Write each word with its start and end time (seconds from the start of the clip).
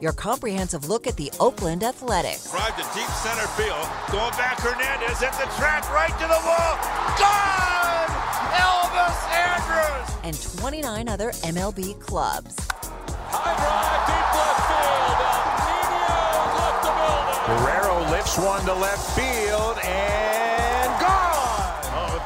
your 0.00 0.12
comprehensive 0.12 0.88
look 0.88 1.06
at 1.06 1.16
the 1.16 1.30
Oakland 1.40 1.82
Athletics. 1.82 2.50
Drive 2.50 2.76
to 2.76 2.82
deep 2.94 3.08
center 3.08 3.46
field. 3.58 3.86
Going 4.10 4.30
back, 4.32 4.60
Hernandez 4.60 5.22
at 5.22 5.32
the 5.32 5.48
track, 5.56 5.88
right 5.92 6.12
to 6.12 6.26
the 6.26 6.40
wall. 6.46 6.78
Gone! 7.18 8.10
Elvis 8.54 9.20
Andrus! 9.34 10.16
And 10.24 10.60
29 10.60 11.08
other 11.08 11.30
MLB 11.30 11.98
clubs. 12.00 12.56
High 13.30 13.54
drive, 13.58 14.06
deep 14.08 14.28
left 14.38 14.62
field. 14.70 15.18
Nino 15.66 16.58
left 16.58 16.80
the 16.86 16.92
building. 16.96 17.42
Guerrero 17.58 18.10
lifts 18.10 18.38
one 18.38 18.64
to 18.66 18.74
left 18.74 19.04
field 19.16 19.78
and 19.84 20.28
gone. 20.28 20.37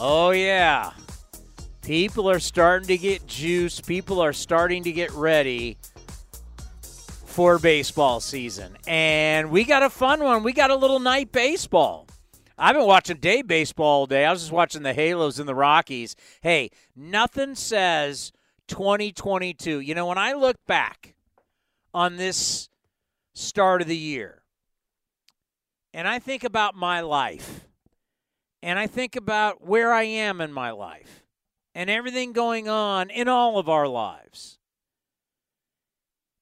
Oh, 0.00 0.30
yeah. 0.30 0.92
People 1.82 2.30
are 2.30 2.38
starting 2.38 2.86
to 2.86 2.96
get 2.96 3.26
juice. 3.26 3.80
People 3.80 4.20
are 4.20 4.32
starting 4.32 4.84
to 4.84 4.92
get 4.92 5.10
ready 5.10 5.76
for 7.26 7.58
baseball 7.58 8.20
season. 8.20 8.76
And 8.86 9.50
we 9.50 9.64
got 9.64 9.82
a 9.82 9.90
fun 9.90 10.22
one. 10.22 10.44
We 10.44 10.52
got 10.52 10.70
a 10.70 10.76
little 10.76 11.00
night 11.00 11.32
baseball. 11.32 12.06
I've 12.56 12.76
been 12.76 12.86
watching 12.86 13.16
day 13.16 13.42
baseball 13.42 14.00
all 14.00 14.06
day. 14.06 14.24
I 14.24 14.30
was 14.30 14.42
just 14.42 14.52
watching 14.52 14.82
the 14.82 14.92
Halos 14.92 15.40
and 15.40 15.48
the 15.48 15.54
Rockies. 15.54 16.14
Hey, 16.42 16.70
nothing 16.94 17.56
says 17.56 18.30
2022. 18.68 19.80
You 19.80 19.94
know, 19.96 20.06
when 20.06 20.18
I 20.18 20.34
look 20.34 20.56
back 20.66 21.14
on 21.92 22.16
this 22.16 22.68
start 23.34 23.82
of 23.82 23.88
the 23.88 23.96
year 23.96 24.42
and 25.92 26.06
I 26.06 26.20
think 26.20 26.44
about 26.44 26.76
my 26.76 27.00
life 27.00 27.67
and 28.62 28.78
I 28.78 28.86
think 28.86 29.16
about 29.16 29.64
where 29.64 29.92
I 29.92 30.04
am 30.04 30.40
in 30.40 30.52
my 30.52 30.70
life 30.70 31.24
and 31.74 31.88
everything 31.88 32.32
going 32.32 32.68
on 32.68 33.10
in 33.10 33.28
all 33.28 33.58
of 33.58 33.68
our 33.68 33.86
lives. 33.86 34.58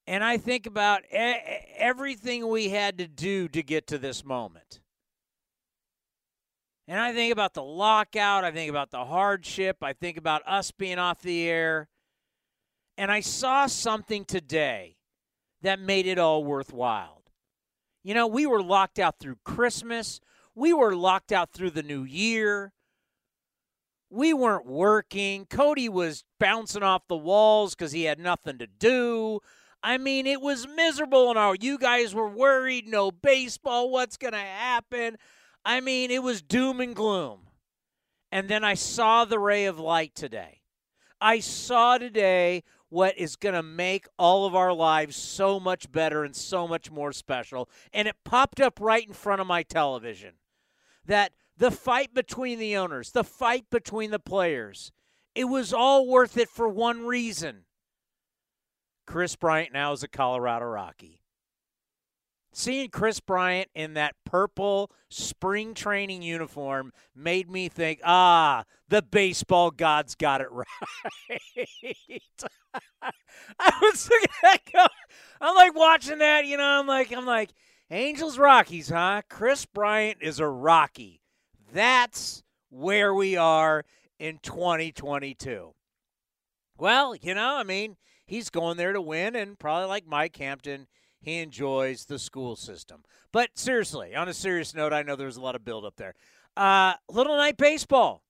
And 0.07 0.23
I 0.23 0.37
think 0.37 0.65
about 0.65 1.03
everything 1.11 2.47
we 2.47 2.69
had 2.69 2.97
to 2.99 3.07
do 3.07 3.47
to 3.49 3.61
get 3.61 3.87
to 3.87 3.97
this 3.97 4.23
moment. 4.23 4.79
And 6.87 6.99
I 6.99 7.13
think 7.13 7.33
about 7.33 7.53
the 7.53 7.63
lockout. 7.63 8.45
I 8.45 8.51
think 8.51 8.69
about 8.69 8.91
the 8.91 9.03
hardship. 9.03 9.77
I 9.81 9.91
think 9.91 10.17
about 10.17 10.41
us 10.47 10.71
being 10.71 10.97
off 10.97 11.21
the 11.21 11.47
air. 11.49 11.89
And 12.97 13.11
I 13.11 13.19
saw 13.19 13.67
something 13.67 14.23
today 14.23 14.95
that 15.61 15.79
made 15.79 16.07
it 16.07 16.17
all 16.17 16.43
worthwhile. 16.43 17.23
You 18.03 18.13
know, 18.13 18.27
we 18.27 18.45
were 18.45 18.63
locked 18.63 18.99
out 18.99 19.19
through 19.19 19.37
Christmas. 19.43 20.21
We 20.57 20.73
were 20.73 20.95
locked 20.95 21.31
out 21.31 21.51
through 21.51 21.69
the 21.69 21.83
new 21.83 22.03
year. 22.03 22.73
We 24.09 24.33
weren't 24.33 24.65
working. 24.65 25.45
Cody 25.45 25.87
was 25.87 26.23
bouncing 26.39 26.81
off 26.81 27.07
the 27.07 27.15
walls 27.15 27.75
because 27.75 27.91
he 27.91 28.05
had 28.05 28.17
nothing 28.17 28.57
to 28.57 28.65
do. 28.65 29.41
I 29.83 29.99
mean, 29.99 30.25
it 30.25 30.41
was 30.41 30.67
miserable 30.67 31.29
and 31.29 31.37
all. 31.37 31.53
You 31.53 31.77
guys 31.77 32.15
were 32.15 32.27
worried. 32.27 32.87
No 32.87 33.11
baseball. 33.11 33.91
What's 33.91 34.17
going 34.17 34.33
to 34.33 34.39
happen? 34.39 35.17
I 35.63 35.79
mean, 35.79 36.09
it 36.09 36.23
was 36.23 36.41
doom 36.41 36.81
and 36.81 36.95
gloom. 36.95 37.41
And 38.31 38.49
then 38.49 38.63
I 38.63 38.73
saw 38.73 39.25
the 39.25 39.37
ray 39.37 39.65
of 39.65 39.77
light 39.77 40.15
today. 40.15 40.61
I 41.21 41.39
saw 41.39 41.99
today 41.99 42.63
what 42.89 43.15
is 43.15 43.35
going 43.35 43.53
to 43.53 43.61
make 43.61 44.07
all 44.17 44.47
of 44.47 44.55
our 44.55 44.73
lives 44.73 45.17
so 45.17 45.59
much 45.59 45.91
better 45.91 46.23
and 46.23 46.35
so 46.35 46.67
much 46.67 46.89
more 46.89 47.11
special. 47.11 47.69
And 47.93 48.07
it 48.07 48.15
popped 48.25 48.59
up 48.59 48.79
right 48.81 49.07
in 49.07 49.13
front 49.13 49.39
of 49.39 49.45
my 49.45 49.61
television 49.61 50.31
that 51.07 51.33
the 51.57 51.71
fight 51.71 52.13
between 52.13 52.59
the 52.59 52.77
owners, 52.77 53.11
the 53.11 53.23
fight 53.23 53.65
between 53.69 54.11
the 54.11 54.19
players, 54.19 54.91
it 55.33 55.45
was 55.45 55.73
all 55.73 56.07
worth 56.07 56.37
it 56.37 56.49
for 56.49 56.67
one 56.67 57.05
reason. 57.05 57.63
Kris 59.05 59.35
Bryant 59.35 59.73
now 59.73 59.93
is 59.93 60.03
a 60.03 60.07
Colorado 60.07 60.65
Rocky. 60.65 61.21
Seeing 62.53 62.89
Kris 62.89 63.19
Bryant 63.19 63.69
in 63.75 63.93
that 63.93 64.15
purple 64.25 64.91
spring 65.09 65.73
training 65.73 66.23
uniform 66.23 66.91
made 67.15 67.49
me 67.51 67.69
think, 67.69 67.99
ah, 68.03 68.63
the 68.89 69.01
baseball 69.01 69.69
gods 69.69 70.15
got 70.15 70.41
it 70.41 70.47
right. 70.51 70.67
I 73.59 73.71
was 73.81 74.09
looking 74.09 74.27
at 74.43 74.61
that. 74.73 74.91
I'm 75.39 75.55
like 75.55 75.75
watching 75.75 76.17
that, 76.19 76.45
you 76.45 76.57
know. 76.57 76.79
I'm 76.79 76.87
like, 76.87 77.11
I'm 77.11 77.25
like, 77.25 77.51
Angels 77.89 78.37
Rockies, 78.37 78.89
huh? 78.89 79.21
Kris 79.29 79.65
Bryant 79.65 80.17
is 80.21 80.39
a 80.39 80.47
Rocky. 80.47 81.21
That's 81.71 82.43
where 82.69 83.13
we 83.13 83.37
are 83.37 83.85
in 84.19 84.39
2022. 84.43 85.73
Well, 86.77 87.15
you 87.15 87.33
know, 87.33 87.55
I 87.55 87.63
mean, 87.63 87.95
he's 88.25 88.49
going 88.49 88.75
there 88.75 88.91
to 88.91 88.99
win, 88.99 89.37
and 89.37 89.57
probably 89.57 89.87
like 89.87 90.05
Mike 90.05 90.35
Hampton, 90.35 90.87
he 91.21 91.39
enjoys 91.39 92.05
the 92.05 92.19
school 92.19 92.57
system. 92.57 93.03
But 93.31 93.57
seriously, 93.57 94.13
on 94.15 94.27
a 94.27 94.33
serious 94.33 94.75
note, 94.75 94.91
I 94.91 95.03
know 95.03 95.15
there's 95.15 95.37
a 95.37 95.41
lot 95.41 95.55
of 95.55 95.63
build 95.63 95.85
up 95.85 95.95
there. 95.95 96.13
Uh, 96.57 96.93
Little 97.09 97.37
Night 97.37 97.55
Baseball. 97.55 98.21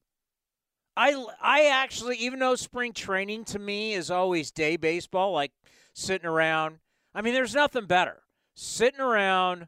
I, 0.95 1.25
I 1.41 1.65
actually, 1.65 2.17
even 2.17 2.39
though 2.39 2.55
spring 2.55 2.93
training 2.93 3.45
to 3.45 3.59
me 3.59 3.93
is 3.93 4.11
always 4.11 4.51
day 4.51 4.77
baseball, 4.77 5.31
like 5.31 5.51
sitting 5.93 6.27
around, 6.27 6.77
I 7.15 7.21
mean, 7.23 7.33
there's 7.33 7.55
nothing 7.55 7.85
better. 7.85 8.21
Sitting 8.59 8.99
around, 8.99 9.67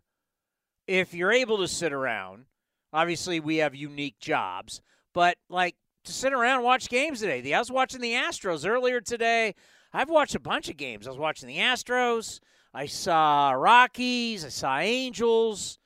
if 0.88 1.14
you're 1.14 1.32
able 1.32 1.60
to 1.60 1.68
sit 1.68 1.94
around, 1.94 2.46
obviously 2.92 3.40
we 3.40 3.58
have 3.58 3.76
unique 3.76 4.18
jobs, 4.20 4.82
but 5.14 5.38
like 5.48 5.76
to 6.06 6.12
sit 6.12 6.34
around 6.34 6.56
and 6.56 6.64
watch 6.64 6.90
games 6.90 7.20
today. 7.20 7.40
The, 7.40 7.54
I 7.54 7.60
was 7.60 7.72
watching 7.72 8.02
the 8.02 8.14
Astros 8.14 8.68
earlier 8.68 9.00
today. 9.00 9.54
I've 9.94 10.10
watched 10.10 10.34
a 10.34 10.40
bunch 10.40 10.70
of 10.70 10.78
games. 10.78 11.06
I 11.06 11.12
was 11.12 11.20
watching 11.20 11.48
the 11.48 11.58
Astros. 11.58 12.40
I 12.74 12.88
saw 12.88 13.52
Rockies. 13.52 14.44
I 14.44 14.50
saw 14.50 14.80
Angels. 14.80 15.78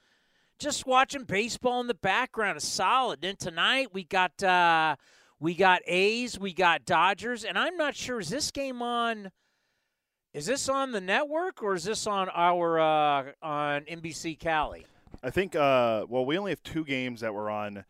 Just 0.58 0.88
watching 0.88 1.26
baseball 1.26 1.82
in 1.82 1.88
the 1.88 1.94
background 1.94 2.56
is 2.56 2.64
solid. 2.64 3.22
Then 3.22 3.36
tonight 3.36 3.90
we 3.92 4.06
got 4.06 4.42
uh, 4.42 4.96
we 5.42 5.56
got 5.56 5.82
A's, 5.88 6.40
we 6.40 6.54
got 6.54 6.86
Dodgers, 6.86 7.44
and 7.44 7.60
I'm 7.60 7.76
not 7.76 7.98
sure 7.98 8.22
is 8.22 8.30
this 8.30 8.50
game 8.50 8.82
on. 8.82 9.30
Is 10.34 10.48
this 10.48 10.68
on 10.68 10.92
the 10.92 11.02
network 11.02 11.62
or 11.62 11.76
is 11.76 11.84
this 11.84 12.08
on 12.08 12.28
our 12.34 12.80
uh, 12.80 13.32
on 13.44 13.82
NBC 13.84 14.40
Cali? 14.40 14.86
I 15.22 15.30
think. 15.30 15.56
Uh, 15.56 16.06
well, 16.10 16.26
we 16.26 16.38
only 16.38 16.52
have 16.52 16.64
two 16.64 16.84
games 16.84 17.22
that 17.22 17.34
were 17.34 17.50
on 17.52 17.86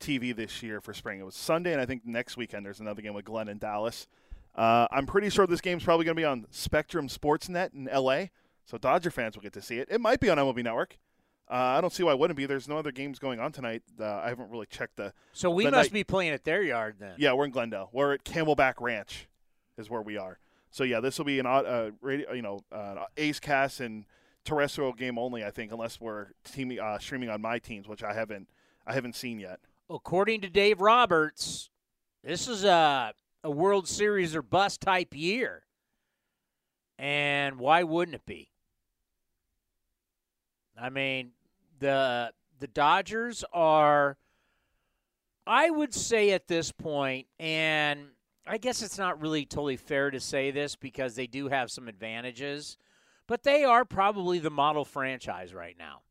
TV 0.00 0.34
this 0.34 0.62
year 0.62 0.80
for 0.80 0.92
spring. 0.92 1.20
It 1.20 1.24
was 1.24 1.36
Sunday, 1.36 1.72
and 1.72 1.80
I 1.80 1.86
think 1.86 2.04
next 2.04 2.36
weekend 2.36 2.66
there's 2.66 2.80
another 2.80 3.00
game 3.00 3.14
with 3.14 3.24
Glenn 3.24 3.48
and 3.48 3.60
Dallas. 3.60 4.08
Uh, 4.56 4.86
I'm 4.90 5.06
pretty 5.06 5.30
sure 5.30 5.46
this 5.46 5.60
game's 5.60 5.84
probably 5.84 6.04
going 6.04 6.16
to 6.16 6.20
be 6.20 6.24
on 6.24 6.46
Spectrum 6.50 7.08
Sportsnet 7.08 7.74
in 7.74 7.88
LA, 7.92 8.26
so 8.66 8.76
Dodger 8.76 9.10
fans 9.10 9.36
will 9.36 9.42
get 9.42 9.52
to 9.54 9.62
see 9.62 9.78
it. 9.78 9.88
It 9.90 10.00
might 10.00 10.20
be 10.20 10.30
on 10.30 10.36
MLB 10.38 10.62
Network. 10.64 10.96
Uh, 11.50 11.54
I 11.54 11.80
don't 11.80 11.92
see 11.92 12.02
why 12.02 12.12
it 12.12 12.18
wouldn't 12.18 12.36
be. 12.36 12.46
There's 12.46 12.68
no 12.68 12.78
other 12.78 12.90
games 12.92 13.18
going 13.18 13.38
on 13.38 13.52
tonight. 13.52 13.82
Uh, 14.00 14.04
I 14.16 14.28
haven't 14.30 14.50
really 14.50 14.66
checked 14.66 14.96
the. 14.96 15.12
So 15.32 15.48
we 15.50 15.64
the 15.64 15.70
must 15.70 15.90
night- 15.90 15.92
be 15.94 16.04
playing 16.04 16.32
at 16.32 16.42
their 16.44 16.62
yard 16.62 16.96
then. 16.98 17.14
Yeah, 17.18 17.34
we're 17.34 17.44
in 17.44 17.50
Glendale. 17.52 17.88
We're 17.92 18.14
at 18.14 18.24
Camelback 18.24 18.74
Ranch, 18.80 19.28
is 19.78 19.88
where 19.88 20.02
we 20.02 20.16
are. 20.18 20.38
So 20.74 20.82
yeah, 20.82 20.98
this 20.98 21.18
will 21.18 21.24
be 21.24 21.38
an 21.38 21.46
uh, 21.46 21.92
radio, 22.00 22.32
you 22.32 22.42
know, 22.42 22.58
uh, 22.72 23.04
A's 23.16 23.38
Cast 23.38 23.78
and 23.78 24.06
terrestrial 24.44 24.92
game 24.92 25.20
only. 25.20 25.44
I 25.44 25.52
think, 25.52 25.70
unless 25.70 26.00
we're 26.00 26.32
uh, 26.82 26.98
streaming 26.98 27.28
on 27.28 27.40
my 27.40 27.60
teams, 27.60 27.86
which 27.86 28.02
I 28.02 28.12
haven't, 28.12 28.48
I 28.84 28.92
haven't 28.92 29.14
seen 29.14 29.38
yet. 29.38 29.60
According 29.88 30.40
to 30.40 30.50
Dave 30.50 30.80
Roberts, 30.80 31.70
this 32.24 32.48
is 32.48 32.64
a 32.64 33.14
a 33.44 33.50
World 33.52 33.86
Series 33.86 34.34
or 34.34 34.42
bust 34.42 34.80
type 34.80 35.14
year. 35.14 35.62
And 36.98 37.60
why 37.60 37.84
wouldn't 37.84 38.16
it 38.16 38.26
be? 38.26 38.50
I 40.76 40.90
mean, 40.90 41.30
the 41.78 42.32
the 42.58 42.66
Dodgers 42.66 43.44
are 43.52 44.16
I 45.46 45.70
would 45.70 45.94
say 45.94 46.32
at 46.32 46.48
this 46.48 46.72
point 46.72 47.28
and 47.38 48.08
I 48.46 48.58
guess 48.58 48.82
it's 48.82 48.98
not 48.98 49.20
really 49.20 49.46
totally 49.46 49.76
fair 49.76 50.10
to 50.10 50.20
say 50.20 50.50
this 50.50 50.76
because 50.76 51.14
they 51.14 51.26
do 51.26 51.48
have 51.48 51.70
some 51.70 51.88
advantages, 51.88 52.76
but 53.26 53.42
they 53.42 53.64
are 53.64 53.84
probably 53.84 54.38
the 54.38 54.50
model 54.50 54.84
franchise 54.84 55.54
right 55.54 55.76
now. 55.78 56.02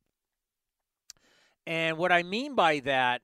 And 1.67 1.97
what 1.97 2.11
I 2.11 2.23
mean 2.23 2.55
by 2.55 2.79
that, 2.79 3.21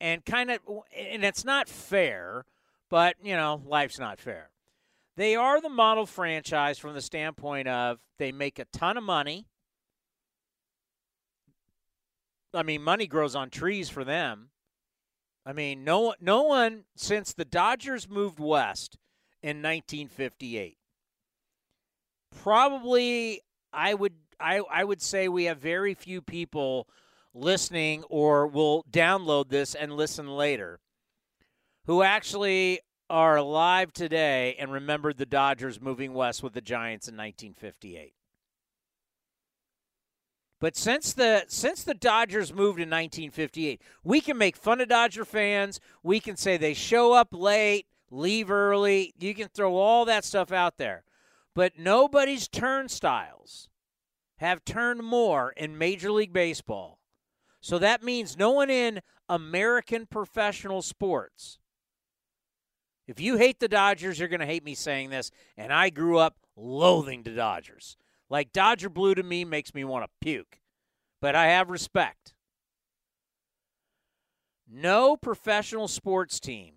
and 0.00 0.24
kind 0.24 0.50
of, 0.50 0.60
and 0.96 1.24
it's 1.24 1.44
not 1.44 1.68
fair, 1.68 2.44
but, 2.88 3.16
you 3.22 3.36
know, 3.36 3.60
life's 3.66 3.98
not 3.98 4.20
fair. 4.20 4.50
They 5.16 5.34
are 5.36 5.60
the 5.60 5.68
model 5.68 6.06
franchise 6.06 6.78
from 6.78 6.94
the 6.94 7.02
standpoint 7.02 7.68
of 7.68 7.98
they 8.18 8.32
make 8.32 8.58
a 8.58 8.64
ton 8.66 8.96
of 8.96 9.04
money. 9.04 9.46
I 12.52 12.62
mean, 12.62 12.82
money 12.82 13.06
grows 13.06 13.34
on 13.34 13.50
trees 13.50 13.90
for 13.90 14.04
them. 14.04 14.50
I 15.46 15.52
mean, 15.52 15.84
no 15.84 16.14
no 16.20 16.42
one 16.42 16.84
since 16.96 17.32
the 17.32 17.44
Dodgers 17.44 18.08
moved 18.08 18.40
west 18.40 18.96
in 19.42 19.58
1958. 19.58 20.78
Probably 22.42 23.40
I 23.72 23.94
would 23.94 24.14
I 24.40 24.62
I 24.70 24.84
would 24.84 25.02
say 25.02 25.28
we 25.28 25.44
have 25.44 25.58
very 25.58 25.94
few 25.94 26.22
people 26.22 26.88
listening 27.34 28.04
or 28.08 28.46
will 28.46 28.84
download 28.90 29.48
this 29.48 29.74
and 29.74 29.92
listen 29.92 30.28
later 30.28 30.80
who 31.86 32.02
actually 32.02 32.80
are 33.10 33.36
alive 33.36 33.92
today 33.92 34.56
and 34.58 34.72
remembered 34.72 35.18
the 35.18 35.26
Dodgers 35.26 35.80
moving 35.80 36.14
west 36.14 36.42
with 36.42 36.54
the 36.54 36.60
Giants 36.60 37.06
in 37.06 37.16
1958. 37.16 38.14
But 40.64 40.78
since 40.78 41.12
the 41.12 41.44
since 41.48 41.84
the 41.84 41.92
Dodgers 41.92 42.50
moved 42.50 42.80
in 42.80 42.88
1958, 42.88 43.82
we 44.02 44.22
can 44.22 44.38
make 44.38 44.56
fun 44.56 44.80
of 44.80 44.88
Dodger 44.88 45.26
fans. 45.26 45.78
We 46.02 46.20
can 46.20 46.38
say 46.38 46.56
they 46.56 46.72
show 46.72 47.12
up 47.12 47.28
late, 47.32 47.84
leave 48.10 48.50
early. 48.50 49.12
You 49.20 49.34
can 49.34 49.48
throw 49.48 49.76
all 49.76 50.06
that 50.06 50.24
stuff 50.24 50.52
out 50.52 50.78
there. 50.78 51.04
But 51.54 51.78
nobody's 51.78 52.48
turnstiles 52.48 53.68
have 54.38 54.64
turned 54.64 55.02
more 55.02 55.52
in 55.54 55.76
Major 55.76 56.10
League 56.10 56.32
Baseball. 56.32 56.98
So 57.60 57.78
that 57.80 58.02
means 58.02 58.38
no 58.38 58.52
one 58.52 58.70
in 58.70 59.02
American 59.28 60.06
professional 60.06 60.80
sports. 60.80 61.58
If 63.06 63.20
you 63.20 63.36
hate 63.36 63.60
the 63.60 63.68
Dodgers, 63.68 64.18
you're 64.18 64.28
going 64.28 64.40
to 64.40 64.46
hate 64.46 64.64
me 64.64 64.74
saying 64.74 65.10
this. 65.10 65.30
And 65.58 65.74
I 65.74 65.90
grew 65.90 66.16
up 66.16 66.38
loathing 66.56 67.22
the 67.22 67.32
Dodgers. 67.32 67.98
Like 68.28 68.52
Dodger 68.52 68.88
blue 68.88 69.14
to 69.14 69.22
me 69.22 69.44
makes 69.44 69.74
me 69.74 69.84
want 69.84 70.04
to 70.04 70.10
puke. 70.20 70.60
But 71.20 71.34
I 71.34 71.46
have 71.46 71.70
respect. 71.70 72.34
No 74.70 75.16
professional 75.16 75.88
sports 75.88 76.40
team 76.40 76.74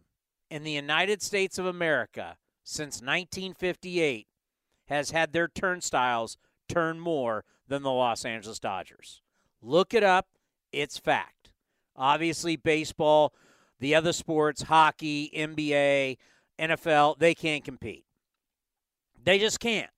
in 0.49 0.63
the 0.63 0.71
United 0.71 1.21
States 1.21 1.57
of 1.57 1.65
America 1.65 2.37
since 2.63 3.01
1958 3.01 4.27
has 4.87 5.11
had 5.11 5.33
their 5.33 5.47
turnstiles 5.47 6.37
turn 6.67 6.99
more 6.99 7.43
than 7.67 7.83
the 7.83 7.91
Los 7.91 8.25
Angeles 8.25 8.59
Dodgers. 8.59 9.21
Look 9.61 9.93
it 9.93 10.03
up, 10.03 10.27
it's 10.71 10.97
fact. 10.97 11.51
Obviously, 11.95 12.55
baseball, 12.55 13.33
the 13.79 13.95
other 13.95 14.13
sports, 14.13 14.63
hockey, 14.63 15.31
NBA, 15.35 16.17
NFL, 16.59 17.17
they 17.19 17.33
can't 17.33 17.63
compete. 17.63 18.05
They 19.23 19.39
just 19.39 19.59
can't. 19.59 19.89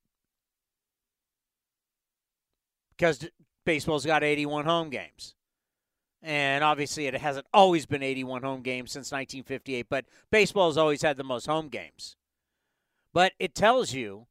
Because 3.00 3.30
baseball's 3.66 4.06
got 4.06 4.24
81 4.26 4.66
home 4.66 4.90
games. 4.90 5.34
And 6.22 6.66
obviously, 6.66 7.08
it 7.08 7.16
hasn't 7.16 7.48
always 7.54 7.86
been 7.86 8.04
81 8.04 8.44
home 8.44 8.62
games 8.62 8.92
since 8.92 9.12
1958, 9.14 9.88
but 9.90 10.06
baseball 10.30 10.68
has 10.68 10.78
always 10.78 11.02
had 11.02 11.16
the 11.16 11.24
most 11.24 11.46
home 11.46 11.70
games. 11.70 12.18
But 13.14 13.32
it 13.40 13.56
tells 13.56 13.94
you, 13.94 14.28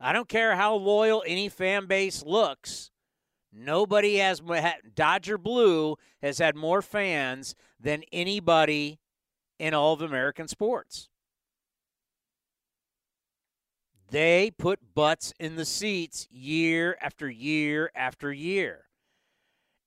I 0.00 0.14
don't 0.14 0.28
care 0.30 0.56
how 0.56 0.76
loyal 0.76 1.22
any 1.26 1.50
fan 1.50 1.84
base 1.84 2.22
looks, 2.24 2.90
nobody 3.52 4.16
has, 4.16 4.40
Dodger 4.94 5.36
Blue 5.36 5.96
has 6.22 6.38
had 6.38 6.56
more 6.56 6.80
fans 6.80 7.54
than 7.78 8.02
anybody 8.10 8.98
in 9.58 9.74
all 9.74 9.92
of 9.92 10.00
American 10.00 10.48
sports. 10.48 11.10
They 14.14 14.52
put 14.56 14.94
butts 14.94 15.34
in 15.40 15.56
the 15.56 15.64
seats 15.64 16.28
year 16.30 16.96
after 17.00 17.28
year 17.28 17.90
after 17.96 18.32
year. 18.32 18.84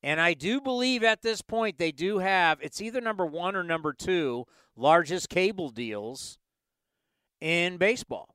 And 0.02 0.20
I 0.20 0.34
do 0.34 0.60
believe 0.60 1.02
at 1.02 1.22
this 1.22 1.40
point 1.40 1.78
they 1.78 1.92
do 1.92 2.18
have, 2.18 2.58
it's 2.60 2.82
either 2.82 3.00
number 3.00 3.24
one 3.24 3.56
or 3.56 3.62
number 3.62 3.94
two 3.94 4.44
largest 4.76 5.30
cable 5.30 5.70
deals 5.70 6.38
in 7.40 7.78
baseball. 7.78 8.34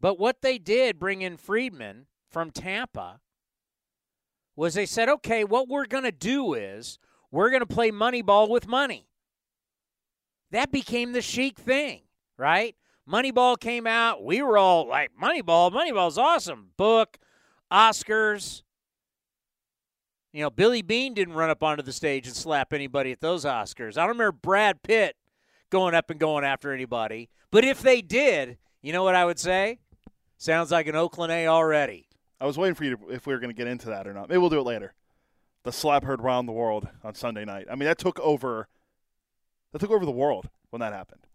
But 0.00 0.18
what 0.18 0.42
they 0.42 0.58
did 0.58 0.98
bring 0.98 1.22
in 1.22 1.36
Friedman 1.36 2.06
from 2.28 2.50
Tampa 2.50 3.20
was 4.56 4.74
they 4.74 4.86
said, 4.86 5.08
okay, 5.08 5.44
what 5.44 5.68
we're 5.68 5.86
going 5.86 6.02
to 6.02 6.10
do 6.10 6.54
is 6.54 6.98
we're 7.30 7.50
going 7.50 7.60
to 7.60 7.66
play 7.66 7.92
money 7.92 8.22
ball 8.22 8.50
with 8.50 8.66
money. 8.66 9.06
That 10.50 10.72
became 10.72 11.12
the 11.12 11.22
chic 11.22 11.60
thing, 11.60 12.02
right? 12.36 12.74
Moneyball 13.08 13.58
came 13.58 13.86
out. 13.86 14.24
We 14.24 14.42
were 14.42 14.56
all 14.56 14.88
like, 14.88 15.10
Moneyball, 15.20 15.72
Moneyball's 15.72 16.18
awesome. 16.18 16.70
Book, 16.76 17.18
Oscars. 17.70 18.62
You 20.32 20.42
know, 20.42 20.50
Billy 20.50 20.82
Beane 20.82 21.12
didn't 21.12 21.34
run 21.34 21.50
up 21.50 21.62
onto 21.62 21.82
the 21.82 21.92
stage 21.92 22.26
and 22.26 22.34
slap 22.34 22.72
anybody 22.72 23.12
at 23.12 23.20
those 23.20 23.44
Oscars. 23.44 23.98
I 23.98 24.02
don't 24.02 24.10
remember 24.10 24.32
Brad 24.32 24.82
Pitt 24.82 25.16
going 25.70 25.94
up 25.94 26.10
and 26.10 26.18
going 26.18 26.44
after 26.44 26.72
anybody. 26.72 27.28
But 27.50 27.64
if 27.64 27.82
they 27.82 28.00
did, 28.00 28.56
you 28.80 28.92
know 28.92 29.02
what 29.02 29.14
I 29.14 29.24
would 29.24 29.38
say? 29.38 29.80
Sounds 30.38 30.70
like 30.70 30.86
an 30.86 30.96
Oakland 30.96 31.32
A 31.32 31.46
already. 31.48 32.08
I 32.40 32.46
was 32.46 32.56
waiting 32.56 32.74
for 32.74 32.84
you 32.84 32.96
to, 32.96 33.10
if 33.10 33.26
we 33.26 33.34
were 33.34 33.40
going 33.40 33.50
to 33.50 33.56
get 33.56 33.68
into 33.68 33.88
that 33.88 34.06
or 34.06 34.12
not. 34.12 34.28
Maybe 34.28 34.38
we'll 34.38 34.50
do 34.50 34.58
it 34.58 34.64
later. 34.66 34.94
The 35.64 35.72
slap 35.72 36.02
heard 36.02 36.22
round 36.22 36.48
the 36.48 36.52
world 36.52 36.88
on 37.04 37.14
Sunday 37.14 37.44
night. 37.44 37.66
I 37.70 37.76
mean, 37.76 37.86
that 37.86 37.98
took 37.98 38.18
over. 38.20 38.68
That 39.72 39.78
took 39.78 39.90
over 39.90 40.04
the 40.04 40.10
world 40.10 40.48
when 40.70 40.80
that 40.80 40.92
happened. 40.92 41.26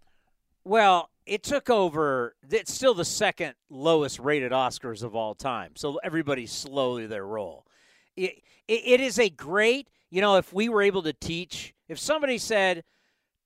Well, 0.66 1.10
it 1.28 1.44
took 1.44 1.70
over. 1.70 2.36
It's 2.50 2.74
still 2.74 2.94
the 2.94 3.06
second 3.06 3.56
lowest 3.70 4.18
rated 4.20 4.52
Oscars 4.52 5.04
of 5.04 5.16
all 5.16 5.36
time. 5.36 5.74
So 5.76 6.00
everybody's 6.04 6.52
slowly 6.52 7.06
their 7.06 7.26
roll. 7.26 7.66
It, 8.16 8.42
it, 8.68 8.82
it 8.86 9.02
is 9.02 9.20
a 9.20 9.30
great, 9.30 9.90
you 10.10 10.22
know, 10.22 10.38
if 10.38 10.54
we 10.54 10.70
were 10.70 10.82
able 10.82 11.04
to 11.04 11.14
teach, 11.14 11.74
if 11.90 12.00
somebody 12.00 12.38
said, 12.38 12.84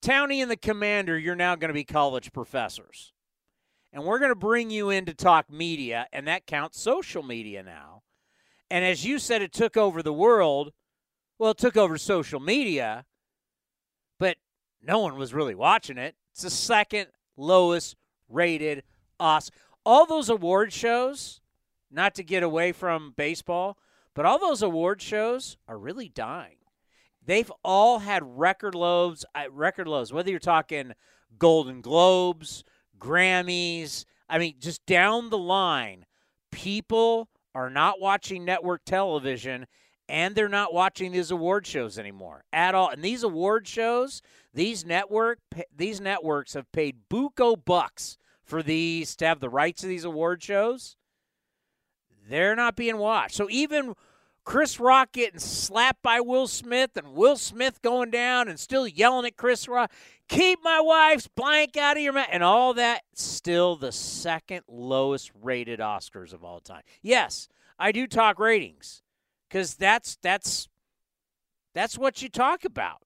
Townie 0.02 0.42
and 0.42 0.50
the 0.50 0.58
Commander, 0.58 1.18
you're 1.18 1.36
now 1.36 1.56
going 1.56 1.70
to 1.70 1.74
be 1.74 1.84
college 1.84 2.32
professors. 2.32 3.14
And 3.94 4.06
we're 4.06 4.20
going 4.20 4.32
to 4.32 4.36
bring 4.36 4.70
you 4.70 4.90
in 4.90 5.06
to 5.06 5.14
talk 5.14 5.52
media, 5.52 6.08
and 6.14 6.28
that 6.28 6.48
counts 6.48 6.80
social 6.80 7.24
media 7.24 7.62
now. 7.62 8.04
And 8.70 8.86
as 8.86 9.04
you 9.04 9.20
said, 9.20 9.42
it 9.42 9.52
took 9.52 9.76
over 9.76 10.02
the 10.02 10.14
world. 10.14 10.72
Well, 11.38 11.52
it 11.52 11.58
took 11.58 11.76
over 11.76 11.98
social 11.98 12.40
media, 12.40 13.06
but 14.18 14.38
no 14.82 15.00
one 15.00 15.18
was 15.18 15.34
really 15.34 15.56
watching 15.56 15.98
it. 15.98 16.16
It's 16.32 16.44
the 16.44 16.50
second 16.50 17.08
lowest 17.38 17.96
rated 18.30 18.84
Oscar. 19.20 19.58
All 19.86 20.06
those 20.06 20.30
award 20.30 20.74
shows, 20.74 21.42
not 21.90 22.16
to 22.16 22.24
get 22.24 22.44
away 22.44 22.72
from 22.72 23.14
baseball, 23.16 23.78
but 24.14 24.26
all 24.26 24.40
those 24.40 24.62
award 24.62 25.02
shows 25.02 25.58
are 25.68 25.78
really 25.78 26.10
dying. 26.10 26.58
They've 27.24 27.52
all 27.64 28.00
had 28.00 28.38
record 28.38 28.76
lows, 28.76 29.26
uh, 29.36 29.44
record 29.52 29.88
lows. 29.88 30.12
Whether 30.12 30.32
you're 30.32 30.40
talking 30.40 30.94
Golden 31.38 31.82
Globes, 31.82 32.64
Grammys, 33.00 34.06
I 34.30 34.38
mean, 34.38 34.56
just 34.60 34.86
down 34.86 35.30
the 35.30 35.38
line, 35.38 36.06
people 36.52 37.30
are 37.54 37.70
not 37.70 38.00
watching 38.00 38.46
network 38.46 38.86
television 38.86 39.68
and 40.12 40.36
they're 40.36 40.50
not 40.50 40.74
watching 40.74 41.14
these 41.14 41.32
award 41.32 41.66
shows 41.66 41.98
anymore 41.98 42.44
at 42.52 42.76
all. 42.76 42.90
And 42.90 43.02
these 43.02 43.24
award 43.24 43.66
shows, 43.66 44.22
these 44.54 44.86
network 44.86 45.40
these 45.76 46.02
networks 46.02 46.54
have 46.54 46.70
paid 46.74 46.98
buco 47.10 47.56
bucks 47.64 48.18
for 48.44 48.62
these 48.62 49.16
to 49.16 49.26
have 49.26 49.40
the 49.40 49.50
rights 49.50 49.82
to 49.82 49.88
these 49.88 50.04
award 50.04 50.44
shows. 50.44 50.98
They're 52.30 52.58
not 52.58 52.76
being 52.76 52.98
watched. 52.98 53.36
So 53.36 53.48
even 53.50 53.94
Chris 54.44 54.80
Rock 54.82 55.14
getting 55.14 55.40
slapped 55.40 56.02
by 56.02 56.20
Will 56.20 56.48
Smith 56.48 56.98
and 56.98 57.14
Will 57.14 57.38
Smith 57.38 57.82
going 57.82 58.12
down 58.12 58.50
and 58.50 58.60
still 58.60 58.86
yelling 58.88 59.26
at 59.26 59.38
Chris 59.38 59.68
Rock, 59.68 59.92
keep 60.28 60.60
my 60.62 60.82
wife's 60.82 61.28
blank 61.28 61.78
out 61.78 61.96
of 61.96 62.04
your 62.04 62.14
mouth, 62.14 62.28
and 62.32 62.44
all 62.44 62.74
that, 62.74 63.04
still 63.14 63.76
the 63.76 63.92
second 63.92 64.64
lowest 64.68 65.32
rated 65.42 65.80
Oscars 65.80 66.34
of 66.34 66.44
all 66.44 66.60
time. 66.60 66.82
Yes, 67.02 67.48
I 67.80 67.92
do 67.92 68.08
talk 68.08 68.40
ratings 68.40 69.04
because 69.52 69.76
that's 69.76 70.18
that's 70.22 70.70
that's 71.74 71.98
what 71.98 72.22
you 72.22 72.30
talk 72.30 72.64
about. 72.64 73.02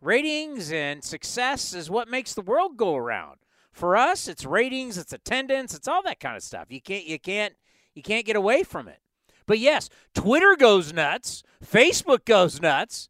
Ratings 0.00 0.72
and 0.72 1.02
success 1.02 1.74
is 1.74 1.90
what 1.90 2.08
makes 2.08 2.34
the 2.34 2.42
world 2.42 2.76
go 2.76 2.94
around. 2.94 3.38
For 3.72 3.96
us, 3.96 4.28
it's 4.28 4.44
ratings, 4.44 4.96
it's 4.96 5.12
attendance, 5.12 5.74
it's 5.74 5.88
all 5.88 6.02
that 6.04 6.20
kind 6.20 6.36
of 6.36 6.42
stuff. 6.42 6.66
You 6.70 6.80
can't 6.80 7.04
you 7.04 7.18
can't 7.18 7.54
you 7.94 8.02
can't 8.02 8.26
get 8.26 8.36
away 8.36 8.62
from 8.62 8.88
it. 8.88 9.00
But 9.46 9.58
yes, 9.58 9.88
Twitter 10.14 10.56
goes 10.56 10.92
nuts, 10.92 11.42
Facebook 11.64 12.24
goes 12.24 12.60
nuts, 12.60 13.08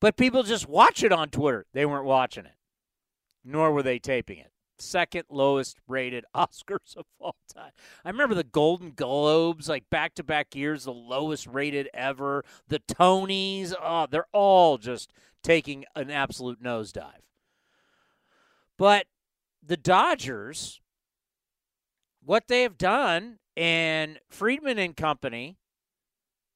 but 0.00 0.16
people 0.16 0.42
just 0.42 0.68
watch 0.68 1.02
it 1.02 1.12
on 1.12 1.28
Twitter. 1.28 1.66
They 1.72 1.86
weren't 1.86 2.04
watching 2.04 2.44
it, 2.44 2.56
nor 3.44 3.72
were 3.72 3.82
they 3.82 3.98
taping 3.98 4.38
it. 4.38 4.49
Second 4.80 5.24
lowest 5.30 5.78
rated 5.86 6.24
Oscars 6.34 6.96
of 6.96 7.06
all 7.18 7.36
time. 7.52 7.72
I 8.04 8.10
remember 8.10 8.34
the 8.34 8.44
Golden 8.44 8.92
Globes, 8.92 9.68
like 9.68 9.88
back 9.90 10.14
to 10.14 10.24
back 10.24 10.54
years, 10.54 10.84
the 10.84 10.92
lowest 10.92 11.46
rated 11.46 11.88
ever. 11.94 12.44
The 12.68 12.80
Tonys, 12.80 13.74
oh, 13.80 14.06
they're 14.10 14.26
all 14.32 14.78
just 14.78 15.12
taking 15.42 15.84
an 15.94 16.10
absolute 16.10 16.62
nosedive. 16.62 17.22
But 18.76 19.06
the 19.62 19.76
Dodgers, 19.76 20.80
what 22.24 22.48
they 22.48 22.62
have 22.62 22.78
done, 22.78 23.38
and 23.56 24.18
Friedman 24.30 24.78
and 24.78 24.96
Company, 24.96 25.58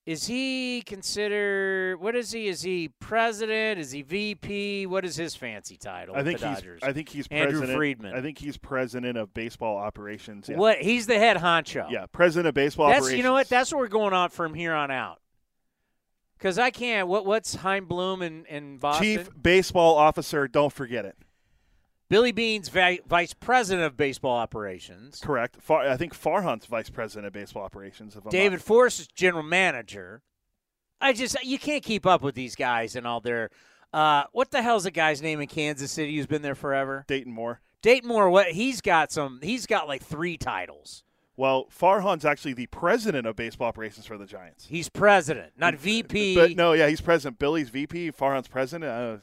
is 0.07 0.27
he 0.27 0.83
considered 0.83 1.99
what 1.99 2.15
is 2.15 2.31
he? 2.31 2.47
Is 2.49 2.61
he 2.61 2.91
president? 3.01 3.81
Is 3.81 3.91
he 3.91 4.03
VP? 4.03 4.87
What 4.87 5.05
is 5.05 5.17
his 5.17 5.35
fancy 5.35 5.79
title? 5.79 6.15
I 6.15 6.23
think 6.23 6.41
the 6.41 6.49
he's. 6.49 6.57
Dodgers? 6.59 6.81
I 6.83 6.93
think 6.93 7.09
he's 7.09 7.27
Andrew 7.29 7.61
president. 7.61 7.77
Friedman. 7.79 8.15
I 8.15 8.21
think 8.21 8.39
he's 8.39 8.59
president 8.59 9.17
of 9.17 9.33
baseball 9.33 9.79
operations. 9.79 10.49
Yeah. 10.49 10.57
What 10.59 10.79
he's 10.79 11.07
the 11.07 11.19
head 11.19 11.39
honcho. 11.39 11.91
Yeah, 11.91 12.05
president 12.13 12.49
of 12.49 12.55
baseball 12.55 12.89
That's 12.89 12.99
operations. 12.99 13.17
you 13.17 13.25
know 13.25 13.33
what? 13.33 13.49
That's 13.49 13.73
what 13.73 13.79
we're 13.79 13.89
going 13.89 14.13
on 14.13 14.29
from 14.29 14.53
here 14.53 14.75
on 14.75 14.91
out. 14.91 15.21
Because 16.37 16.59
I 16.59 16.71
can't. 16.71 17.09
What 17.09 17.25
what's 17.25 17.55
Chaim 17.55 17.87
Bloom 17.87 18.21
in, 18.21 18.45
in 18.45 18.77
Boston? 18.77 19.05
chief 19.05 19.31
baseball 19.41 19.97
officer. 19.97 20.47
Don't 20.49 20.73
forget 20.73 21.07
it. 21.07 21.17
Billy 22.09 22.33
Beane's 22.33 22.69
vi- 22.69 23.01
vice 23.07 23.33
president 23.35 23.87
of 23.87 23.97
baseball 23.97 24.37
operations. 24.37 25.21
Correct. 25.21 25.57
Far, 25.61 25.89
I 25.89 25.97
think 25.97 26.15
Farhan's 26.15 26.67
vice 26.67 26.91
president 26.91 27.27
of 27.27 27.33
baseball 27.33 27.65
operations. 27.65 28.17
David 28.31 28.59
not- 28.59 28.63
Forst 28.63 29.01
is 29.01 29.09
general 29.09 29.43
manager. 29.43 30.23
I 31.01 31.13
just 31.13 31.37
you 31.45 31.59
can't 31.59 31.83
keep 31.83 32.07
up 32.07 32.23
with 32.23 32.35
these 32.35 32.55
guys 32.57 32.97
and 32.97 33.07
all 33.07 33.21
their. 33.21 33.51
Uh, 33.93 34.25
what 34.33 34.51
the 34.51 34.63
hell's 34.63 34.85
the 34.85 34.91
guy's 34.91 35.23
name 35.23 35.41
in 35.41 35.47
Kansas 35.47 35.91
City 35.93 36.17
who's 36.17 36.27
been 36.27 36.43
there 36.43 36.55
forever? 36.55 37.05
Dayton 37.07 37.33
Moore. 37.33 37.61
Dayton 37.83 38.09
Moore. 38.09 38.29
What 38.31 38.49
he's 38.49 38.81
got 38.81 39.13
some. 39.13 39.41
He's 39.43 39.67
got 39.67 39.89
like 39.89 40.03
three 40.03 40.37
titles. 40.37 41.05
Well, 41.37 41.67
Farhan's 41.67 42.25
actually 42.25 42.55
the 42.55 42.67
president 42.67 43.27
of 43.27 43.35
baseball 43.35 43.67
operations 43.69 44.07
for 44.07 44.17
the 44.17 44.25
Giants. 44.25 44.67
He's 44.67 44.89
president, 44.89 45.53
not 45.59 45.75
VP. 45.75 46.37
But 46.37 46.55
no, 46.57 46.75
yeah, 46.75 46.89
he's 46.89 47.01
president. 47.01 47.39
Billy's 47.41 47.71
VP. 47.71 48.13
Farhan's 48.13 48.47
president. 48.49 48.91
Uh, 48.91 49.17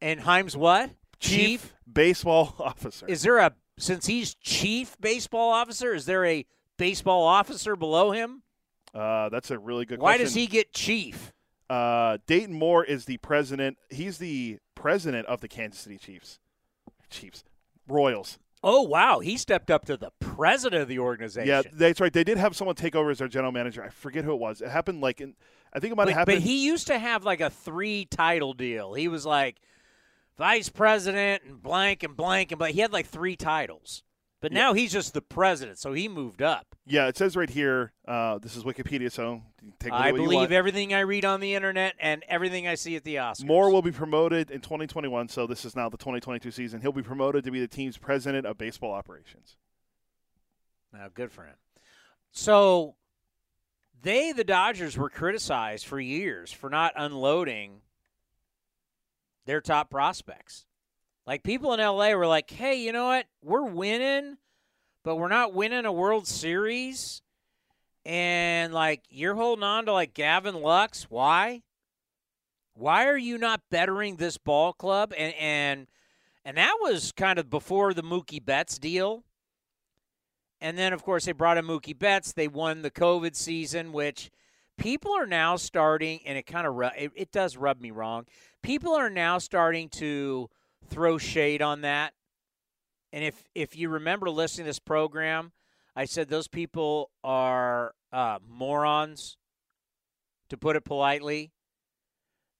And 0.00 0.22
Chaim's 0.24 0.56
what? 0.56 0.90
Chief 1.22 1.72
baseball 1.90 2.54
officer. 2.58 3.06
Is 3.08 3.22
there 3.22 3.38
a 3.38 3.52
since 3.78 4.06
he's 4.06 4.34
chief 4.34 4.96
baseball 5.00 5.50
officer? 5.50 5.94
Is 5.94 6.06
there 6.06 6.24
a 6.24 6.44
baseball 6.76 7.24
officer 7.24 7.76
below 7.76 8.10
him? 8.12 8.42
uh, 8.94 9.28
that's 9.30 9.50
a 9.50 9.58
really 9.58 9.84
good 9.86 9.98
question. 9.98 10.02
Why 10.04 10.10
question. 10.16 10.24
does 10.24 10.34
he 10.34 10.46
get 10.46 10.72
chief? 10.72 11.32
Uh, 11.70 12.18
Dayton 12.26 12.54
Moore 12.54 12.84
is 12.84 13.06
the 13.06 13.16
president. 13.18 13.78
He's 13.88 14.18
the 14.18 14.58
president 14.74 15.26
of 15.28 15.40
the 15.40 15.48
Kansas 15.48 15.80
City 15.80 15.96
Chiefs. 15.96 16.38
Chiefs. 17.08 17.44
Royals. 17.88 18.38
Oh 18.64 18.82
wow, 18.82 19.18
he 19.20 19.36
stepped 19.36 19.70
up 19.70 19.86
to 19.86 19.96
the 19.96 20.10
president 20.20 20.82
of 20.82 20.88
the 20.88 20.98
organization. 21.00 21.48
Yeah, 21.48 21.62
that's 21.72 22.00
right. 22.00 22.12
They 22.12 22.22
did 22.24 22.38
have 22.38 22.54
someone 22.54 22.76
take 22.76 22.94
over 22.94 23.10
as 23.10 23.18
their 23.18 23.26
general 23.28 23.50
manager. 23.52 23.82
I 23.82 23.88
forget 23.88 24.24
who 24.24 24.32
it 24.32 24.38
was. 24.38 24.60
It 24.60 24.68
happened 24.68 25.00
like 25.00 25.20
in. 25.20 25.34
I 25.72 25.80
think 25.80 25.92
it 25.92 25.96
might 25.96 26.08
have 26.08 26.16
happened. 26.18 26.36
but 26.36 26.42
he 26.42 26.66
used 26.66 26.86
to 26.88 26.98
have 26.98 27.24
like 27.24 27.40
a 27.40 27.50
three 27.50 28.04
title 28.04 28.52
deal. 28.52 28.92
He 28.94 29.08
was 29.08 29.24
like 29.26 29.56
vice 30.36 30.68
president 30.68 31.42
and 31.46 31.62
blank 31.62 32.02
and 32.02 32.16
blank 32.16 32.52
and 32.52 32.58
blank. 32.58 32.74
He 32.74 32.80
had 32.80 32.92
like 32.92 33.06
three 33.06 33.36
titles. 33.36 34.02
But 34.42 34.50
now 34.50 34.72
he's 34.72 34.90
just 34.90 35.14
the 35.14 35.22
president, 35.22 35.78
so 35.78 35.92
he 35.92 36.08
moved 36.08 36.42
up. 36.42 36.74
yeah, 36.84 37.06
it 37.06 37.16
says 37.16 37.36
right 37.36 37.48
here. 37.48 37.92
Uh, 38.08 38.38
this 38.38 38.56
is 38.56 38.64
Wikipedia, 38.64 39.10
so 39.10 39.40
take 39.78 39.92
I 39.92 40.10
believe 40.10 40.50
everything 40.50 40.92
I 40.92 41.00
read 41.00 41.24
on 41.24 41.38
the 41.38 41.54
internet 41.54 41.94
and 42.00 42.24
everything 42.26 42.66
I 42.66 42.74
see 42.74 42.96
at 42.96 43.04
the 43.04 43.14
Oscars. 43.14 43.44
Moore 43.44 43.70
will 43.70 43.82
be 43.82 43.92
promoted 43.92 44.50
in 44.50 44.60
2021, 44.60 45.28
so 45.28 45.46
this 45.46 45.64
is 45.64 45.76
now 45.76 45.88
the 45.88 45.96
2022 45.96 46.50
season. 46.50 46.80
He'll 46.80 46.90
be 46.90 47.04
promoted 47.04 47.44
to 47.44 47.52
be 47.52 47.60
the 47.60 47.68
team's 47.68 47.98
president 47.98 48.44
of 48.44 48.58
baseball 48.58 48.90
operations. 48.92 49.56
Now, 50.92 51.06
good 51.14 51.30
for 51.30 51.44
him. 51.44 51.54
So, 52.32 52.96
they, 54.02 54.32
the 54.32 54.42
Dodgers, 54.42 54.96
were 54.98 55.08
criticized 55.08 55.86
for 55.86 56.00
years 56.00 56.50
for 56.50 56.68
not 56.68 56.94
unloading 56.96 57.82
their 59.46 59.60
top 59.60 59.90
prospects. 59.90 60.64
Like, 61.26 61.42
people 61.42 61.72
in 61.72 61.80
LA 61.80 62.14
were 62.14 62.26
like, 62.26 62.50
hey, 62.50 62.82
you 62.82 62.92
know 62.92 63.06
what? 63.06 63.26
We're 63.42 63.64
winning, 63.64 64.38
but 65.04 65.16
we're 65.16 65.28
not 65.28 65.54
winning 65.54 65.84
a 65.84 65.92
World 65.92 66.26
Series. 66.26 67.22
And, 68.04 68.72
like, 68.72 69.02
you're 69.08 69.34
holding 69.34 69.62
on 69.62 69.86
to, 69.86 69.92
like, 69.92 70.14
Gavin 70.14 70.56
Lux. 70.56 71.04
Why? 71.04 71.62
Why 72.74 73.06
are 73.06 73.18
you 73.18 73.38
not 73.38 73.60
bettering 73.70 74.16
this 74.16 74.38
ball 74.38 74.72
club? 74.72 75.12
And, 75.16 75.34
and, 75.34 75.86
and 76.44 76.56
that 76.56 76.78
was 76.80 77.12
kind 77.12 77.38
of 77.38 77.50
before 77.50 77.94
the 77.94 78.02
Mookie 78.02 78.44
Betts 78.44 78.78
deal. 78.78 79.22
And 80.60 80.78
then, 80.78 80.92
of 80.92 81.04
course, 81.04 81.24
they 81.24 81.32
brought 81.32 81.58
in 81.58 81.66
Mookie 81.66 81.98
Betts. 81.98 82.32
They 82.32 82.48
won 82.48 82.82
the 82.82 82.90
COVID 82.90 83.36
season, 83.36 83.92
which 83.92 84.30
people 84.78 85.12
are 85.12 85.26
now 85.26 85.56
starting, 85.56 86.20
and 86.26 86.36
it 86.38 86.46
kind 86.46 86.66
of 86.66 86.74
ru- 86.74 86.90
it, 86.96 87.12
it 87.14 87.32
does 87.32 87.56
rub 87.56 87.80
me 87.80 87.90
wrong. 87.90 88.26
People 88.62 88.94
are 88.94 89.10
now 89.10 89.38
starting 89.38 89.88
to 89.90 90.48
throw 90.88 91.18
shade 91.18 91.62
on 91.62 91.82
that. 91.82 92.12
And 93.12 93.24
if 93.24 93.44
if 93.54 93.76
you 93.76 93.88
remember 93.88 94.30
listening 94.30 94.64
to 94.64 94.70
this 94.70 94.78
program, 94.78 95.52
I 95.94 96.06
said 96.06 96.28
those 96.28 96.48
people 96.48 97.10
are 97.22 97.94
uh, 98.12 98.38
morons, 98.48 99.36
to 100.48 100.56
put 100.56 100.76
it 100.76 100.84
politely. 100.84 101.52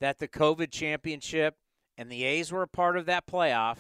That 0.01 0.19
the 0.19 0.29
COVID 0.29 0.73
championship 0.73 1.55
and 1.97 2.11
the 2.11 2.25
A's 2.25 2.51
were 2.51 2.63
a 2.63 2.69
part 2.69 2.97
of 2.97 3.07
that 3.07 3.27
playoff. 3.27 3.79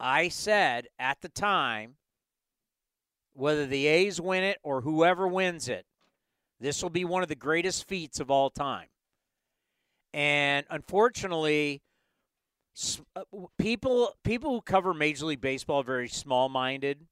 I 0.00 0.28
said 0.28 0.88
at 0.98 1.20
the 1.20 1.28
time 1.28 1.94
whether 3.34 3.66
the 3.66 3.86
A's 3.86 4.20
win 4.20 4.42
it 4.42 4.58
or 4.62 4.80
whoever 4.80 5.28
wins 5.28 5.68
it, 5.68 5.86
this 6.60 6.82
will 6.82 6.90
be 6.90 7.04
one 7.04 7.22
of 7.22 7.28
the 7.28 7.34
greatest 7.34 7.86
feats 7.88 8.20
of 8.20 8.30
all 8.30 8.50
time. 8.50 8.88
And 10.12 10.66
unfortunately, 10.70 11.82
uh, 13.16 13.22
people 13.58 14.14
people 14.24 14.52
who 14.52 14.60
cover 14.60 14.94
Major 14.94 15.26
League 15.26 15.40
Baseball 15.40 15.80
are 15.80 15.84
very 15.84 16.08
small-minded. 16.08 17.06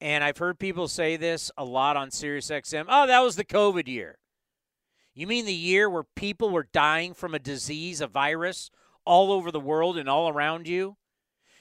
And 0.00 0.24
I've 0.24 0.38
heard 0.38 0.58
people 0.58 0.88
say 0.88 1.16
this 1.16 1.50
a 1.56 1.64
lot 1.64 1.96
on 1.96 2.10
SiriusXM. 2.10 2.86
Oh, 2.88 3.06
that 3.06 3.20
was 3.20 3.36
the 3.36 3.44
COVID 3.44 3.86
year. 3.86 4.18
You 5.14 5.26
mean 5.26 5.44
the 5.46 5.52
year 5.54 5.88
where 5.88 6.04
people 6.16 6.50
were 6.50 6.66
dying 6.72 7.14
from 7.14 7.34
a 7.34 7.38
disease, 7.38 8.00
a 8.00 8.06
virus, 8.06 8.70
all 9.04 9.30
over 9.30 9.50
the 9.50 9.60
world 9.60 9.96
and 9.98 10.08
all 10.08 10.28
around 10.28 10.66
you? 10.66 10.96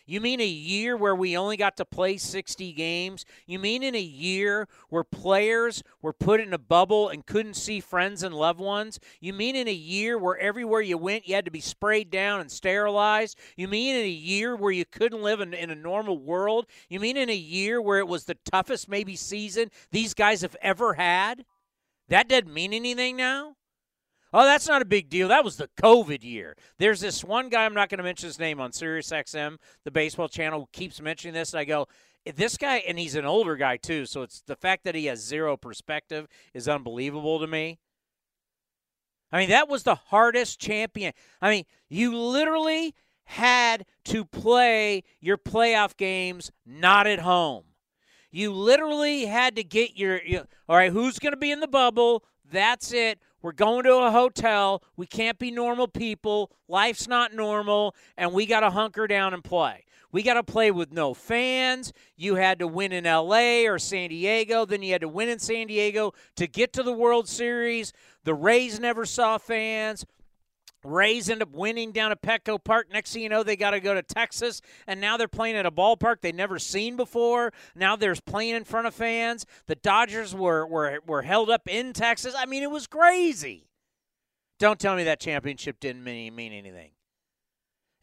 You 0.06 0.20
mean 0.20 0.42
a 0.42 0.48
year 0.48 0.98
where 0.98 1.16
we 1.16 1.38
only 1.38 1.58
got 1.58 1.78
to 1.78 1.86
play 1.86 2.18
60 2.18 2.74
games? 2.74 3.26
You 3.46 3.60
mean 3.60 3.84
in 3.84 3.96
a 3.96 4.02
year 4.02 4.68
where 4.90 5.04
players 5.04 5.84
were 6.02 6.14
put 6.14 6.40
in 6.40 6.54
a 6.54 6.58
bubble 6.58 7.10
and 7.10 7.26
couldn't 7.26 7.54
see 7.54 7.80
friends 7.80 8.24
and 8.24 8.36
loved 8.36 8.60
ones? 8.60 9.00
You 9.20 9.34
mean 9.34 9.56
in 9.56 9.68
a 9.68 9.74
year 9.74 10.18
where 10.18 10.38
everywhere 10.38 10.82
you 10.82 10.98
went 10.98 11.28
you 11.28 11.36
had 11.36 11.46
to 11.46 11.52
be 11.52 11.62
sprayed 11.62 12.10
down 12.10 12.42
and 12.42 12.52
sterilized? 12.52 13.38
You 13.56 13.68
mean 13.68 13.96
in 13.96 14.06
a 14.06 14.10
year 14.10 14.56
where 14.56 14.72
you 14.72 14.86
couldn't 14.86 15.22
live 15.22 15.40
in, 15.40 15.54
in 15.54 15.70
a 15.70 15.76
normal 15.76 16.18
world? 16.18 16.66
You 16.90 17.00
mean 17.00 17.18
in 17.18 17.30
a 17.30 17.36
year 17.36 17.82
where 17.82 18.00
it 18.00 18.08
was 18.08 18.26
the 18.26 18.38
toughest 18.52 18.90
maybe 18.90 19.16
season 19.16 19.70
these 19.92 20.14
guys 20.14 20.42
have 20.42 20.56
ever 20.62 20.94
had? 20.94 21.46
That 22.10 22.28
doesn't 22.28 22.54
mean 22.54 22.74
anything 22.74 23.16
now? 23.16 23.56
Oh, 24.34 24.46
that's 24.46 24.68
not 24.68 24.82
a 24.82 24.86
big 24.86 25.10
deal. 25.10 25.28
That 25.28 25.44
was 25.44 25.58
the 25.58 25.70
COVID 25.82 26.24
year. 26.24 26.56
There's 26.78 27.02
this 27.02 27.24
one 27.24 27.50
guy, 27.50 27.66
I'm 27.66 27.74
not 27.74 27.90
going 27.90 27.98
to 27.98 28.04
mention 28.04 28.28
his 28.28 28.40
name 28.40 28.62
on 28.62 28.72
Sirius 28.72 29.10
XM, 29.10 29.58
the 29.84 29.92
baseball 29.92 30.30
channel, 30.30 30.70
keeps 30.72 31.02
mentioning 31.02 31.34
this. 31.34 31.54
And 31.54 31.60
I 31.60 31.66
go, 31.66 31.88
eh, 32.26 32.32
this 32.34 32.56
guy, 32.56 32.78
and 32.78 32.98
he's 32.98 33.16
an 33.16 33.26
older 33.26 33.58
guy 33.58 33.76
too, 33.78 34.06
so 34.06 34.22
it's 34.22 34.42
the 34.42 34.56
fact 34.56 34.86
that 34.86 34.96
he 34.96 35.08
has 35.08 35.20
zero 35.20 35.58
perspective 35.58 36.28
is 36.54 36.70
unbelievable 36.70 37.40
to 37.40 37.48
me. 37.48 37.80
I 39.34 39.40
mean, 39.40 39.50
that 39.50 39.70
was 39.70 39.84
the 39.84 39.96
hardest 39.96 40.60
champion. 40.60 41.14
I 41.42 41.50
mean, 41.50 41.66
you 41.90 42.18
literally 42.18 42.96
had 43.26 43.86
to 44.06 44.26
play 44.26 45.04
your 45.20 45.38
playoff 45.38 45.96
games 45.96 46.52
not 46.66 47.08
at 47.08 47.20
home. 47.20 47.64
You 48.30 48.54
literally 48.54 49.26
had 49.26 49.56
to 49.58 49.64
get 49.64 49.98
your, 49.98 50.22
your 50.24 50.44
all 50.68 50.78
right, 50.78 50.92
who's 50.92 51.20
going 51.20 51.34
to 51.34 51.38
be 51.38 51.52
in 51.52 51.60
the 51.60 51.68
bubble? 51.68 52.24
That's 52.50 52.94
it. 52.94 53.20
We're 53.42 53.52
going 53.54 53.84
to 53.86 53.96
a 53.96 54.12
hotel. 54.12 54.84
We 54.96 55.08
can't 55.08 55.40
be 55.40 55.52
normal 55.52 55.88
people. 55.88 56.52
Life's 56.68 57.08
not 57.08 57.34
normal, 57.34 57.96
and 58.18 58.34
we 58.34 58.46
got 58.46 58.60
to 58.60 58.70
hunker 58.70 59.08
down 59.08 59.34
and 59.34 59.44
play. 59.44 59.86
We 60.12 60.24
got 60.24 60.34
to 60.34 60.44
play 60.44 60.72
with 60.72 60.92
no 60.92 61.14
fans. 61.14 61.94
You 62.18 62.36
had 62.36 62.60
to 62.60 62.68
win 62.68 62.92
in 62.92 63.06
LA 63.06 63.64
or 63.66 63.80
San 63.80 64.10
Diego. 64.10 64.66
Then 64.66 64.84
you 64.84 64.92
had 64.92 65.02
to 65.02 65.08
win 65.08 65.30
in 65.30 65.40
San 65.40 65.68
Diego 65.68 66.14
to 66.36 66.48
get 66.48 66.74
to 66.74 66.84
the 66.84 66.92
World 66.92 67.28
Series. 67.28 67.94
The 68.26 68.34
Rays 68.34 68.80
never 68.80 69.06
saw 69.06 69.38
fans. 69.38 70.06
Rays 70.84 71.30
end 71.30 71.42
up 71.42 71.52
winning 71.52 71.92
down 71.92 72.12
at 72.12 72.22
Petco 72.22 72.62
Park. 72.64 72.88
Next 72.92 73.14
thing 73.14 73.22
you 73.22 73.30
know, 73.30 73.44
they 73.44 73.56
got 73.56 73.72
to 73.72 73.80
go 73.80 73.94
to 73.94 74.02
Texas, 74.02 74.62
and 74.88 75.00
now 75.00 75.16
they're 75.16 75.28
playing 75.28 75.56
at 75.56 75.66
a 75.66 75.72
ballpark 75.72 76.22
they've 76.22 76.34
never 76.34 76.58
seen 76.58 76.96
before. 76.96 77.54
Now 77.76 77.96
there's 77.96 78.20
playing 78.20 78.56
in 78.56 78.64
front 78.64 78.88
of 78.88 78.96
fans. 78.96 79.46
The 79.68 79.76
Dodgers 79.76 80.34
were 80.34 80.66
were 80.66 81.00
were 81.06 81.22
held 81.22 81.50
up 81.50 81.68
in 81.68 81.94
Texas. 81.94 82.34
I 82.38 82.46
mean, 82.46 82.64
it 82.64 82.72
was 82.72 82.88
crazy. 82.88 83.68
Don't 84.60 84.80
tell 84.80 84.96
me 84.96 85.04
that 85.04 85.20
championship 85.20 85.80
didn't 85.80 86.04
mean, 86.04 86.36
mean 86.36 86.54
anything. 86.54 86.92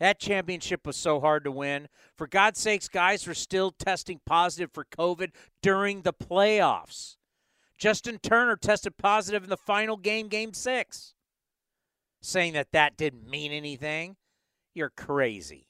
That 0.00 0.20
championship 0.20 0.87
was 0.87 0.97
so 0.97 1.20
hard 1.20 1.44
to 1.44 1.50
win. 1.50 1.88
For 2.16 2.28
God's 2.28 2.61
sakes, 2.61 2.88
guys 2.88 3.26
were 3.26 3.35
still 3.35 3.73
testing 3.73 4.20
positive 4.25 4.70
for 4.73 4.85
COVID 4.85 5.30
during 5.62 6.02
the 6.02 6.12
playoffs. 6.12 7.16
Justin 7.76 8.18
Turner 8.18 8.56
tested 8.56 8.97
positive 8.97 9.44
in 9.44 9.50
the 9.50 9.56
final 9.56 9.97
game, 9.97 10.28
game 10.28 10.52
six 10.52 11.14
saying 12.20 12.52
that 12.54 12.72
that 12.72 12.96
didn't 12.96 13.28
mean 13.28 13.52
anything, 13.52 14.16
you're 14.75 14.90
crazy. 14.90 15.66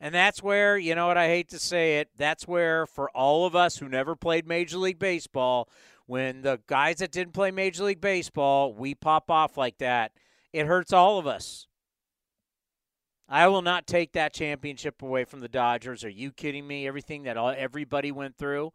And 0.00 0.14
that's 0.14 0.42
where, 0.42 0.78
you 0.78 0.94
know 0.94 1.08
what, 1.08 1.18
I 1.18 1.26
hate 1.28 1.50
to 1.50 1.58
say 1.58 1.98
it, 1.98 2.08
that's 2.16 2.48
where, 2.48 2.86
for 2.86 3.10
all 3.10 3.46
of 3.46 3.54
us 3.54 3.76
who 3.76 3.88
never 3.88 4.16
played 4.16 4.46
Major 4.46 4.78
League 4.78 4.98
Baseball, 4.98 5.68
when 6.06 6.42
the 6.42 6.60
guys 6.66 6.96
that 6.96 7.12
didn't 7.12 7.34
play 7.34 7.50
Major 7.50 7.84
League 7.84 8.00
Baseball, 8.00 8.72
we 8.72 8.94
pop 8.94 9.30
off 9.30 9.56
like 9.56 9.78
that, 9.78 10.12
it 10.52 10.66
hurts 10.66 10.92
all 10.92 11.18
of 11.18 11.26
us. 11.26 11.66
I 13.28 13.46
will 13.46 13.62
not 13.62 13.86
take 13.86 14.12
that 14.14 14.34
championship 14.34 15.02
away 15.02 15.24
from 15.24 15.38
the 15.38 15.48
Dodgers. 15.48 16.02
Are 16.02 16.08
you 16.08 16.32
kidding 16.32 16.66
me? 16.66 16.88
Everything 16.88 17.22
that 17.24 17.36
all, 17.36 17.54
everybody 17.56 18.10
went 18.10 18.36
through. 18.36 18.72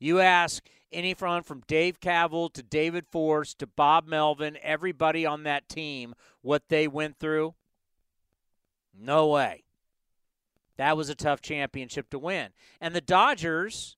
You 0.00 0.18
ask 0.18 0.66
anyone 0.92 1.42
from 1.42 1.62
Dave 1.66 2.00
Kaval 2.00 2.52
to 2.52 2.62
David 2.62 3.06
Forst 3.06 3.58
to 3.58 3.66
Bob 3.66 4.06
Melvin, 4.06 4.58
everybody 4.62 5.26
on 5.26 5.44
that 5.44 5.68
team, 5.68 6.14
what 6.40 6.68
they 6.68 6.86
went 6.86 7.18
through. 7.18 7.54
No 8.98 9.28
way. 9.28 9.64
That 10.76 10.96
was 10.96 11.08
a 11.08 11.14
tough 11.14 11.40
championship 11.40 12.10
to 12.10 12.18
win. 12.18 12.48
And 12.80 12.94
the 12.94 13.00
Dodgers 13.00 13.96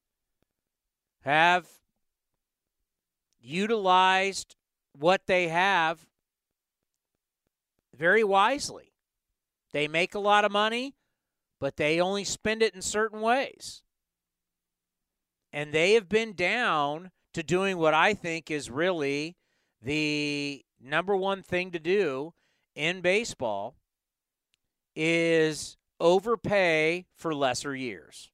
have 1.21 1.67
utilized 3.41 4.57
what 4.93 5.27
they 5.27 5.49
have 5.49 6.07
very 7.97 8.25
wisely. 8.25 8.93
They 9.73 9.89
make 9.89 10.15
a 10.15 10.21
lot 10.21 10.45
of 10.45 10.53
money, 10.53 10.95
but 11.61 11.77
they 11.77 12.01
only 12.01 12.25
spend 12.25 12.63
it 12.63 12.75
in 12.75 12.83
certain 12.83 13.21
ways 13.21 13.83
and 15.55 15.73
they 15.73 15.93
have 15.93 16.09
been 16.09 16.33
down 16.33 17.13
to 17.33 17.45
doing 17.45 17.79
what 17.79 17.95
I 17.95 18.13
think 18.13 18.51
is 18.51 18.71
really 18.71 19.37
the 19.81 20.65
number 20.83 21.15
one 21.15 21.45
thing 21.45 21.71
to 21.71 21.79
do 21.79 22.35
in 22.75 23.01
baseball 23.01 23.77
is 24.97 25.77
overpay 26.01 27.07
for 27.15 27.33
lesser 27.33 27.75
years. 27.75 28.33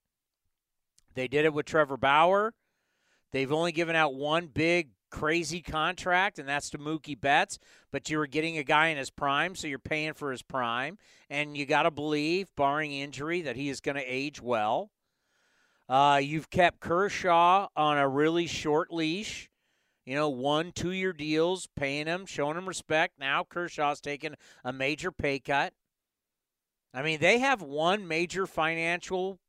They 1.13 1.29
did 1.29 1.45
it 1.45 1.53
with 1.53 1.67
Trevor 1.67 1.99
Bauer. 1.99 2.55
They've 3.33 3.53
only 3.53 3.73
given 3.73 3.97
out 3.97 4.15
one 4.15 4.47
big 4.47 4.89
crazy 5.11 5.61
contract, 5.61 6.39
and 6.39 6.49
that's 6.49 6.71
to 6.71 6.79
Mookie 6.79 7.21
Betts. 7.21 7.59
But 7.93 8.09
you 8.09 8.17
were 8.17 8.29
getting 8.29 8.57
a 8.57 8.65
guy 8.65 8.87
in 8.87 8.97
his 8.97 9.11
prime, 9.11 9.57
so 9.57 9.67
you're 9.67 9.79
paying 9.79 10.15
for 10.15 10.31
his 10.31 10.43
prime. 10.43 10.97
And 11.29 11.55
you 11.55 11.67
got 11.67 11.83
to 11.83 11.91
believe, 11.91 12.49
barring 12.57 12.93
injury, 12.93 13.43
that 13.43 13.57
he 13.57 13.69
is 13.69 13.83
going 13.83 13.97
to 13.97 14.03
age 14.03 14.41
well. 14.41 14.91
Uh, 15.91 16.21
you've 16.23 16.49
kept 16.51 16.79
Kershaw 16.79 17.67
on 17.75 17.99
a 17.99 18.09
really 18.09 18.47
short 18.47 18.93
leash. 18.93 19.51
You 20.07 20.15
know, 20.15 20.29
one, 20.29 20.71
two 20.71 20.93
year 20.93 21.13
deals, 21.13 21.69
paying 21.75 22.07
him, 22.07 22.27
showing 22.27 22.57
him 22.57 22.69
respect. 22.69 23.15
Now 23.19 23.43
Kershaw's 23.43 24.01
taking 24.01 24.37
a 24.65 24.73
major 24.73 25.11
pay 25.11 25.41
cut. 25.41 25.73
I 26.95 27.03
mean, 27.03 27.19
they 27.19 27.41
have 27.41 27.61
one 27.61 28.07
major 28.07 28.47
financial 28.47 29.41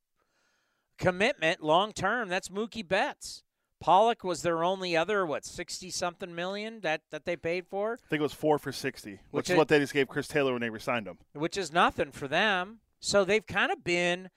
commitment 0.97 1.61
long 1.61 1.91
term. 1.91 2.27
That's 2.27 2.49
Mookie 2.49 2.87
Betts. 2.87 3.43
Pollock 3.79 4.23
was 4.23 4.41
their 4.41 4.63
only 4.63 4.97
other 4.97 5.25
what 5.25 5.45
sixty 5.45 5.91
something 5.91 6.33
million 6.33 6.81
that 6.81 7.01
that 7.11 7.25
they 7.25 7.35
paid 7.35 7.67
for. 7.67 7.93
I 7.93 8.09
think 8.09 8.19
it 8.19 8.23
was 8.23 8.33
four 8.33 8.57
for 8.57 8.71
sixty, 8.71 9.11
which, 9.11 9.21
which 9.31 9.49
is 9.51 9.57
what 9.57 9.67
they 9.67 9.79
just 9.79 9.93
gave 9.93 10.07
Chris 10.07 10.27
Taylor 10.27 10.53
when 10.53 10.61
they 10.61 10.69
resigned 10.71 11.07
him. 11.07 11.19
Which 11.33 11.57
is 11.57 11.71
nothing 11.71 12.11
for 12.11 12.27
them. 12.27 12.79
So 12.99 13.25
they've 13.25 13.45
kind 13.45 13.71
of 13.71 13.83
been 13.83 14.29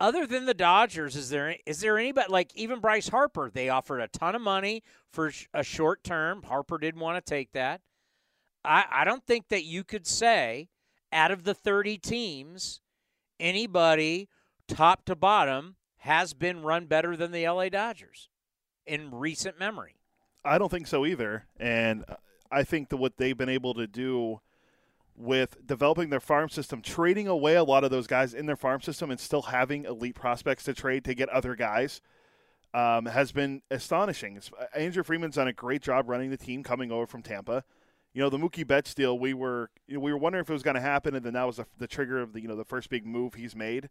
other 0.00 0.26
than 0.26 0.46
the 0.46 0.54
Dodgers, 0.54 1.16
is 1.16 1.30
there 1.30 1.56
is 1.66 1.80
there 1.80 1.98
anybody 1.98 2.30
like 2.30 2.50
even 2.54 2.80
Bryce 2.80 3.08
Harper? 3.08 3.50
They 3.52 3.68
offered 3.68 4.00
a 4.00 4.08
ton 4.08 4.34
of 4.34 4.42
money 4.42 4.82
for 5.10 5.32
a 5.52 5.62
short 5.62 6.02
term. 6.04 6.42
Harper 6.42 6.78
didn't 6.78 7.00
want 7.00 7.24
to 7.24 7.30
take 7.30 7.52
that. 7.52 7.80
I, 8.64 8.84
I 8.90 9.04
don't 9.04 9.24
think 9.24 9.48
that 9.48 9.64
you 9.64 9.84
could 9.84 10.06
say 10.06 10.68
out 11.12 11.30
of 11.30 11.44
the 11.44 11.54
30 11.54 11.98
teams, 11.98 12.80
anybody 13.38 14.28
top 14.66 15.04
to 15.04 15.14
bottom 15.14 15.76
has 15.98 16.34
been 16.34 16.62
run 16.62 16.86
better 16.86 17.16
than 17.16 17.30
the 17.30 17.46
LA 17.46 17.68
Dodgers 17.68 18.28
in 18.86 19.10
recent 19.10 19.58
memory. 19.58 19.96
I 20.44 20.58
don't 20.58 20.70
think 20.70 20.86
so 20.86 21.06
either. 21.06 21.46
And 21.58 22.04
I 22.50 22.64
think 22.64 22.90
that 22.90 22.96
what 22.98 23.16
they've 23.16 23.36
been 23.36 23.48
able 23.48 23.74
to 23.74 23.86
do 23.86 24.40
with 25.16 25.66
developing 25.66 26.10
their 26.10 26.20
farm 26.20 26.48
system, 26.48 26.82
trading 26.82 27.28
away 27.28 27.54
a 27.54 27.64
lot 27.64 27.84
of 27.84 27.90
those 27.90 28.06
guys 28.06 28.34
in 28.34 28.46
their 28.46 28.56
farm 28.56 28.80
system, 28.80 29.10
and 29.10 29.20
still 29.20 29.42
having 29.42 29.84
elite 29.84 30.14
prospects 30.14 30.64
to 30.64 30.74
trade 30.74 31.04
to 31.04 31.14
get 31.14 31.28
other 31.28 31.54
guys 31.54 32.00
um, 32.74 33.06
has 33.06 33.32
been 33.32 33.62
astonishing. 33.70 34.40
Uh, 34.58 34.64
Andrew 34.76 35.04
Friedman's 35.04 35.36
done 35.36 35.48
a 35.48 35.52
great 35.52 35.82
job 35.82 36.08
running 36.08 36.30
the 36.30 36.36
team 36.36 36.62
coming 36.62 36.90
over 36.90 37.06
from 37.06 37.22
Tampa. 37.22 37.64
You 38.12 38.22
know 38.22 38.30
the 38.30 38.38
Mookie 38.38 38.66
Betts 38.66 38.94
deal. 38.94 39.18
We 39.18 39.34
were 39.34 39.70
you 39.86 39.94
know, 39.94 40.00
we 40.00 40.12
were 40.12 40.18
wondering 40.18 40.42
if 40.42 40.50
it 40.50 40.52
was 40.52 40.62
going 40.62 40.76
to 40.76 40.80
happen, 40.80 41.14
and 41.14 41.24
then 41.24 41.34
that 41.34 41.44
was 41.44 41.56
the, 41.56 41.66
the 41.78 41.88
trigger 41.88 42.20
of 42.20 42.32
the 42.32 42.40
you 42.40 42.48
know 42.48 42.56
the 42.56 42.64
first 42.64 42.90
big 42.90 43.06
move 43.06 43.34
he's 43.34 43.56
made. 43.56 43.88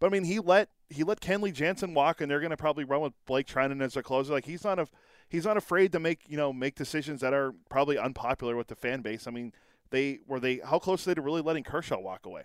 But 0.00 0.08
I 0.08 0.10
mean, 0.10 0.24
he 0.24 0.38
let 0.38 0.68
he 0.90 1.02
let 1.02 1.20
Kenley 1.20 1.52
Jansen 1.52 1.94
walk, 1.94 2.20
and 2.20 2.30
they're 2.30 2.40
going 2.40 2.50
to 2.50 2.56
probably 2.56 2.84
run 2.84 3.00
with 3.00 3.12
Blake 3.26 3.46
Treinen 3.46 3.82
as 3.82 3.94
their 3.94 4.02
closer. 4.02 4.32
Like 4.32 4.44
he's 4.44 4.64
not 4.64 4.78
a 4.78 4.86
he's 5.28 5.44
not 5.44 5.56
afraid 5.56 5.92
to 5.92 6.00
make 6.00 6.20
you 6.28 6.36
know 6.36 6.52
make 6.52 6.74
decisions 6.74 7.20
that 7.20 7.32
are 7.32 7.54
probably 7.70 7.96
unpopular 7.96 8.56
with 8.56 8.68
the 8.68 8.74
fan 8.74 9.00
base. 9.00 9.26
I 9.26 9.30
mean, 9.30 9.52
they 9.90 10.20
were 10.26 10.40
they 10.40 10.60
how 10.64 10.78
close 10.78 11.06
are 11.06 11.10
they 11.10 11.14
to 11.14 11.22
really 11.22 11.42
letting 11.42 11.64
Kershaw 11.64 11.98
walk 12.00 12.26
away? 12.26 12.44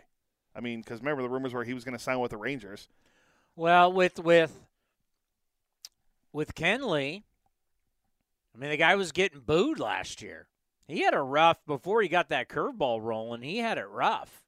I 0.55 0.61
mean, 0.61 0.81
because 0.81 0.99
remember 0.99 1.21
the 1.21 1.29
rumors 1.29 1.53
were 1.53 1.63
he 1.63 1.73
was 1.73 1.83
going 1.83 1.97
to 1.97 2.03
sign 2.03 2.19
with 2.19 2.31
the 2.31 2.37
Rangers. 2.37 2.87
Well, 3.55 3.91
with 3.91 4.19
with 4.19 4.59
with 6.31 6.55
Kenley, 6.55 7.23
I 8.55 8.57
mean 8.57 8.69
the 8.69 8.77
guy 8.77 8.95
was 8.95 9.11
getting 9.11 9.41
booed 9.41 9.79
last 9.79 10.21
year. 10.21 10.47
He 10.87 11.01
had 11.01 11.13
a 11.13 11.21
rough 11.21 11.63
before 11.67 12.01
he 12.01 12.07
got 12.07 12.29
that 12.29 12.49
curveball 12.49 13.03
rolling. 13.03 13.43
He 13.43 13.57
had 13.57 13.77
it 13.77 13.87
rough. 13.89 14.41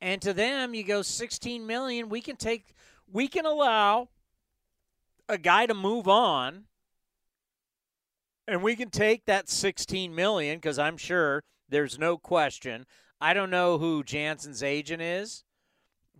And 0.00 0.22
to 0.22 0.32
them, 0.32 0.74
you 0.74 0.84
go 0.84 1.02
16 1.02 1.66
million. 1.66 2.08
We 2.08 2.20
can 2.20 2.36
take, 2.36 2.74
we 3.10 3.26
can 3.26 3.44
allow 3.44 4.08
a 5.28 5.36
guy 5.36 5.66
to 5.66 5.74
move 5.74 6.06
on, 6.06 6.64
and 8.46 8.62
we 8.62 8.76
can 8.76 8.90
take 8.90 9.26
that 9.26 9.48
16 9.48 10.14
million 10.14 10.58
because 10.58 10.78
I'm 10.78 10.96
sure 10.96 11.42
there's 11.68 11.98
no 11.98 12.16
question. 12.16 12.86
I 13.20 13.34
don't 13.34 13.50
know 13.50 13.78
who 13.78 14.04
Jansen's 14.04 14.62
agent 14.62 15.02
is, 15.02 15.44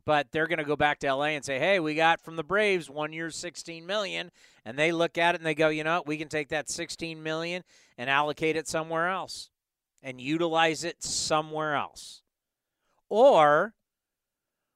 but 0.04 0.32
they're 0.32 0.46
going 0.46 0.58
to 0.58 0.64
go 0.64 0.76
back 0.76 0.98
to 1.00 1.06
LA 1.14 1.26
and 1.26 1.44
say, 1.44 1.58
"Hey, 1.58 1.80
we 1.80 1.94
got 1.94 2.20
from 2.20 2.36
the 2.36 2.44
Braves 2.44 2.90
one 2.90 3.12
year 3.12 3.30
16 3.30 3.86
million." 3.86 4.30
And 4.64 4.78
they 4.78 4.92
look 4.92 5.16
at 5.18 5.34
it 5.34 5.40
and 5.40 5.46
they 5.46 5.54
go, 5.54 5.68
"You 5.68 5.84
know, 5.84 6.02
we 6.06 6.16
can 6.16 6.28
take 6.28 6.48
that 6.48 6.68
16 6.68 7.22
million 7.22 7.62
and 7.96 8.10
allocate 8.10 8.56
it 8.56 8.68
somewhere 8.68 9.08
else 9.08 9.50
and 10.02 10.20
utilize 10.20 10.84
it 10.84 11.02
somewhere 11.02 11.74
else." 11.74 12.22
Or 13.08 13.74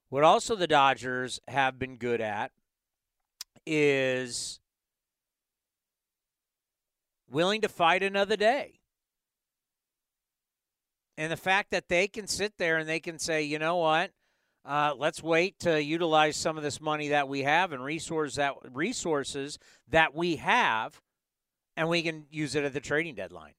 what 0.08 0.24
also 0.24 0.54
the 0.54 0.66
Dodgers 0.66 1.40
have 1.48 1.78
been 1.78 1.96
good 1.96 2.20
at 2.20 2.52
is 3.64 4.61
willing 7.30 7.62
to 7.62 7.68
fight 7.68 8.02
another 8.02 8.37
day. 8.37 8.82
And 11.16 11.31
the 11.31 11.37
fact 11.37 11.70
that 11.70 11.88
they 11.88 12.09
can 12.09 12.27
sit 12.27 12.57
there 12.59 12.79
and 12.79 12.88
they 12.88 13.01
can 13.01 13.18
say, 13.18 13.42
you 13.42 13.59
know 13.59 13.77
what, 13.77 14.12
uh, 14.64 14.94
let's 14.96 15.22
wait 15.22 15.59
to 15.61 15.83
utilize 15.83 16.37
some 16.37 16.57
of 16.57 16.62
this 16.62 16.81
money 16.81 17.09
that 17.09 17.29
we 17.29 17.42
have 17.42 17.72
and 17.72 17.85
resource 17.85 18.37
that 18.37 18.55
resources 18.72 19.59
that 19.88 20.14
we 20.14 20.37
have, 20.37 21.01
and 21.77 21.88
we 21.88 22.03
can 22.03 22.27
use 22.31 22.55
it 22.55 22.64
at 22.64 22.72
the 22.72 22.81
trading 22.81 23.14
deadline. 23.14 23.55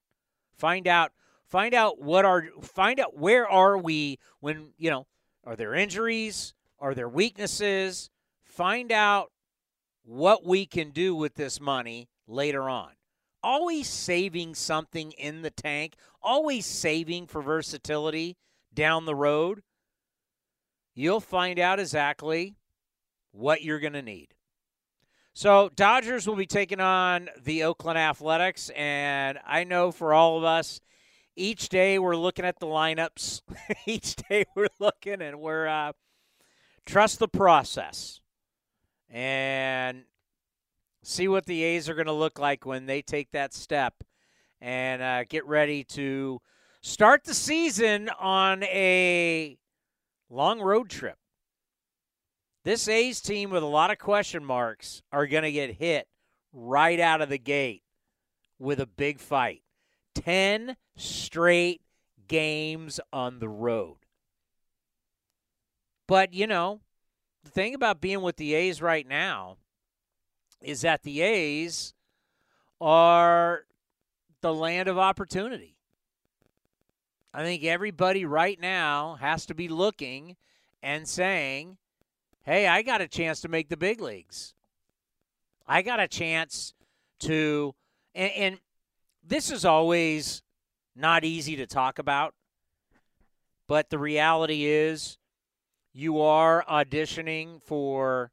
Find 0.58 0.88
out, 0.88 1.12
find 1.46 1.74
out 1.74 2.02
what 2.02 2.26
are, 2.26 2.46
find 2.62 3.00
out 3.00 3.18
where 3.18 3.48
are 3.48 3.78
we 3.78 4.18
when 4.40 4.70
you 4.78 4.90
know, 4.90 5.06
are 5.44 5.56
there 5.56 5.76
injuries, 5.76 6.54
are 6.80 6.96
there 6.96 7.10
weaknesses? 7.10 8.10
Find 8.46 8.92
out 8.92 9.32
what 10.04 10.46
we 10.46 10.66
can 10.66 10.92
do 10.92 11.16
with 11.16 11.36
this 11.36 11.60
money 11.60 12.08
later 12.28 12.70
on 12.70 12.92
always 13.44 13.88
saving 13.88 14.56
something 14.56 15.12
in 15.14 15.42
the 15.42 15.50
tank, 15.50 15.96
always 16.22 16.66
saving 16.66 17.28
for 17.28 17.42
versatility 17.42 18.38
down 18.74 19.06
the 19.06 19.16
road, 19.16 19.62
you'll 20.96 21.20
find 21.20 21.60
out 21.60 21.80
exactly 21.80 22.56
what 23.32 23.62
you're 23.62 23.80
going 23.80 23.94
to 23.94 24.02
need. 24.02 24.34
So, 25.36 25.70
Dodgers 25.76 26.28
will 26.28 26.36
be 26.36 26.46
taking 26.46 26.80
on 26.80 27.28
the 27.44 27.64
Oakland 27.64 27.98
Athletics, 27.98 28.70
and 28.76 29.40
I 29.46 29.64
know 29.64 29.92
for 29.92 30.14
all 30.14 30.38
of 30.38 30.44
us, 30.44 30.80
each 31.36 31.70
day 31.70 31.98
we're 31.98 32.16
looking 32.16 32.46
at 32.46 32.60
the 32.60 32.68
lineups. 32.68 33.42
each 33.88 34.16
day 34.16 34.46
we're 34.56 34.68
looking 34.80 35.22
and 35.22 35.40
we're 35.40 35.68
uh, 35.68 35.94
trust 36.86 37.18
the 37.18 37.28
process 37.28 38.22
and 39.10 40.04
see 41.04 41.28
what 41.28 41.46
the 41.46 41.64
A's 41.64 41.90
are 41.90 41.94
going 41.94 42.08
to 42.08 42.14
look 42.14 42.40
like 42.40 42.66
when 42.66 42.86
they 42.86 43.02
take 43.02 43.32
that 43.32 43.54
step 43.54 43.94
and 44.60 45.02
uh, 45.02 45.24
get 45.26 45.46
ready 45.46 45.84
to 45.84 46.42
start 46.82 47.26
the 47.26 47.34
season 47.34 48.10
on 48.20 48.64
a 48.64 49.58
long 50.30 50.62
road 50.62 50.90
trip. 50.90 51.18
This 52.64 52.88
A's 52.88 53.20
team 53.20 53.50
with 53.50 53.62
a 53.62 53.68
lot 53.68 53.92
of 53.92 54.00
question 54.00 54.44
marks 54.44 55.02
are 55.12 55.28
going 55.28 55.44
to 55.44 55.52
get 55.52 55.76
hit 55.76 56.08
right 56.54 57.00
out 57.00 57.22
of 57.22 57.30
the 57.30 57.38
gate 57.38 57.84
with 58.58 58.80
a 58.80 58.88
big 58.88 59.20
fight. 59.20 59.64
10 60.16 60.78
straight 60.96 61.82
games 62.28 63.02
on 63.12 63.40
the 63.40 63.50
road. 63.50 63.98
But, 66.08 66.34
you 66.34 66.48
know, 66.48 66.80
the 67.44 67.50
thing 67.50 67.76
about 67.76 68.00
being 68.00 68.22
with 68.22 68.38
the 68.38 68.54
A's 68.54 68.82
right 68.82 69.08
now 69.08 69.58
is 70.64 70.82
that 70.82 71.04
the 71.04 71.22
A's 71.22 71.94
are 72.82 73.66
the 74.42 74.54
land 74.54 74.88
of 74.88 74.98
opportunity. 74.98 75.76
I 77.34 77.44
think 77.44 77.64
everybody 77.64 78.26
right 78.26 78.60
now 78.60 79.18
has 79.20 79.46
to 79.48 79.56
be 79.56 79.68
looking 79.68 80.36
and 80.82 81.08
saying, 81.08 81.78
hey, 82.44 82.68
I 82.68 82.82
got 82.82 83.02
a 83.02 83.08
chance 83.08 83.42
to 83.42 83.48
make 83.48 83.70
the 83.70 83.78
big 83.78 84.02
leagues. 84.02 84.54
I 85.68 85.82
got 85.82 86.00
a 86.00 86.08
chance 86.08 86.74
to, 87.20 87.74
and, 88.14 88.32
and 88.32 88.60
this 89.26 89.50
is 89.50 89.66
always 89.66 90.44
not 90.96 91.24
easy 91.24 91.56
to 91.56 91.66
talk 91.66 92.00
about, 92.00 92.36
but 93.68 93.90
the 93.90 93.98
reality 93.98 94.66
is 94.66 95.18
you 95.94 96.22
are 96.22 96.64
auditioning 96.70 97.62
for 97.62 98.32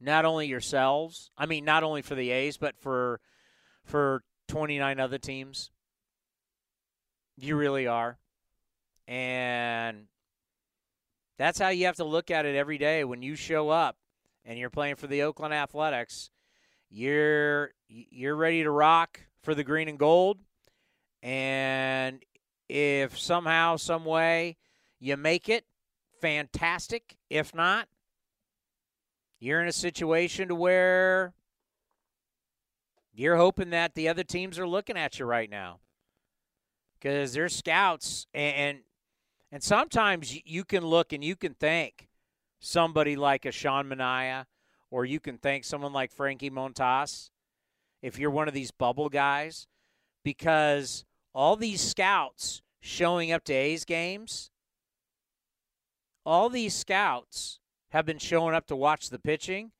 not 0.00 0.24
only 0.24 0.46
yourselves, 0.46 1.30
I 1.36 1.46
mean 1.46 1.64
not 1.64 1.82
only 1.82 2.02
for 2.02 2.14
the 2.14 2.30
A's, 2.30 2.56
but 2.56 2.76
for 2.78 3.20
for 3.84 4.22
29 4.48 4.98
other 4.98 5.18
teams. 5.18 5.70
You 7.36 7.56
really 7.56 7.86
are. 7.86 8.18
And 9.06 10.06
that's 11.38 11.58
how 11.58 11.68
you 11.68 11.86
have 11.86 11.96
to 11.96 12.04
look 12.04 12.30
at 12.30 12.46
it 12.46 12.54
every 12.54 12.78
day 12.78 13.04
when 13.04 13.22
you 13.22 13.34
show 13.34 13.70
up 13.70 13.96
and 14.44 14.58
you're 14.58 14.70
playing 14.70 14.96
for 14.96 15.06
the 15.06 15.22
Oakland 15.22 15.54
Athletics. 15.54 16.30
You're 16.90 17.70
you're 17.88 18.36
ready 18.36 18.62
to 18.62 18.70
rock 18.70 19.20
for 19.42 19.54
the 19.54 19.64
green 19.64 19.88
and 19.88 19.98
gold. 19.98 20.38
And 21.22 22.22
if 22.68 23.18
somehow, 23.18 23.76
some 23.76 24.04
way 24.04 24.56
you 24.98 25.16
make 25.16 25.48
it, 25.48 25.64
fantastic. 26.20 27.16
If 27.28 27.54
not, 27.54 27.88
you're 29.40 29.62
in 29.62 29.68
a 29.68 29.72
situation 29.72 30.48
to 30.48 30.54
where 30.54 31.32
you're 33.12 33.36
hoping 33.36 33.70
that 33.70 33.94
the 33.94 34.08
other 34.08 34.22
teams 34.22 34.58
are 34.58 34.68
looking 34.68 34.96
at 34.96 35.18
you 35.18 35.24
right 35.24 35.50
now. 35.50 35.80
Because 36.98 37.32
they're 37.32 37.48
scouts 37.48 38.26
and 38.34 38.80
and 39.50 39.62
sometimes 39.62 40.38
you 40.44 40.64
can 40.64 40.86
look 40.86 41.12
and 41.12 41.24
you 41.24 41.34
can 41.34 41.54
thank 41.54 42.08
somebody 42.60 43.16
like 43.16 43.46
a 43.46 43.50
Sean 43.50 43.88
Manaea 43.88 44.44
or 44.90 45.04
you 45.04 45.18
can 45.18 45.38
thank 45.38 45.64
someone 45.64 45.92
like 45.92 46.12
Frankie 46.12 46.50
Montas 46.50 47.30
if 48.02 48.18
you're 48.18 48.30
one 48.30 48.48
of 48.48 48.54
these 48.54 48.70
bubble 48.70 49.08
guys 49.08 49.66
because 50.22 51.04
all 51.34 51.56
these 51.56 51.80
scouts 51.80 52.62
showing 52.80 53.32
up 53.32 53.44
to 53.44 53.52
A's 53.52 53.84
games, 53.84 54.50
all 56.24 56.48
these 56.48 56.74
scouts 56.74 57.59
have 57.90 58.06
been 58.06 58.18
showing 58.18 58.54
up 58.54 58.66
to 58.66 58.76
watch 58.76 59.10
the 59.10 59.18
pitching. 59.18 59.72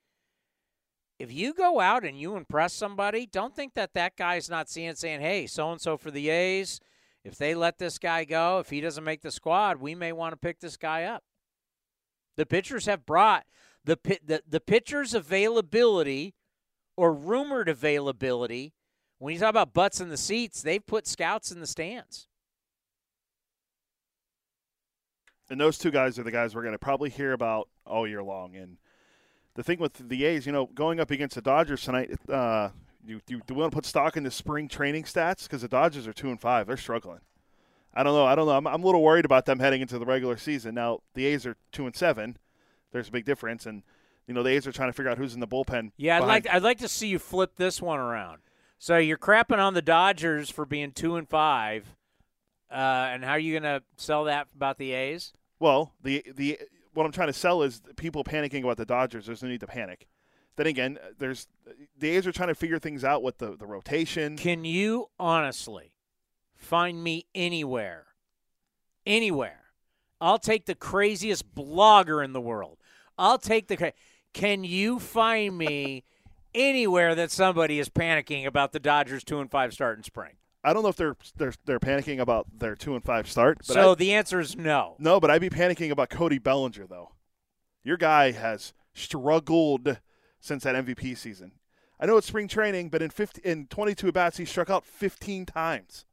If 1.18 1.32
you 1.32 1.52
go 1.52 1.80
out 1.80 2.04
and 2.04 2.18
you 2.18 2.36
impress 2.36 2.72
somebody, 2.72 3.26
don't 3.26 3.54
think 3.54 3.74
that 3.74 3.94
that 3.94 4.16
guy's 4.16 4.48
not 4.48 4.70
seeing 4.70 4.94
saying, 4.94 5.20
"Hey, 5.20 5.46
so 5.46 5.70
and 5.70 5.80
so 5.80 5.96
for 5.96 6.10
the 6.10 6.30
A's, 6.30 6.80
if 7.24 7.36
they 7.36 7.54
let 7.54 7.78
this 7.78 7.98
guy 7.98 8.24
go, 8.24 8.58
if 8.58 8.70
he 8.70 8.80
doesn't 8.80 9.04
make 9.04 9.20
the 9.20 9.30
squad, 9.30 9.80
we 9.80 9.94
may 9.94 10.12
want 10.12 10.32
to 10.32 10.38
pick 10.38 10.60
this 10.60 10.76
guy 10.76 11.04
up." 11.04 11.22
The 12.36 12.46
pitchers 12.46 12.86
have 12.86 13.04
brought 13.04 13.44
the 13.84 13.98
the, 14.24 14.42
the 14.48 14.60
pitcher's 14.60 15.14
availability 15.14 16.34
or 16.96 17.12
rumored 17.14 17.68
availability, 17.68 18.74
when 19.18 19.34
you 19.34 19.40
talk 19.40 19.50
about 19.50 19.72
butts 19.72 20.00
in 20.00 20.08
the 20.08 20.16
seats, 20.16 20.62
they've 20.62 20.84
put 20.84 21.06
scouts 21.06 21.50
in 21.50 21.60
the 21.60 21.66
stands. 21.66 22.28
And 25.50 25.60
those 25.60 25.76
two 25.78 25.90
guys 25.90 26.18
are 26.18 26.22
the 26.22 26.30
guys 26.30 26.54
we're 26.54 26.62
going 26.62 26.72
to 26.72 26.78
probably 26.78 27.10
hear 27.10 27.32
about 27.32 27.68
all 27.84 28.06
year 28.06 28.22
long. 28.22 28.54
And 28.54 28.78
the 29.54 29.64
thing 29.64 29.80
with 29.80 29.94
the 29.94 30.24
A's, 30.24 30.46
you 30.46 30.52
know, 30.52 30.66
going 30.66 31.00
up 31.00 31.10
against 31.10 31.34
the 31.34 31.42
Dodgers 31.42 31.82
tonight, 31.82 32.12
uh, 32.28 32.70
you, 33.04 33.20
you 33.28 33.40
do 33.46 33.54
we 33.54 33.60
want 33.60 33.72
to 33.72 33.74
put 33.74 33.84
stock 33.84 34.16
in 34.16 34.22
the 34.22 34.30
spring 34.30 34.68
training 34.68 35.04
stats 35.04 35.44
because 35.44 35.62
the 35.62 35.68
Dodgers 35.68 36.06
are 36.06 36.12
two 36.12 36.28
and 36.28 36.40
five. 36.40 36.66
They're 36.66 36.76
struggling. 36.76 37.20
I 37.92 38.02
don't 38.02 38.14
know. 38.14 38.24
I 38.24 38.34
don't 38.34 38.46
know. 38.46 38.56
I'm, 38.56 38.66
I'm 38.66 38.82
a 38.82 38.86
little 38.86 39.02
worried 39.02 39.24
about 39.24 39.46
them 39.46 39.58
heading 39.58 39.80
into 39.80 39.98
the 39.98 40.06
regular 40.06 40.36
season. 40.36 40.74
Now 40.74 41.00
the 41.14 41.26
A's 41.26 41.44
are 41.46 41.56
two 41.72 41.86
and 41.86 41.96
seven. 41.96 42.36
There's 42.92 43.08
a 43.08 43.12
big 43.12 43.24
difference, 43.24 43.66
and 43.66 43.82
you 44.26 44.34
know 44.34 44.42
the 44.42 44.50
A's 44.50 44.66
are 44.66 44.72
trying 44.72 44.90
to 44.90 44.92
figure 44.92 45.10
out 45.10 45.18
who's 45.18 45.34
in 45.34 45.40
the 45.40 45.48
bullpen. 45.48 45.92
Yeah, 45.96 46.16
I'd 46.16 46.20
behind. 46.20 46.44
like 46.44 46.54
I'd 46.54 46.62
like 46.62 46.78
to 46.78 46.88
see 46.88 47.08
you 47.08 47.18
flip 47.18 47.56
this 47.56 47.82
one 47.82 47.98
around. 47.98 48.42
So 48.78 48.96
you're 48.96 49.18
crapping 49.18 49.58
on 49.58 49.74
the 49.74 49.82
Dodgers 49.82 50.48
for 50.48 50.64
being 50.64 50.92
two 50.92 51.16
and 51.16 51.28
five, 51.28 51.96
uh, 52.70 52.74
and 53.12 53.24
how 53.24 53.32
are 53.32 53.38
you 53.38 53.58
going 53.58 53.80
to 53.80 53.82
sell 53.96 54.24
that 54.24 54.46
about 54.54 54.78
the 54.78 54.92
A's? 54.92 55.32
Well, 55.60 55.92
the 56.02 56.24
the 56.34 56.58
what 56.94 57.06
I'm 57.06 57.12
trying 57.12 57.28
to 57.28 57.32
sell 57.32 57.62
is 57.62 57.82
people 57.96 58.24
panicking 58.24 58.64
about 58.64 58.78
the 58.78 58.86
Dodgers. 58.86 59.26
There's 59.26 59.42
no 59.42 59.48
need 59.48 59.60
to 59.60 59.66
panic. 59.66 60.08
Then 60.56 60.66
again, 60.66 60.98
uh, 61.00 61.10
there's 61.18 61.46
the 61.96 62.10
A's 62.10 62.26
are 62.26 62.32
trying 62.32 62.48
to 62.48 62.54
figure 62.54 62.78
things 62.78 63.04
out 63.04 63.22
with 63.22 63.38
the 63.38 63.56
the 63.56 63.66
rotation. 63.66 64.36
Can 64.36 64.64
you 64.64 65.10
honestly 65.18 65.94
find 66.56 67.04
me 67.04 67.26
anywhere, 67.34 68.06
anywhere? 69.06 69.58
I'll 70.20 70.38
take 70.38 70.66
the 70.66 70.74
craziest 70.74 71.54
blogger 71.54 72.24
in 72.24 72.32
the 72.32 72.40
world. 72.40 72.78
I'll 73.16 73.38
take 73.38 73.68
the. 73.68 73.92
Can 74.32 74.64
you 74.64 74.98
find 74.98 75.56
me 75.56 76.04
anywhere 76.54 77.14
that 77.14 77.30
somebody 77.30 77.78
is 77.78 77.88
panicking 77.88 78.46
about 78.46 78.72
the 78.72 78.80
Dodgers 78.80 79.24
two 79.24 79.40
and 79.40 79.50
five 79.50 79.72
start 79.72 79.98
in 79.98 80.04
spring? 80.04 80.32
I 80.62 80.72
don't 80.72 80.82
know 80.82 80.88
if 80.90 80.96
they're 80.96 81.16
they're 81.36 81.54
they're 81.64 81.80
panicking 81.80 82.20
about 82.20 82.46
their 82.58 82.74
two 82.74 82.94
and 82.94 83.02
five 83.02 83.30
start. 83.30 83.58
But 83.58 83.74
so 83.74 83.92
I, 83.92 83.94
the 83.94 84.12
answer 84.12 84.40
is 84.40 84.56
no. 84.56 84.96
No, 84.98 85.18
but 85.20 85.30
I'd 85.30 85.40
be 85.40 85.50
panicking 85.50 85.90
about 85.90 86.10
Cody 86.10 86.38
Bellinger 86.38 86.86
though. 86.86 87.12
Your 87.82 87.96
guy 87.96 88.32
has 88.32 88.74
struggled 88.92 89.98
since 90.40 90.64
that 90.64 90.74
MVP 90.74 91.16
season. 91.16 91.52
I 91.98 92.06
know 92.06 92.16
it's 92.16 92.26
spring 92.26 92.48
training, 92.48 92.88
but 92.88 93.02
in 93.02 93.10
50, 93.10 93.42
in 93.44 93.66
22 93.66 94.08
at 94.08 94.14
bats, 94.14 94.36
he 94.38 94.46
struck 94.46 94.70
out 94.70 94.86
15 94.86 95.44
times. 95.44 96.06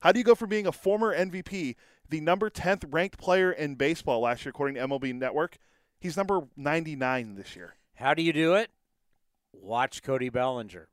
How 0.00 0.10
do 0.10 0.18
you 0.18 0.24
go 0.24 0.34
from 0.34 0.48
being 0.48 0.66
a 0.66 0.72
former 0.72 1.14
MVP, 1.14 1.76
the 2.08 2.20
number 2.20 2.48
10th 2.48 2.84
ranked 2.90 3.18
player 3.18 3.52
in 3.52 3.74
baseball 3.74 4.20
last 4.20 4.44
year, 4.44 4.50
according 4.50 4.76
to 4.76 4.86
MLB 4.86 5.14
Network? 5.14 5.58
He's 6.00 6.16
number 6.16 6.40
99 6.56 7.34
this 7.34 7.54
year. 7.54 7.76
How 7.94 8.14
do 8.14 8.22
you 8.22 8.32
do 8.32 8.54
it? 8.54 8.70
Watch 9.52 10.02
Cody 10.02 10.30
Bellinger. 10.30 10.88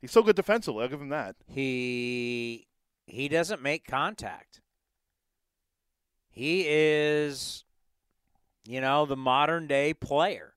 He's 0.00 0.12
so 0.12 0.22
good 0.22 0.36
defensively. 0.36 0.82
I'll 0.82 0.88
give 0.88 1.00
him 1.00 1.08
that. 1.08 1.36
He 1.46 2.66
he 3.06 3.28
doesn't 3.28 3.62
make 3.62 3.86
contact. 3.86 4.60
He 6.30 6.64
is, 6.66 7.64
you 8.64 8.80
know, 8.80 9.06
the 9.06 9.16
modern 9.16 9.66
day 9.66 9.94
player. 9.94 10.54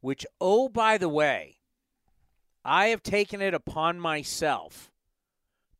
Which, 0.00 0.26
oh, 0.38 0.68
by 0.68 0.98
the 0.98 1.08
way, 1.08 1.56
I 2.64 2.88
have 2.88 3.02
taken 3.02 3.40
it 3.40 3.54
upon 3.54 3.98
myself 3.98 4.92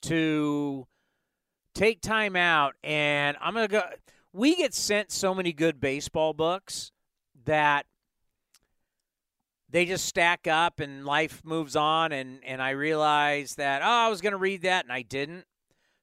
to 0.02 0.86
take 1.74 2.00
time 2.00 2.34
out 2.34 2.74
and 2.82 3.36
I'm 3.40 3.54
to 3.54 3.68
go. 3.68 3.82
We 4.32 4.56
get 4.56 4.74
sent 4.74 5.12
so 5.12 5.34
many 5.34 5.52
good 5.52 5.78
baseball 5.78 6.32
books 6.32 6.90
that 7.44 7.86
they 9.74 9.84
just 9.86 10.04
stack 10.04 10.46
up 10.46 10.78
and 10.78 11.04
life 11.04 11.42
moves 11.44 11.74
on 11.74 12.12
and 12.12 12.38
and 12.44 12.62
I 12.62 12.70
realize 12.70 13.56
that 13.56 13.82
oh 13.82 14.06
I 14.06 14.08
was 14.08 14.20
going 14.20 14.30
to 14.30 14.38
read 14.38 14.62
that 14.62 14.84
and 14.84 14.92
I 14.92 15.02
didn't. 15.02 15.46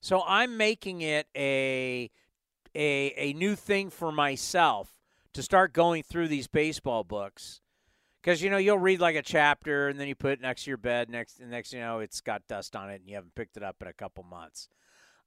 So 0.02 0.24
I'm 0.28 0.58
making 0.58 1.00
it 1.00 1.28
a 1.38 2.12
a 2.76 3.14
a 3.16 3.32
new 3.32 3.56
thing 3.56 3.90
for 3.90 4.12
myself 4.12 4.92
to 5.34 5.42
start 5.42 5.72
going 5.72 6.04
through 6.04 6.28
these 6.28 6.48
baseball 6.48 7.06
books. 7.06 7.62
Cuz 8.24 8.42
you 8.42 8.50
know 8.50 8.58
you'll 8.58 8.78
read 8.78 9.00
like 9.00 9.16
a 9.16 9.22
chapter 9.22 9.88
and 9.88 9.98
then 9.98 10.10
you 10.10 10.16
put 10.16 10.34
it 10.34 10.42
next 10.42 10.66
to 10.66 10.70
your 10.70 10.78
bed 10.78 11.10
next 11.10 11.40
next 11.40 11.72
you 11.72 11.80
know 11.80 12.00
it's 12.00 12.20
got 12.20 12.46
dust 12.50 12.76
on 12.76 12.90
it 12.90 13.00
and 13.00 13.08
you 13.08 13.16
haven't 13.16 13.36
picked 13.36 13.56
it 13.56 13.64
up 13.64 13.78
in 13.82 13.88
a 13.88 13.94
couple 13.94 14.26
months. 14.26 14.68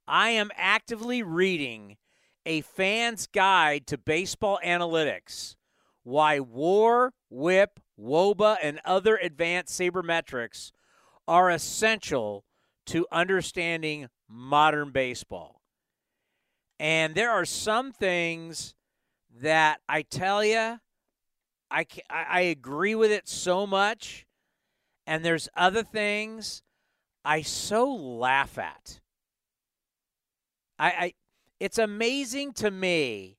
I 0.07 0.29
am 0.29 0.51
actively 0.55 1.23
reading 1.23 1.97
a 2.45 2.61
fan's 2.61 3.25
guide 3.25 3.87
to 3.87 3.97
baseball 3.97 4.59
analytics 4.63 5.55
why 6.03 6.39
WAR, 6.39 7.11
WHIP, 7.29 7.79
WOBA, 7.99 8.57
and 8.61 8.79
other 8.85 9.17
advanced 9.17 9.79
sabermetrics 9.79 10.71
are 11.27 11.49
essential 11.49 12.43
to 12.87 13.07
understanding 13.11 14.09
modern 14.27 14.91
baseball. 14.91 15.61
And 16.79 17.15
there 17.15 17.31
are 17.31 17.45
some 17.45 17.91
things 17.91 18.75
that 19.41 19.79
I 19.87 20.01
tell 20.01 20.43
you, 20.43 20.79
I, 21.71 21.85
I 22.09 22.41
agree 22.41 22.95
with 22.95 23.11
it 23.11 23.27
so 23.27 23.65
much, 23.65 24.25
and 25.07 25.23
there's 25.23 25.49
other 25.55 25.83
things 25.83 26.61
I 27.23 27.41
so 27.41 27.91
laugh 27.93 28.57
at. 28.57 28.99
I, 30.77 30.87
I 30.87 31.13
it's 31.59 31.77
amazing 31.77 32.53
to 32.53 32.69
me 32.69 33.37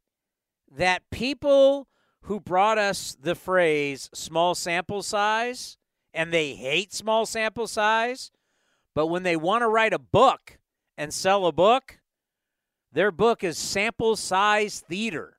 that 0.74 1.02
people 1.10 1.86
who 2.26 2.40
brought 2.40 2.76
us 2.76 3.16
the 3.20 3.36
phrase 3.36 4.10
small 4.12 4.54
sample 4.54 5.00
size 5.00 5.78
and 6.12 6.32
they 6.32 6.54
hate 6.54 6.92
small 6.92 7.24
sample 7.24 7.68
size, 7.68 8.32
but 8.94 9.06
when 9.06 9.22
they 9.22 9.36
want 9.36 9.62
to 9.62 9.68
write 9.68 9.92
a 9.92 9.98
book 9.98 10.58
and 10.98 11.14
sell 11.14 11.46
a 11.46 11.52
book, 11.52 12.00
their 12.92 13.12
book 13.12 13.44
is 13.44 13.56
sample 13.56 14.16
size 14.16 14.80
theater. 14.88 15.36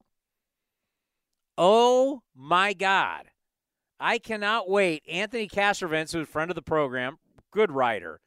Oh 1.57 2.21
my 2.33 2.71
God. 2.71 3.25
I 3.99 4.17
cannot 4.17 4.69
wait. 4.69 5.03
Anthony 5.09 5.49
Castrovince, 5.49 6.13
who's 6.13 6.23
a 6.23 6.25
friend 6.25 6.51
of 6.51 6.55
the 6.55 6.61
program, 6.61 7.17
good 7.51 7.71
writer. 7.71 8.21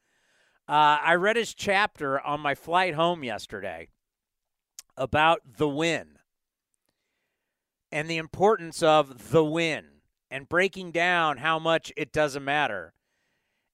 Uh, 0.67 0.99
I 1.01 1.15
read 1.15 1.35
his 1.35 1.55
chapter 1.55 2.19
on 2.19 2.41
my 2.41 2.53
flight 2.53 2.93
home 2.93 3.23
yesterday 3.23 3.87
about 4.95 5.39
the 5.57 5.67
win 5.67 6.19
and 7.91 8.09
the 8.09 8.17
importance 8.17 8.81
of 8.81 9.31
the 9.31 9.43
win 9.43 9.85
and 10.29 10.47
breaking 10.47 10.91
down 10.91 11.37
how 11.37 11.59
much 11.59 11.91
it 11.97 12.11
doesn't 12.11 12.45
matter. 12.45 12.93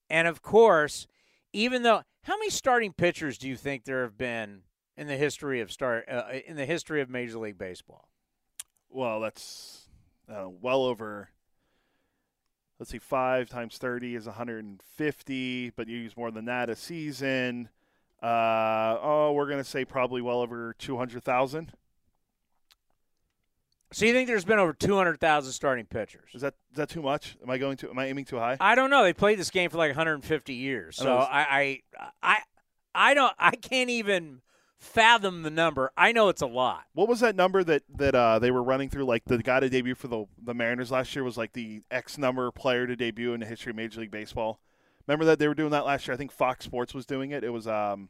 And 0.09 0.27
of 0.27 0.41
course, 0.41 1.07
even 1.53 1.83
though 1.83 2.01
how 2.23 2.37
many 2.37 2.49
starting 2.49 2.93
pitchers 2.93 3.37
do 3.37 3.47
you 3.47 3.55
think 3.55 3.85
there 3.85 4.03
have 4.03 4.17
been 4.17 4.63
in 4.97 5.07
the 5.07 5.15
history 5.15 5.61
of 5.61 5.71
start 5.71 6.05
uh, 6.09 6.23
in 6.45 6.55
the 6.55 6.65
history 6.65 7.01
of 7.01 7.09
Major 7.09 7.37
League 7.37 7.57
Baseball? 7.57 8.09
Well, 8.89 9.19
that's 9.19 9.87
uh, 10.29 10.49
well 10.49 10.83
over. 10.83 11.29
Let's 12.79 12.91
see, 12.91 12.99
five 12.99 13.49
times 13.49 13.77
thirty 13.77 14.15
is 14.15 14.25
150, 14.25 15.69
but 15.71 15.87
you 15.87 15.97
use 15.97 16.17
more 16.17 16.31
than 16.31 16.45
that 16.45 16.69
a 16.69 16.75
season. 16.75 17.69
Uh, 18.21 18.97
oh, 19.01 19.31
we're 19.33 19.49
gonna 19.49 19.63
say 19.63 19.85
probably 19.85 20.21
well 20.21 20.41
over 20.41 20.75
200,000. 20.77 21.71
So 23.91 24.05
you 24.05 24.13
think 24.13 24.27
there's 24.27 24.45
been 24.45 24.59
over 24.59 24.73
200,000 24.73 25.51
starting 25.51 25.85
pitchers? 25.85 26.29
Is 26.33 26.41
that 26.41 26.55
is 26.71 26.77
that 26.77 26.89
too 26.89 27.01
much? 27.01 27.37
Am 27.41 27.49
I 27.49 27.57
going 27.57 27.77
to? 27.77 27.89
Am 27.89 27.97
I 27.97 28.07
aiming 28.07 28.25
too 28.25 28.37
high? 28.37 28.57
I 28.59 28.75
don't 28.75 28.89
know. 28.89 29.03
They 29.03 29.13
played 29.13 29.39
this 29.39 29.49
game 29.49 29.69
for 29.69 29.77
like 29.77 29.89
150 29.89 30.53
years, 30.53 30.97
so. 30.97 31.17
I, 31.17 31.39
I, 31.39 31.81
I, 32.21 32.37
I 32.93 33.13
don't. 33.13 33.33
I 33.39 33.51
can't 33.51 33.89
even 33.89 34.41
fathom 34.77 35.43
the 35.43 35.49
number. 35.49 35.91
I 35.95 36.11
know 36.11 36.29
it's 36.29 36.41
a 36.41 36.47
lot. 36.47 36.83
What 36.93 37.07
was 37.07 37.21
that 37.21 37.35
number 37.35 37.63
that 37.63 37.83
that 37.95 38.13
uh, 38.13 38.39
they 38.39 38.51
were 38.51 38.63
running 38.63 38.89
through? 38.89 39.05
Like 39.05 39.23
the 39.25 39.37
guy 39.37 39.59
to 39.59 39.69
debut 39.69 39.95
for 39.95 40.07
the 40.07 40.25
the 40.43 40.53
Mariners 40.53 40.91
last 40.91 41.15
year 41.15 41.23
was 41.23 41.37
like 41.37 41.53
the 41.53 41.81
X 41.89 42.17
number 42.17 42.51
player 42.51 42.87
to 42.87 42.95
debut 42.95 43.33
in 43.33 43.39
the 43.39 43.45
history 43.45 43.69
of 43.69 43.75
Major 43.77 44.01
League 44.01 44.11
Baseball. 44.11 44.59
Remember 45.07 45.25
that 45.25 45.39
they 45.39 45.47
were 45.47 45.55
doing 45.55 45.71
that 45.71 45.85
last 45.85 46.07
year. 46.07 46.13
I 46.13 46.17
think 46.17 46.31
Fox 46.31 46.65
Sports 46.65 46.93
was 46.93 47.05
doing 47.05 47.31
it. 47.31 47.43
It 47.43 47.53
was 47.53 47.67
um, 47.67 48.09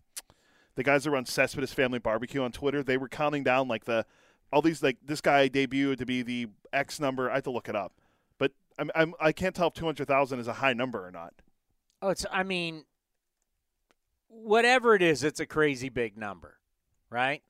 the 0.76 0.84
guys 0.84 1.04
that 1.04 1.12
run 1.12 1.26
Cespedes 1.26 1.74
Family 1.74 2.00
Barbecue 2.00 2.42
on 2.42 2.52
Twitter. 2.52 2.82
They 2.82 2.98
were 2.98 3.08
counting 3.08 3.44
down 3.44 3.68
like 3.68 3.86
the 3.86 4.06
all 4.52 4.62
these 4.62 4.82
like 4.82 4.98
this 5.04 5.22
guy 5.22 5.50
debuted 5.50 5.98
to 5.98 6.06
be 6.06 6.22
the 6.22 6.48
X 6.72 7.00
number. 7.00 7.30
I 7.30 7.36
have 7.36 7.44
to 7.44 7.52
look 7.52 7.70
it 7.70 7.76
up, 7.76 7.94
but 8.38 8.52
I'm, 8.80 8.92
I'm 8.96 9.14
I 9.20 9.32
can't 9.32 9.56
tell 9.56 9.68
if 9.68 9.74
two 9.74 9.86
hundred 9.86 10.08
thousand 10.08 10.40
is 10.40 10.48
a 10.48 10.54
high 10.54 10.74
number 10.74 11.06
or 11.06 11.12
not. 11.12 11.34
Oh, 12.02 12.10
it's. 12.10 12.26
I 12.32 12.44
mean, 12.44 12.86
whatever 14.28 14.96
it 14.96 15.02
is, 15.02 15.24
it's 15.24 15.40
a 15.40 15.46
crazy 15.46 15.90
big 15.90 16.18
number, 16.18 16.58
right? 17.10 17.44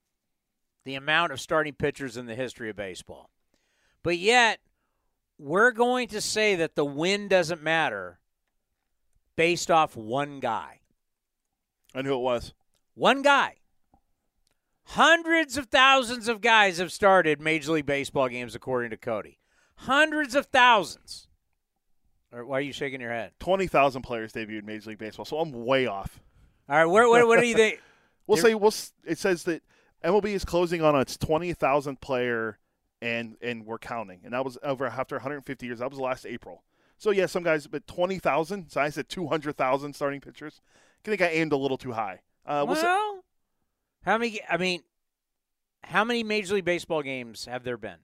The 0.86 0.96
amount 0.96 1.34
of 1.34 1.42
starting 1.42 1.74
pitchers 1.74 2.18
in 2.18 2.26
the 2.26 2.36
history 2.36 2.70
of 2.70 2.76
baseball, 2.76 3.30
but 4.04 4.18
yet 4.18 4.60
we're 5.38 5.72
going 5.72 6.08
to 6.10 6.22
say 6.22 6.56
that 6.56 6.76
the 6.76 6.86
win 6.86 7.28
doesn't 7.28 7.62
matter 7.62 8.20
based 9.36 9.70
off 9.70 9.96
one 9.96 10.40
guy. 10.40 10.80
I 11.94 12.02
knew 12.02 12.16
it 12.16 12.22
was. 12.22 12.54
One 12.96 13.22
guy. 13.22 13.58
Hundreds 14.92 15.58
of 15.58 15.66
thousands 15.66 16.30
of 16.30 16.40
guys 16.40 16.78
have 16.78 16.94
started 16.94 17.42
Major 17.42 17.74
League 17.74 17.86
Baseball 17.86 18.30
games, 18.30 18.56
according 18.56 18.90
to 18.92 18.98
Cody. 18.98 19.38
Hundreds 19.76 20.34
of 20.34 20.46
thousands. 20.46 21.28
Or 22.32 22.46
why 22.46 22.60
are 22.60 22.62
you 22.62 22.72
shaking 22.72 23.02
your 23.02 23.12
head? 23.12 23.32
Twenty 23.40 23.68
thousand 23.68 24.04
players 24.04 24.32
debuted 24.32 24.60
in 24.60 24.66
Major 24.66 24.92
League 24.92 25.00
Baseball, 25.00 25.26
so 25.26 25.40
I'm 25.40 25.52
way 25.52 25.88
off. 25.88 26.22
All 26.70 26.78
right, 26.78 26.86
what, 26.86 27.10
what, 27.10 27.28
what 27.28 27.40
do 27.40 27.48
you 27.48 27.56
think? 27.56 27.82
We'll 28.28 28.36
say 28.36 28.56
we'll. 28.56 28.74
It 29.06 29.18
says 29.18 29.44
that 29.44 29.64
MLB 30.04 30.26
is 30.26 30.44
closing 30.44 30.82
on 30.82 31.00
its 31.00 31.16
twenty 31.16 31.54
thousandth 31.54 32.02
player, 32.02 32.58
and 33.02 33.38
and 33.42 33.66
we're 33.66 33.78
counting, 33.78 34.20
and 34.26 34.34
that 34.34 34.44
was 34.44 34.58
over 34.64 34.86
after 34.86 35.16
150 35.16 35.66
years. 35.66 35.80
That 35.80 35.90
was 35.90 35.98
last 35.98 36.26
April. 36.26 36.62
So 36.98 37.12
yeah, 37.12 37.28
some 37.28 37.44
guys, 37.44 37.68
but 37.68 37.88
twenty 37.88 38.20
thousand. 38.20 38.70
So 38.70 38.82
I 38.82 38.90
said 38.90 39.08
two 39.08 39.28
hundred 39.28 39.56
thousand 39.56 39.94
starting 39.96 40.20
pitchers. 40.20 40.60
I 41.06 41.10
think 41.10 41.22
I 41.22 41.28
aimed 41.28 41.54
a 41.54 41.58
little 41.58 41.78
too 41.78 41.94
high. 41.94 42.20
Uh, 42.46 42.66
we'll 42.68 42.76
say, 42.76 42.84
well, 42.84 43.24
how 44.08 44.18
many? 44.18 44.40
I 44.50 44.58
mean, 44.58 44.84
how 45.84 46.04
many 46.04 46.24
Major 46.24 46.56
League 46.56 46.66
Baseball 46.66 47.02
games 47.02 47.46
have 47.46 47.64
there 47.64 47.78
been? 47.78 47.98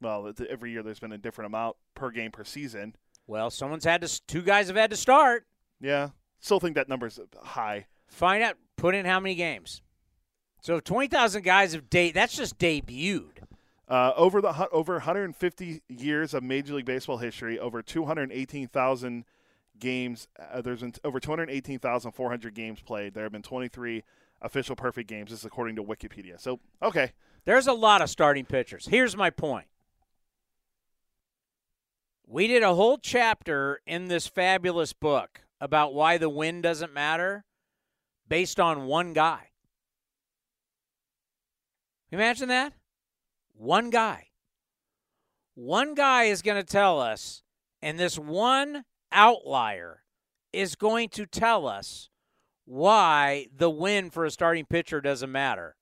well, 0.00 0.32
every 0.48 0.72
year 0.72 0.82
there's 0.82 0.98
been 1.00 1.12
a 1.12 1.18
different 1.18 1.46
amount 1.46 1.76
per 1.94 2.10
game 2.10 2.30
per 2.30 2.42
season. 2.44 2.96
Well, 3.26 3.50
someone's 3.50 3.84
had 3.84 4.00
to. 4.00 4.26
Two 4.26 4.42
guys 4.42 4.66
have 4.66 4.76
had 4.76 4.90
to 4.90 4.96
start. 4.96 5.46
Yeah, 5.80 6.10
still 6.40 6.58
think 6.58 6.74
that 6.74 6.88
number's 6.88 7.20
high. 7.42 7.86
Find 8.08 8.42
out. 8.42 8.56
Put 8.76 8.94
in 8.94 9.06
how 9.06 9.20
many 9.20 9.34
games. 9.36 9.82
So 10.62 10.80
twenty 10.80 11.06
thousand 11.06 11.42
guys 11.44 11.72
have 11.74 11.88
de- 11.88 12.12
That's 12.12 12.36
just 12.36 12.58
debuted. 12.58 13.44
Uh, 13.86 14.12
over 14.16 14.40
the 14.40 14.68
over 14.70 14.94
150 14.94 15.82
years 15.88 16.34
of 16.34 16.42
Major 16.42 16.74
League 16.74 16.84
Baseball 16.84 17.18
history, 17.18 17.58
over 17.58 17.82
218,000 17.82 19.24
games. 19.80 20.28
Uh, 20.38 20.60
there's 20.60 20.80
been 20.80 20.94
over 21.02 21.18
218,400 21.18 22.54
games 22.54 22.80
played. 22.80 23.14
There 23.14 23.24
have 23.24 23.32
been 23.32 23.42
23 23.42 24.04
official 24.42 24.76
perfect 24.76 25.08
games. 25.08 25.30
This 25.30 25.40
is 25.40 25.44
according 25.44 25.76
to 25.76 25.84
Wikipedia. 25.84 26.40
So 26.40 26.60
okay, 26.82 27.12
There's 27.44 27.66
a 27.66 27.72
lot 27.72 28.02
of 28.02 28.10
starting 28.10 28.44
pitchers. 28.44 28.86
Here's 28.86 29.16
my 29.16 29.30
point. 29.30 29.66
We 32.26 32.46
did 32.46 32.62
a 32.62 32.74
whole 32.74 32.98
chapter 32.98 33.80
in 33.86 34.08
this 34.08 34.26
fabulous 34.26 34.92
book 34.92 35.40
about 35.60 35.94
why 35.94 36.16
the 36.16 36.28
win 36.28 36.60
doesn't 36.60 36.92
matter 36.94 37.44
based 38.28 38.60
on 38.60 38.86
one 38.86 39.12
guy. 39.12 39.48
Imagine 42.12 42.48
that? 42.48 42.72
One 43.54 43.90
guy. 43.90 44.28
One 45.54 45.94
guy 45.94 46.24
is 46.24 46.42
going 46.42 46.56
to 46.56 46.66
tell 46.66 47.00
us, 47.00 47.42
and 47.82 47.98
this 47.98 48.18
one 48.18 48.84
outlier 49.12 50.04
is 50.52 50.76
going 50.76 51.08
to 51.10 51.26
tell 51.26 51.66
us 51.66 52.08
why 52.70 53.48
the 53.56 53.68
win 53.68 54.10
for 54.10 54.24
a 54.24 54.30
starting 54.30 54.64
pitcher 54.64 55.00
doesn't 55.00 55.32
matter 55.32 55.74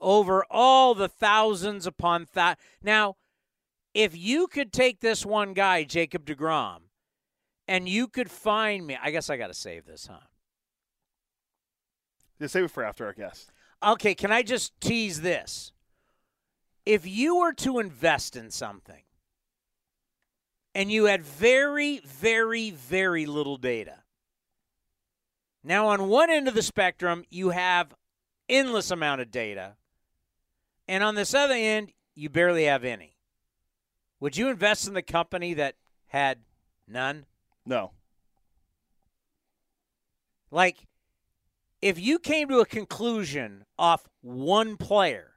over 0.00 0.44
all 0.50 0.92
the 0.92 1.08
thousands 1.08 1.86
upon 1.86 2.26
that. 2.34 2.58
Now, 2.82 3.14
if 3.94 4.16
you 4.16 4.48
could 4.48 4.72
take 4.72 4.98
this 4.98 5.24
one 5.24 5.52
guy, 5.54 5.84
Jacob 5.84 6.26
DeGrom, 6.26 6.80
and 7.68 7.88
you 7.88 8.08
could 8.08 8.28
find 8.28 8.84
me, 8.84 8.98
I 9.00 9.12
guess 9.12 9.30
I 9.30 9.36
got 9.36 9.46
to 9.46 9.54
save 9.54 9.86
this, 9.86 10.08
huh? 10.10 10.18
just 12.40 12.52
save 12.52 12.64
it 12.64 12.70
for 12.72 12.84
after 12.84 13.06
our 13.06 13.12
guest. 13.12 13.52
Okay, 13.80 14.16
can 14.16 14.32
I 14.32 14.42
just 14.42 14.72
tease 14.80 15.20
this? 15.20 15.72
If 16.84 17.06
you 17.06 17.36
were 17.36 17.52
to 17.54 17.78
invest 17.78 18.34
in 18.34 18.50
something 18.50 19.04
and 20.74 20.90
you 20.90 21.04
had 21.04 21.22
very, 21.22 22.00
very, 22.00 22.70
very 22.70 23.26
little 23.26 23.56
data, 23.56 24.03
now 25.64 25.88
on 25.88 26.08
one 26.08 26.30
end 26.30 26.46
of 26.46 26.54
the 26.54 26.62
spectrum, 26.62 27.24
you 27.30 27.50
have 27.50 27.94
endless 28.48 28.90
amount 28.90 29.22
of 29.22 29.30
data, 29.30 29.76
and 30.86 31.02
on 31.02 31.14
this 31.14 31.34
other 31.34 31.54
end, 31.54 31.92
you 32.14 32.28
barely 32.28 32.64
have 32.64 32.84
any. 32.84 33.16
Would 34.20 34.36
you 34.36 34.48
invest 34.48 34.86
in 34.86 34.94
the 34.94 35.02
company 35.02 35.54
that 35.54 35.74
had 36.08 36.38
none? 36.86 37.26
No, 37.66 37.92
Like, 40.50 40.86
if 41.82 41.98
you 41.98 42.18
came 42.18 42.48
to 42.48 42.60
a 42.60 42.66
conclusion 42.66 43.64
off 43.78 44.08
one 44.20 44.76
player, 44.76 45.32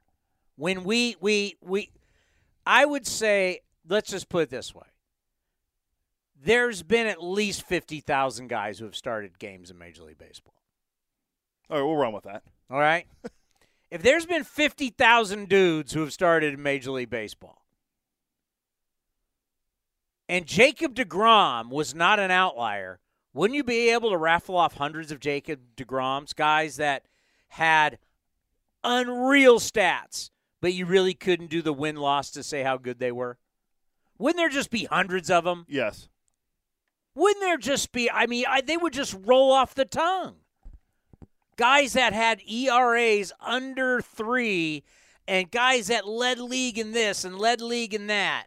when 0.56 0.84
we 0.84 1.16
we 1.20 1.56
we, 1.60 1.90
I 2.66 2.84
would 2.84 3.06
say, 3.06 3.60
let's 3.88 4.10
just 4.10 4.28
put 4.28 4.44
it 4.44 4.50
this 4.50 4.74
way: 4.74 4.86
there's 6.44 6.82
been 6.82 7.06
at 7.06 7.22
least 7.22 7.62
fifty 7.62 8.00
thousand 8.00 8.48
guys 8.48 8.78
who 8.78 8.84
have 8.84 8.96
started 8.96 9.38
games 9.38 9.70
in 9.70 9.78
Major 9.78 10.02
League 10.04 10.18
Baseball. 10.18 10.54
all 11.70 11.78
right, 11.78 11.84
we'll 11.84 11.96
run 11.96 12.12
with 12.12 12.24
that. 12.24 12.42
All 12.70 12.78
right, 12.78 13.06
if 13.90 14.02
there's 14.02 14.26
been 14.26 14.44
fifty 14.44 14.90
thousand 14.90 15.48
dudes 15.48 15.92
who 15.92 16.00
have 16.00 16.12
started 16.12 16.54
in 16.54 16.62
Major 16.62 16.90
League 16.90 17.10
Baseball, 17.10 17.62
and 20.28 20.46
Jacob 20.46 20.94
Degrom 20.94 21.70
was 21.70 21.94
not 21.94 22.20
an 22.20 22.30
outlier, 22.30 23.00
wouldn't 23.32 23.56
you 23.56 23.64
be 23.64 23.90
able 23.90 24.10
to 24.10 24.16
raffle 24.16 24.56
off 24.56 24.74
hundreds 24.74 25.10
of 25.10 25.20
Jacob 25.20 25.60
Degroms, 25.76 26.34
guys 26.34 26.76
that 26.76 27.04
had 27.48 27.98
unreal 28.84 29.58
stats, 29.58 30.30
but 30.60 30.72
you 30.72 30.86
really 30.86 31.14
couldn't 31.14 31.50
do 31.50 31.62
the 31.62 31.72
win 31.72 31.96
loss 31.96 32.30
to 32.32 32.42
say 32.42 32.62
how 32.62 32.76
good 32.76 32.98
they 32.98 33.12
were? 33.12 33.38
Wouldn't 34.18 34.38
there 34.38 34.48
just 34.48 34.70
be 34.70 34.84
hundreds 34.84 35.30
of 35.30 35.44
them? 35.44 35.64
Yes. 35.68 36.08
Wouldn't 37.18 37.42
there 37.42 37.58
just 37.58 37.90
be? 37.90 38.08
I 38.08 38.26
mean, 38.26 38.44
I, 38.48 38.60
they 38.60 38.76
would 38.76 38.92
just 38.92 39.16
roll 39.24 39.50
off 39.50 39.74
the 39.74 39.84
tongue. 39.84 40.36
Guys 41.56 41.94
that 41.94 42.12
had 42.12 42.40
ERAs 42.48 43.32
under 43.40 44.00
three, 44.00 44.84
and 45.26 45.50
guys 45.50 45.88
that 45.88 46.06
led 46.06 46.38
league 46.38 46.78
in 46.78 46.92
this 46.92 47.24
and 47.24 47.36
led 47.36 47.60
league 47.60 47.92
in 47.92 48.06
that. 48.06 48.46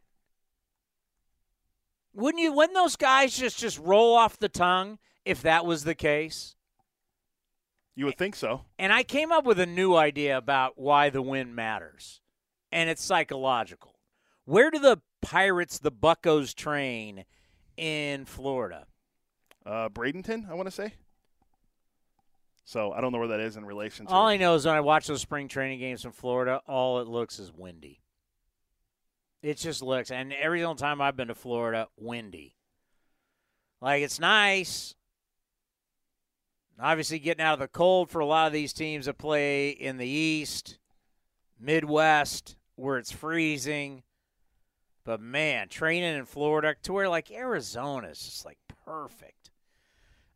Wouldn't 2.14 2.42
you? 2.42 2.54
Wouldn't 2.54 2.74
those 2.74 2.96
guys 2.96 3.38
just 3.38 3.60
just 3.60 3.78
roll 3.78 4.16
off 4.16 4.40
the 4.40 4.48
tongue 4.48 5.00
if 5.26 5.42
that 5.42 5.66
was 5.66 5.84
the 5.84 5.94
case? 5.94 6.56
You 7.94 8.06
would 8.06 8.18
think 8.18 8.38
so. 8.38 8.62
And 8.80 8.94
I 8.94 9.04
came 9.04 9.34
up 9.34 9.44
with 9.44 9.60
a 9.60 9.66
new 9.66 9.96
idea 9.96 10.38
about 10.38 10.80
why 10.80 11.10
the 11.10 11.22
win 11.22 11.54
matters, 11.54 12.22
and 12.72 12.90
it's 12.90 13.04
psychological. 13.04 14.00
Where 14.46 14.72
do 14.72 14.80
the 14.80 15.02
Pirates, 15.22 15.78
the 15.78 15.92
Buccos, 15.92 16.56
train 16.56 17.26
in 17.82 18.26
Florida? 18.26 18.86
Uh, 19.66 19.90
Bradenton, 19.90 20.50
I 20.50 20.54
want 20.54 20.68
to 20.68 20.72
say. 20.72 20.94
So 22.64 22.94
I 22.94 23.02
don't 23.02 23.12
know 23.12 23.18
where 23.18 23.30
that 23.30 23.40
is 23.40 23.58
in 23.58 23.66
relation 23.66 24.06
to. 24.06 24.14
All 24.14 24.28
I 24.28 24.38
know 24.38 24.56
is 24.56 24.66
when 24.66 24.76
I 24.76 24.82
watch 24.82 25.08
those 25.08 25.22
spring 25.22 25.48
training 25.48 25.80
games 25.80 26.06
in 26.06 26.12
Florida, 26.12 26.62
all 26.68 27.00
it 27.02 27.08
looks 27.08 27.40
is 27.40 27.52
windy. 27.52 28.00
It 29.42 29.58
just 29.58 29.82
looks, 29.82 30.12
and 30.12 30.32
every 30.34 30.60
single 30.60 30.76
time 30.76 31.02
I've 31.02 31.18
been 31.18 31.30
to 31.30 31.36
Florida, 31.36 31.88
windy. 31.98 32.56
Like 33.82 34.04
it's 34.04 34.20
nice. 34.20 34.94
Obviously, 36.80 37.20
getting 37.20 37.44
out 37.44 37.54
of 37.54 37.60
the 37.60 37.68
cold 37.68 38.10
for 38.10 38.20
a 38.20 38.26
lot 38.26 38.48
of 38.48 38.54
these 38.54 38.74
teams 38.74 39.08
that 39.08 39.18
play 39.18 39.70
in 39.70 39.98
the 39.98 40.08
East, 40.08 40.78
Midwest, 41.60 42.56
where 42.76 42.98
it's 42.98 43.12
freezing. 43.12 44.04
But 45.04 45.22
man, 45.22 45.68
training 45.68 46.16
in 46.16 46.26
Florida 46.26 46.76
to 46.84 46.94
where 46.94 47.10
like 47.10 47.32
Arizona 47.32 48.10
is 48.10 48.20
just 48.20 48.46
like 48.46 48.60
perfect. 48.86 49.50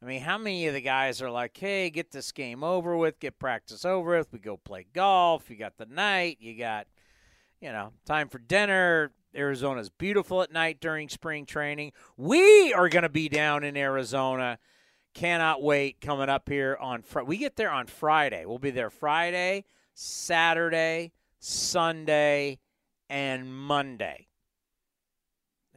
I 0.01 0.05
mean, 0.05 0.21
how 0.21 0.37
many 0.37 0.67
of 0.67 0.73
the 0.73 0.81
guys 0.81 1.21
are 1.21 1.31
like, 1.31 1.57
hey, 1.57 1.89
get 1.89 2.11
this 2.11 2.31
game 2.31 2.63
over 2.63 2.97
with, 2.97 3.19
get 3.19 3.39
practice 3.39 3.85
over 3.85 4.17
with, 4.17 4.31
we 4.31 4.39
go 4.39 4.57
play 4.57 4.85
golf, 4.93 5.49
you 5.49 5.55
got 5.55 5.77
the 5.77 5.85
night, 5.85 6.37
you 6.39 6.55
got, 6.57 6.87
you 7.61 7.71
know, 7.71 7.91
time 8.05 8.29
for 8.29 8.39
dinner. 8.39 9.11
Arizona's 9.33 9.89
beautiful 9.89 10.41
at 10.41 10.51
night 10.51 10.79
during 10.79 11.09
spring 11.09 11.45
training. 11.45 11.91
We 12.17 12.73
are 12.73 12.87
going 12.87 13.03
to 13.03 13.09
be 13.09 13.29
down 13.29 13.63
in 13.63 13.75
Arizona. 13.75 14.59
Cannot 15.13 15.61
wait 15.61 16.01
coming 16.01 16.29
up 16.29 16.49
here 16.49 16.77
on 16.79 17.01
Friday. 17.01 17.27
We 17.27 17.37
get 17.37 17.55
there 17.55 17.71
on 17.71 17.87
Friday. 17.87 18.45
We'll 18.45 18.59
be 18.59 18.71
there 18.71 18.89
Friday, 18.89 19.65
Saturday, 19.93 21.13
Sunday, 21.39 22.59
and 23.09 23.53
Monday 23.53 24.27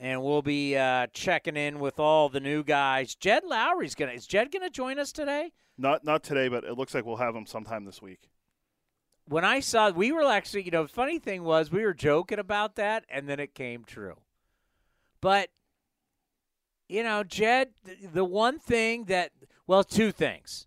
and 0.00 0.22
we'll 0.22 0.42
be 0.42 0.76
uh, 0.76 1.08
checking 1.12 1.56
in 1.56 1.78
with 1.78 1.98
all 1.98 2.28
the 2.28 2.40
new 2.40 2.62
guys. 2.62 3.14
Jed 3.14 3.44
Lowrie's 3.44 3.94
gonna. 3.94 4.12
Is 4.12 4.26
Jed 4.26 4.52
gonna 4.52 4.70
join 4.70 4.98
us 4.98 5.12
today? 5.12 5.52
Not 5.76 6.04
not 6.04 6.22
today, 6.22 6.48
but 6.48 6.64
it 6.64 6.76
looks 6.76 6.94
like 6.94 7.04
we'll 7.04 7.16
have 7.16 7.34
him 7.34 7.46
sometime 7.46 7.84
this 7.84 8.00
week. 8.00 8.30
When 9.26 9.44
I 9.44 9.61
saw, 9.61 9.90
we 9.90 10.11
were 10.11 10.24
actually, 10.24 10.62
you 10.62 10.70
know, 10.70 10.87
funny 10.87 11.18
thing 11.18 11.44
was 11.44 11.70
we 11.70 11.84
were 11.84 11.92
joking 11.94 12.38
about 12.38 12.76
that, 12.76 13.04
and 13.11 13.28
then 13.28 13.38
it 13.38 13.54
came 13.54 13.84
true. 13.84 14.16
But 15.20 15.50
you 16.88 17.02
know, 17.02 17.22
Jed, 17.22 17.70
the 18.12 18.24
one 18.24 18.58
thing 18.58 19.04
that, 19.04 19.32
well, 19.66 19.84
two 19.84 20.11
things. 20.11 20.66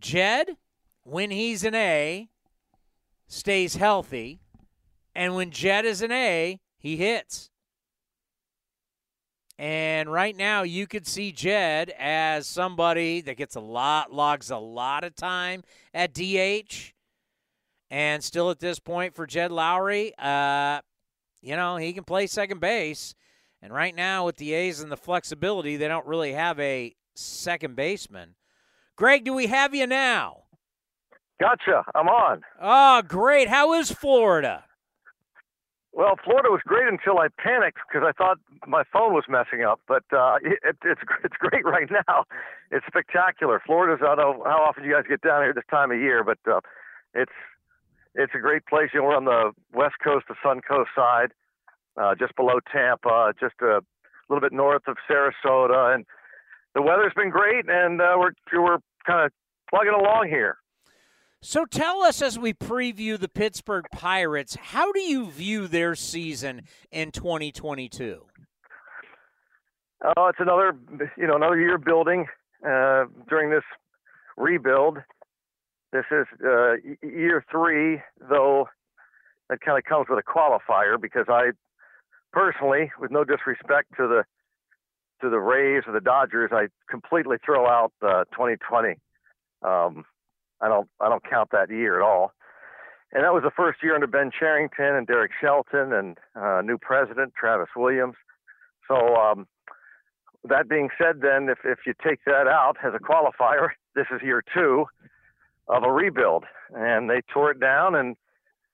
Jed, 0.00 0.56
when 1.04 1.30
he's 1.30 1.62
an 1.62 1.74
A, 1.76 2.28
stays 3.28 3.76
healthy, 3.76 4.40
and 5.14 5.36
when 5.36 5.50
Jed 5.50 5.84
is 5.84 6.02
an 6.02 6.10
A, 6.10 6.60
he 6.78 6.96
hits. 6.96 7.51
And 9.62 10.10
right 10.10 10.36
now, 10.36 10.64
you 10.64 10.88
could 10.88 11.06
see 11.06 11.30
Jed 11.30 11.94
as 11.96 12.48
somebody 12.48 13.20
that 13.20 13.36
gets 13.36 13.54
a 13.54 13.60
lot, 13.60 14.12
logs 14.12 14.50
a 14.50 14.56
lot 14.56 15.04
of 15.04 15.14
time 15.14 15.62
at 15.94 16.12
DH. 16.12 16.92
And 17.88 18.24
still 18.24 18.50
at 18.50 18.58
this 18.58 18.80
point 18.80 19.14
for 19.14 19.24
Jed 19.24 19.52
Lowrie, 19.52 20.14
uh, 20.18 20.80
you 21.40 21.54
know, 21.54 21.76
he 21.76 21.92
can 21.92 22.02
play 22.02 22.26
second 22.26 22.60
base. 22.60 23.14
And 23.62 23.72
right 23.72 23.94
now, 23.94 24.26
with 24.26 24.36
the 24.36 24.52
A's 24.52 24.80
and 24.80 24.90
the 24.90 24.96
flexibility, 24.96 25.76
they 25.76 25.86
don't 25.86 26.08
really 26.08 26.32
have 26.32 26.58
a 26.58 26.96
second 27.14 27.76
baseman. 27.76 28.34
Greg, 28.96 29.22
do 29.22 29.32
we 29.32 29.46
have 29.46 29.76
you 29.76 29.86
now? 29.86 30.38
Gotcha. 31.40 31.84
I'm 31.94 32.08
on. 32.08 32.42
Oh, 32.60 33.02
great. 33.02 33.46
How 33.46 33.74
is 33.74 33.92
Florida? 33.92 34.64
Well, 35.92 36.16
Florida 36.24 36.48
was 36.48 36.62
great 36.64 36.88
until 36.88 37.18
I 37.18 37.28
panicked 37.36 37.78
because 37.86 38.06
I 38.06 38.12
thought 38.12 38.38
my 38.66 38.82
phone 38.90 39.12
was 39.12 39.24
messing 39.28 39.62
up. 39.62 39.80
But 39.86 40.04
uh, 40.12 40.36
it, 40.42 40.76
it's 40.84 41.00
it's 41.24 41.36
great 41.38 41.64
right 41.64 41.90
now. 41.90 42.24
It's 42.70 42.86
spectacular. 42.86 43.60
Florida's 43.64 44.00
I 44.02 44.14
don't 44.14 44.38
know 44.38 44.44
how 44.44 44.64
often 44.64 44.84
you 44.84 44.92
guys 44.92 45.04
get 45.08 45.20
down 45.20 45.42
here 45.42 45.52
this 45.52 45.68
time 45.70 45.90
of 45.90 45.98
year, 45.98 46.24
but 46.24 46.38
uh, 46.50 46.60
it's 47.14 47.32
it's 48.14 48.32
a 48.34 48.38
great 48.38 48.66
place. 48.66 48.90
You 48.94 49.00
know, 49.00 49.06
we're 49.06 49.16
on 49.16 49.24
the 49.26 49.52
west 49.72 49.96
coast, 50.02 50.26
the 50.28 50.34
Sun 50.42 50.60
Coast 50.68 50.90
side, 50.96 51.32
uh, 51.96 52.14
just 52.14 52.36
below 52.36 52.60
Tampa, 52.72 53.34
just 53.38 53.54
a 53.60 53.80
little 54.28 54.40
bit 54.40 54.52
north 54.52 54.82
of 54.86 54.96
Sarasota, 55.08 55.94
and 55.94 56.06
the 56.74 56.82
weather's 56.82 57.12
been 57.14 57.30
great, 57.30 57.68
and 57.68 58.00
uh, 58.00 58.16
we're 58.18 58.32
we're 58.52 58.78
kind 59.06 59.26
of 59.26 59.32
plugging 59.68 59.92
along 59.92 60.28
here. 60.28 60.56
So 61.44 61.64
tell 61.64 62.04
us 62.04 62.22
as 62.22 62.38
we 62.38 62.54
preview 62.54 63.18
the 63.18 63.28
Pittsburgh 63.28 63.86
Pirates, 63.90 64.54
how 64.54 64.92
do 64.92 65.00
you 65.00 65.28
view 65.28 65.66
their 65.66 65.96
season 65.96 66.62
in 66.92 67.10
2022? 67.10 68.22
Oh, 70.04 70.26
it's 70.28 70.38
another 70.38 70.76
you 71.16 71.26
know 71.26 71.34
another 71.34 71.58
year 71.58 71.78
building 71.78 72.26
uh, 72.64 73.06
during 73.28 73.50
this 73.50 73.64
rebuild. 74.36 74.98
This 75.92 76.04
is 76.12 76.26
uh, 76.46 76.74
year 77.02 77.44
three, 77.50 78.00
though 78.30 78.68
that 79.50 79.60
kind 79.62 79.76
of 79.76 79.82
comes 79.82 80.06
with 80.08 80.20
a 80.20 80.22
qualifier 80.22 81.00
because 81.00 81.26
I 81.28 81.50
personally, 82.32 82.92
with 83.00 83.10
no 83.10 83.24
disrespect 83.24 83.88
to 83.96 84.06
the 84.06 84.24
to 85.22 85.28
the 85.28 85.40
Rays 85.40 85.82
or 85.88 85.92
the 85.92 86.00
Dodgers, 86.00 86.50
I 86.52 86.68
completely 86.88 87.38
throw 87.44 87.66
out 87.66 87.92
uh, 88.00 88.24
2020. 88.30 88.94
Um, 89.62 90.04
I 90.62 90.68
don't 90.68 90.88
I 91.00 91.08
don't 91.08 91.28
count 91.28 91.50
that 91.52 91.70
year 91.70 91.96
at 91.96 92.02
all. 92.02 92.32
And 93.12 93.24
that 93.24 93.34
was 93.34 93.42
the 93.42 93.50
first 93.50 93.82
year 93.82 93.94
under 93.94 94.06
Ben 94.06 94.30
Cherington 94.36 94.94
and 94.96 95.06
Derek 95.06 95.32
Shelton 95.38 95.92
and 95.92 96.16
uh, 96.34 96.62
new 96.62 96.78
president 96.78 97.34
Travis 97.38 97.68
Williams. 97.76 98.14
So 98.88 99.16
um, 99.16 99.46
that 100.44 100.68
being 100.68 100.88
said, 100.96 101.20
then 101.20 101.48
if 101.48 101.58
if 101.64 101.80
you 101.86 101.92
take 102.02 102.20
that 102.24 102.46
out 102.48 102.76
as 102.84 102.94
a 102.94 102.98
qualifier, 102.98 103.68
this 103.94 104.06
is 104.14 104.22
year 104.22 104.42
two 104.54 104.86
of 105.68 105.84
a 105.84 105.92
rebuild, 105.92 106.44
and 106.74 107.10
they 107.10 107.20
tore 107.32 107.50
it 107.50 107.60
down 107.60 107.94
and 107.94 108.16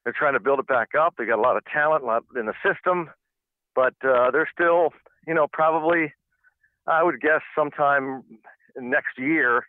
they're 0.05 0.15
trying 0.17 0.35
to 0.35 0.41
build 0.41 0.59
it 0.59 0.67
back 0.67 0.91
up. 0.99 1.15
They 1.19 1.27
got 1.27 1.39
a 1.39 1.43
lot 1.43 1.57
of 1.57 1.65
talent 1.67 2.05
in 2.37 2.47
the 2.47 2.55
system, 2.65 3.11
but 3.75 3.95
uh, 4.03 4.31
they're 4.31 4.49
still, 4.51 4.91
you 5.27 5.35
know, 5.35 5.47
probably 5.53 6.13
I 6.87 7.03
would 7.03 7.21
guess 7.21 7.43
sometime 7.55 8.23
next 8.81 9.19
year 9.19 9.67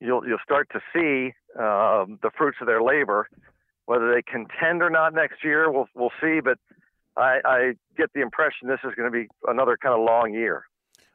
you'll 0.00 0.26
you'll 0.26 0.38
start 0.42 0.68
to 0.72 0.80
see 0.92 1.34
uh, 1.58 2.04
the 2.22 2.30
fruits 2.36 2.58
of 2.60 2.66
their 2.66 2.82
labor. 2.82 3.28
Whether 3.86 4.12
they 4.12 4.22
contend 4.22 4.82
or 4.82 4.90
not 4.90 5.14
next 5.14 5.42
year, 5.42 5.70
we'll 5.70 5.88
we'll 5.94 6.12
see. 6.20 6.40
But 6.40 6.58
I, 7.16 7.40
I 7.44 7.72
get 7.96 8.12
the 8.12 8.20
impression 8.20 8.68
this 8.68 8.80
is 8.84 8.94
going 8.94 9.10
to 9.10 9.16
be 9.16 9.28
another 9.46 9.76
kind 9.76 9.94
of 9.94 10.04
long 10.04 10.32
year. 10.32 10.64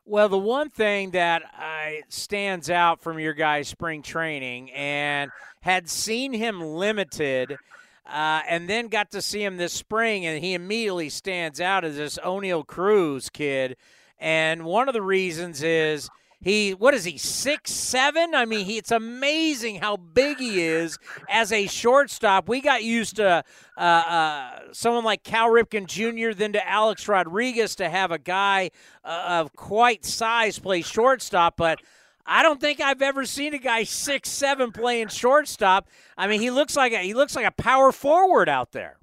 Well, 0.06 0.28
the 0.28 0.38
one 0.38 0.70
thing 0.70 1.12
that 1.12 1.44
uh, 1.58 2.02
stands 2.10 2.70
out 2.70 3.02
from 3.02 3.20
your 3.20 3.34
guys' 3.34 3.70
spring 3.70 4.02
training, 4.02 4.70
and 4.72 5.32
had 5.62 5.90
seen 5.90 6.34
him 6.34 6.62
limited, 6.62 7.58
uh, 8.06 8.42
and 8.50 8.70
then 8.70 8.90
got 8.90 9.12
to 9.12 9.22
see 9.22 9.44
him 9.44 9.56
this 9.56 9.72
spring, 9.72 10.26
and 10.26 10.44
he 10.44 10.56
immediately 10.56 11.08
stands 11.08 11.62
out 11.62 11.86
as 11.86 11.96
this 11.96 12.18
Oneil 12.18 12.68
Cruz 12.68 13.30
kid. 13.30 13.78
And 14.20 14.66
one 14.66 14.90
of 14.90 14.94
the 14.94 15.02
reasons 15.02 15.64
is 15.64 16.10
he 16.44 16.72
what 16.72 16.94
is 16.94 17.06
he 17.06 17.18
six 17.18 17.72
seven? 17.72 18.36
I 18.36 18.46
mean, 18.46 18.66
he, 18.66 18.78
it's 18.78 18.92
amazing 18.92 19.76
how 19.76 19.98
big 19.98 20.40
he 20.40 20.62
is 20.62 21.00
as 21.30 21.52
a 21.52 21.68
shortstop. 21.68 22.50
We 22.50 22.62
got 22.62 22.84
used 22.84 23.16
to 23.16 23.44
uh, 23.78 23.80
uh, 23.80 24.60
someone 24.72 25.04
like 25.04 25.24
Cal 25.24 25.50
Ripken 25.50 25.88
Jr. 25.88 26.36
then 26.36 26.54
to 26.54 26.68
Alex 26.68 27.08
Rodriguez 27.08 27.76
to 27.76 27.90
have 27.90 28.12
a 28.12 28.20
guy 28.20 28.72
uh, 29.06 29.40
of 29.42 29.56
quite 29.56 30.06
size 30.06 30.60
play 30.60 30.82
shortstop, 30.82 31.58
but. 31.58 31.80
I 32.26 32.42
don't 32.42 32.62
think 32.62 32.80
I've 32.80 33.02
ever 33.02 33.26
seen 33.26 33.54
a 33.54 33.58
guy 33.58 33.84
six 33.84 34.30
seven 34.30 34.72
playing 34.72 35.10
shortstop. 35.10 35.90
I 36.18 36.28
mean, 36.28 36.40
he 36.40 36.52
looks 36.52 36.74
like 36.74 36.94
a, 36.94 37.00
he 37.00 37.14
looks 37.14 37.36
like 37.36 37.46
a 37.46 37.52
power 37.52 37.92
forward 37.92 38.48
out 38.48 38.72
there. 38.72 38.98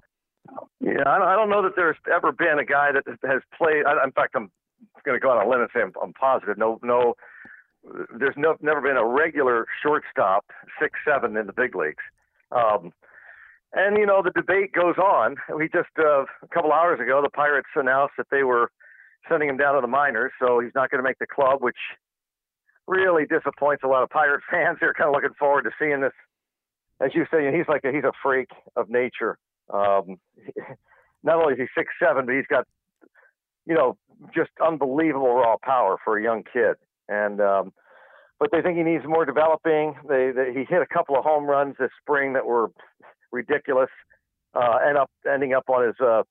Yeah, 0.79 1.03
I 1.05 1.35
don't 1.35 1.51
know 1.51 1.61
that 1.61 1.75
there's 1.75 1.97
ever 2.11 2.31
been 2.31 2.57
a 2.57 2.65
guy 2.65 2.91
that 2.91 3.03
has 3.23 3.41
played. 3.55 3.83
In 4.03 4.11
fact, 4.13 4.33
I'm 4.35 4.49
going 5.05 5.19
to 5.19 5.19
go 5.19 5.29
on 5.29 5.45
a 5.45 5.49
limb 5.49 5.61
and 5.61 5.69
say 5.73 5.81
I'm, 5.81 5.91
I'm 6.01 6.13
positive. 6.13 6.57
No, 6.57 6.79
no 6.81 7.13
there's 8.19 8.35
no, 8.37 8.55
never 8.61 8.81
been 8.81 8.97
a 8.97 9.05
regular 9.05 9.65
shortstop 9.81 10.45
six 10.79 10.99
seven 11.07 11.35
in 11.37 11.47
the 11.47 11.53
big 11.53 11.75
leagues. 11.75 12.03
Um, 12.51 12.91
And 13.73 13.97
you 13.97 14.05
know 14.05 14.21
the 14.21 14.31
debate 14.31 14.73
goes 14.73 14.97
on. 14.97 15.37
We 15.55 15.69
just 15.69 15.89
uh, 15.97 16.23
a 16.43 16.47
couple 16.53 16.71
hours 16.73 16.99
ago, 16.99 17.21
the 17.23 17.29
Pirates 17.29 17.69
announced 17.75 18.15
that 18.17 18.27
they 18.29 18.43
were 18.43 18.69
sending 19.29 19.49
him 19.49 19.57
down 19.57 19.75
to 19.75 19.81
the 19.81 19.87
minors, 19.87 20.31
so 20.39 20.59
he's 20.59 20.75
not 20.75 20.89
going 20.91 20.99
to 20.99 21.07
make 21.07 21.19
the 21.19 21.27
club, 21.27 21.61
which 21.61 21.77
really 22.87 23.25
disappoints 23.25 23.83
a 23.83 23.87
lot 23.87 24.03
of 24.03 24.09
Pirate 24.09 24.41
fans. 24.51 24.77
They're 24.81 24.93
kind 24.93 25.07
of 25.07 25.13
looking 25.13 25.35
forward 25.39 25.63
to 25.63 25.71
seeing 25.79 26.01
this. 26.01 26.13
As 26.99 27.11
you 27.15 27.25
say, 27.31 27.55
he's 27.55 27.67
like 27.67 27.83
a, 27.83 27.91
he's 27.91 28.03
a 28.03 28.11
freak 28.21 28.49
of 28.75 28.89
nature. 28.89 29.37
Um, 29.73 30.17
not 31.23 31.37
only 31.37 31.53
is 31.53 31.59
he 31.59 31.67
six 31.77 31.93
seven, 31.97 32.25
but 32.25 32.35
he's 32.35 32.47
got 32.47 32.67
you 33.65 33.73
know 33.73 33.97
just 34.35 34.51
unbelievable 34.65 35.33
raw 35.33 35.55
power 35.63 35.97
for 36.03 36.17
a 36.17 36.23
young 36.23 36.43
kid. 36.43 36.75
And 37.11 37.41
um, 37.41 37.73
but 38.39 38.49
they 38.51 38.61
think 38.61 38.77
he 38.77 38.83
needs 38.83 39.03
more 39.05 39.25
developing. 39.25 39.95
They, 40.07 40.31
they 40.31 40.53
he 40.53 40.65
hit 40.67 40.81
a 40.81 40.87
couple 40.91 41.17
of 41.17 41.23
home 41.23 41.45
runs 41.45 41.75
this 41.77 41.91
spring 42.01 42.33
that 42.33 42.45
were 42.45 42.71
ridiculous. 43.31 43.89
Uh, 44.53 44.77
end 44.87 44.97
up 44.97 45.11
ending 45.31 45.53
up 45.53 45.65
on 45.69 45.85
his 45.85 45.95
uh, 45.99 46.23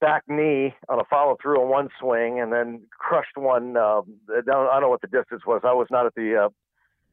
back 0.00 0.22
knee 0.28 0.74
on 0.88 0.98
a 0.98 1.04
follow 1.08 1.36
through 1.40 1.62
on 1.62 1.68
one 1.68 1.88
swing, 2.00 2.40
and 2.40 2.52
then 2.52 2.82
crushed 2.90 3.36
one. 3.36 3.76
Uh, 3.76 4.00
I 4.30 4.40
don't 4.46 4.80
know 4.80 4.88
what 4.88 5.02
the 5.02 5.06
distance 5.06 5.42
was. 5.46 5.60
I 5.64 5.72
was 5.72 5.86
not 5.90 6.06
at 6.06 6.14
the 6.14 6.46
uh, 6.46 6.48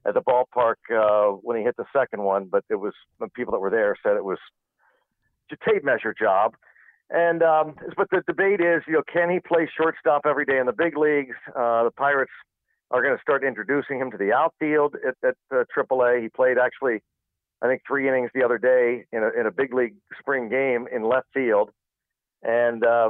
at 0.08 0.14
the 0.14 0.22
ballpark 0.22 0.76
uh, 0.93 1.36
when 1.41 1.58
he 1.58 1.64
hit 1.64 1.76
the 1.78 1.86
second 1.95 2.24
one, 2.24 2.45
but 2.45 2.64
it 2.70 2.76
was 2.76 2.93
the 3.20 3.28
people 3.30 3.51
that 3.51 3.60
were 3.60 3.70
there 3.70 3.95
said 4.04 4.16
it 4.16 4.26
was 4.26 4.39
a 5.51 5.70
tape 5.70 5.84
measure 5.84 6.16
job. 6.20 6.56
And 7.10 7.43
um, 7.43 7.76
but 7.95 8.10
the 8.10 8.24
debate 8.26 8.60
is, 8.60 8.82
you 8.88 8.93
know, 8.93 9.04
can 9.12 9.30
he 9.30 9.39
play 9.39 9.70
shortstop 9.78 10.24
every 10.26 10.45
day 10.45 10.58
in 10.58 10.66
the 10.66 10.74
big 10.74 10.97
leagues? 10.97 11.36
Uh, 11.49 11.84
the 11.84 11.91
Pirates 11.95 12.32
are 12.94 13.02
going 13.02 13.16
to 13.16 13.22
start 13.22 13.44
introducing 13.44 14.00
him 14.00 14.12
to 14.12 14.18
the 14.18 14.32
outfield 14.32 14.96
at, 15.06 15.16
at 15.28 15.36
uh, 15.52 15.64
AAA. 15.76 16.22
He 16.22 16.30
played 16.30 16.58
actually, 16.60 17.02
I 17.62 17.68
think, 17.68 17.82
three 17.86 18.08
innings 18.08 18.30
the 18.36 18.44
other 18.44 18.60
day 18.60 19.06
in 19.12 19.24
a, 19.24 19.30
in 19.38 19.48
a 19.48 19.52
big 19.52 19.74
league 19.74 19.96
spring 20.20 20.48
game 20.48 20.88
in 20.94 21.04
left 21.04 21.26
field. 21.34 21.72
And, 22.44 22.86
uh, 22.86 23.10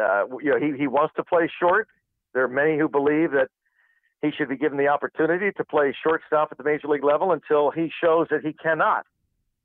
uh, 0.00 0.24
you 0.42 0.50
know, 0.50 0.58
he, 0.58 0.76
he 0.78 0.86
wants 0.86 1.14
to 1.16 1.22
play 1.22 1.50
short. 1.60 1.86
There 2.32 2.42
are 2.42 2.48
many 2.48 2.78
who 2.78 2.88
believe 2.88 3.32
that 3.32 3.48
he 4.22 4.30
should 4.36 4.48
be 4.48 4.56
given 4.56 4.78
the 4.78 4.88
opportunity 4.88 5.52
to 5.52 5.64
play 5.64 5.94
shortstop 6.02 6.48
at 6.50 6.56
the 6.56 6.64
major 6.64 6.88
league 6.88 7.04
level 7.04 7.30
until 7.32 7.70
he 7.70 7.90
shows 8.02 8.28
that 8.30 8.40
he 8.42 8.54
cannot. 8.54 9.04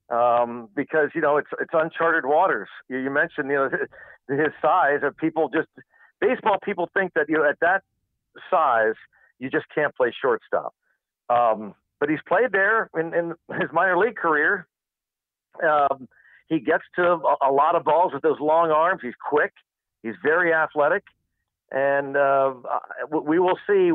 Um, 0.10 0.70
because 0.76 1.10
you 1.14 1.22
know 1.22 1.38
it's 1.38 1.50
it's 1.62 1.70
uncharted 1.72 2.26
waters. 2.26 2.68
You, 2.90 2.98
you 2.98 3.12
mentioned 3.12 3.48
you 3.52 3.56
know 3.56 3.70
his 4.28 4.52
size. 4.60 5.02
Of 5.04 5.16
people 5.16 5.50
just 5.50 5.68
baseball 6.20 6.58
people 6.64 6.90
think 6.96 7.14
that 7.14 7.30
you 7.30 7.36
know 7.36 7.48
at 7.48 7.60
that 7.62 7.84
size 8.50 8.96
you 9.40 9.50
just 9.50 9.66
can't 9.74 9.96
play 9.96 10.14
shortstop. 10.22 10.74
Um, 11.30 11.74
but 12.00 12.10
he's 12.10 12.20
played 12.28 12.52
there 12.52 12.90
in, 12.98 13.14
in 13.14 13.34
his 13.60 13.70
minor 13.74 13.98
league 13.98 14.16
career. 14.16 14.68
Um, 15.64 16.08
he 16.48 16.60
gets 16.60 16.84
to 16.96 17.04
a, 17.04 17.36
a, 17.50 17.52
lot 17.52 17.76
of 17.76 17.84
balls 17.84 18.14
with 18.14 18.22
those 18.22 18.40
long 18.40 18.72
arms. 18.72 19.02
He's 19.04 19.14
quick. 19.30 19.54
He's 20.02 20.16
very 20.24 20.54
athletic, 20.54 21.04
and 21.72 22.16
uh, 22.16 22.54
we 23.12 23.38
will 23.38 23.58
see 23.68 23.90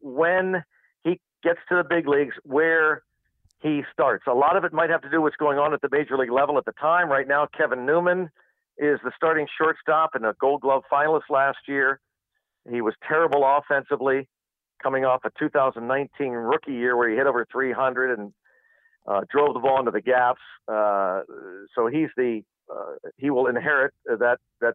when 0.00 0.62
he 1.04 1.20
gets 1.42 1.58
to 1.70 1.76
the 1.76 1.84
big 1.84 2.06
leagues 2.06 2.34
where 2.44 3.02
he 3.60 3.82
starts. 3.92 4.24
A 4.28 4.34
lot 4.34 4.56
of 4.56 4.64
it 4.64 4.72
might 4.72 4.90
have 4.90 5.00
to 5.02 5.10
do 5.10 5.16
with 5.16 5.32
what's 5.32 5.36
going 5.36 5.58
on 5.58 5.72
at 5.72 5.80
the 5.80 5.88
major 5.90 6.16
league 6.16 6.30
level 6.30 6.58
at 6.58 6.64
the 6.64 6.72
time. 6.72 7.10
Right 7.10 7.26
now, 7.26 7.48
Kevin 7.56 7.86
Newman 7.86 8.30
is 8.76 9.00
the 9.02 9.10
starting 9.16 9.46
shortstop 9.60 10.14
and 10.14 10.24
a 10.24 10.34
Gold 10.38 10.60
Glove 10.60 10.84
finalist 10.92 11.30
last 11.30 11.58
year. 11.66 11.98
He 12.70 12.80
was 12.82 12.94
terrible 13.08 13.42
offensively 13.44 14.28
coming 14.82 15.04
off 15.04 15.20
a 15.24 15.30
2019 15.38 16.30
rookie 16.32 16.72
year 16.72 16.96
where 16.96 17.10
he 17.10 17.16
hit 17.16 17.26
over 17.26 17.46
300 17.50 18.18
and 18.18 18.32
uh, 19.06 19.20
drove 19.30 19.54
the 19.54 19.60
ball 19.60 19.78
into 19.78 19.90
the 19.90 20.00
gaps. 20.00 20.40
Uh, 20.66 21.22
so 21.74 21.86
he's 21.86 22.10
the 22.16 22.42
uh, 22.70 22.94
he 23.16 23.30
will 23.30 23.46
inherit 23.46 23.92
that 24.06 24.38
that 24.60 24.74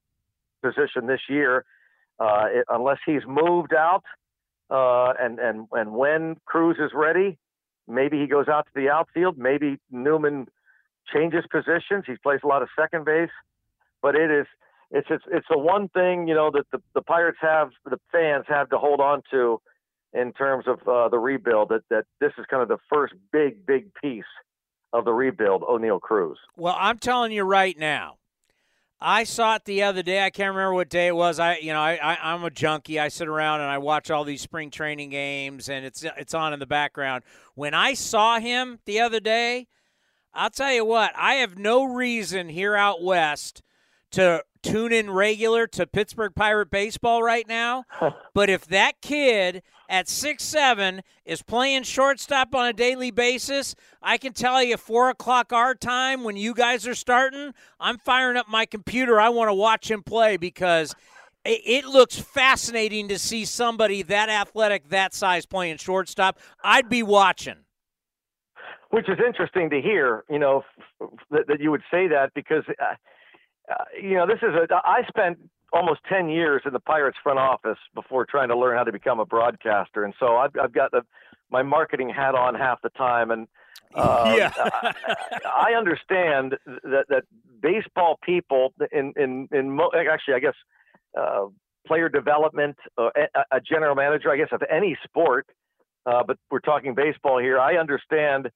position 0.64 1.08
this 1.08 1.22
year 1.30 1.66
uh, 2.20 2.46
it, 2.50 2.66
unless 2.70 2.98
he's 3.06 3.22
moved 3.28 3.74
out. 3.74 4.04
Uh, 4.70 5.14
and 5.20 5.40
and 5.40 5.68
and 5.72 5.94
when 5.94 6.38
Cruz 6.46 6.78
is 6.80 6.92
ready, 6.96 7.38
maybe 7.88 8.20
he 8.20 8.28
goes 8.28 8.48
out 8.48 8.66
to 8.66 8.72
the 8.82 8.90
outfield. 8.90 9.38
Maybe 9.38 9.78
Newman 9.92 10.48
changes 11.14 11.44
positions. 11.52 12.06
He 12.08 12.16
plays 12.24 12.40
a 12.44 12.48
lot 12.48 12.62
of 12.62 12.70
second 12.80 13.06
base, 13.06 13.30
but 14.02 14.16
it 14.16 14.32
is 14.32 14.48
it's 14.90 15.08
it's 15.12 15.24
it's 15.32 15.48
the 15.50 15.58
one 15.58 15.90
thing 15.90 16.28
you 16.28 16.34
know 16.34 16.50
that 16.52 16.66
the, 16.72 16.82
the 16.96 17.02
Pirates 17.02 17.40
have 17.42 17.70
the 17.86 18.00
fans 18.12 18.46
have 18.48 18.70
to 18.70 18.78
hold 18.78 19.00
on 19.00 19.22
to 19.32 19.62
in 20.14 20.34
terms 20.34 20.66
of 20.68 20.88
uh, 20.88 21.10
the 21.10 21.20
rebuild. 21.20 21.70
That 21.70 21.84
that 21.90 22.06
this 22.20 22.32
is 22.38 22.46
kind 22.50 22.62
of 22.62 22.70
the 22.70 22.80
first 22.92 23.14
big 23.32 23.66
big 23.66 23.94
piece 23.96 24.24
of 24.92 25.06
the 25.06 25.14
rebuild. 25.14 25.64
Oneil 25.64 26.00
Cruz. 26.00 26.38
Well, 26.56 26.76
I'm 26.78 27.00
telling 27.00 27.32
you 27.32 27.44
right 27.44 27.78
now. 27.78 28.18
I 29.06 29.26
saw 29.26 29.56
it 29.56 29.66
the 29.66 29.84
other 29.84 30.02
day. 30.02 30.24
I 30.24 30.30
can't 30.30 30.56
remember 30.56 30.76
what 30.76 30.88
day 30.88 31.08
it 31.08 31.16
was. 31.16 31.38
I, 31.38 31.58
you 31.58 31.74
know, 31.74 31.82
I, 31.82 31.96
I 31.96 32.34
am 32.34 32.46
a 32.46 32.50
junkie. 32.50 33.02
I 33.02 33.10
sit 33.10 33.28
around 33.28 33.60
and 33.60 33.70
I 33.70 33.78
watch 33.78 34.10
all 34.10 34.24
these 34.24 34.40
spring 34.40 34.72
training 34.72 35.10
games, 35.10 35.68
and 35.68 35.86
it's 35.86 36.06
it's 36.18 36.34
on 36.34 36.54
in 36.54 36.60
the 36.60 36.66
background. 36.66 37.26
When 37.54 37.74
I 37.74 37.96
saw 37.96 38.40
him 38.40 38.80
the 38.86 39.02
other 39.02 39.20
day, 39.20 39.68
I'll 40.34 40.50
tell 40.50 40.72
you 40.72 40.86
what. 40.86 41.12
I 41.18 41.36
have 41.36 41.58
no 41.58 41.84
reason 41.84 42.48
here 42.48 42.78
out 42.78 43.04
west 43.04 43.62
to 44.12 44.44
tune 44.62 44.94
in 44.94 45.12
regular 45.12 45.68
to 45.68 45.86
Pittsburgh 45.86 46.34
Pirate 46.34 46.72
baseball 46.72 47.22
right 47.22 47.48
now. 47.48 47.84
but 48.34 48.50
if 48.50 48.66
that 48.68 49.02
kid 49.02 49.64
at 49.94 50.10
six 50.10 50.44
seven 50.44 51.04
is 51.24 51.44
playing 51.44 51.84
shortstop 51.84 52.56
on 52.56 52.66
a 52.66 52.74
daily 52.74 53.12
basis, 53.12 53.76
I 54.02 54.18
can 54.18 54.34
tell 54.34 54.64
you 54.64 54.76
four 54.76 55.12
o'clock 55.12 55.54
our 55.54 55.76
time 55.76 56.24
when 56.24 56.36
you 56.36 56.56
guys 56.56 56.88
are 56.88 56.96
starting, 56.96 57.54
I'm 57.80 58.00
firing 58.00 58.36
up 58.36 58.50
my 58.50 58.66
computer. 58.66 59.22
I 59.22 59.30
want 59.30 59.50
to 59.50 59.54
watch 59.54 59.92
him 59.92 60.02
play 60.02 60.38
because 60.38 60.96
it 61.46 61.86
looks 61.86 62.18
fascinating 62.18 63.08
to 63.10 63.20
see 63.20 63.46
somebody 63.46 64.02
that 64.02 64.30
athletic, 64.30 64.90
that 64.90 65.14
size 65.14 65.46
playing 65.46 65.78
shortstop. 65.78 66.40
I'd 66.64 66.90
be 66.90 67.04
watching. 67.04 67.58
Which 68.90 69.08
is 69.08 69.20
interesting 69.24 69.70
to 69.70 69.80
hear, 69.80 70.24
you 70.28 70.40
know, 70.40 70.64
that, 71.30 71.60
you 71.60 71.70
would 71.70 71.84
say 71.92 72.08
that 72.08 72.32
because. 72.34 72.64
Uh, 72.82 72.96
uh, 73.72 73.76
you 73.98 74.16
know, 74.16 74.28
this 74.28 74.40
is 74.40 74.50
a. 74.54 74.68
I 74.76 75.04
spent 75.08 75.38
almost 75.74 76.02
10 76.08 76.30
years 76.30 76.62
in 76.66 76.72
the 76.72 76.80
Pirates 76.80 77.18
front 77.24 77.40
office 77.40 77.80
before 77.96 78.26
trying 78.26 78.50
to 78.50 78.58
learn 78.58 78.78
how 78.78 78.84
to 78.84 78.92
become 78.92 79.20
a 79.20 79.26
broadcaster, 79.26 80.04
and 80.06 80.14
so 80.20 80.38
I've, 80.38 80.52
I've 80.62 80.74
got 80.74 80.92
the, 80.92 81.02
my 81.52 81.64
marketing 81.64 82.10
hat 82.10 82.36
on 82.36 82.56
half 82.56 82.82
the 82.82 82.90
time, 82.90 83.32
and 83.32 83.48
uh, 83.96 84.34
yeah. 84.38 84.52
I, 84.56 85.72
I 85.72 85.78
understand 85.78 86.56
that 86.66 87.06
that 87.10 87.24
baseball 87.62 88.20
people 88.24 88.74
in 88.92 89.14
in 89.16 89.48
in 89.52 89.72
mo- 89.72 89.92
actually 89.96 90.36
I 90.36 90.40
guess 90.40 90.56
uh, 91.20 91.46
player 91.86 92.10
development, 92.10 92.76
uh, 92.98 93.10
a, 93.16 93.58
a, 93.58 93.62
general 93.62 93.96
manager, 93.96 94.32
I 94.32 94.38
guess 94.38 94.48
of 94.52 94.64
any 94.70 94.98
sport, 95.04 95.48
uh, 96.06 96.24
but 96.26 96.38
we're 96.50 96.60
talking 96.60 96.96
baseball 96.96 97.40
here. 97.40 97.60
I 97.60 97.76
understand 97.76 98.50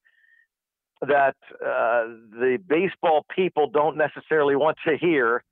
that 1.02 1.36
uh, 1.64 2.08
the 2.32 2.58
baseball 2.66 3.24
people 3.34 3.70
don't 3.70 3.96
necessarily 3.96 4.56
want 4.56 4.78
to 4.86 4.96
hear 4.96 5.44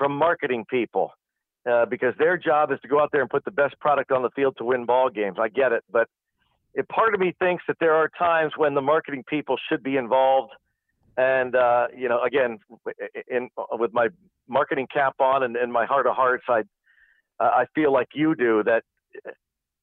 from 0.00 0.16
marketing 0.16 0.64
people 0.70 1.12
uh, 1.70 1.84
because 1.84 2.14
their 2.18 2.38
job 2.38 2.72
is 2.72 2.78
to 2.80 2.88
go 2.88 2.98
out 2.98 3.10
there 3.12 3.20
and 3.20 3.28
put 3.28 3.44
the 3.44 3.50
best 3.50 3.78
product 3.80 4.10
on 4.10 4.22
the 4.22 4.30
field 4.30 4.56
to 4.56 4.64
win 4.64 4.86
ball 4.86 5.10
games. 5.10 5.36
I 5.38 5.48
get 5.48 5.72
it, 5.72 5.84
but 5.92 6.08
it, 6.72 6.88
part 6.88 7.12
of 7.12 7.20
me 7.20 7.34
thinks 7.38 7.62
that 7.68 7.76
there 7.80 7.94
are 7.94 8.08
times 8.18 8.54
when 8.56 8.74
the 8.74 8.80
marketing 8.80 9.24
people 9.28 9.56
should 9.68 9.82
be 9.82 9.98
involved. 9.98 10.52
And 11.18 11.54
uh, 11.54 11.88
you 11.94 12.08
know, 12.08 12.22
again, 12.22 12.60
in, 13.28 13.50
with 13.72 13.92
my 13.92 14.08
marketing 14.48 14.86
cap 14.90 15.16
on 15.20 15.42
and, 15.42 15.54
and 15.54 15.70
my 15.70 15.84
heart 15.84 16.06
of 16.06 16.16
hearts, 16.16 16.44
I 16.48 16.62
I 17.38 17.66
feel 17.74 17.92
like 17.92 18.08
you 18.14 18.34
do 18.34 18.62
that. 18.64 18.84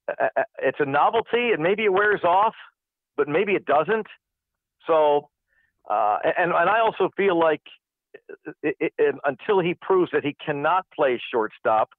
Uh, 0.10 0.28
uh, 0.36 0.44
it's 0.60 0.80
a 0.80 0.86
novelty, 0.86 1.52
and 1.52 1.62
maybe 1.62 1.84
it 1.84 1.94
wears 1.94 2.24
off, 2.24 2.56
but 3.18 3.28
maybe 3.28 3.52
it 3.52 3.66
doesn't 3.66 4.08
so, 4.88 5.30
uh, 5.90 6.18
and 6.38 6.52
and 6.54 6.70
I 6.70 6.80
also 6.80 7.10
feel 7.16 7.38
like 7.38 7.62
it, 8.64 8.94
it, 8.98 9.16
until 9.26 9.60
he 9.60 9.74
proves 9.74 10.12
that 10.12 10.24
he 10.24 10.36
cannot 10.44 10.86
play 10.96 11.22
shortstop, 11.32 11.90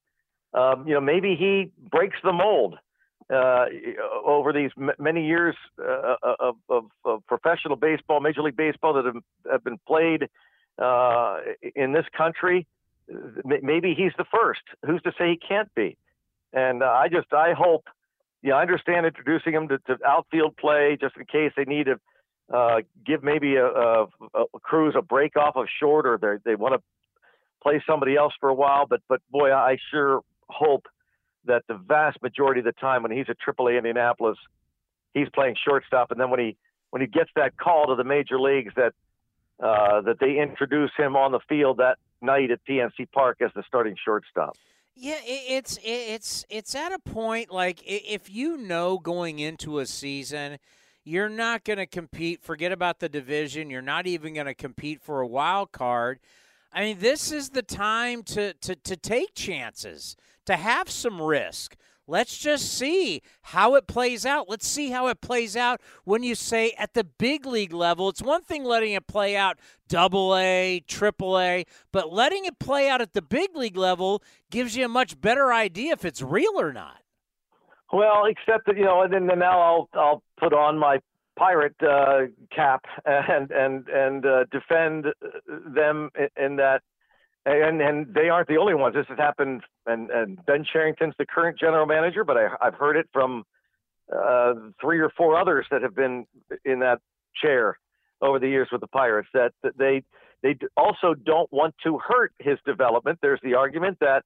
um, 0.54 0.86
you 0.86 0.94
know, 0.94 1.00
maybe 1.00 1.36
he 1.36 1.70
breaks 1.90 2.16
the 2.22 2.32
mold 2.32 2.78
uh, 3.32 3.66
over 4.24 4.52
these 4.52 4.70
m- 4.78 4.90
many 4.98 5.26
years 5.26 5.54
uh, 5.78 6.16
of, 6.40 6.56
of, 6.68 6.84
of, 7.04 7.26
professional 7.26 7.76
baseball, 7.76 8.20
Major 8.20 8.42
League 8.42 8.56
Baseball 8.56 8.94
that 8.94 9.04
have, 9.04 9.22
have 9.50 9.64
been 9.64 9.78
played 9.86 10.28
uh, 10.78 11.38
in 11.74 11.92
this 11.92 12.06
country. 12.16 12.66
Maybe 13.44 13.94
he's 13.94 14.12
the 14.16 14.24
first. 14.32 14.62
Who's 14.86 15.02
to 15.02 15.12
say 15.18 15.30
he 15.30 15.36
can't 15.36 15.74
be? 15.74 15.96
And 16.52 16.82
uh, 16.82 16.86
I 16.86 17.08
just 17.08 17.32
I 17.32 17.52
hope. 17.52 17.84
Yeah, 18.42 18.54
I 18.54 18.62
understand 18.62 19.04
introducing 19.04 19.52
him 19.52 19.68
to, 19.68 19.78
to 19.78 19.98
outfield 20.06 20.56
play 20.56 20.96
just 21.00 21.16
in 21.16 21.24
case 21.24 21.52
they 21.56 21.64
need 21.64 21.86
to 21.86 21.98
uh, 22.52 22.76
give 23.04 23.22
maybe 23.22 23.56
a, 23.56 23.66
a, 23.66 24.06
a 24.34 24.44
a 24.96 25.02
break 25.02 25.36
off 25.36 25.56
of 25.56 25.66
short, 25.80 26.06
or 26.06 26.40
they 26.44 26.54
want 26.54 26.74
to 26.74 26.82
play 27.62 27.82
somebody 27.86 28.16
else 28.16 28.32
for 28.40 28.48
a 28.48 28.54
while. 28.54 28.86
But 28.86 29.00
but 29.08 29.20
boy, 29.30 29.52
I 29.52 29.76
sure 29.90 30.20
hope 30.48 30.86
that 31.44 31.62
the 31.68 31.74
vast 31.74 32.22
majority 32.22 32.60
of 32.60 32.64
the 32.64 32.72
time 32.72 33.02
when 33.02 33.12
he's 33.12 33.26
at 33.28 33.36
AAA 33.38 33.78
Indianapolis, 33.78 34.38
he's 35.14 35.28
playing 35.34 35.56
shortstop, 35.62 36.10
and 36.10 36.20
then 36.20 36.30
when 36.30 36.40
he 36.40 36.56
when 36.90 37.02
he 37.02 37.08
gets 37.08 37.30
that 37.36 37.56
call 37.58 37.88
to 37.88 37.96
the 37.96 38.04
major 38.04 38.40
leagues, 38.40 38.72
that 38.76 38.94
uh, 39.60 40.00
that 40.02 40.18
they 40.20 40.40
introduce 40.40 40.92
him 40.96 41.16
on 41.16 41.32
the 41.32 41.40
field 41.48 41.78
that 41.78 41.98
night 42.22 42.50
at 42.50 42.60
PNC 42.64 43.10
Park 43.12 43.38
as 43.40 43.50
the 43.54 43.62
starting 43.66 43.96
shortstop. 44.02 44.56
Yeah, 44.94 45.18
it's 45.24 45.78
it's 45.84 46.44
it's 46.50 46.74
at 46.74 46.92
a 46.92 46.98
point 46.98 47.52
like 47.52 47.80
if 47.84 48.28
you 48.28 48.56
know 48.56 48.98
going 48.98 49.38
into 49.38 49.78
a 49.78 49.86
season 49.86 50.58
you're 51.08 51.30
not 51.30 51.64
going 51.64 51.78
to 51.78 51.86
compete, 51.86 52.42
forget 52.42 52.70
about 52.70 53.00
the 53.00 53.08
division, 53.08 53.70
you're 53.70 53.80
not 53.80 54.06
even 54.06 54.34
going 54.34 54.46
to 54.46 54.54
compete 54.54 55.00
for 55.00 55.20
a 55.20 55.26
wild 55.26 55.72
card. 55.72 56.20
I 56.70 56.82
mean, 56.82 56.98
this 56.98 57.32
is 57.32 57.50
the 57.50 57.62
time 57.62 58.22
to 58.24 58.52
to 58.52 58.76
to 58.76 58.96
take 58.96 59.34
chances, 59.34 60.16
to 60.44 60.56
have 60.56 60.90
some 60.90 61.20
risk. 61.20 61.76
Let's 62.06 62.38
just 62.38 62.76
see 62.76 63.22
how 63.42 63.74
it 63.74 63.86
plays 63.86 64.24
out. 64.24 64.48
Let's 64.48 64.66
see 64.66 64.90
how 64.90 65.08
it 65.08 65.20
plays 65.20 65.56
out 65.56 65.80
when 66.04 66.22
you 66.22 66.34
say 66.34 66.72
at 66.78 66.94
the 66.94 67.04
big 67.04 67.44
league 67.44 67.74
level. 67.74 68.08
It's 68.08 68.22
one 68.22 68.42
thing 68.42 68.64
letting 68.64 68.92
it 68.92 69.06
play 69.06 69.36
out 69.36 69.58
double 69.88 70.36
A, 70.36 70.82
triple 70.86 71.38
A, 71.38 71.64
but 71.92 72.12
letting 72.12 72.44
it 72.44 72.58
play 72.58 72.88
out 72.88 73.02
at 73.02 73.12
the 73.12 73.22
big 73.22 73.54
league 73.56 73.76
level 73.76 74.22
gives 74.50 74.76
you 74.76 74.84
a 74.84 74.88
much 74.88 75.20
better 75.20 75.52
idea 75.52 75.92
if 75.92 76.04
it's 76.04 76.22
real 76.22 76.58
or 76.58 76.72
not. 76.72 76.97
Well, 77.92 78.26
except 78.26 78.66
that 78.66 78.76
you 78.76 78.84
know, 78.84 79.02
and 79.02 79.12
then 79.12 79.26
now 79.38 79.60
I'll 79.60 79.88
I'll 79.94 80.22
put 80.38 80.52
on 80.52 80.78
my 80.78 81.00
pirate 81.38 81.76
uh, 81.82 82.26
cap 82.54 82.84
and 83.04 83.50
and 83.50 83.88
and 83.88 84.26
uh, 84.26 84.44
defend 84.50 85.06
them 85.46 86.10
in 86.36 86.56
that 86.56 86.82
and 87.46 87.80
and 87.80 88.14
they 88.14 88.28
aren't 88.28 88.48
the 88.48 88.56
only 88.56 88.74
ones. 88.74 88.94
This 88.94 89.06
has 89.08 89.18
happened, 89.18 89.62
and, 89.86 90.10
and 90.10 90.44
Ben 90.46 90.64
Cherington's 90.70 91.14
the 91.18 91.26
current 91.26 91.58
general 91.58 91.86
manager, 91.86 92.24
but 92.24 92.36
I, 92.36 92.48
have 92.60 92.74
heard 92.74 92.96
it 92.96 93.08
from 93.12 93.44
uh, 94.14 94.54
three 94.80 95.00
or 95.00 95.10
four 95.16 95.38
others 95.38 95.66
that 95.70 95.82
have 95.82 95.94
been 95.94 96.26
in 96.64 96.80
that 96.80 97.00
chair 97.42 97.78
over 98.20 98.38
the 98.38 98.48
years 98.48 98.68
with 98.70 98.80
the 98.80 98.88
Pirates. 98.88 99.28
That, 99.32 99.52
that 99.62 99.78
they 99.78 100.02
they 100.42 100.56
also 100.76 101.14
don't 101.14 101.50
want 101.52 101.74
to 101.84 101.98
hurt 101.98 102.32
his 102.38 102.58
development. 102.66 103.18
There's 103.22 103.40
the 103.42 103.54
argument 103.54 103.98
that 104.00 104.24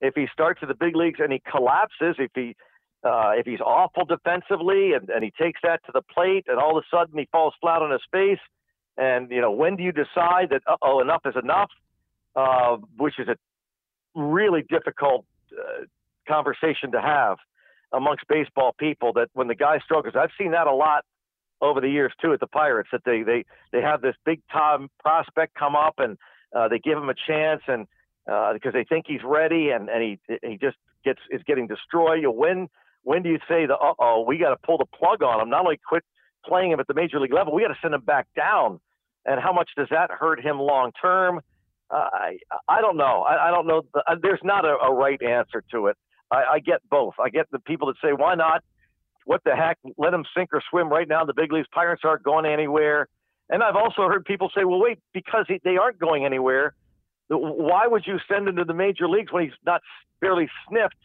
if 0.00 0.14
he 0.14 0.26
starts 0.32 0.60
at 0.62 0.68
the 0.68 0.74
big 0.74 0.96
leagues 0.96 1.20
and 1.22 1.32
he 1.32 1.42
collapses, 1.50 2.16
if 2.18 2.30
he 2.34 2.56
uh, 3.04 3.32
if 3.36 3.46
he's 3.46 3.60
awful 3.60 4.04
defensively 4.04 4.92
and, 4.94 5.10
and 5.10 5.22
he 5.22 5.32
takes 5.40 5.60
that 5.62 5.84
to 5.86 5.92
the 5.92 6.02
plate 6.02 6.46
and 6.48 6.58
all 6.58 6.76
of 6.76 6.84
a 6.84 6.96
sudden 6.96 7.18
he 7.18 7.28
falls 7.30 7.54
flat 7.60 7.82
on 7.82 7.90
his 7.90 8.02
face, 8.10 8.40
and 8.96 9.30
you 9.30 9.40
know 9.40 9.50
when 9.52 9.76
do 9.76 9.82
you 9.82 9.92
decide 9.92 10.50
that 10.50 10.62
oh 10.82 11.00
enough 11.00 11.22
is 11.24 11.34
enough? 11.42 11.70
uh, 12.36 12.76
which 12.96 13.18
is 13.18 13.28
a 13.28 13.36
really 14.14 14.62
difficult 14.68 15.24
uh, 15.52 15.84
conversation 16.28 16.92
to 16.92 17.00
have 17.00 17.38
amongst 17.92 18.26
baseball 18.28 18.74
people. 18.78 19.12
That 19.12 19.28
when 19.34 19.48
the 19.48 19.54
guy 19.54 19.78
struggles, 19.84 20.14
I've 20.16 20.30
seen 20.38 20.52
that 20.52 20.66
a 20.66 20.74
lot 20.74 21.04
over 21.60 21.80
the 21.80 21.88
years 21.88 22.12
too 22.20 22.32
at 22.32 22.40
the 22.40 22.46
Pirates. 22.46 22.88
That 22.92 23.02
they 23.04 23.22
they 23.22 23.44
they 23.72 23.80
have 23.80 24.00
this 24.00 24.16
big 24.24 24.40
time 24.52 24.88
prospect 25.00 25.54
come 25.54 25.76
up 25.76 25.94
and 25.98 26.16
uh, 26.54 26.68
they 26.68 26.78
give 26.78 26.98
him 26.98 27.08
a 27.08 27.14
chance 27.26 27.62
and 27.68 27.86
uh, 28.30 28.52
because 28.52 28.72
they 28.72 28.84
think 28.84 29.06
he's 29.06 29.22
ready 29.24 29.70
and 29.70 29.88
and 29.88 30.02
he 30.02 30.38
he 30.42 30.56
just 30.56 30.76
gets 31.04 31.20
is 31.30 31.42
getting 31.46 31.66
destroyed. 31.66 32.20
You 32.22 32.30
when 32.30 32.68
when 33.04 33.22
do 33.22 33.30
you 33.30 33.38
say 33.48 33.66
the 33.66 33.74
uh 33.74 33.94
oh 33.98 34.24
we 34.26 34.38
got 34.38 34.50
to 34.50 34.56
pull 34.56 34.78
the 34.78 34.86
plug 34.86 35.22
on 35.22 35.40
him? 35.40 35.50
Not 35.50 35.64
only 35.64 35.78
quit 35.86 36.02
playing 36.44 36.72
him 36.72 36.80
at 36.80 36.86
the 36.86 36.94
major 36.94 37.20
league 37.20 37.32
level, 37.32 37.54
we 37.54 37.62
got 37.62 37.68
to 37.68 37.78
send 37.80 37.94
him 37.94 38.02
back 38.02 38.26
down. 38.36 38.80
And 39.24 39.40
how 39.40 39.52
much 39.52 39.70
does 39.76 39.88
that 39.90 40.10
hurt 40.10 40.40
him 40.40 40.58
long 40.58 40.92
term? 41.00 41.40
Uh, 41.90 42.08
I 42.12 42.38
I 42.68 42.80
don't 42.80 42.96
know. 42.96 43.22
I, 43.22 43.48
I 43.48 43.50
don't 43.50 43.66
know. 43.66 43.82
The, 43.92 44.02
uh, 44.06 44.16
there's 44.20 44.40
not 44.42 44.64
a, 44.64 44.76
a, 44.76 44.92
right 44.92 45.22
answer 45.22 45.62
to 45.70 45.86
it. 45.86 45.96
I, 46.30 46.44
I 46.54 46.58
get 46.58 46.80
both. 46.90 47.14
I 47.22 47.28
get 47.28 47.46
the 47.50 47.58
people 47.60 47.88
that 47.88 47.96
say, 48.02 48.12
why 48.12 48.34
not? 48.34 48.62
What 49.26 49.42
the 49.44 49.54
heck? 49.54 49.78
Let 49.96 50.10
them 50.10 50.24
sink 50.36 50.50
or 50.52 50.62
swim 50.70 50.88
right 50.88 51.08
now. 51.08 51.24
The 51.24 51.34
big 51.34 51.52
leagues 51.52 51.68
Pirates 51.72 52.02
aren't 52.04 52.22
going 52.22 52.46
anywhere. 52.46 53.08
And 53.50 53.62
I've 53.62 53.76
also 53.76 54.08
heard 54.08 54.24
people 54.24 54.50
say, 54.54 54.64
well, 54.64 54.80
wait, 54.80 54.98
because 55.12 55.44
he, 55.48 55.60
they 55.64 55.76
aren't 55.76 55.98
going 55.98 56.24
anywhere, 56.24 56.74
why 57.28 57.86
would 57.86 58.06
you 58.06 58.18
send 58.30 58.48
him 58.48 58.56
to 58.56 58.64
the 58.64 58.74
major 58.74 59.08
leagues 59.08 59.32
when 59.32 59.44
he's 59.44 59.52
not 59.64 59.82
barely 60.20 60.48
sniffed 60.68 60.96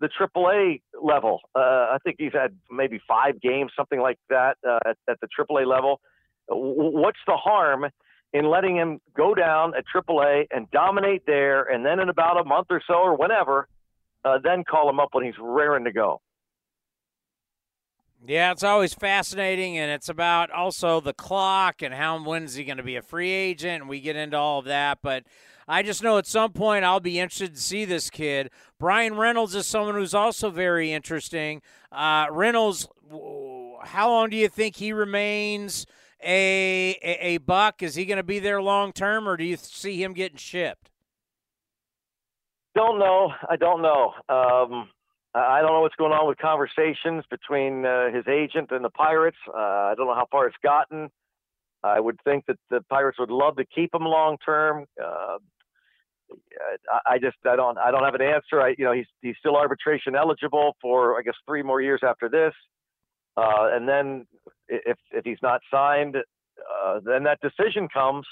the 0.00 0.08
AAA 0.08 0.82
level? 1.02 1.40
Uh, 1.54 1.58
I 1.58 1.98
think 2.04 2.16
he's 2.18 2.32
had 2.32 2.56
maybe 2.70 3.00
five 3.06 3.40
games, 3.40 3.72
something 3.76 4.00
like 4.00 4.18
that, 4.28 4.56
uh, 4.68 4.78
at, 4.86 4.96
at 5.08 5.18
the 5.20 5.28
AAA 5.38 5.66
level. 5.66 6.00
What's 6.48 7.18
the 7.26 7.36
harm 7.36 7.86
in 8.32 8.50
letting 8.50 8.76
him 8.76 9.00
go 9.16 9.34
down 9.34 9.72
at 9.76 9.84
AAA 9.94 10.46
and 10.50 10.70
dominate 10.70 11.24
there, 11.26 11.62
and 11.62 11.84
then 11.84 12.00
in 12.00 12.08
about 12.08 12.40
a 12.40 12.44
month 12.44 12.66
or 12.70 12.82
so 12.86 12.94
or 12.94 13.16
whenever, 13.16 13.68
uh, 14.24 14.38
then 14.42 14.64
call 14.64 14.88
him 14.88 15.00
up 15.00 15.08
when 15.12 15.24
he's 15.24 15.34
raring 15.40 15.84
to 15.84 15.92
go. 15.92 16.20
Yeah, 18.26 18.50
it's 18.50 18.64
always 18.64 18.94
fascinating, 18.94 19.78
and 19.78 19.90
it's 19.90 20.08
about 20.08 20.50
also 20.50 21.00
the 21.00 21.12
clock 21.12 21.82
and 21.82 21.94
how 21.94 22.22
when's 22.22 22.54
he 22.54 22.64
going 22.64 22.78
to 22.78 22.82
be 22.82 22.96
a 22.96 23.02
free 23.02 23.30
agent, 23.30 23.82
and 23.82 23.88
we 23.88 24.00
get 24.00 24.16
into 24.16 24.36
all 24.36 24.58
of 24.58 24.64
that. 24.64 24.98
But 25.02 25.24
I 25.68 25.82
just 25.82 26.02
know 26.02 26.18
at 26.18 26.26
some 26.26 26.52
point 26.52 26.84
I'll 26.84 26.98
be 26.98 27.20
interested 27.20 27.54
to 27.54 27.60
see 27.60 27.84
this 27.84 28.08
kid. 28.10 28.50
Bryan 28.80 29.16
Reynolds 29.16 29.54
is 29.54 29.66
someone 29.66 29.94
who's 29.94 30.14
also 30.14 30.50
very 30.50 30.92
interesting. 30.92 31.60
Uh, 31.92 32.26
Reynolds, 32.30 32.88
how 33.84 34.08
long 34.08 34.30
do 34.30 34.36
you 34.36 34.48
think 34.48 34.76
he 34.76 34.92
remains? 34.92 35.86
a 36.22 36.98
a, 37.02 37.26
a 37.26 37.38
buck? 37.38 37.82
Is 37.82 37.94
he 37.94 38.04
going 38.04 38.16
to 38.16 38.22
be 38.22 38.38
there 38.38 38.60
long 38.60 38.92
term, 38.92 39.28
or 39.28 39.36
do 39.36 39.44
you 39.44 39.56
see 39.56 40.02
him 40.02 40.12
getting 40.12 40.38
shipped? 40.38 40.90
Don't 42.74 42.98
know. 42.98 43.32
I 43.48 43.56
don't 43.56 43.82
know. 43.82 44.14
Um, 44.28 44.88
I 45.34 45.60
don't 45.60 45.72
know 45.72 45.80
what's 45.80 45.96
going 45.96 46.12
on 46.12 46.28
with 46.28 46.38
conversations 46.38 47.24
between 47.30 47.84
uh, 47.84 48.10
his 48.12 48.26
agent 48.28 48.70
and 48.70 48.84
the 48.84 48.90
Pirates. 48.90 49.36
Uh, 49.48 49.58
I 49.58 49.94
don't 49.96 50.06
know 50.06 50.14
how 50.14 50.26
far 50.30 50.46
it's 50.46 50.56
gotten. 50.62 51.10
I 51.82 52.00
would 52.00 52.18
think 52.24 52.46
that 52.46 52.58
the 52.70 52.80
Pirates 52.88 53.18
would 53.18 53.30
love 53.30 53.56
to 53.56 53.64
keep 53.64 53.94
him 53.94 54.02
long 54.02 54.36
term. 54.44 54.86
Uh, 55.02 55.38
I 57.06 57.18
just 57.18 57.36
I 57.46 57.56
don't 57.56 57.78
I 57.78 57.90
don't 57.90 58.04
have 58.04 58.14
an 58.14 58.22
answer. 58.22 58.60
I 58.60 58.74
you 58.76 58.84
know 58.84 58.92
he's 58.92 59.06
he's 59.22 59.36
still 59.38 59.56
arbitration 59.56 60.14
eligible 60.14 60.76
for 60.80 61.18
I 61.18 61.22
guess 61.22 61.34
three 61.46 61.62
more 61.62 61.80
years 61.80 62.00
after 62.02 62.28
this. 62.28 62.52
Uh, 63.36 63.68
and 63.72 63.88
then 63.88 64.26
if 64.68 64.98
if 65.12 65.24
he's 65.24 65.38
not 65.42 65.60
signed, 65.70 66.16
uh, 66.16 67.00
then 67.04 67.24
that 67.24 67.38
decision 67.40 67.88
comes. 67.88 68.26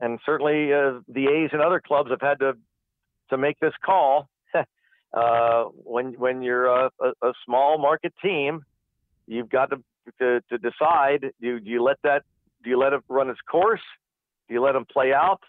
And 0.00 0.18
certainly 0.24 0.72
uh, 0.72 1.00
the 1.08 1.26
A's 1.26 1.50
and 1.52 1.60
other 1.60 1.80
clubs 1.84 2.10
have 2.10 2.20
had 2.20 2.38
to 2.40 2.52
to 3.30 3.38
make 3.38 3.58
this 3.60 3.74
call. 3.84 4.28
Uh, 5.12 5.64
when 5.72 6.12
when 6.20 6.40
you're 6.40 6.66
a, 6.66 6.88
a, 7.00 7.32
small 7.44 7.78
market 7.78 8.14
team, 8.22 8.64
you've 9.26 9.48
got 9.48 9.68
to 9.68 9.76
to, 10.20 10.40
to 10.48 10.56
decide: 10.56 11.26
do, 11.40 11.58
do 11.58 11.68
you 11.68 11.82
let 11.82 11.96
that 12.04 12.22
do 12.62 12.70
you 12.70 12.78
let 12.78 12.92
it 12.92 13.00
run 13.08 13.28
its 13.28 13.40
course? 13.40 13.80
Do 14.46 14.54
you 14.54 14.62
let 14.62 14.76
him 14.76 14.84
play 14.84 15.12
out 15.12 15.40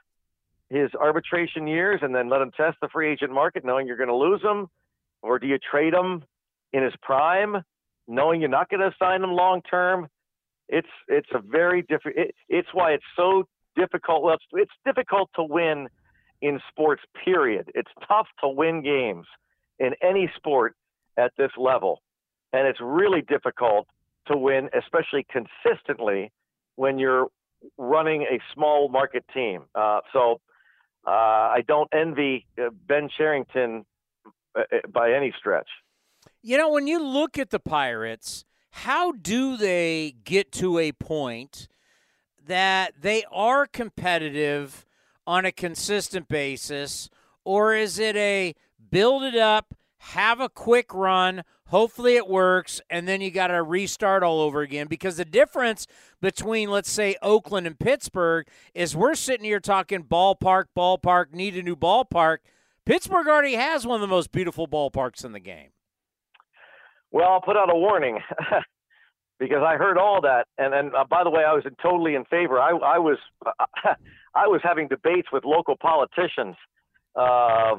his 0.72 0.90
arbitration 1.00 1.68
years 1.68 2.00
and 2.02 2.16
then 2.16 2.30
let 2.30 2.42
him 2.42 2.52
test 2.56 2.78
the 2.82 2.88
free 2.88 3.12
agent 3.12 3.32
market, 3.32 3.64
knowing 3.64 3.86
you're 3.86 3.98
going 3.98 4.10
to 4.10 4.16
lose 4.16 4.42
him, 4.42 4.68
or 5.22 5.38
do 5.38 5.46
you 5.46 5.60
trade 5.60 5.94
him 5.94 6.24
in 6.74 6.84
his 6.84 6.94
prime? 7.02 7.64
knowing 8.08 8.42
you're 8.42 8.50
not 8.50 8.70
going 8.70 8.82
to 8.82 8.96
sign 9.00 9.24
him 9.24 9.32
long 9.32 9.62
term, 9.62 10.08
it's 10.68 10.88
it's 11.08 11.30
a 11.34 11.40
very 11.40 11.82
different. 11.82 12.18
It, 12.18 12.36
it's 12.50 12.68
why 12.74 12.92
it's 12.92 13.04
so 13.16 13.48
difficult. 13.76 14.24
Well, 14.24 14.36
it's, 14.36 14.44
it's 14.54 14.72
difficult 14.86 15.30
to 15.36 15.44
win 15.44 15.88
in 16.42 16.60
sports. 16.70 17.02
Period. 17.24 17.72
It's 17.74 17.92
tough 18.08 18.28
to 18.44 18.50
win 18.50 18.84
games 18.84 19.26
in 19.80 19.92
any 20.02 20.32
sport 20.36 20.76
at 21.18 21.32
this 21.38 21.52
level, 21.58 22.02
and 22.54 22.68
it's 22.68 22.80
really 22.82 23.22
difficult 23.22 23.88
to 24.28 24.38
win, 24.38 24.70
especially 24.78 25.26
consistently, 25.30 26.32
when 26.76 27.00
you're 27.00 27.28
running 27.78 28.24
a 28.24 28.40
small 28.54 28.90
market 28.90 29.26
team. 29.34 29.64
Uh, 29.76 30.00
so 30.14 30.40
uh, 31.06 31.10
I 31.10 31.64
don't 31.68 31.90
envy 31.94 32.46
uh, 32.60 32.70
Ben 32.88 33.10
Cherington 33.16 33.86
uh, 34.56 34.64
by 34.92 35.14
any 35.14 35.34
stretch. 35.38 35.68
You 36.42 36.58
know, 36.58 36.70
when 36.70 36.88
you 36.88 37.04
look 37.04 37.38
at 37.38 37.50
the 37.50 37.60
Pirates, 37.60 38.46
how 38.72 39.12
do 39.12 39.58
they 39.58 40.16
get 40.24 40.52
to 40.54 40.80
a 40.80 40.92
point 40.92 41.68
that 42.46 42.94
they 43.02 43.24
are 43.32 43.66
competitive 43.66 44.86
on 45.26 45.46
a 45.46 45.52
consistent 45.52 46.28
basis? 46.28 47.10
Or 47.44 47.76
is 47.76 48.00
it 48.00 48.16
a 48.16 48.54
build 48.90 49.24
it 49.24 49.36
up, 49.36 49.74
have 49.98 50.40
a 50.40 50.50
quick 50.50 50.94
run, 50.94 51.44
hopefully 51.72 52.16
it 52.18 52.28
works, 52.28 52.82
and 52.90 53.08
then 53.08 53.22
you 53.22 53.32
got 53.32 53.48
to 53.48 53.64
restart 53.64 54.24
all 54.24 54.42
over 54.42 54.62
again? 54.62 54.88
Because 54.88 55.18
the 55.18 55.26
difference 55.26 55.88
between, 56.22 56.70
let's 56.70 56.92
say, 56.92 57.16
Oakland 57.22 57.66
and 57.66 57.80
Pittsburgh 57.80 58.48
is 58.76 58.96
we're 58.96 59.16
sitting 59.16 59.46
here 59.46 59.60
talking 59.60 60.04
ballpark, 60.04 60.66
ballpark, 60.78 61.34
need 61.34 61.58
a 61.58 61.64
new 61.64 61.76
ballpark. 61.76 62.40
Pittsburgh 62.86 63.28
already 63.28 63.56
has 63.56 63.88
one 63.88 63.96
of 63.96 64.02
the 64.02 64.08
most 64.08 64.32
beautiful 64.32 64.68
ballparks 64.68 65.24
in 65.26 65.32
the 65.32 65.40
game. 65.40 65.70
Well, 67.10 67.30
I'll 67.30 67.42
put 67.42 67.58
out 67.58 67.72
a 67.72 67.76
warning 67.76 68.20
because 69.40 69.64
I 69.66 69.76
heard 69.76 69.98
all 69.98 70.22
that, 70.22 70.48
and 70.58 70.74
and 70.74 70.96
uh, 70.96 71.04
by 71.10 71.24
the 71.24 71.30
way, 71.30 71.44
I 71.44 71.54
was 71.54 71.64
totally 71.82 72.16
in 72.16 72.26
favor. 72.26 72.60
I 72.60 72.70
I 72.70 73.00
was 73.00 73.18
I 74.36 74.48
was 74.48 74.62
having 74.64 74.88
debates 74.88 75.28
with 75.32 75.44
local 75.44 75.76
politicians 75.76 76.56
uh, 77.16 77.76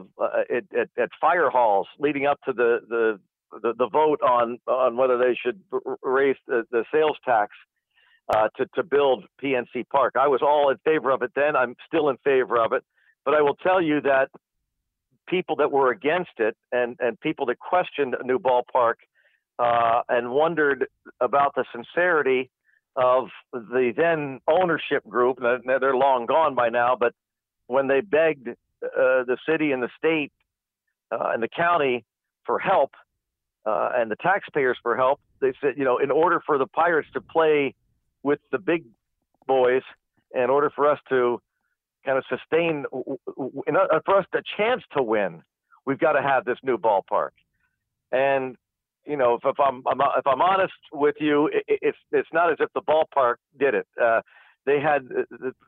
at, 0.50 0.64
at, 0.78 0.88
at 0.98 1.08
fire 1.18 1.48
halls 1.48 1.86
leading 1.98 2.26
up 2.26 2.38
to 2.44 2.52
the 2.52 2.80
the 2.88 3.20
the, 3.60 3.74
the 3.76 3.88
vote 3.88 4.20
on 4.22 4.58
on 4.66 4.96
whether 4.96 5.18
they 5.18 5.36
should 5.40 5.60
raise 6.02 6.36
the, 6.46 6.64
the 6.70 6.84
sales 6.92 7.16
tax 7.24 7.52
uh, 8.34 8.48
to 8.56 8.66
to 8.74 8.82
build 8.82 9.24
PNC 9.42 9.88
Park. 9.90 10.14
I 10.18 10.28
was 10.28 10.40
all 10.42 10.70
in 10.70 10.78
favor 10.78 11.10
of 11.10 11.22
it 11.22 11.32
then. 11.34 11.56
I'm 11.56 11.76
still 11.86 12.08
in 12.08 12.16
favor 12.18 12.58
of 12.58 12.72
it, 12.72 12.84
but 13.24 13.34
I 13.34 13.42
will 13.42 13.56
tell 13.56 13.80
you 13.82 14.00
that 14.02 14.28
people 15.28 15.56
that 15.56 15.70
were 15.70 15.90
against 15.90 16.38
it 16.38 16.56
and 16.72 16.96
and 17.00 17.18
people 17.20 17.46
that 17.46 17.58
questioned 17.58 18.16
a 18.18 18.24
new 18.24 18.38
ballpark 18.38 18.94
uh, 19.58 20.02
and 20.08 20.30
wondered 20.30 20.86
about 21.20 21.54
the 21.54 21.64
sincerity 21.72 22.50
of 22.96 23.28
the 23.52 23.92
then 23.96 24.40
ownership 24.48 25.06
group. 25.08 25.38
They're 25.40 25.96
long 25.96 26.26
gone 26.26 26.54
by 26.54 26.68
now, 26.68 26.96
but 26.98 27.14
when 27.66 27.88
they 27.88 28.00
begged 28.00 28.48
uh, 28.48 28.54
the 29.24 29.36
city 29.48 29.72
and 29.72 29.82
the 29.82 29.88
state 29.96 30.32
uh, 31.10 31.30
and 31.32 31.42
the 31.42 31.48
county 31.48 32.04
for 32.44 32.58
help 32.58 32.90
uh, 33.64 33.90
and 33.94 34.10
the 34.10 34.16
taxpayers 34.16 34.76
for 34.82 34.96
help, 34.96 35.20
they 35.40 35.52
said, 35.60 35.74
you 35.76 35.84
know, 35.84 35.98
in 35.98 36.10
order 36.10 36.42
for 36.44 36.58
the 36.58 36.66
Pirates 36.66 37.08
to 37.14 37.20
play 37.20 37.74
with 38.22 38.40
the 38.50 38.58
big 38.58 38.84
boys, 39.46 39.82
in 40.34 40.50
order 40.50 40.70
for 40.74 40.90
us 40.90 40.98
to 41.08 41.40
kind 42.04 42.18
of 42.18 42.24
sustain, 42.28 42.84
in 43.66 43.76
order 43.76 44.02
for 44.04 44.18
us 44.18 44.26
a 44.34 44.42
chance 44.56 44.82
to 44.96 45.02
win, 45.02 45.42
we've 45.84 45.98
got 45.98 46.12
to 46.12 46.22
have 46.22 46.44
this 46.44 46.58
new 46.62 46.78
ballpark. 46.78 47.30
And 48.10 48.56
you 49.06 49.16
know, 49.16 49.34
if, 49.34 49.40
if 49.44 49.58
I'm, 49.58 49.82
I'm, 49.86 50.00
if 50.00 50.26
I'm 50.26 50.40
honest 50.40 50.72
with 50.92 51.16
you, 51.18 51.48
it, 51.48 51.64
it's 51.66 51.98
it's 52.12 52.28
not 52.32 52.52
as 52.52 52.58
if 52.60 52.72
the 52.72 52.82
ballpark 52.82 53.36
did 53.58 53.74
it. 53.74 53.86
Uh, 54.00 54.20
they 54.64 54.80
had 54.80 55.08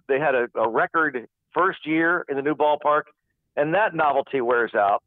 they 0.08 0.20
had 0.20 0.34
a, 0.34 0.46
a 0.54 0.68
record 0.68 1.26
first 1.52 1.86
year 1.86 2.24
in 2.28 2.36
the 2.36 2.42
new 2.42 2.54
ballpark, 2.54 3.02
and 3.56 3.74
that 3.74 3.94
novelty 3.94 4.40
wears 4.40 4.74
out 4.74 5.02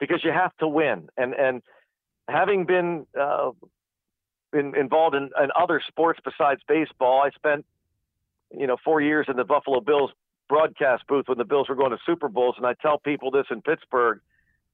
because 0.00 0.24
you 0.24 0.32
have 0.32 0.56
to 0.58 0.68
win. 0.68 1.08
And 1.16 1.34
and 1.34 1.62
having 2.28 2.64
been 2.64 3.06
uh, 3.18 3.50
in, 4.52 4.76
involved 4.76 5.16
in, 5.16 5.30
in 5.42 5.50
other 5.58 5.82
sports 5.86 6.20
besides 6.24 6.60
baseball, 6.68 7.22
I 7.22 7.30
spent 7.30 7.64
you 8.56 8.66
know 8.66 8.76
four 8.84 9.00
years 9.00 9.26
in 9.28 9.36
the 9.36 9.44
Buffalo 9.44 9.80
Bills 9.80 10.10
broadcast 10.48 11.04
booth 11.06 11.28
when 11.28 11.38
the 11.38 11.44
Bills 11.44 11.68
were 11.68 11.74
going 11.74 11.90
to 11.90 11.98
Super 12.06 12.28
Bowls, 12.28 12.54
and 12.56 12.66
I 12.66 12.74
tell 12.74 12.98
people 12.98 13.30
this 13.30 13.46
in 13.50 13.60
Pittsburgh, 13.60 14.20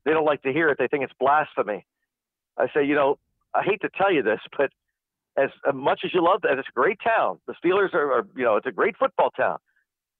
they 0.04 0.12
don't 0.12 0.24
like 0.24 0.42
to 0.42 0.52
hear 0.52 0.68
it. 0.68 0.78
They 0.78 0.86
think 0.86 1.02
it's 1.02 1.12
blasphemy. 1.18 1.84
I 2.56 2.68
say, 2.72 2.84
you 2.84 2.94
know, 2.94 3.18
I 3.54 3.62
hate 3.62 3.80
to 3.80 3.88
tell 3.88 4.12
you 4.12 4.22
this, 4.22 4.40
but 4.56 4.70
as 5.36 5.50
much 5.74 6.02
as 6.04 6.14
you 6.14 6.22
love 6.22 6.42
that, 6.42 6.58
it's 6.58 6.68
a 6.68 6.72
great 6.72 6.98
town. 7.02 7.40
The 7.46 7.54
Steelers 7.54 7.92
are, 7.92 8.12
are, 8.12 8.26
you 8.36 8.44
know, 8.44 8.56
it's 8.56 8.66
a 8.66 8.72
great 8.72 8.96
football 8.96 9.30
town, 9.30 9.58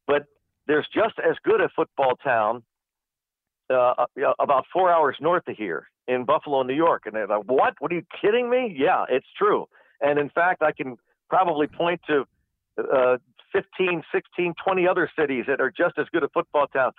but 0.08 0.24
there's 0.66 0.88
just 0.92 1.14
as 1.18 1.36
good 1.44 1.60
a 1.60 1.68
football 1.68 2.16
town 2.16 2.64
uh, 3.70 4.06
about 4.40 4.66
four 4.72 4.90
hours 4.90 5.16
north 5.20 5.46
of 5.46 5.56
here 5.56 5.88
in 6.08 6.24
Buffalo, 6.24 6.62
New 6.62 6.74
York. 6.74 7.02
And 7.06 7.14
they're 7.14 7.26
like, 7.26 7.44
what? 7.44 7.74
What 7.78 7.92
are 7.92 7.96
you 7.96 8.06
kidding 8.20 8.50
me? 8.50 8.74
Yeah, 8.76 9.04
it's 9.08 9.26
true. 9.36 9.66
And 10.00 10.18
in 10.18 10.30
fact, 10.30 10.62
I 10.62 10.72
can 10.72 10.96
probably 11.28 11.66
point 11.66 12.00
to 12.08 12.24
uh, 12.78 13.16
15, 13.52 14.02
16, 14.12 14.54
20 14.62 14.88
other 14.88 15.10
cities 15.18 15.44
that 15.46 15.60
are 15.60 15.70
just 15.70 15.98
as 15.98 16.06
good 16.12 16.22
a 16.22 16.28
football 16.28 16.66
town. 16.66 16.92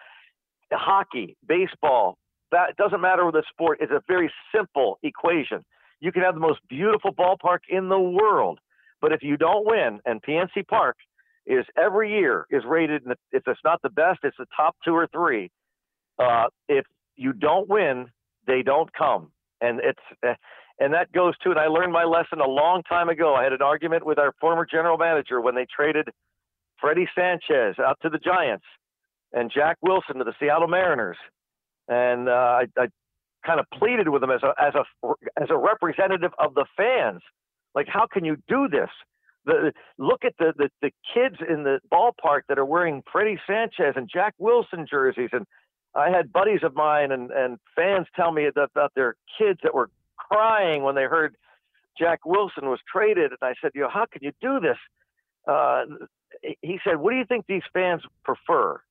Hockey, 0.71 1.37
baseball, 1.47 2.17
that 2.51 2.75
doesn't 2.77 3.01
matter 3.01 3.29
the 3.31 3.43
sport. 3.49 3.79
It's 3.81 3.91
a 3.91 4.01
very 4.07 4.31
simple 4.55 4.97
equation. 5.03 5.63
You 5.99 6.11
can 6.11 6.23
have 6.23 6.33
the 6.33 6.41
most 6.41 6.59
beautiful 6.69 7.13
ballpark 7.13 7.59
in 7.69 7.89
the 7.89 7.99
world, 7.99 8.59
but 9.01 9.11
if 9.11 9.21
you 9.21 9.37
don't 9.37 9.65
win, 9.65 9.99
and 10.05 10.21
PNC 10.21 10.67
Park 10.67 10.97
is 11.45 11.65
every 11.77 12.11
year 12.11 12.45
is 12.49 12.63
rated, 12.67 13.03
if 13.31 13.43
it's 13.47 13.59
not 13.63 13.81
the 13.81 13.89
best, 13.89 14.19
it's 14.23 14.37
the 14.37 14.47
top 14.55 14.75
two 14.83 14.93
or 14.93 15.07
three. 15.07 15.51
Uh, 16.17 16.45
if 16.67 16.85
you 17.15 17.33
don't 17.33 17.69
win, 17.69 18.07
they 18.47 18.61
don't 18.61 18.91
come, 18.93 19.31
and 19.61 19.79
it's 19.83 19.99
uh, 20.27 20.33
and 20.79 20.93
that 20.93 21.11
goes 21.11 21.37
to. 21.39 21.51
And 21.51 21.59
I 21.59 21.67
learned 21.67 21.93
my 21.93 22.03
lesson 22.03 22.39
a 22.41 22.47
long 22.49 22.83
time 22.83 23.09
ago. 23.09 23.35
I 23.35 23.43
had 23.43 23.53
an 23.53 23.61
argument 23.61 24.05
with 24.05 24.19
our 24.19 24.33
former 24.41 24.65
general 24.65 24.97
manager 24.97 25.41
when 25.41 25.55
they 25.55 25.65
traded 25.73 26.09
Freddie 26.79 27.07
Sanchez 27.15 27.75
out 27.79 27.97
to 28.01 28.09
the 28.09 28.19
Giants 28.19 28.65
and 29.33 29.51
Jack 29.53 29.77
Wilson 29.81 30.17
to 30.17 30.23
the 30.23 30.33
Seattle 30.39 30.67
Mariners 30.67 31.17
and 31.87 32.29
uh, 32.29 32.31
I, 32.31 32.65
I 32.77 32.87
kind 33.45 33.59
of 33.59 33.65
pleaded 33.77 34.09
with 34.09 34.23
him 34.23 34.31
as 34.31 34.41
a 34.43 34.53
as 34.61 34.73
a 34.75 35.07
as 35.41 35.49
a 35.49 35.57
representative 35.57 36.31
of 36.39 36.53
the 36.53 36.65
fans. 36.75 37.21
Like, 37.73 37.87
how 37.87 38.07
can 38.11 38.25
you 38.25 38.37
do 38.47 38.67
this? 38.69 38.89
The, 39.45 39.73
look 39.97 40.25
at 40.25 40.33
the, 40.39 40.53
the 40.57 40.69
the 40.81 40.91
kids 41.13 41.35
in 41.47 41.63
the 41.63 41.79
ballpark 41.91 42.41
that 42.49 42.57
are 42.57 42.65
wearing 42.65 43.03
Freddie 43.11 43.39
Sanchez 43.45 43.93
and 43.95 44.09
Jack 44.11 44.33
Wilson 44.39 44.85
jerseys, 44.89 45.29
and 45.31 45.45
I 45.95 46.09
had 46.09 46.33
buddies 46.33 46.61
of 46.63 46.75
mine 46.75 47.11
and 47.11 47.31
and 47.31 47.57
fans 47.75 48.07
tell 48.15 48.31
me 48.31 48.49
that, 48.53 48.61
about 48.61 48.93
their 48.95 49.15
kids 49.37 49.59
that 49.63 49.73
were 49.73 49.89
crying 50.17 50.83
when 50.83 50.95
they 50.95 51.03
heard 51.03 51.35
Jack 51.97 52.25
Wilson 52.25 52.69
was 52.69 52.79
traded, 52.91 53.31
and 53.31 53.39
I 53.41 53.53
said, 53.61 53.71
you 53.73 53.81
know, 53.81 53.89
how 53.89 54.05
can 54.05 54.21
you 54.21 54.31
do 54.41 54.59
this? 54.59 54.77
Uh, 55.47 55.83
he 56.61 56.79
said, 56.83 56.97
what 56.97 57.11
do 57.11 57.17
you 57.17 57.25
think 57.25 57.45
these 57.47 57.63
fans 57.73 58.01
prefer? 58.23 58.81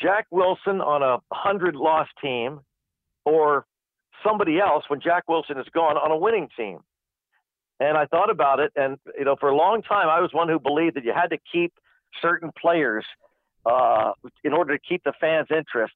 Jack 0.00 0.26
Wilson 0.30 0.80
on 0.80 1.02
a 1.02 1.18
100 1.28 1.74
loss 1.74 2.06
team 2.22 2.60
or 3.24 3.66
somebody 4.24 4.58
else 4.60 4.84
when 4.88 5.00
Jack 5.00 5.28
Wilson 5.28 5.58
is 5.58 5.66
gone 5.74 5.96
on 5.96 6.10
a 6.10 6.16
winning 6.16 6.48
team. 6.56 6.78
And 7.80 7.96
I 7.96 8.06
thought 8.06 8.30
about 8.30 8.60
it, 8.60 8.72
and 8.76 8.98
you 9.18 9.24
know, 9.24 9.36
for 9.40 9.48
a 9.48 9.56
long 9.56 9.82
time, 9.82 10.08
I 10.08 10.20
was 10.20 10.30
one 10.32 10.48
who 10.48 10.60
believed 10.60 10.96
that 10.96 11.04
you 11.04 11.14
had 11.14 11.28
to 11.28 11.38
keep 11.50 11.72
certain 12.20 12.50
players 12.60 13.06
uh, 13.64 14.12
in 14.44 14.52
order 14.52 14.76
to 14.76 14.82
keep 14.86 15.02
the 15.02 15.14
fans' 15.18 15.48
interest. 15.50 15.94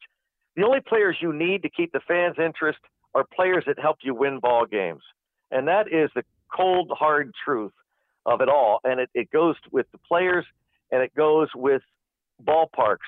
The 0.56 0.64
only 0.64 0.80
players 0.80 1.16
you 1.20 1.32
need 1.32 1.62
to 1.62 1.68
keep 1.68 1.92
the 1.92 2.00
fans' 2.06 2.36
interest 2.38 2.78
are 3.14 3.24
players 3.34 3.64
that 3.66 3.78
help 3.78 3.98
you 4.02 4.14
win 4.14 4.40
ball 4.40 4.66
games, 4.66 5.02
and 5.50 5.66
that 5.68 5.86
is 5.92 6.10
the 6.14 6.22
cold, 6.54 6.90
hard 6.94 7.32
truth 7.44 7.72
of 8.26 8.40
it 8.40 8.48
all. 8.48 8.80
And 8.84 9.00
it, 9.00 9.10
it 9.14 9.30
goes 9.30 9.56
with 9.72 9.86
the 9.92 9.98
players, 9.98 10.44
and 10.90 11.02
it 11.02 11.14
goes 11.14 11.48
with 11.54 11.82
ballparks. 12.42 12.98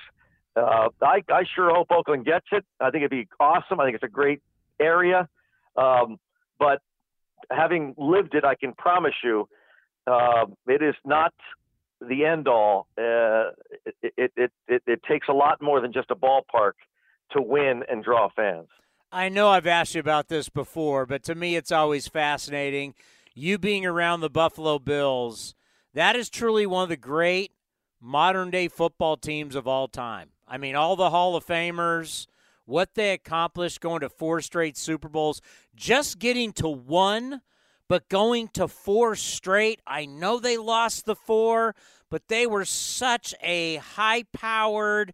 Uh, 0.57 0.89
I, 1.03 1.23
I 1.29 1.45
sure 1.55 1.71
hope 1.75 1.89
Oakland 1.91 2.25
gets 2.25 2.47
it. 2.53 2.65
I 2.81 2.91
think 2.91 3.03
it'd 3.03 3.11
be 3.11 3.29
awesome. 3.39 3.79
I 3.79 3.85
think 3.85 3.95
it's 3.95 4.05
a 4.05 4.09
great 4.09 4.41
area. 4.81 5.29
Um, 5.77 6.19
but 6.59 6.81
having 7.51 7.95
lived 7.99 8.35
it, 8.35 8.45
I 8.45 8.55
can 8.55 8.73
promise 8.73 9.15
you, 9.23 9.49
uh, 10.07 10.47
it 10.67 10.83
is 10.83 10.95
not 11.05 11.35
the 12.01 12.25
end 12.25 12.49
all. 12.49 12.87
Uh, 12.97 13.51
it, 13.85 14.15
it, 14.17 14.33
it, 14.37 14.53
it, 14.69 14.83
it 14.87 15.01
takes 15.09 15.29
a 15.29 15.33
lot 15.33 15.61
more 15.61 15.81
than 15.81 15.93
just 15.93 16.11
a 16.11 16.17
ballpark 16.17 16.73
to 17.33 17.43
win 17.43 17.83
and 17.89 18.05
draw 18.05 18.29
fans. 18.35 18.69
I 19.13 19.29
know 19.29 19.49
I've 19.49 19.67
asked 19.67 19.95
you 19.95 20.01
about 20.01 20.29
this 20.29 20.49
before, 20.49 21.07
but 21.07 21.23
to 21.25 21.35
me, 21.35 21.57
it's 21.57 21.73
always 21.73 22.09
fascinating. 22.09 22.95
You 23.35 23.59
being 23.59 23.87
around 23.87 24.21
the 24.21 24.31
Buffalo 24.31 24.79
Bills, 24.79 25.55
that 25.95 26.17
is 26.17 26.29
truly 26.29 26.67
one 26.67 26.83
of 26.83 26.89
the 26.89 26.97
great 26.97 27.53
modern 28.01 28.51
day 28.51 28.69
football 28.69 29.17
teams 29.17 29.55
of 29.55 29.67
all 29.67 29.89
time. 29.89 30.31
I 30.47 30.59
mean, 30.59 30.77
all 30.77 30.97
the 30.97 31.11
Hall 31.11 31.37
of 31.37 31.47
Famers, 31.47 32.27
what 32.65 32.95
they 32.95 33.13
accomplished 33.13 33.81
going 33.81 34.01
to 34.01 34.09
four 34.09 34.41
straight 34.41 34.77
Super 34.77 35.09
Bowls, 35.09 35.41
just 35.75 36.19
getting 36.19 36.53
to 36.55 36.69
one, 36.69 37.43
but 37.89 38.09
going 38.09 38.49
to 38.49 38.69
four 38.69 39.17
straight. 39.17 39.81
I 39.87 40.05
know 40.07 40.39
they 40.39 40.57
lost 40.57 41.07
the 41.07 41.17
four, 41.17 41.75
but 42.11 42.29
they 42.29 42.47
were 42.47 42.65
such 42.65 43.35
a 43.43 43.77
high 43.77 44.25
powered, 44.33 45.13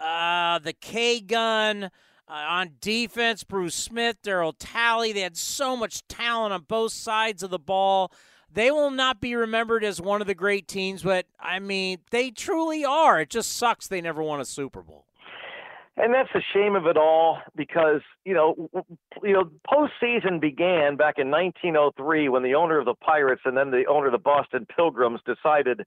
uh, 0.00 0.58
the 0.58 0.72
K 0.72 1.20
gun. 1.20 1.90
Uh, 2.30 2.44
on 2.46 2.72
defense, 2.82 3.42
Bruce 3.42 3.74
Smith, 3.74 4.18
Darryl 4.22 4.52
Talley, 4.58 5.14
they 5.14 5.20
had 5.20 5.34
so 5.34 5.74
much 5.74 6.06
talent 6.08 6.52
on 6.52 6.60
both 6.68 6.92
sides 6.92 7.42
of 7.42 7.48
the 7.48 7.58
ball. 7.58 8.12
They 8.52 8.70
will 8.70 8.90
not 8.90 9.18
be 9.18 9.34
remembered 9.34 9.82
as 9.82 9.98
one 9.98 10.20
of 10.20 10.26
the 10.26 10.34
great 10.34 10.68
teams, 10.68 11.02
but 11.02 11.24
I 11.40 11.58
mean, 11.58 11.98
they 12.10 12.30
truly 12.30 12.84
are. 12.84 13.20
It 13.20 13.30
just 13.30 13.56
sucks 13.56 13.86
they 13.86 14.02
never 14.02 14.22
won 14.22 14.40
a 14.40 14.44
Super 14.44 14.82
Bowl. 14.82 15.06
And 16.00 16.14
that's 16.14 16.28
the 16.32 16.42
shame 16.54 16.76
of 16.76 16.86
it 16.86 16.96
all 16.96 17.38
because, 17.56 18.02
you 18.24 18.32
know, 18.32 18.70
you 19.22 19.32
know, 19.32 19.50
postseason 19.66 20.40
began 20.40 20.96
back 20.96 21.18
in 21.18 21.28
1903 21.30 22.28
when 22.28 22.44
the 22.44 22.54
owner 22.54 22.78
of 22.78 22.84
the 22.84 22.94
Pirates 22.94 23.42
and 23.44 23.56
then 23.56 23.72
the 23.72 23.84
owner 23.86 24.06
of 24.06 24.12
the 24.12 24.18
Boston 24.18 24.64
Pilgrims 24.64 25.20
decided, 25.26 25.84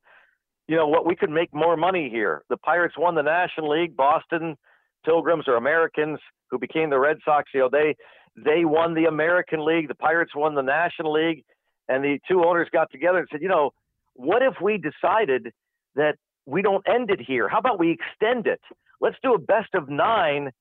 you 0.72 0.78
know, 0.78 0.88
what 0.88 1.06
we 1.06 1.18
could 1.18 1.30
make 1.30 1.54
more 1.54 1.76
money 1.76 2.10
here. 2.10 2.44
The 2.50 2.56
Pirates 2.56 2.96
won 2.98 3.14
the 3.14 3.22
National 3.22 3.70
League. 3.78 3.94
Boston 3.98 4.56
Pilgrims 5.04 5.44
or 5.46 5.58
Americans 5.58 6.18
who 6.50 6.58
became 6.58 6.90
the 6.90 6.98
Red 6.98 7.18
Sox. 7.26 7.50
You 7.54 7.60
know, 7.60 7.70
they 7.70 7.94
they 8.38 8.64
won 8.64 8.94
the 8.94 9.04
American 9.04 9.66
League. 9.66 9.90
The 9.90 9.96
Pirates 9.96 10.32
won 10.34 10.56
the 10.56 10.62
National 10.62 11.12
League 11.12 11.44
and 11.90 12.02
the 12.02 12.20
two 12.26 12.46
owners 12.46 12.70
got 12.72 12.90
together 12.90 13.18
and 13.18 13.28
said, 13.30 13.42
you 13.42 13.50
know, 13.50 13.72
what 14.14 14.42
if 14.42 14.54
we 14.62 14.78
decided 14.78 15.52
that 15.96 16.14
we 16.46 16.62
don't 16.62 16.88
end 16.88 17.10
it 17.10 17.20
here? 17.20 17.50
How 17.50 17.60
about 17.60 17.78
we 17.78 17.92
extend 17.92 18.48
it? 18.48 18.62
Let's 19.02 19.18
do 19.22 19.34
a 19.34 19.40
best 19.40 19.76
of 19.76 19.90
nine 19.90 20.52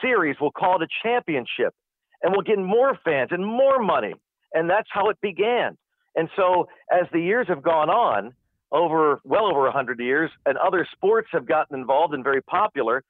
series. 0.00 0.36
We'll 0.40 0.50
call 0.50 0.80
it 0.80 0.88
a 0.88 1.06
championship, 1.06 1.74
and 2.22 2.32
we'll 2.32 2.40
get 2.40 2.58
more 2.58 2.98
fans 3.04 3.32
and 3.32 3.44
more 3.44 3.82
money. 3.82 4.14
And 4.54 4.70
that's 4.70 4.88
how 4.90 5.10
it 5.10 5.18
began. 5.20 5.76
And 6.16 6.30
so, 6.36 6.68
as 6.90 7.06
the 7.12 7.20
years 7.20 7.48
have 7.48 7.62
gone 7.62 7.90
on, 7.90 8.32
over 8.70 9.20
well 9.24 9.46
over 9.46 9.62
100 9.62 9.98
years, 10.00 10.30
and 10.46 10.58
other 10.58 10.86
sports 10.92 11.28
have 11.32 11.46
gotten 11.46 11.78
involved 11.78 12.14
and 12.14 12.22
very 12.22 12.42
popular, 12.42 13.02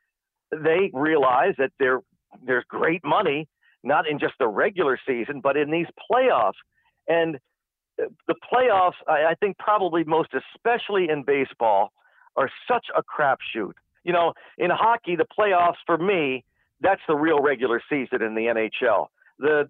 they 0.53 0.91
realize 0.93 1.55
that 1.59 1.73
there 1.79 2.01
there's 2.45 2.65
great 2.69 3.05
money, 3.05 3.49
not 3.83 4.09
in 4.09 4.19
just 4.19 4.35
the 4.39 4.49
regular 4.49 4.99
season, 5.07 5.41
but 5.41 5.57
in 5.57 5.71
these 5.71 5.87
playoffs. 6.11 6.53
And 7.09 7.39
the 7.97 8.35
playoffs, 8.53 8.93
I, 9.07 9.31
I 9.31 9.35
think 9.41 9.59
probably 9.59 10.05
most 10.05 10.31
especially 10.35 11.09
in 11.11 11.25
baseball, 11.25 11.93
are 12.37 12.51
such 12.71 12.87
a 12.97 13.03
crapshoot. 13.03 13.73
You 14.05 14.13
know, 14.13 14.33
in 14.57 14.71
hockey, 14.71 15.17
the 15.17 15.27
playoffs 15.39 15.79
for 15.85 15.99
me, 15.99 16.45
that's 16.81 17.01
the 17.09 17.17
real 17.17 17.41
regular 17.41 17.83
season 17.91 18.23
in 18.23 18.35
the 18.35 18.43
NHL. 18.43 19.07
The 19.39 19.69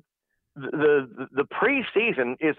the 0.59 1.29
the 1.33 1.45
preseason 1.45 2.37
is, 2.41 2.57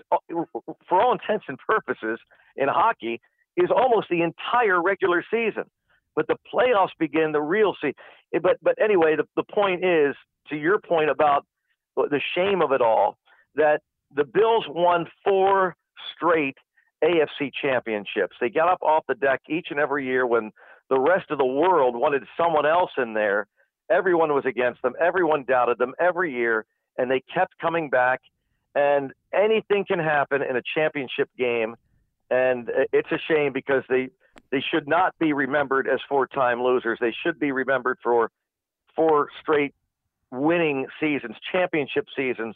for 0.87 1.01
all 1.01 1.11
intents 1.13 1.45
and 1.47 1.57
purposes, 1.57 2.19
in 2.55 2.67
hockey, 2.67 3.21
is 3.57 3.69
almost 3.75 4.07
the 4.09 4.21
entire 4.21 4.81
regular 4.81 5.23
season. 5.29 5.65
But 6.15 6.27
the 6.27 6.37
playoffs 6.53 6.89
begin 6.99 7.31
the 7.31 7.41
real 7.41 7.75
season. 7.81 7.95
But 8.41 8.57
but 8.61 8.75
anyway, 8.81 9.15
the, 9.15 9.25
the 9.35 9.43
point 9.43 9.83
is 9.83 10.15
to 10.49 10.55
your 10.55 10.79
point 10.79 11.09
about 11.09 11.45
the 11.95 12.21
shame 12.35 12.61
of 12.61 12.71
it 12.71 12.81
all 12.81 13.17
that 13.55 13.81
the 14.15 14.23
Bills 14.23 14.65
won 14.69 15.05
four 15.23 15.75
straight 16.15 16.57
AFC 17.03 17.51
championships. 17.61 18.35
They 18.39 18.49
got 18.49 18.69
up 18.69 18.81
off 18.81 19.03
the 19.07 19.15
deck 19.15 19.41
each 19.49 19.67
and 19.69 19.79
every 19.79 20.05
year 20.05 20.25
when 20.25 20.51
the 20.89 20.99
rest 20.99 21.29
of 21.29 21.37
the 21.37 21.45
world 21.45 21.95
wanted 21.95 22.23
someone 22.37 22.65
else 22.65 22.91
in 22.97 23.13
there. 23.13 23.47
Everyone 23.89 24.33
was 24.33 24.45
against 24.45 24.81
them. 24.81 24.93
Everyone 24.99 25.43
doubted 25.47 25.77
them 25.77 25.93
every 25.99 26.33
year, 26.33 26.65
and 26.99 27.09
they 27.09 27.23
kept 27.33 27.57
coming 27.57 27.89
back. 27.89 28.21
And 28.75 29.13
anything 29.33 29.85
can 29.85 29.97
happen 29.97 30.43
in 30.43 30.55
a 30.55 30.61
championship 30.75 31.29
game, 31.35 31.75
and 32.29 32.69
it's 32.93 33.11
a 33.11 33.17
shame 33.27 33.51
because 33.51 33.83
they 33.89 34.09
they 34.51 34.63
should 34.71 34.87
not 34.87 35.17
be 35.19 35.33
remembered 35.33 35.87
as 35.87 35.99
four-time 36.07 36.61
losers. 36.61 36.99
They 37.01 37.15
should 37.23 37.39
be 37.39 37.51
remembered 37.51 37.97
for 38.03 38.29
four 38.95 39.29
straight 39.41 39.73
winning 40.31 40.87
seasons, 40.99 41.35
championship 41.51 42.05
seasons 42.15 42.55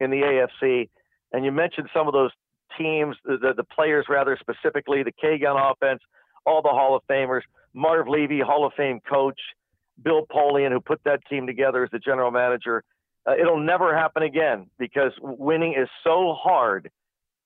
in 0.00 0.10
the 0.10 0.22
AFC. 0.22 0.88
And 1.32 1.44
you 1.44 1.52
mentioned 1.52 1.88
some 1.94 2.06
of 2.06 2.12
those 2.12 2.30
teams, 2.78 3.16
the, 3.24 3.52
the, 3.56 3.64
players 3.64 4.06
rather 4.08 4.38
specifically, 4.40 5.02
the 5.02 5.12
K-Gun 5.12 5.56
offense, 5.56 6.00
all 6.46 6.62
the 6.62 6.70
Hall 6.70 6.96
of 6.96 7.02
Famers, 7.06 7.42
Marv 7.74 8.08
Levy, 8.08 8.40
Hall 8.40 8.66
of 8.66 8.72
Fame 8.74 9.00
coach, 9.08 9.38
Bill 10.02 10.26
Polian, 10.26 10.72
who 10.72 10.80
put 10.80 11.00
that 11.04 11.20
team 11.28 11.46
together 11.46 11.84
as 11.84 11.90
the 11.90 11.98
general 11.98 12.30
manager. 12.30 12.82
Uh, 13.26 13.34
it'll 13.40 13.60
never 13.60 13.96
happen 13.96 14.22
again 14.22 14.66
because 14.78 15.12
winning 15.20 15.74
is 15.74 15.88
so 16.02 16.34
hard. 16.38 16.90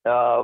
Uh, 0.05 0.43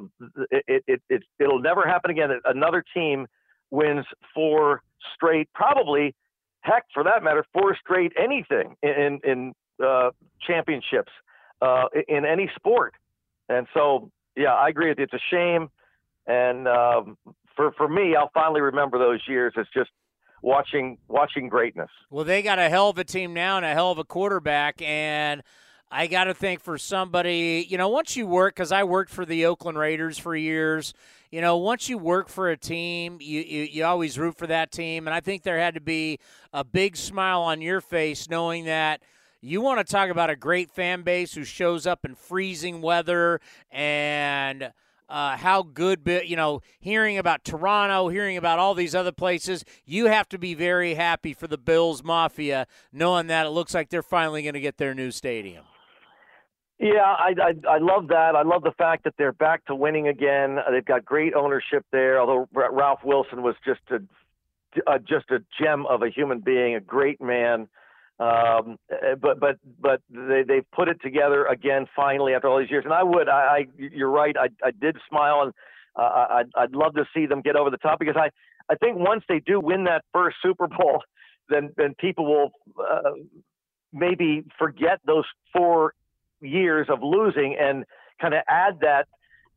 it, 0.51 0.83
it, 0.87 1.01
it, 1.09 1.23
it'll 1.39 1.61
never 1.61 1.83
happen 1.83 2.11
again. 2.11 2.29
Another 2.45 2.83
team 2.93 3.27
wins 3.71 4.05
four 4.33 4.81
straight, 5.15 5.49
probably, 5.53 6.13
heck, 6.61 6.83
for 6.93 7.03
that 7.03 7.23
matter, 7.23 7.45
four 7.53 7.75
straight 7.79 8.11
anything 8.17 8.75
in, 8.83 9.19
in 9.23 9.53
uh, 9.83 10.11
championships 10.45 11.11
uh, 11.61 11.85
in 12.07 12.25
any 12.25 12.49
sport. 12.55 12.93
And 13.49 13.67
so, 13.73 14.11
yeah, 14.35 14.53
I 14.53 14.69
agree. 14.69 14.93
It's 14.95 15.13
a 15.13 15.19
shame. 15.31 15.69
And 16.27 16.67
um, 16.67 17.17
for 17.55 17.71
for 17.73 17.87
me, 17.87 18.15
I'll 18.15 18.31
finally 18.33 18.61
remember 18.61 18.97
those 18.97 19.21
years 19.27 19.53
as 19.57 19.65
just 19.73 19.89
watching 20.43 20.99
watching 21.07 21.49
greatness. 21.49 21.89
Well, 22.11 22.25
they 22.25 22.43
got 22.43 22.59
a 22.59 22.69
hell 22.69 22.89
of 22.89 22.99
a 22.99 23.03
team 23.03 23.33
now 23.33 23.57
and 23.57 23.65
a 23.65 23.73
hell 23.73 23.91
of 23.91 23.97
a 23.97 24.03
quarterback, 24.03 24.81
and 24.81 25.41
I 25.89 26.07
got 26.07 26.25
to 26.25 26.33
think 26.33 26.59
for 26.59 26.77
somebody, 26.77 27.65
you 27.67 27.77
know, 27.77 27.87
once 27.89 28.15
you 28.15 28.27
work, 28.27 28.55
because 28.55 28.71
I 28.71 28.83
worked 28.83 29.11
for 29.11 29.25
the 29.25 29.45
Oakland 29.45 29.77
Raiders 29.77 30.19
for 30.19 30.35
years. 30.35 30.93
You 31.31 31.41
know, 31.41 31.57
once 31.57 31.89
you 31.89 31.97
work 31.97 32.29
for 32.29 32.51
a 32.51 32.57
team, 32.57 33.17
you, 33.19 33.41
you, 33.41 33.63
you 33.63 33.85
always 33.85 34.19
root 34.19 34.37
for 34.37 34.45
that 34.45 34.71
team. 34.71 35.07
And 35.07 35.15
I 35.15 35.19
think 35.19 35.41
there 35.41 35.57
had 35.57 35.73
to 35.73 35.81
be 35.81 36.19
a 36.51 36.63
big 36.63 36.95
smile 36.95 37.41
on 37.41 37.59
your 37.59 37.81
face 37.81 38.29
knowing 38.29 38.65
that 38.65 39.01
you 39.41 39.59
want 39.59 39.85
to 39.85 39.91
talk 39.91 40.09
about 40.09 40.29
a 40.29 40.35
great 40.35 40.69
fan 40.69 41.01
base 41.01 41.33
who 41.33 41.43
shows 41.43 41.87
up 41.87 42.05
in 42.05 42.15
freezing 42.15 42.81
weather 42.81 43.41
and 43.71 44.71
uh, 45.09 45.37
how 45.37 45.63
good, 45.63 46.01
you 46.25 46.35
know, 46.35 46.61
hearing 46.79 47.17
about 47.17 47.43
Toronto, 47.43 48.09
hearing 48.09 48.37
about 48.37 48.59
all 48.59 48.73
these 48.73 48.95
other 48.95 49.11
places, 49.11 49.63
you 49.85 50.05
have 50.05 50.27
to 50.29 50.37
be 50.37 50.53
very 50.53 50.95
happy 50.95 51.33
for 51.33 51.47
the 51.47 51.57
Bills 51.57 52.03
Mafia, 52.03 52.67
knowing 52.91 53.27
that 53.27 53.45
it 53.45 53.49
looks 53.49 53.73
like 53.73 53.89
they're 53.89 54.01
finally 54.01 54.41
going 54.43 54.53
to 54.53 54.59
get 54.61 54.77
their 54.77 54.93
new 54.93 55.11
stadium. 55.11 55.65
Yeah, 56.79 57.01
I, 57.01 57.33
I 57.41 57.75
I 57.75 57.77
love 57.77 58.07
that. 58.09 58.35
I 58.35 58.41
love 58.41 58.63
the 58.63 58.73
fact 58.77 59.05
that 59.05 59.13
they're 59.17 59.31
back 59.31 59.63
to 59.65 59.75
winning 59.75 60.07
again. 60.07 60.57
They've 60.69 60.83
got 60.83 61.05
great 61.05 61.33
ownership 61.33 61.85
there. 61.91 62.19
Although 62.19 62.49
Ralph 62.51 62.99
Wilson 63.05 63.41
was 63.41 63.55
just 63.63 63.79
a, 63.89 64.01
a 64.91 64.99
just 64.99 65.29
a 65.31 65.39
gem 65.61 65.85
of 65.85 66.01
a 66.01 66.09
human 66.09 66.39
being, 66.39 66.75
a 66.75 66.81
great 66.81 67.21
man. 67.21 67.69
Um, 68.19 68.77
eh, 68.91 69.15
but 69.19 69.39
but 69.39 69.57
but 69.81 70.01
they 70.09 70.43
they've 70.47 70.69
put 70.71 70.87
it 70.87 71.01
together 71.01 71.45
again 71.45 71.87
finally 71.95 72.33
after 72.33 72.47
all 72.47 72.59
these 72.59 72.69
years. 72.69 72.85
And 72.85 72.93
I 72.93 73.03
would 73.03 73.27
I, 73.27 73.31
I 73.31 73.65
you're 73.77 74.11
right. 74.11 74.35
I 74.37 74.49
I 74.65 74.71
did 74.71 74.97
smile 75.09 75.41
and 75.41 75.53
uh, 75.95 76.27
I'd 76.29 76.49
I'd 76.55 76.71
love 76.71 76.93
to 76.95 77.05
see 77.13 77.25
them 77.25 77.41
get 77.41 77.55
over 77.55 77.69
the 77.69 77.77
top 77.77 77.99
because 77.99 78.15
I 78.15 78.29
I 78.71 78.75
think 78.75 78.97
once 78.97 79.23
they 79.27 79.39
do 79.39 79.59
win 79.59 79.85
that 79.85 80.03
first 80.13 80.37
Super 80.43 80.67
Bowl, 80.67 81.03
then 81.49 81.71
then 81.75 81.95
people 81.99 82.25
will 82.25 82.51
uh, 82.79 83.11
maybe 83.91 84.43
forget 84.59 84.99
those 85.05 85.25
four 85.51 85.93
years 86.41 86.87
of 86.89 86.99
losing 87.01 87.55
and 87.59 87.83
kind 88.21 88.33
of 88.33 88.41
add 88.47 88.79
that 88.81 89.07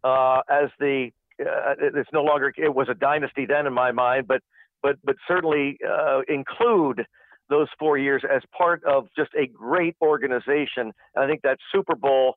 uh, 0.02 0.40
as 0.50 0.70
the 0.78 1.10
uh, 1.40 1.74
it's 1.78 2.08
no 2.12 2.22
longer 2.22 2.52
it 2.56 2.74
was 2.74 2.88
a 2.88 2.94
dynasty 2.94 3.44
then 3.44 3.66
in 3.66 3.72
my 3.72 3.92
mind, 3.92 4.26
but 4.26 4.40
but 4.82 4.96
but 5.04 5.16
certainly 5.28 5.78
uh, 5.86 6.20
include 6.28 7.06
those 7.48 7.68
four 7.78 7.98
years 7.98 8.22
as 8.24 8.42
part 8.56 8.82
of 8.84 9.06
just 9.16 9.30
a 9.34 9.46
great 9.46 9.96
organization. 10.02 10.92
And 11.14 11.24
I 11.24 11.26
think 11.26 11.42
that 11.42 11.58
Super 11.72 11.94
Bowl 11.94 12.36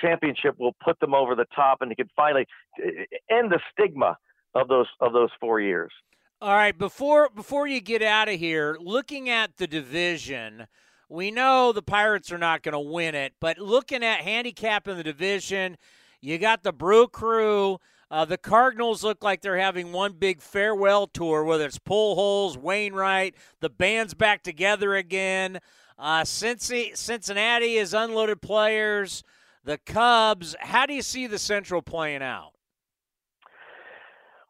championship 0.00 0.54
will 0.58 0.76
put 0.84 0.98
them 1.00 1.14
over 1.14 1.34
the 1.34 1.46
top, 1.54 1.78
and 1.80 1.90
they 1.90 1.94
can 1.94 2.10
finally 2.16 2.46
eh, 2.82 3.04
end 3.30 3.50
the 3.50 3.60
stigma 3.72 4.16
of 4.54 4.68
those 4.68 4.86
of 5.00 5.12
those 5.12 5.30
four 5.40 5.60
years. 5.60 5.92
All 6.40 6.54
right, 6.54 6.76
before 6.76 7.28
before 7.30 7.66
you 7.66 7.80
get 7.80 8.02
out 8.02 8.28
of 8.28 8.38
here, 8.38 8.76
looking 8.80 9.28
at 9.28 9.56
the 9.56 9.66
division, 9.66 10.66
we 11.08 11.30
know 11.30 11.72
the 11.72 11.82
Pirates 11.82 12.30
are 12.30 12.38
not 12.38 12.62
going 12.62 12.74
to 12.74 12.78
win 12.78 13.14
it, 13.14 13.34
but 13.40 13.58
looking 13.58 14.04
at 14.04 14.20
handicap 14.20 14.86
in 14.86 14.96
the 14.96 15.02
division, 15.02 15.76
you 16.20 16.38
got 16.38 16.62
the 16.62 16.72
Brew 16.72 17.08
Crew 17.08 17.78
uh, 18.10 18.24
the 18.24 18.38
Cardinals 18.38 19.04
look 19.04 19.22
like 19.22 19.42
they're 19.42 19.58
having 19.58 19.92
one 19.92 20.12
big 20.12 20.40
farewell 20.40 21.06
tour, 21.06 21.44
whether 21.44 21.66
it's 21.66 21.78
Pujols, 21.78 22.56
Wainwright, 22.56 23.34
the 23.60 23.70
band's 23.70 24.14
back 24.14 24.42
together 24.42 24.94
again. 24.94 25.58
Uh, 25.98 26.24
Cincinnati 26.24 27.76
is 27.76 27.92
unloaded 27.92 28.40
players. 28.40 29.24
The 29.64 29.78
Cubs. 29.78 30.56
How 30.60 30.86
do 30.86 30.94
you 30.94 31.02
see 31.02 31.26
the 31.26 31.38
Central 31.38 31.82
playing 31.82 32.22
out? 32.22 32.52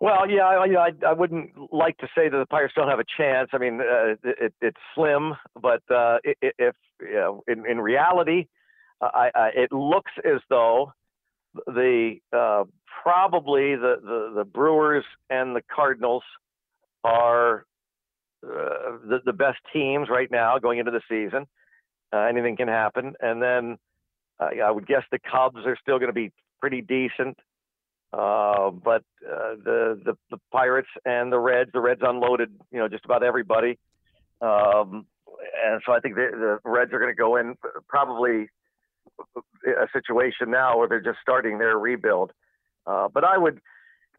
Well, 0.00 0.30
yeah, 0.30 0.44
I, 0.44 0.64
I, 0.64 0.90
I 1.08 1.12
wouldn't 1.12 1.50
like 1.72 1.96
to 1.98 2.06
say 2.14 2.28
that 2.28 2.36
the 2.36 2.46
Pirates 2.46 2.74
don't 2.76 2.88
have 2.88 3.00
a 3.00 3.04
chance. 3.16 3.50
I 3.52 3.58
mean, 3.58 3.80
uh, 3.80 4.14
it, 4.22 4.54
it's 4.60 4.76
slim, 4.94 5.32
but 5.60 5.82
uh, 5.92 6.18
if 6.24 6.76
you 7.00 7.14
know, 7.14 7.42
in, 7.48 7.66
in 7.68 7.80
reality, 7.80 8.46
I, 9.00 9.30
I, 9.34 9.50
it 9.56 9.72
looks 9.72 10.12
as 10.24 10.40
though 10.48 10.92
the 11.66 12.16
uh, 12.32 12.64
probably 13.02 13.76
the, 13.76 13.96
the, 14.02 14.32
the 14.36 14.44
Brewers 14.44 15.04
and 15.30 15.54
the 15.54 15.62
Cardinals 15.74 16.22
are 17.04 17.64
uh, 18.44 18.98
the, 19.06 19.20
the 19.24 19.32
best 19.32 19.58
teams 19.72 20.08
right 20.08 20.30
now 20.30 20.58
going 20.58 20.78
into 20.78 20.90
the 20.90 21.02
season. 21.08 21.46
Uh, 22.12 22.20
anything 22.20 22.56
can 22.56 22.68
happen, 22.68 23.14
and 23.20 23.42
then 23.42 23.78
I 24.40 24.70
would 24.70 24.86
guess 24.86 25.02
the 25.10 25.18
Cubs 25.18 25.66
are 25.66 25.76
still 25.82 25.98
going 25.98 26.08
to 26.08 26.14
be 26.14 26.32
pretty 26.60 26.80
decent. 26.80 27.38
Uh, 28.12 28.70
but 28.70 29.02
uh, 29.28 29.56
the, 29.62 30.00
the 30.02 30.16
the 30.30 30.38
Pirates 30.50 30.88
and 31.04 31.30
the 31.30 31.38
Reds, 31.38 31.70
the 31.74 31.80
Reds 31.80 32.00
unloaded, 32.02 32.50
you 32.70 32.78
know, 32.78 32.88
just 32.88 33.04
about 33.04 33.22
everybody. 33.22 33.78
Um, 34.40 35.06
and 35.64 35.82
so 35.84 35.92
I 35.92 36.00
think 36.00 36.14
the, 36.14 36.58
the 36.64 36.70
Reds 36.70 36.92
are 36.94 36.98
going 36.98 37.12
to 37.12 37.16
go 37.16 37.36
in 37.36 37.56
probably 37.86 38.48
a 39.66 39.86
situation 39.92 40.50
now 40.50 40.78
where 40.78 40.88
they're 40.88 41.00
just 41.00 41.18
starting 41.20 41.58
their 41.58 41.78
rebuild. 41.78 42.32
Uh, 42.86 43.08
but 43.12 43.24
I 43.24 43.36
would, 43.36 43.60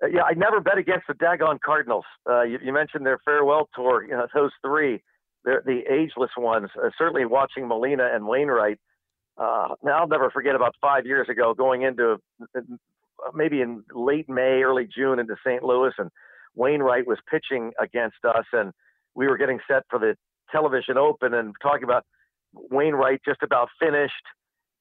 uh, 0.03 0.07
yeah, 0.07 0.23
I 0.23 0.33
never 0.33 0.59
bet 0.59 0.77
against 0.77 1.07
the 1.07 1.13
Dagon 1.13 1.59
Cardinals. 1.63 2.05
Uh, 2.29 2.43
you, 2.43 2.59
you, 2.63 2.73
mentioned 2.73 3.05
their 3.05 3.19
farewell 3.25 3.69
tour. 3.75 4.03
You 4.03 4.11
know, 4.11 4.27
those 4.33 4.51
three, 4.63 5.01
they're 5.43 5.63
the 5.65 5.81
ageless 5.91 6.31
ones. 6.37 6.69
Uh, 6.77 6.89
certainly, 6.97 7.25
watching 7.25 7.67
Molina 7.67 8.09
and 8.13 8.27
Wainwright. 8.27 8.79
Uh, 9.37 9.69
now 9.83 9.99
I'll 9.99 10.07
never 10.07 10.29
forget 10.29 10.55
about 10.55 10.75
five 10.81 11.05
years 11.05 11.29
ago 11.29 11.53
going 11.53 11.81
into 11.83 12.17
uh, 12.55 12.61
maybe 13.33 13.61
in 13.61 13.83
late 13.93 14.29
May, 14.29 14.61
early 14.63 14.87
June 14.93 15.19
into 15.19 15.35
St. 15.45 15.63
Louis, 15.63 15.93
and 15.97 16.09
Wainwright 16.55 17.07
was 17.07 17.17
pitching 17.29 17.71
against 17.79 18.17
us, 18.25 18.45
and 18.51 18.73
we 19.15 19.27
were 19.27 19.37
getting 19.37 19.59
set 19.67 19.83
for 19.89 19.97
the 19.97 20.15
television 20.51 20.97
open 20.97 21.33
and 21.33 21.53
talking 21.61 21.83
about 21.83 22.05
Wainwright 22.53 23.21
just 23.25 23.43
about 23.43 23.69
finished 23.79 24.13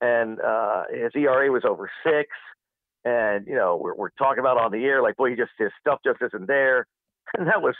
and 0.00 0.40
uh, 0.40 0.84
his 0.92 1.12
ERA 1.14 1.50
was 1.50 1.64
over 1.64 1.90
six. 2.04 2.28
And 3.04 3.46
you 3.46 3.54
know, 3.54 3.78
we're, 3.82 3.94
we're 3.94 4.10
talking 4.10 4.40
about 4.40 4.58
on 4.58 4.72
the 4.72 4.84
air 4.84 5.02
like, 5.02 5.16
boy, 5.16 5.30
he 5.30 5.36
just 5.36 5.50
his 5.58 5.70
stuff 5.80 6.00
just 6.04 6.20
isn't 6.22 6.46
there. 6.46 6.86
And 7.36 7.46
that 7.46 7.60
was 7.60 7.74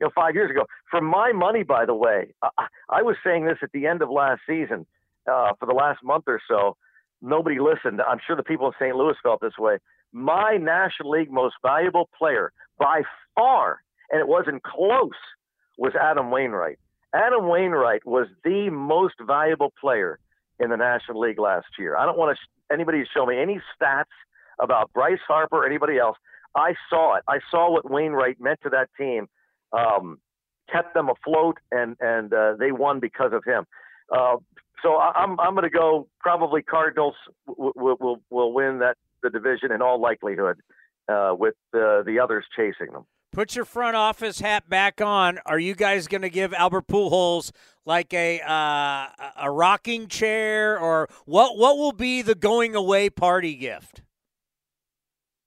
you 0.00 0.06
know 0.06 0.12
five 0.14 0.36
years 0.36 0.48
ago. 0.48 0.64
For 0.88 1.00
my 1.00 1.32
money, 1.32 1.64
by 1.64 1.86
the 1.86 1.94
way, 1.94 2.32
I, 2.40 2.66
I 2.88 3.02
was 3.02 3.16
saying 3.24 3.46
this 3.46 3.58
at 3.60 3.72
the 3.72 3.86
end 3.86 4.00
of 4.00 4.10
last 4.10 4.42
season. 4.46 4.86
Uh, 5.28 5.52
for 5.58 5.66
the 5.66 5.72
last 5.72 6.02
month 6.04 6.24
or 6.28 6.40
so, 6.48 6.76
nobody 7.20 7.58
listened. 7.58 8.00
I'm 8.00 8.18
sure 8.24 8.36
the 8.36 8.42
people 8.42 8.66
in 8.68 8.72
St. 8.78 8.94
Louis 8.94 9.14
felt 9.22 9.40
this 9.40 9.58
way. 9.58 9.78
my 10.12 10.56
National 10.56 11.10
League 11.10 11.30
most 11.30 11.54
valuable 11.62 12.08
player 12.16 12.52
by 12.78 13.02
far, 13.34 13.82
and 14.10 14.20
it 14.20 14.28
wasn't 14.28 14.62
close, 14.62 15.10
was 15.78 15.94
Adam 16.00 16.30
Wainwright. 16.30 16.78
Adam 17.14 17.48
Wainwright 17.48 18.06
was 18.06 18.28
the 18.44 18.70
most 18.70 19.14
valuable 19.20 19.72
player 19.80 20.18
in 20.62 20.70
the 20.70 20.76
National 20.76 21.20
League 21.20 21.38
last 21.38 21.66
year. 21.78 21.96
I 21.96 22.06
don't 22.06 22.16
want 22.16 22.36
to, 22.36 22.74
anybody 22.74 23.02
to 23.02 23.08
show 23.12 23.26
me 23.26 23.38
any 23.38 23.60
stats 23.74 24.04
about 24.60 24.92
Bryce 24.92 25.18
Harper 25.26 25.56
or 25.56 25.66
anybody 25.66 25.98
else. 25.98 26.16
I 26.56 26.74
saw 26.88 27.16
it. 27.16 27.24
I 27.28 27.40
saw 27.50 27.70
what 27.70 27.90
Wainwright 27.90 28.40
meant 28.40 28.60
to 28.62 28.70
that 28.70 28.88
team, 28.98 29.28
um, 29.72 30.18
kept 30.70 30.94
them 30.94 31.08
afloat, 31.08 31.58
and 31.70 31.96
and 32.00 32.32
uh, 32.32 32.54
they 32.58 32.72
won 32.72 33.00
because 33.00 33.32
of 33.32 33.42
him. 33.44 33.66
Uh, 34.14 34.36
so 34.82 34.96
I, 34.96 35.22
am 35.22 35.40
I'm 35.40 35.54
going 35.54 35.64
to 35.64 35.70
go. 35.70 36.08
Probably 36.20 36.62
Cardinals 36.62 37.14
will 37.46 37.72
will 37.76 38.20
will 38.30 38.52
win 38.52 38.80
that 38.80 38.96
the 39.22 39.30
division 39.30 39.72
in 39.72 39.80
all 39.80 40.00
likelihood, 40.00 40.58
uh, 41.08 41.34
with 41.36 41.54
uh, 41.74 42.02
the 42.02 42.18
others 42.22 42.44
chasing 42.54 42.92
them. 42.92 43.06
Put 43.32 43.56
your 43.56 43.64
front 43.64 43.96
office 43.96 44.40
hat 44.40 44.68
back 44.68 45.00
on. 45.00 45.38
Are 45.46 45.58
you 45.58 45.74
guys 45.74 46.06
going 46.06 46.20
to 46.20 46.28
give 46.28 46.52
Albert 46.52 46.86
Pujols 46.86 47.50
like 47.86 48.12
a 48.12 48.42
uh, 48.42 49.06
a 49.38 49.50
rocking 49.50 50.06
chair, 50.06 50.78
or 50.78 51.08
what? 51.24 51.56
What 51.56 51.78
will 51.78 51.92
be 51.92 52.20
the 52.20 52.34
going 52.34 52.74
away 52.74 53.08
party 53.08 53.54
gift? 53.54 54.02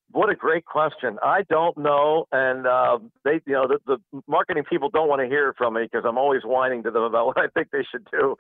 What 0.10 0.32
a 0.32 0.36
great 0.36 0.66
question. 0.66 1.20
I 1.22 1.44
don't 1.48 1.78
know, 1.78 2.26
and 2.32 2.66
uh, 2.66 2.98
they, 3.24 3.40
you 3.46 3.54
know, 3.54 3.68
the, 3.68 3.80
the, 3.86 4.22
marketing 4.28 4.64
people 4.68 4.90
don't 4.90 5.08
want 5.08 5.22
to 5.22 5.28
hear 5.28 5.54
from 5.56 5.76
me 5.76 5.84
because 5.84 6.06
I'm 6.08 6.18
always 6.18 6.42
whining 6.44 6.82
to 6.84 6.92
them 6.92 7.04
about 7.04 7.28
what 7.28 7.38
I 7.38 7.50
think 7.54 7.68
they 7.72 7.86
should 7.92 8.08
do. 8.10 8.36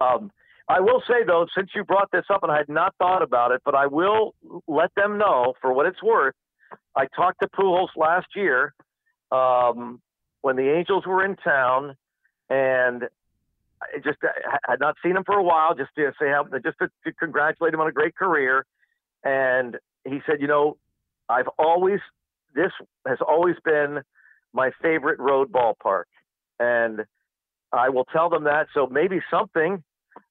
Um, 0.00 0.30
I 0.68 0.78
will 0.78 1.02
say 1.08 1.24
though, 1.26 1.46
since 1.56 1.70
you 1.74 1.82
brought 1.82 2.12
this 2.12 2.26
up, 2.32 2.44
and 2.44 2.52
I 2.52 2.58
had 2.58 2.68
not 2.68 2.94
thought 2.98 3.22
about 3.22 3.50
it, 3.50 3.62
but 3.64 3.74
I 3.74 3.88
will 3.88 4.36
let 4.68 4.94
them 4.94 5.18
know 5.18 5.54
for 5.60 5.72
what 5.72 5.86
it's 5.86 6.00
worth. 6.00 6.36
I 6.94 7.06
talked 7.16 7.40
to 7.42 7.48
Pujols 7.48 7.88
last 7.96 8.28
year 8.36 8.72
um, 9.34 10.00
when 10.42 10.56
the 10.56 10.70
Angels 10.70 11.04
were 11.06 11.24
in 11.24 11.36
town, 11.36 11.96
and 12.48 13.04
I 13.82 13.98
just 13.98 14.18
I 14.22 14.58
had 14.70 14.80
not 14.80 14.96
seen 15.02 15.16
him 15.16 15.24
for 15.24 15.36
a 15.36 15.42
while, 15.42 15.74
just 15.74 15.90
to 15.96 16.12
say 16.20 16.28
how, 16.28 16.44
just 16.64 16.78
to, 16.78 16.88
to 17.04 17.12
congratulate 17.12 17.74
him 17.74 17.80
on 17.80 17.88
a 17.88 17.92
great 17.92 18.14
career. 18.14 18.64
And 19.24 19.78
he 20.04 20.20
said, 20.26 20.40
you 20.40 20.46
know, 20.46 20.76
I've 21.28 21.48
always 21.58 22.00
this 22.54 22.72
has 23.06 23.18
always 23.26 23.56
been 23.64 24.02
my 24.52 24.70
favorite 24.82 25.18
road 25.18 25.50
ballpark, 25.50 26.04
and 26.60 27.04
I 27.72 27.88
will 27.88 28.04
tell 28.04 28.28
them 28.28 28.44
that. 28.44 28.66
So 28.74 28.86
maybe 28.86 29.20
something 29.30 29.82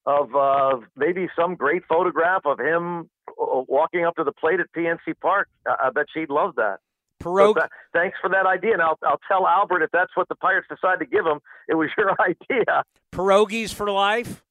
of 0.05 0.35
uh, 0.35 0.77
maybe 0.95 1.27
some 1.37 1.55
great 1.55 1.83
photograph 1.89 2.45
of 2.45 2.59
him 2.59 3.09
uh, 3.29 3.63
walking 3.67 4.05
up 4.05 4.15
to 4.15 4.23
the 4.23 4.31
plate 4.31 4.59
at 4.59 4.71
PNC 4.75 5.19
Park. 5.21 5.49
I, 5.67 5.87
I 5.87 5.89
bet 5.89 6.05
she'd 6.13 6.29
love 6.29 6.55
that. 6.55 6.79
Pierog- 7.23 7.55
so 7.55 7.67
thanks 7.93 8.17
for 8.21 8.29
that 8.29 8.45
idea, 8.45 8.73
and 8.73 8.81
I'll 8.81 8.97
I'll 9.05 9.19
tell 9.27 9.47
Albert 9.47 9.83
if 9.83 9.91
that's 9.91 10.11
what 10.15 10.27
the 10.29 10.35
Pirates 10.35 10.67
decide 10.69 10.99
to 10.99 11.05
give 11.05 11.25
him. 11.25 11.39
It 11.67 11.75
was 11.75 11.89
your 11.97 12.11
idea. 12.21 12.83
Pierogies 13.11 13.73
for 13.73 13.89
life. 13.89 14.43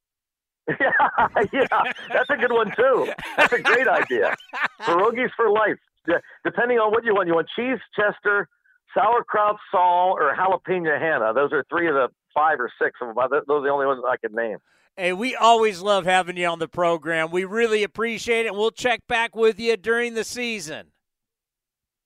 yeah, 0.68 1.28
yeah, 1.52 1.66
that's 2.12 2.30
a 2.30 2.36
good 2.36 2.52
one 2.52 2.70
too. 2.76 3.12
That's 3.36 3.52
a 3.52 3.58
great 3.60 3.88
idea. 3.88 4.36
Pierogies 4.82 5.30
for 5.36 5.50
life 5.50 5.76
Yeah, 6.06 6.18
depending 6.44 6.78
on 6.78 6.92
what 6.92 7.04
you 7.04 7.14
want. 7.14 7.26
You 7.26 7.34
want 7.34 7.48
cheese 7.56 7.78
chester, 7.96 8.46
sauerkraut 8.94 9.56
Saul, 9.72 10.16
or 10.16 10.32
jalapeno 10.36 11.00
Hannah. 11.00 11.34
Those 11.34 11.52
are 11.52 11.64
three 11.68 11.88
of 11.88 11.94
the 11.94 12.08
five 12.32 12.60
or 12.60 12.70
six 12.80 12.96
of 13.02 13.08
them. 13.14 13.16
Those 13.30 13.42
are 13.48 13.62
the 13.62 13.70
only 13.70 13.86
ones 13.86 14.02
I 14.08 14.16
can 14.16 14.34
name. 14.36 14.58
Hey, 14.96 15.12
we 15.12 15.34
always 15.34 15.80
love 15.80 16.04
having 16.04 16.36
you 16.36 16.46
on 16.46 16.58
the 16.58 16.68
program. 16.68 17.30
We 17.30 17.44
really 17.44 17.82
appreciate 17.82 18.46
it. 18.46 18.54
We'll 18.54 18.70
check 18.70 19.00
back 19.08 19.34
with 19.34 19.58
you 19.58 19.76
during 19.76 20.14
the 20.14 20.22
season. 20.24 20.88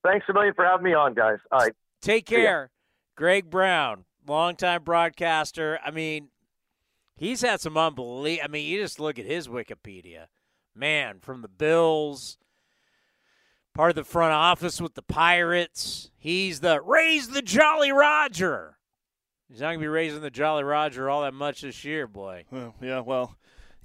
Thanks 0.07 0.25
a 0.29 0.33
million 0.33 0.53
for 0.53 0.65
having 0.65 0.85
me 0.85 0.93
on, 0.93 1.13
guys. 1.13 1.39
All 1.51 1.59
right. 1.59 1.73
Take 2.01 2.25
care. 2.25 2.71
Greg 3.15 3.49
Brown, 3.49 4.05
longtime 4.27 4.83
broadcaster. 4.83 5.79
I 5.83 5.91
mean, 5.91 6.29
he's 7.15 7.41
had 7.41 7.59
some 7.59 7.77
unbelievable. 7.77 8.45
I 8.45 8.47
mean, 8.47 8.67
you 8.67 8.79
just 8.81 8.99
look 8.99 9.19
at 9.19 9.25
his 9.25 9.47
Wikipedia. 9.47 10.27
Man, 10.75 11.19
from 11.19 11.41
the 11.41 11.47
Bills 11.47 12.37
part 13.77 13.91
of 13.91 13.95
the 13.95 14.03
front 14.03 14.33
office 14.33 14.81
with 14.81 14.95
the 14.95 15.03
Pirates. 15.03 16.09
He's 16.17 16.61
the 16.61 16.81
raise 16.81 17.29
the 17.29 17.43
Jolly 17.43 17.91
Roger. 17.91 18.77
He's 19.47 19.61
not 19.61 19.67
going 19.67 19.79
to 19.79 19.83
be 19.83 19.87
raising 19.87 20.21
the 20.21 20.31
Jolly 20.31 20.63
Roger 20.63 21.09
all 21.09 21.21
that 21.21 21.33
much 21.33 21.61
this 21.61 21.85
year, 21.85 22.07
boy. 22.07 22.45
Well, 22.51 22.73
yeah, 22.81 22.99
well, 23.01 23.37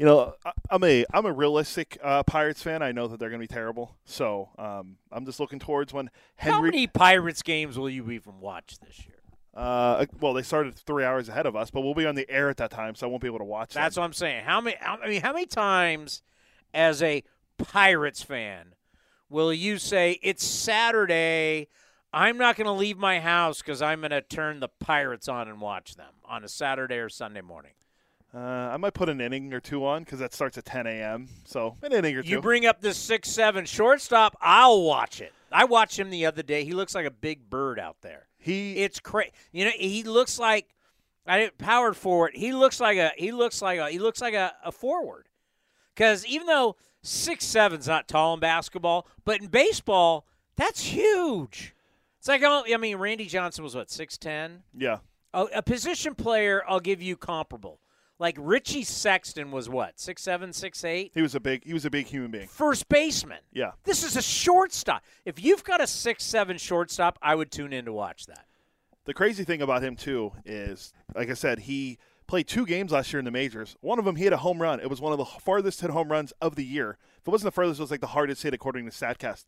you 0.02 0.08
know, 0.08 0.34
I'm 0.68 0.82
a 0.82 1.04
I'm 1.14 1.26
a 1.26 1.32
realistic 1.32 1.96
uh, 2.02 2.24
Pirates 2.24 2.60
fan. 2.60 2.82
I 2.82 2.90
know 2.90 3.06
that 3.06 3.20
they're 3.20 3.28
going 3.28 3.40
to 3.40 3.46
be 3.46 3.54
terrible, 3.54 3.94
so 4.04 4.48
um, 4.58 4.96
I'm 5.12 5.24
just 5.24 5.38
looking 5.38 5.60
towards 5.60 5.92
when 5.92 6.10
Henry. 6.34 6.56
How 6.56 6.60
many 6.60 6.86
Pirates 6.88 7.40
games 7.40 7.78
will 7.78 7.88
you 7.88 8.10
even 8.10 8.40
watch 8.40 8.80
this 8.80 9.06
year? 9.06 9.20
Uh, 9.54 10.04
well, 10.20 10.34
they 10.34 10.42
started 10.42 10.74
three 10.74 11.04
hours 11.04 11.28
ahead 11.28 11.46
of 11.46 11.54
us, 11.54 11.70
but 11.70 11.82
we'll 11.82 11.94
be 11.94 12.04
on 12.04 12.16
the 12.16 12.28
air 12.28 12.50
at 12.50 12.56
that 12.56 12.72
time, 12.72 12.96
so 12.96 13.06
I 13.06 13.10
won't 13.10 13.22
be 13.22 13.28
able 13.28 13.38
to 13.38 13.44
watch. 13.44 13.74
That's 13.74 13.94
them. 13.94 14.02
what 14.02 14.06
I'm 14.06 14.12
saying. 14.12 14.44
How 14.44 14.60
many? 14.60 14.76
I 14.84 15.08
mean, 15.08 15.22
how 15.22 15.34
many 15.34 15.46
times, 15.46 16.24
as 16.74 17.00
a 17.00 17.22
Pirates 17.56 18.24
fan, 18.24 18.74
will 19.30 19.54
you 19.54 19.78
say 19.78 20.18
it's 20.20 20.44
Saturday? 20.44 21.68
I'm 22.12 22.38
not 22.38 22.56
going 22.56 22.66
to 22.66 22.72
leave 22.72 22.98
my 22.98 23.20
house 23.20 23.58
because 23.58 23.80
I'm 23.80 24.00
going 24.00 24.10
to 24.10 24.20
turn 24.20 24.58
the 24.58 24.68
Pirates 24.68 25.28
on 25.28 25.46
and 25.46 25.60
watch 25.60 25.94
them 25.94 26.14
on 26.24 26.42
a 26.42 26.48
Saturday 26.48 26.96
or 26.96 27.08
Sunday 27.08 27.40
morning. 27.40 27.74
Uh, 28.34 28.38
I 28.38 28.76
might 28.78 28.94
put 28.94 29.08
an 29.08 29.20
inning 29.20 29.52
or 29.52 29.60
two 29.60 29.84
on 29.84 30.04
because 30.04 30.18
that 30.20 30.32
starts 30.32 30.56
at 30.56 30.64
10 30.64 30.86
a.m. 30.86 31.28
So 31.44 31.76
an 31.82 31.92
inning 31.92 32.16
or 32.16 32.22
two. 32.22 32.30
You 32.30 32.40
bring 32.40 32.64
up 32.64 32.80
this 32.80 32.96
six 32.96 33.28
seven 33.28 33.66
shortstop, 33.66 34.36
I'll 34.40 34.82
watch 34.82 35.20
it. 35.20 35.32
I 35.50 35.64
watched 35.64 35.98
him 35.98 36.08
the 36.08 36.24
other 36.24 36.42
day. 36.42 36.64
He 36.64 36.72
looks 36.72 36.94
like 36.94 37.04
a 37.04 37.10
big 37.10 37.50
bird 37.50 37.78
out 37.78 37.96
there. 38.00 38.26
He 38.38 38.76
it's 38.78 39.00
crazy. 39.00 39.32
You 39.52 39.66
know, 39.66 39.72
he 39.74 40.02
looks 40.02 40.38
like 40.38 40.68
I 41.26 41.50
powered 41.58 41.96
forward. 41.96 42.32
He 42.34 42.52
looks 42.52 42.80
like 42.80 42.96
a 42.96 43.12
he 43.18 43.32
looks 43.32 43.60
like 43.60 43.78
a 43.78 43.90
he 43.90 43.98
looks 43.98 44.20
like 44.20 44.34
a, 44.34 44.54
a 44.64 44.72
forward. 44.72 45.28
Because 45.94 46.24
even 46.24 46.46
though 46.46 46.76
Six 47.02 47.44
seven's 47.44 47.88
not 47.88 48.06
tall 48.06 48.34
in 48.34 48.40
basketball, 48.40 49.08
but 49.24 49.40
in 49.40 49.48
baseball, 49.48 50.24
that's 50.54 50.80
huge. 50.80 51.74
It's 52.18 52.28
like 52.28 52.42
oh, 52.44 52.62
I 52.72 52.76
mean, 52.76 52.96
Randy 52.96 53.26
Johnson 53.26 53.64
was 53.64 53.74
what 53.74 53.90
six 53.90 54.16
ten. 54.16 54.62
Yeah. 54.72 54.98
A, 55.34 55.46
a, 55.56 55.62
position 55.62 56.14
player, 56.14 56.62
I'll 56.68 56.78
give 56.78 57.02
you 57.02 57.16
comparable. 57.16 57.80
Like 58.22 58.36
Richie 58.38 58.84
Sexson 58.84 59.50
was 59.50 59.68
what 59.68 59.98
six 59.98 60.22
seven, 60.22 60.52
six 60.52 60.84
eight. 60.84 61.10
He 61.12 61.22
was 61.22 61.34
a 61.34 61.40
big. 61.40 61.64
He 61.64 61.74
was 61.74 61.84
a 61.84 61.90
big 61.90 62.06
human 62.06 62.30
being. 62.30 62.46
First 62.46 62.88
baseman. 62.88 63.40
Yeah. 63.52 63.72
This 63.82 64.04
is 64.04 64.16
a 64.16 64.22
shortstop. 64.22 65.02
If 65.24 65.42
you've 65.42 65.64
got 65.64 65.80
a 65.80 65.88
six 65.88 66.22
seven 66.22 66.56
shortstop, 66.56 67.18
I 67.20 67.34
would 67.34 67.50
tune 67.50 67.72
in 67.72 67.84
to 67.86 67.92
watch 67.92 68.26
that. 68.26 68.46
The 69.06 69.12
crazy 69.12 69.42
thing 69.42 69.60
about 69.60 69.82
him 69.82 69.96
too 69.96 70.30
is, 70.44 70.92
like 71.16 71.30
I 71.30 71.34
said, 71.34 71.58
he 71.58 71.98
played 72.28 72.46
two 72.46 72.64
games 72.64 72.92
last 72.92 73.12
year 73.12 73.18
in 73.18 73.24
the 73.24 73.32
majors. 73.32 73.74
One 73.80 73.98
of 73.98 74.04
them, 74.04 74.14
he 74.14 74.22
hit 74.22 74.32
a 74.32 74.36
home 74.36 74.62
run. 74.62 74.78
It 74.78 74.88
was 74.88 75.00
one 75.00 75.10
of 75.10 75.18
the 75.18 75.24
farthest 75.24 75.80
hit 75.80 75.90
home 75.90 76.08
runs 76.08 76.32
of 76.40 76.54
the 76.54 76.64
year. 76.64 76.98
If 77.20 77.26
it 77.26 77.30
wasn't 77.32 77.52
the 77.52 77.56
furthest, 77.56 77.80
it 77.80 77.82
was 77.82 77.90
like 77.90 78.00
the 78.00 78.06
hardest 78.06 78.44
hit 78.44 78.54
according 78.54 78.84
to 78.88 78.92
Statcast. 78.92 79.46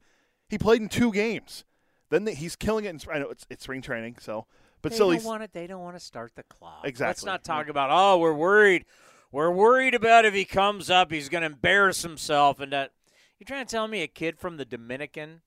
He 0.49 0.59
played 0.59 0.83
in 0.83 0.89
two 0.89 1.13
games. 1.13 1.65
Then 2.11 2.25
the, 2.25 2.33
he's 2.33 2.57
killing 2.57 2.87
it. 2.87 2.89
In, 2.89 3.01
I 3.09 3.21
know 3.21 3.31
it's, 3.31 3.47
it's 3.49 3.63
spring 3.63 3.83
training, 3.83 4.17
so 4.19 4.47
but 4.85 4.93
they 4.93 4.97
still, 4.97 5.11
don't 5.13 5.25
want 5.25 5.43
it. 5.43 5.53
They 5.55 5.67
don't 5.67 5.83
want 5.83 5.97
to 5.97 6.01
start 6.01 6.33
the 6.37 6.43
clock. 6.43 6.83
Exactly. 6.85 7.09
Let's 7.09 7.25
not 7.25 7.43
talk 7.43 7.69
about. 7.69 7.89
Oh, 7.91 8.19
we're 8.19 8.35
worried. 8.35 8.85
We're 9.33 9.51
worried 9.51 9.95
about 9.95 10.27
if 10.27 10.35
he 10.35 10.45
comes 10.45 10.91
up, 10.91 11.11
he's 11.11 11.31
going 11.31 11.41
to 11.41 11.47
embarrass 11.47 12.03
himself. 12.03 12.61
And 12.61 12.71
that 12.75 12.93
you're 13.39 13.47
trying 13.47 13.65
to 13.65 13.71
tell 13.71 13.89
me 13.89 14.03
a 14.03 14.07
kid 14.07 14.39
from 14.39 14.59
the 14.59 14.67
Dominican 14.67 15.41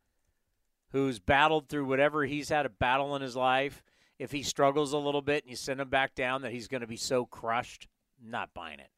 who's 0.91 1.19
battled 1.19 1.69
through 1.69 1.85
whatever 1.85 2.25
he's 2.25 2.49
had 2.49 2.65
a 2.65 2.69
battle 2.69 3.15
in 3.15 3.21
his 3.21 3.35
life 3.35 3.83
if 4.17 4.31
he 4.31 4.41
struggles 4.41 4.91
a 4.91 4.97
little 4.97 5.21
bit 5.21 5.43
and 5.43 5.51
you 5.51 5.55
send 5.55 5.79
him 5.79 5.89
back 5.89 6.15
down 6.15 6.41
that 6.41 6.51
he's 6.51 6.67
going 6.67 6.81
to 6.81 6.87
be 6.87 6.97
so 6.97 7.23
crushed. 7.23 7.87
Not 8.19 8.55
buying 8.55 8.79
it. 8.79 8.89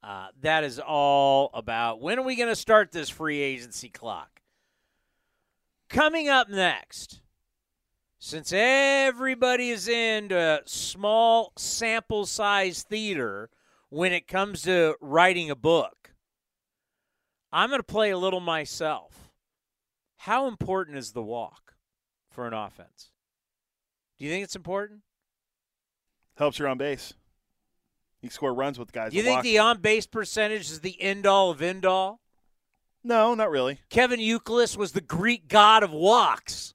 Uh, 0.00 0.28
that 0.42 0.62
is 0.62 0.78
all 0.78 1.50
about 1.54 2.00
when 2.00 2.20
are 2.20 2.22
we 2.22 2.36
going 2.36 2.48
to 2.48 2.54
start 2.54 2.92
this 2.92 3.10
free 3.10 3.40
agency 3.40 3.88
clock? 3.88 4.42
Coming 5.88 6.28
up 6.28 6.48
next, 6.48 7.20
since 8.18 8.52
everybody 8.52 9.70
is 9.70 9.88
into 9.88 10.62
small 10.64 11.52
sample 11.56 12.26
size 12.26 12.82
theater 12.82 13.50
when 13.90 14.12
it 14.12 14.26
comes 14.26 14.62
to 14.62 14.96
writing 15.00 15.50
a 15.50 15.56
book, 15.56 16.12
I'm 17.52 17.70
going 17.70 17.80
to 17.80 17.84
play 17.84 18.10
a 18.10 18.18
little 18.18 18.40
myself. 18.40 19.30
How 20.16 20.48
important 20.48 20.98
is 20.98 21.12
the 21.12 21.22
walk 21.22 21.74
for 22.30 22.46
an 22.46 22.52
offense? 22.52 23.12
Do 24.18 24.24
you 24.24 24.30
think 24.30 24.44
it's 24.44 24.56
important? 24.56 25.00
Helps 26.36 26.58
your 26.58 26.68
on 26.68 26.78
base. 26.78 27.14
You 28.20 28.30
score 28.30 28.52
runs 28.52 28.78
with 28.78 28.92
guys. 28.92 29.12
Do 29.12 29.16
you 29.16 29.22
think 29.22 29.36
walk. 29.36 29.44
the 29.44 29.58
on 29.58 29.80
base 29.80 30.06
percentage 30.06 30.70
is 30.70 30.80
the 30.80 31.00
end 31.00 31.24
all 31.24 31.50
of 31.50 31.62
end 31.62 31.86
all? 31.86 32.20
No, 33.04 33.34
not 33.34 33.50
really. 33.50 33.78
Kevin 33.90 34.18
Youkilis 34.18 34.76
was 34.76 34.92
the 34.92 35.00
Greek 35.00 35.46
god 35.46 35.84
of 35.84 35.92
walks. 35.92 36.74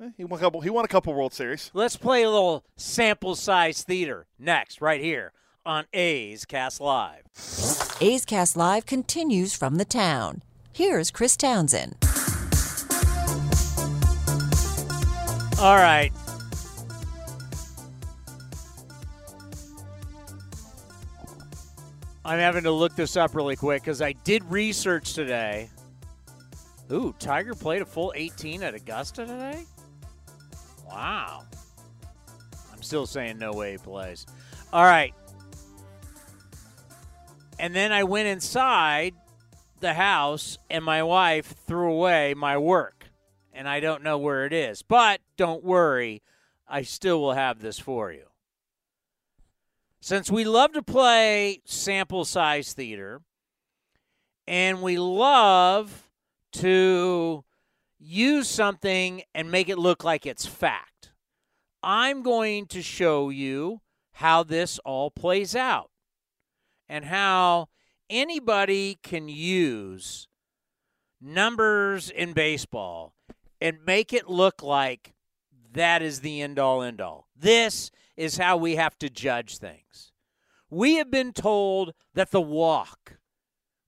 Eh, 0.00 0.10
He 0.16 0.24
won 0.24 0.38
a 0.38 0.42
couple. 0.42 0.60
He 0.60 0.70
won 0.70 0.84
a 0.84 0.88
couple 0.88 1.14
World 1.14 1.32
Series. 1.32 1.70
Let's 1.74 1.96
play 1.96 2.22
a 2.22 2.30
little 2.30 2.64
sample 2.76 3.34
size 3.34 3.82
theater 3.82 4.26
next, 4.38 4.80
right 4.80 5.00
here 5.00 5.32
on 5.64 5.84
A's 5.92 6.44
Cast 6.44 6.80
Live. 6.80 7.22
A's 8.00 8.24
Cast 8.24 8.56
Live 8.56 8.86
continues 8.86 9.54
from 9.54 9.76
the 9.76 9.84
town. 9.84 10.42
Here's 10.72 11.10
Chris 11.10 11.36
Townsend. 11.36 11.96
All 15.58 15.76
right. 15.76 16.12
I'm 22.24 22.38
having 22.40 22.64
to 22.64 22.72
look 22.72 22.96
this 22.96 23.16
up 23.16 23.34
really 23.34 23.56
quick 23.56 23.82
because 23.82 24.02
I 24.02 24.12
did 24.12 24.44
research 24.50 25.14
today. 25.14 25.70
Ooh, 26.92 27.14
Tiger 27.18 27.54
played 27.54 27.82
a 27.82 27.86
full 27.86 28.12
18 28.16 28.62
at 28.62 28.74
Augusta 28.74 29.26
today? 29.26 29.64
Wow. 30.86 31.44
I'm 32.72 32.82
still 32.82 33.06
saying 33.06 33.38
no 33.38 33.52
way 33.52 33.72
he 33.72 33.78
plays. 33.78 34.26
All 34.72 34.84
right. 34.84 35.14
And 37.58 37.74
then 37.74 37.92
I 37.92 38.04
went 38.04 38.28
inside 38.28 39.14
the 39.80 39.94
house 39.94 40.58
and 40.70 40.84
my 40.84 41.02
wife 41.02 41.54
threw 41.66 41.92
away 41.92 42.34
my 42.34 42.58
work. 42.58 43.06
And 43.52 43.68
I 43.68 43.80
don't 43.80 44.02
know 44.02 44.18
where 44.18 44.44
it 44.44 44.52
is. 44.52 44.82
But 44.82 45.20
don't 45.36 45.64
worry, 45.64 46.22
I 46.68 46.82
still 46.82 47.20
will 47.20 47.32
have 47.32 47.60
this 47.60 47.78
for 47.78 48.12
you. 48.12 48.24
Since 50.00 50.30
we 50.30 50.44
love 50.44 50.72
to 50.74 50.82
play 50.82 51.62
sample 51.64 52.24
size 52.24 52.74
theater 52.74 53.22
and 54.46 54.82
we 54.82 54.98
love 54.98 56.08
to 56.52 57.44
use 58.06 58.48
something 58.48 59.22
and 59.34 59.50
make 59.50 59.68
it 59.68 59.78
look 59.78 60.04
like 60.04 60.26
it's 60.26 60.46
fact, 60.46 61.10
I'm 61.82 62.22
going 62.22 62.66
to 62.66 62.80
show 62.80 63.30
you 63.30 63.80
how 64.12 64.44
this 64.44 64.78
all 64.84 65.10
plays 65.10 65.56
out 65.56 65.90
and 66.88 67.06
how 67.06 67.68
anybody 68.08 68.98
can 69.02 69.28
use 69.28 70.28
numbers 71.20 72.08
in 72.08 72.32
baseball 72.32 73.14
and 73.60 73.78
make 73.84 74.12
it 74.12 74.28
look 74.30 74.62
like 74.62 75.14
that 75.72 76.00
is 76.00 76.20
the 76.20 76.40
end 76.42 76.58
all 76.58 76.82
end 76.82 77.00
all. 77.00 77.26
This 77.36 77.90
is 78.16 78.38
how 78.38 78.56
we 78.56 78.76
have 78.76 78.96
to 78.98 79.10
judge 79.10 79.58
things. 79.58 80.12
We 80.70 80.94
have 80.94 81.10
been 81.10 81.32
told 81.32 81.92
that 82.14 82.30
the 82.30 82.40
walk 82.40 83.18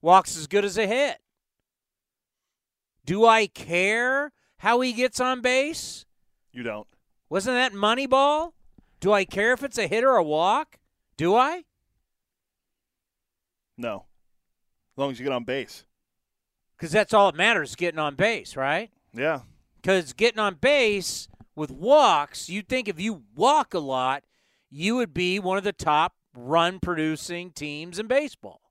walks 0.01 0.37
as 0.37 0.47
good 0.47 0.65
as 0.65 0.77
a 0.77 0.87
hit. 0.87 1.19
Do 3.09 3.25
I 3.25 3.47
care 3.47 4.31
how 4.59 4.81
he 4.81 4.93
gets 4.93 5.19
on 5.19 5.41
base? 5.41 6.05
You 6.53 6.61
don't. 6.61 6.85
Wasn't 7.27 7.55
that 7.55 7.73
Moneyball? 7.73 8.51
Do 8.99 9.11
I 9.11 9.25
care 9.25 9.51
if 9.51 9.63
it's 9.63 9.79
a 9.79 9.87
hit 9.87 10.03
or 10.03 10.17
a 10.17 10.23
walk? 10.23 10.77
Do 11.17 11.35
I? 11.35 11.63
No. 13.79 14.05
As 14.93 14.97
long 14.97 15.09
as 15.09 15.17
you 15.17 15.23
get 15.23 15.33
on 15.33 15.43
base. 15.43 15.85
Because 16.77 16.91
that's 16.91 17.11
all 17.11 17.31
that 17.31 17.35
matters, 17.35 17.73
getting 17.75 17.97
on 17.97 18.13
base, 18.13 18.55
right? 18.55 18.91
Yeah. 19.11 19.39
Because 19.81 20.13
getting 20.13 20.37
on 20.37 20.53
base 20.61 21.27
with 21.55 21.71
walks, 21.71 22.47
you'd 22.47 22.69
think 22.69 22.87
if 22.87 22.99
you 22.99 23.23
walk 23.33 23.73
a 23.73 23.79
lot, 23.79 24.23
you 24.69 24.95
would 24.97 25.15
be 25.15 25.39
one 25.39 25.57
of 25.57 25.63
the 25.63 25.73
top 25.73 26.13
run 26.35 26.79
producing 26.79 27.49
teams 27.53 27.97
in 27.97 28.05
baseball. 28.05 28.68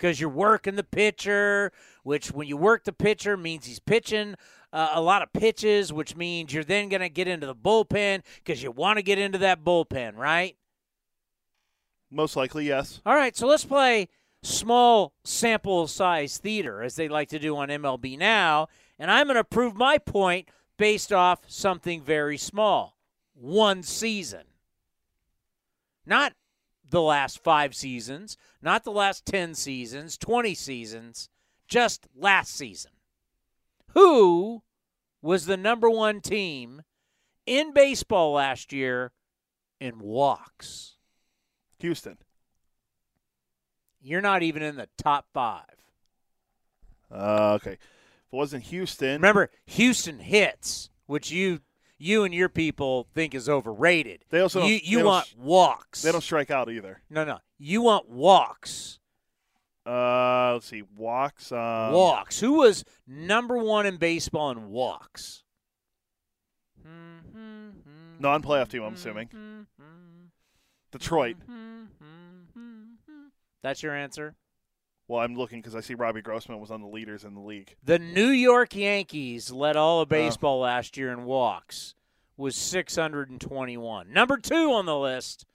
Because 0.00 0.18
you're 0.18 0.30
working 0.30 0.76
the 0.76 0.82
pitcher, 0.82 1.72
which 2.04 2.32
when 2.32 2.48
you 2.48 2.56
work 2.56 2.84
the 2.84 2.92
pitcher 2.92 3.36
means 3.36 3.66
he's 3.66 3.80
pitching 3.80 4.34
uh, 4.72 4.88
a 4.92 5.00
lot 5.00 5.20
of 5.20 5.30
pitches, 5.34 5.92
which 5.92 6.16
means 6.16 6.54
you're 6.54 6.64
then 6.64 6.88
going 6.88 7.02
to 7.02 7.10
get 7.10 7.28
into 7.28 7.46
the 7.46 7.54
bullpen 7.54 8.22
because 8.36 8.62
you 8.62 8.70
want 8.70 8.96
to 8.96 9.02
get 9.02 9.18
into 9.18 9.36
that 9.38 9.62
bullpen, 9.62 10.16
right? 10.16 10.56
Most 12.10 12.34
likely, 12.34 12.66
yes. 12.66 13.02
All 13.04 13.14
right, 13.14 13.36
so 13.36 13.46
let's 13.46 13.64
play 13.64 14.08
small 14.42 15.12
sample 15.22 15.86
size 15.86 16.38
theater, 16.38 16.82
as 16.82 16.96
they 16.96 17.06
like 17.08 17.28
to 17.28 17.38
do 17.38 17.54
on 17.58 17.68
MLB 17.68 18.18
Now. 18.18 18.68
And 18.98 19.10
I'm 19.10 19.26
going 19.26 19.36
to 19.36 19.44
prove 19.44 19.76
my 19.76 19.98
point 19.98 20.48
based 20.78 21.12
off 21.12 21.40
something 21.46 22.02
very 22.02 22.38
small 22.38 22.96
one 23.34 23.82
season. 23.82 24.44
Not 26.06 26.32
the 26.90 27.00
last 27.00 27.42
five 27.42 27.74
seasons, 27.74 28.36
not 28.60 28.84
the 28.84 28.92
last 28.92 29.24
10 29.26 29.54
seasons, 29.54 30.18
20 30.18 30.54
seasons, 30.54 31.28
just 31.68 32.06
last 32.14 32.54
season. 32.54 32.90
Who 33.94 34.62
was 35.22 35.46
the 35.46 35.56
number 35.56 35.88
one 35.88 36.20
team 36.20 36.82
in 37.46 37.72
baseball 37.72 38.32
last 38.32 38.72
year 38.72 39.12
in 39.80 39.98
walks? 40.00 40.96
Houston. 41.78 42.18
You're 44.02 44.20
not 44.20 44.42
even 44.42 44.62
in 44.62 44.76
the 44.76 44.88
top 44.96 45.26
five. 45.32 45.64
Uh, 47.12 47.52
okay. 47.54 47.72
If 47.72 47.78
it 48.32 48.36
wasn't 48.36 48.64
Houston, 48.64 49.14
Remember, 49.14 49.50
Houston 49.66 50.18
hits, 50.20 50.90
which 51.06 51.30
you 51.30 51.60
you 52.00 52.24
and 52.24 52.34
your 52.34 52.48
people 52.48 53.06
think 53.14 53.34
is 53.34 53.48
overrated. 53.48 54.24
They 54.30 54.40
also 54.40 54.64
you 54.64 54.80
you 54.82 54.98
they 54.98 55.04
want 55.04 55.32
walks. 55.38 56.02
they 56.02 56.10
don't 56.10 56.22
strike 56.22 56.50
out 56.50 56.70
either. 56.70 57.02
no 57.10 57.24
no. 57.24 57.38
You 57.58 57.82
want 57.82 58.08
walks. 58.08 58.98
Uh, 59.86 60.52
let's 60.54 60.66
see. 60.66 60.82
Walks. 60.96 61.52
Um, 61.52 61.92
walks. 61.92 62.40
Who 62.40 62.54
was 62.54 62.84
number 63.06 63.56
one 63.58 63.86
in 63.86 63.96
baseball 63.96 64.50
in 64.50 64.70
walks? 64.70 65.42
Non-playoff 68.18 68.68
team, 68.68 68.82
I'm 68.82 68.94
assuming. 68.94 69.30
Detroit. 70.92 71.36
That's 73.62 73.82
your 73.82 73.94
answer. 73.94 74.34
Well, 75.10 75.22
I'm 75.24 75.34
looking 75.34 75.60
because 75.60 75.74
I 75.74 75.80
see 75.80 75.94
Robbie 75.94 76.22
Grossman 76.22 76.60
was 76.60 76.70
on 76.70 76.82
the 76.82 76.86
leaders 76.86 77.24
in 77.24 77.34
the 77.34 77.40
league. 77.40 77.74
The 77.82 77.98
New 77.98 78.28
York 78.28 78.76
Yankees 78.76 79.50
led 79.50 79.76
all 79.76 80.00
of 80.00 80.08
baseball 80.08 80.60
last 80.60 80.96
year 80.96 81.10
in 81.10 81.24
walks, 81.24 81.96
was 82.36 82.54
621. 82.54 84.12
Number 84.12 84.36
two 84.36 84.70
on 84.72 84.86
the 84.86 84.96
list 84.96 85.46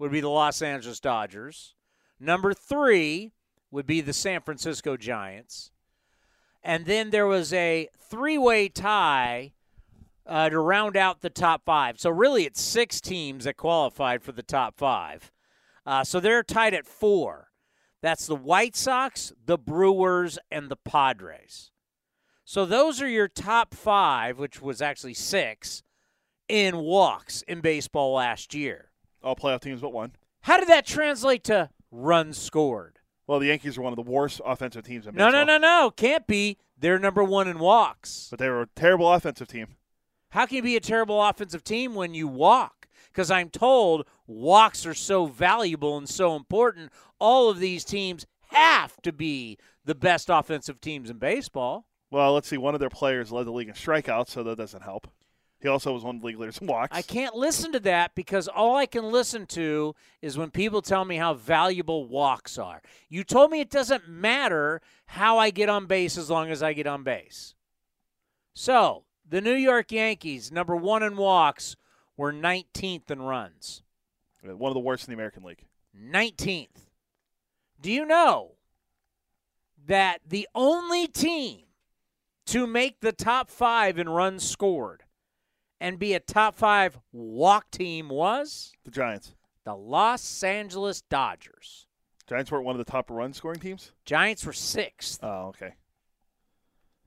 would 0.00 0.10
be 0.10 0.20
the 0.20 0.28
Los 0.28 0.60
Angeles 0.62 0.98
Dodgers. 0.98 1.76
Number 2.18 2.52
three 2.52 3.30
would 3.70 3.86
be 3.86 4.00
the 4.00 4.12
San 4.12 4.40
Francisco 4.40 4.96
Giants. 4.96 5.70
And 6.64 6.84
then 6.84 7.10
there 7.10 7.28
was 7.28 7.52
a 7.52 7.88
three 7.96 8.36
way 8.36 8.68
tie 8.68 9.52
uh, 10.26 10.48
to 10.48 10.58
round 10.58 10.96
out 10.96 11.20
the 11.20 11.30
top 11.30 11.64
five. 11.64 12.00
So 12.00 12.10
really, 12.10 12.46
it's 12.46 12.60
six 12.60 13.00
teams 13.00 13.44
that 13.44 13.56
qualified 13.56 14.24
for 14.24 14.32
the 14.32 14.42
top 14.42 14.76
five. 14.76 15.30
Uh, 15.86 16.02
so 16.02 16.18
they're 16.18 16.42
tied 16.42 16.74
at 16.74 16.84
four. 16.84 17.52
That's 18.04 18.26
the 18.26 18.36
White 18.36 18.76
Sox, 18.76 19.32
the 19.46 19.56
Brewers, 19.56 20.38
and 20.50 20.68
the 20.68 20.76
Padres. 20.76 21.70
So 22.44 22.66
those 22.66 23.00
are 23.00 23.08
your 23.08 23.28
top 23.28 23.74
five, 23.74 24.38
which 24.38 24.60
was 24.60 24.82
actually 24.82 25.14
six, 25.14 25.82
in 26.46 26.76
walks 26.76 27.40
in 27.48 27.62
baseball 27.62 28.12
last 28.12 28.52
year. 28.52 28.90
All 29.22 29.34
playoff 29.34 29.60
teams 29.60 29.80
but 29.80 29.94
one. 29.94 30.12
How 30.42 30.58
did 30.58 30.68
that 30.68 30.84
translate 30.84 31.44
to 31.44 31.70
runs 31.90 32.36
scored? 32.36 32.98
Well, 33.26 33.38
the 33.38 33.46
Yankees 33.46 33.78
are 33.78 33.80
one 33.80 33.94
of 33.94 33.96
the 33.96 34.10
worst 34.10 34.42
offensive 34.44 34.84
teams 34.84 35.06
in 35.06 35.14
baseball. 35.14 35.32
No, 35.32 35.42
no, 35.42 35.56
no, 35.56 35.84
no. 35.84 35.90
Can't 35.90 36.26
be. 36.26 36.58
They're 36.78 36.98
number 36.98 37.24
one 37.24 37.48
in 37.48 37.58
walks. 37.58 38.28
But 38.28 38.38
they 38.38 38.50
were 38.50 38.60
a 38.60 38.68
terrible 38.76 39.10
offensive 39.10 39.48
team. 39.48 39.76
How 40.28 40.44
can 40.44 40.56
you 40.56 40.62
be 40.62 40.76
a 40.76 40.80
terrible 40.80 41.22
offensive 41.22 41.64
team 41.64 41.94
when 41.94 42.12
you 42.12 42.28
walk? 42.28 42.83
Because 43.14 43.30
I'm 43.30 43.48
told 43.48 44.06
walks 44.26 44.84
are 44.84 44.94
so 44.94 45.26
valuable 45.26 45.96
and 45.96 46.08
so 46.08 46.34
important. 46.34 46.90
All 47.20 47.48
of 47.48 47.60
these 47.60 47.84
teams 47.84 48.26
have 48.50 49.00
to 49.02 49.12
be 49.12 49.56
the 49.84 49.94
best 49.94 50.28
offensive 50.28 50.80
teams 50.80 51.10
in 51.10 51.18
baseball. 51.18 51.86
Well, 52.10 52.34
let's 52.34 52.48
see. 52.48 52.58
One 52.58 52.74
of 52.74 52.80
their 52.80 52.90
players 52.90 53.30
led 53.30 53.46
the 53.46 53.52
league 53.52 53.68
in 53.68 53.74
strikeouts, 53.74 54.30
so 54.30 54.42
that 54.42 54.58
doesn't 54.58 54.82
help. 54.82 55.08
He 55.60 55.68
also 55.68 55.92
was 55.92 56.02
one 56.02 56.16
of 56.16 56.20
the 56.20 56.26
league 56.26 56.38
leaders 56.38 56.58
in 56.58 56.66
walks. 56.66 56.96
I 56.96 57.02
can't 57.02 57.34
listen 57.34 57.72
to 57.72 57.80
that 57.80 58.14
because 58.14 58.48
all 58.48 58.76
I 58.76 58.86
can 58.86 59.04
listen 59.04 59.46
to 59.46 59.94
is 60.20 60.36
when 60.36 60.50
people 60.50 60.82
tell 60.82 61.04
me 61.04 61.16
how 61.16 61.34
valuable 61.34 62.06
walks 62.06 62.58
are. 62.58 62.82
You 63.08 63.24
told 63.24 63.50
me 63.50 63.60
it 63.60 63.70
doesn't 63.70 64.08
matter 64.08 64.82
how 65.06 65.38
I 65.38 65.50
get 65.50 65.68
on 65.68 65.86
base 65.86 66.18
as 66.18 66.28
long 66.28 66.50
as 66.50 66.62
I 66.62 66.72
get 66.72 66.86
on 66.86 67.02
base. 67.02 67.54
So, 68.54 69.04
the 69.26 69.40
New 69.40 69.54
York 69.54 69.90
Yankees, 69.90 70.52
number 70.52 70.76
one 70.76 71.02
in 71.02 71.16
walks, 71.16 71.76
were 72.16 72.32
19th 72.32 73.10
in 73.10 73.22
runs. 73.22 73.82
One 74.42 74.70
of 74.70 74.74
the 74.74 74.80
worst 74.80 75.08
in 75.08 75.12
the 75.12 75.16
American 75.16 75.42
League. 75.42 75.64
19th. 75.98 76.88
Do 77.80 77.90
you 77.90 78.04
know 78.04 78.52
that 79.86 80.20
the 80.26 80.48
only 80.54 81.06
team 81.06 81.60
to 82.46 82.66
make 82.66 83.00
the 83.00 83.12
top 83.12 83.48
five 83.50 83.98
in 83.98 84.08
runs 84.08 84.48
scored 84.48 85.04
and 85.80 85.98
be 85.98 86.14
a 86.14 86.20
top 86.20 86.54
five 86.54 86.98
walk 87.12 87.70
team 87.70 88.08
was 88.08 88.72
The 88.84 88.90
Giants. 88.90 89.34
the 89.64 89.74
Los 89.74 90.42
Angeles 90.42 91.00
Dodgers. 91.02 91.86
Giants 92.26 92.50
weren't 92.50 92.64
one 92.64 92.74
of 92.78 92.84
the 92.84 92.90
top 92.90 93.10
run 93.10 93.32
scoring 93.32 93.60
teams? 93.60 93.92
Giants 94.04 94.44
were 94.46 94.52
sixth, 94.52 95.20
Oh, 95.22 95.48
okay. 95.48 95.74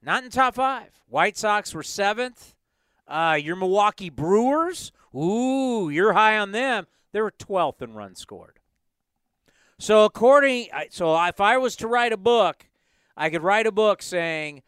not 0.01 0.23
in 0.23 0.29
top 0.29 0.55
five. 0.55 0.89
White 1.07 1.37
Sox 1.37 1.73
were 1.73 1.83
seventh. 1.83 2.53
Uh, 3.07 3.37
your 3.41 3.55
Milwaukee 3.55 4.09
Brewers, 4.09 4.91
ooh, 5.15 5.89
you're 5.89 6.13
high 6.13 6.37
on 6.37 6.51
them. 6.51 6.87
They 7.11 7.21
were 7.21 7.31
12th 7.31 7.81
in 7.81 7.93
runs 7.93 8.19
scored. 8.19 8.59
So 9.79 10.05
according, 10.05 10.69
so 10.89 11.23
if 11.25 11.39
I 11.39 11.57
was 11.57 11.75
to 11.77 11.87
write 11.87 12.13
a 12.13 12.17
book, 12.17 12.67
I 13.15 13.29
could 13.29 13.43
write 13.43 13.67
a 13.67 13.71
book 13.71 14.01
saying 14.01 14.63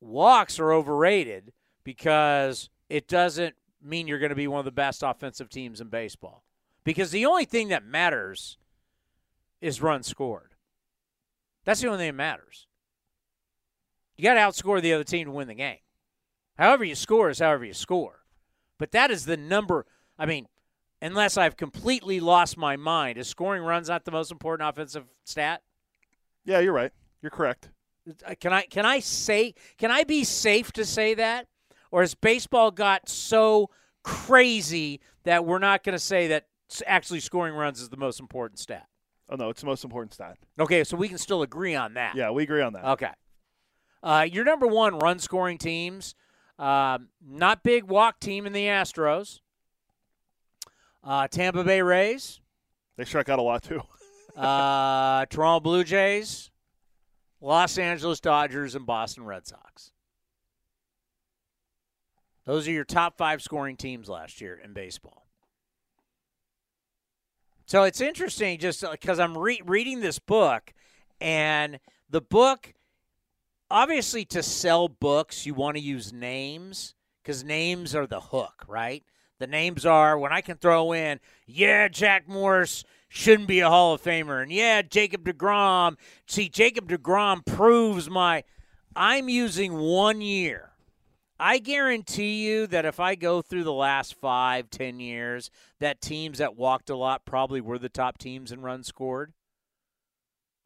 walks 0.00 0.58
are 0.58 0.72
overrated 0.72 1.52
because 1.82 2.70
it 2.88 3.08
doesn't 3.08 3.54
mean 3.82 4.06
you're 4.06 4.18
going 4.18 4.30
to 4.30 4.36
be 4.36 4.48
one 4.48 4.60
of 4.60 4.64
the 4.64 4.70
best 4.70 5.02
offensive 5.02 5.48
teams 5.48 5.80
in 5.80 5.88
baseball. 5.88 6.44
Because 6.84 7.10
the 7.10 7.26
only 7.26 7.44
thing 7.44 7.68
that 7.68 7.84
matters 7.84 8.58
is 9.60 9.82
runs 9.82 10.06
scored. 10.06 10.54
That's 11.64 11.80
the 11.80 11.88
only 11.88 11.98
thing 11.98 12.08
that 12.08 12.16
matters. 12.16 12.66
You 14.16 14.24
got 14.24 14.34
to 14.34 14.40
outscore 14.40 14.80
the 14.80 14.92
other 14.92 15.04
team 15.04 15.26
to 15.26 15.32
win 15.32 15.48
the 15.48 15.54
game. 15.54 15.78
However 16.58 16.84
you 16.84 16.94
score 16.94 17.30
is 17.30 17.38
however 17.40 17.64
you 17.64 17.72
score. 17.72 18.23
But 18.78 18.92
that 18.92 19.10
is 19.10 19.24
the 19.26 19.36
number. 19.36 19.86
I 20.18 20.26
mean, 20.26 20.46
unless 21.00 21.36
I've 21.36 21.56
completely 21.56 22.20
lost 22.20 22.56
my 22.56 22.76
mind, 22.76 23.18
is 23.18 23.28
scoring 23.28 23.62
runs 23.62 23.88
not 23.88 24.04
the 24.04 24.10
most 24.10 24.30
important 24.32 24.68
offensive 24.68 25.04
stat? 25.24 25.62
Yeah, 26.44 26.60
you're 26.60 26.72
right. 26.72 26.92
You're 27.22 27.30
correct. 27.30 27.70
Uh, 28.26 28.34
Can 28.38 28.52
I 28.52 28.62
can 28.62 28.84
I 28.84 29.00
say 29.00 29.54
can 29.78 29.90
I 29.90 30.04
be 30.04 30.24
safe 30.24 30.72
to 30.72 30.84
say 30.84 31.14
that, 31.14 31.46
or 31.90 32.02
has 32.02 32.14
baseball 32.14 32.70
got 32.70 33.08
so 33.08 33.70
crazy 34.02 35.00
that 35.24 35.44
we're 35.46 35.58
not 35.58 35.82
going 35.82 35.94
to 35.94 35.98
say 35.98 36.28
that 36.28 36.46
actually 36.86 37.20
scoring 37.20 37.54
runs 37.54 37.80
is 37.80 37.88
the 37.88 37.96
most 37.96 38.20
important 38.20 38.58
stat? 38.58 38.86
Oh, 39.30 39.36
no, 39.36 39.48
it's 39.48 39.62
the 39.62 39.66
most 39.66 39.84
important 39.84 40.12
stat. 40.12 40.36
Okay, 40.60 40.84
so 40.84 40.98
we 40.98 41.08
can 41.08 41.16
still 41.16 41.40
agree 41.40 41.74
on 41.74 41.94
that. 41.94 42.14
Yeah, 42.14 42.30
we 42.30 42.42
agree 42.42 42.60
on 42.60 42.74
that. 42.74 42.84
Okay. 42.84 43.10
Uh, 44.02 44.26
your 44.30 44.44
number 44.44 44.66
one 44.66 44.98
run 44.98 45.18
scoring 45.18 45.56
teams, 45.56 46.14
um, 46.58 47.08
not 47.24 47.62
big 47.62 47.84
walk 47.84 48.20
team 48.20 48.46
in 48.46 48.52
the 48.52 48.66
Astros. 48.66 49.40
Uh, 51.02 51.28
Tampa 51.28 51.64
Bay 51.64 51.82
Rays, 51.82 52.40
They 52.96 53.04
struck 53.04 53.28
out 53.28 53.38
a 53.38 53.42
lot, 53.42 53.62
too. 53.62 53.82
uh, 54.36 55.26
Toronto 55.26 55.60
Blue 55.60 55.84
Jays, 55.84 56.50
Los 57.40 57.76
Angeles 57.76 58.20
Dodgers, 58.20 58.74
and 58.74 58.86
Boston 58.86 59.24
Red 59.24 59.46
Sox. 59.46 59.90
Those 62.46 62.68
are 62.68 62.72
your 62.72 62.84
top 62.84 63.16
five 63.16 63.42
scoring 63.42 63.76
teams 63.76 64.08
last 64.08 64.40
year 64.40 64.60
in 64.62 64.72
baseball. 64.72 65.26
So 67.66 67.84
it's 67.84 68.00
interesting 68.02 68.58
just 68.58 68.84
because 68.90 69.18
I'm 69.18 69.36
re- 69.36 69.62
reading 69.64 70.00
this 70.00 70.18
book, 70.18 70.74
and 71.20 71.78
the 72.10 72.20
book, 72.20 72.73
obviously, 73.70 74.24
to 74.26 74.42
sell 74.42 74.88
books, 74.88 75.46
you 75.46 75.54
want 75.54 75.76
to 75.76 75.82
use 75.82 76.12
names 76.12 76.94
because 77.22 77.44
names 77.44 77.94
are 77.94 78.06
the 78.06 78.20
hook, 78.20 78.64
right? 78.68 79.02
The 79.38 79.46
names 79.46 79.84
are 79.84 80.18
when 80.18 80.32
I 80.32 80.40
can 80.40 80.56
throw 80.56 80.92
in, 80.92 81.20
yeah, 81.46 81.88
Jack 81.88 82.28
Morris 82.28 82.84
shouldn't 83.08 83.48
be 83.48 83.60
a 83.60 83.68
Hall 83.68 83.94
of 83.94 84.02
Famer, 84.02 84.42
and 84.42 84.52
yeah, 84.52 84.82
Jacob 84.82 85.24
DeGrom. 85.24 85.96
See, 86.26 86.48
Jacob 86.48 86.88
DeGrom 86.88 87.44
proves 87.44 88.08
my. 88.08 88.44
I'm 88.96 89.28
using 89.28 89.74
one 89.74 90.20
year. 90.20 90.70
I 91.38 91.58
guarantee 91.58 92.46
you 92.46 92.68
that 92.68 92.84
if 92.84 93.00
I 93.00 93.16
go 93.16 93.42
through 93.42 93.64
the 93.64 93.72
last 93.72 94.14
five, 94.14 94.70
ten 94.70 95.00
years, 95.00 95.50
that 95.80 96.00
teams 96.00 96.38
that 96.38 96.56
walked 96.56 96.90
a 96.90 96.96
lot 96.96 97.24
probably 97.24 97.60
were 97.60 97.78
the 97.78 97.88
top 97.88 98.18
teams 98.18 98.52
in 98.52 98.62
runs 98.62 98.86
scored. 98.86 99.32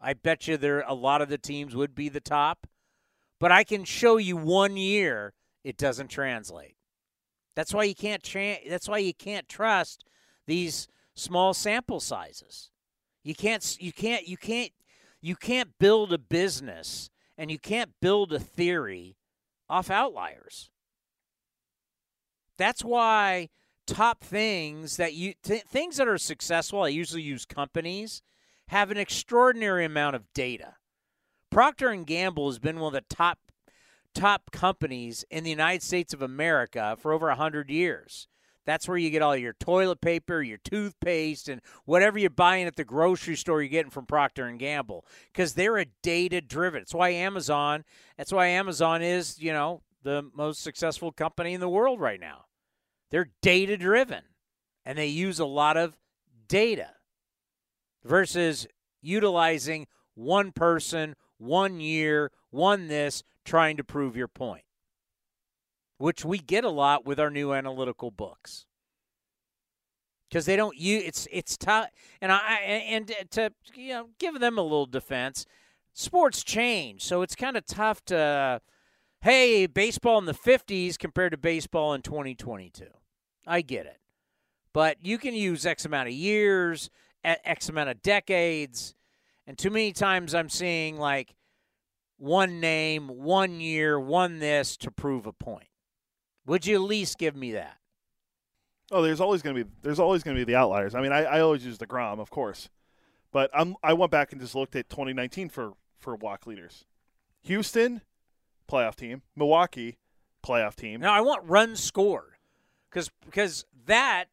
I 0.00 0.12
bet 0.12 0.46
you 0.46 0.56
there 0.56 0.84
a 0.86 0.94
lot 0.94 1.22
of 1.22 1.28
the 1.28 1.38
teams 1.38 1.74
would 1.74 1.94
be 1.94 2.08
the 2.08 2.20
top, 2.20 2.66
but 3.40 3.52
I 3.52 3.64
can 3.64 3.84
show 3.84 4.16
you 4.16 4.36
one 4.36 4.76
year 4.76 5.34
it 5.64 5.76
doesn't 5.76 6.08
translate. 6.08 6.76
That's 7.54 7.74
why 7.74 7.84
you 7.84 7.94
can't 7.94 8.22
tra- 8.22 8.68
that's 8.68 8.88
why 8.88 8.98
you 8.98 9.14
can't 9.14 9.48
trust 9.48 10.04
these 10.46 10.88
small 11.14 11.54
sample 11.54 12.00
sizes. 12.00 12.70
You 13.24 13.34
can't 13.34 13.76
you 13.80 13.92
can't 13.92 14.26
you 14.26 14.36
can't 14.36 14.72
you 15.20 15.36
can't 15.36 15.78
build 15.78 16.12
a 16.12 16.18
business 16.18 17.10
and 17.36 17.50
you 17.50 17.58
can't 17.58 17.90
build 18.00 18.32
a 18.32 18.38
theory 18.38 19.16
off 19.68 19.90
outliers. 19.90 20.70
That's 22.56 22.84
why 22.84 23.50
top 23.86 24.22
things 24.22 24.96
that 24.96 25.14
you 25.14 25.34
th- 25.42 25.62
things 25.64 25.96
that 25.96 26.08
are 26.08 26.18
successful, 26.18 26.82
I 26.82 26.88
usually 26.88 27.22
use 27.22 27.44
companies, 27.44 28.22
have 28.68 28.90
an 28.90 28.98
extraordinary 28.98 29.84
amount 29.84 30.16
of 30.16 30.32
data. 30.32 30.74
Procter 31.50 31.88
and 31.88 32.06
Gamble 32.06 32.48
has 32.48 32.58
been 32.58 32.78
one 32.78 32.94
of 32.94 33.04
the 33.04 33.14
top 33.14 33.38
top 34.14 34.50
companies 34.50 35.24
in 35.30 35.44
the 35.44 35.50
United 35.50 35.82
States 35.82 36.12
of 36.12 36.22
America 36.22 36.96
for 37.00 37.12
over 37.12 37.28
100 37.28 37.70
years. 37.70 38.26
That's 38.64 38.86
where 38.86 38.98
you 38.98 39.08
get 39.08 39.22
all 39.22 39.36
your 39.36 39.54
toilet 39.54 40.02
paper, 40.02 40.42
your 40.42 40.58
toothpaste, 40.58 41.48
and 41.48 41.62
whatever 41.86 42.18
you're 42.18 42.28
buying 42.28 42.66
at 42.66 42.76
the 42.76 42.84
grocery 42.84 43.36
store. 43.36 43.62
You're 43.62 43.70
getting 43.70 43.90
from 43.90 44.04
Procter 44.04 44.46
and 44.46 44.58
Gamble 44.58 45.06
because 45.32 45.54
they're 45.54 45.78
a 45.78 45.86
data 46.02 46.42
driven. 46.42 46.80
That's 46.80 46.92
why 46.92 47.10
Amazon. 47.10 47.84
That's 48.18 48.32
why 48.32 48.48
Amazon 48.48 49.00
is, 49.00 49.40
you 49.40 49.52
know, 49.54 49.80
the 50.02 50.30
most 50.34 50.62
successful 50.62 51.12
company 51.12 51.54
in 51.54 51.60
the 51.60 51.68
world 51.68 51.98
right 51.98 52.20
now. 52.20 52.44
They're 53.10 53.30
data 53.40 53.78
driven, 53.78 54.22
and 54.84 54.98
they 54.98 55.06
use 55.06 55.38
a 55.38 55.46
lot 55.46 55.78
of 55.78 55.96
data 56.46 56.90
versus 58.04 58.66
utilizing 59.00 59.86
one 60.14 60.52
person, 60.52 61.14
one 61.38 61.80
year, 61.80 62.30
one 62.50 62.88
this, 62.88 63.22
trying 63.44 63.76
to 63.78 63.84
prove 63.84 64.16
your 64.16 64.28
point 64.28 64.62
which 65.98 66.24
we 66.24 66.38
get 66.38 66.64
a 66.64 66.70
lot 66.70 67.04
with 67.04 67.20
our 67.20 67.30
new 67.30 67.52
analytical 67.52 68.10
books. 68.10 68.64
Because 70.28 70.46
they 70.46 70.56
don't 70.56 70.76
use 70.76 71.02
it's 71.06 71.28
it's 71.32 71.56
tough 71.56 71.88
and 72.20 72.30
i 72.30 72.56
and 72.56 73.10
to 73.30 73.50
you 73.74 73.94
know 73.94 74.08
give 74.18 74.38
them 74.38 74.58
a 74.58 74.62
little 74.62 74.84
defense 74.84 75.46
sports 75.94 76.44
change 76.44 77.02
so 77.02 77.22
it's 77.22 77.34
kind 77.34 77.56
of 77.56 77.64
tough 77.64 78.04
to 78.04 78.60
hey 79.22 79.64
baseball 79.64 80.18
in 80.18 80.26
the 80.26 80.34
50s 80.34 80.98
compared 80.98 81.32
to 81.32 81.38
baseball 81.38 81.94
in 81.94 82.02
2022 82.02 82.84
i 83.46 83.62
get 83.62 83.86
it. 83.86 83.96
But 84.74 84.98
you 85.00 85.16
can 85.16 85.32
use 85.32 85.64
x 85.64 85.86
amount 85.86 86.08
of 86.08 86.14
years 86.14 86.90
x 87.24 87.70
amount 87.70 87.88
of 87.88 88.02
decades 88.02 88.94
and 89.48 89.58
too 89.58 89.70
many 89.70 89.92
times 89.92 90.32
i'm 90.32 90.48
seeing 90.48 90.96
like 90.96 91.34
one 92.18 92.60
name 92.60 93.08
one 93.08 93.58
year 93.58 93.98
one 93.98 94.38
this 94.38 94.76
to 94.76 94.92
prove 94.92 95.26
a 95.26 95.32
point 95.32 95.68
would 96.48 96.66
you 96.66 96.76
at 96.76 96.80
least 96.80 97.18
give 97.18 97.36
me 97.36 97.52
that? 97.52 97.76
Oh, 98.90 99.02
there's 99.02 99.20
always 99.20 99.42
going 99.42 99.54
to 99.54 99.64
be 99.64 99.70
there's 99.82 100.00
always 100.00 100.22
going 100.22 100.34
to 100.34 100.40
be 100.40 100.50
the 100.50 100.56
outliers. 100.56 100.94
I 100.94 101.02
mean, 101.02 101.12
I, 101.12 101.24
I 101.24 101.40
always 101.40 101.64
use 101.64 101.76
the 101.76 101.86
Grom, 101.86 102.18
of 102.18 102.30
course, 102.30 102.70
but 103.30 103.50
I'm 103.52 103.76
I 103.82 103.92
went 103.92 104.10
back 104.10 104.32
and 104.32 104.40
just 104.40 104.54
looked 104.54 104.74
at 104.74 104.88
2019 104.88 105.50
for 105.50 105.74
for 105.98 106.16
walk 106.16 106.46
leaders. 106.46 106.86
Houston, 107.42 108.00
playoff 108.66 108.94
team. 108.94 109.20
Milwaukee, 109.36 109.98
playoff 110.42 110.74
team. 110.74 111.00
Now 111.02 111.12
I 111.12 111.20
want 111.20 111.46
runs 111.46 111.80
scored 111.80 112.32
because 112.90 113.10
because 113.26 113.66
that 113.84 114.24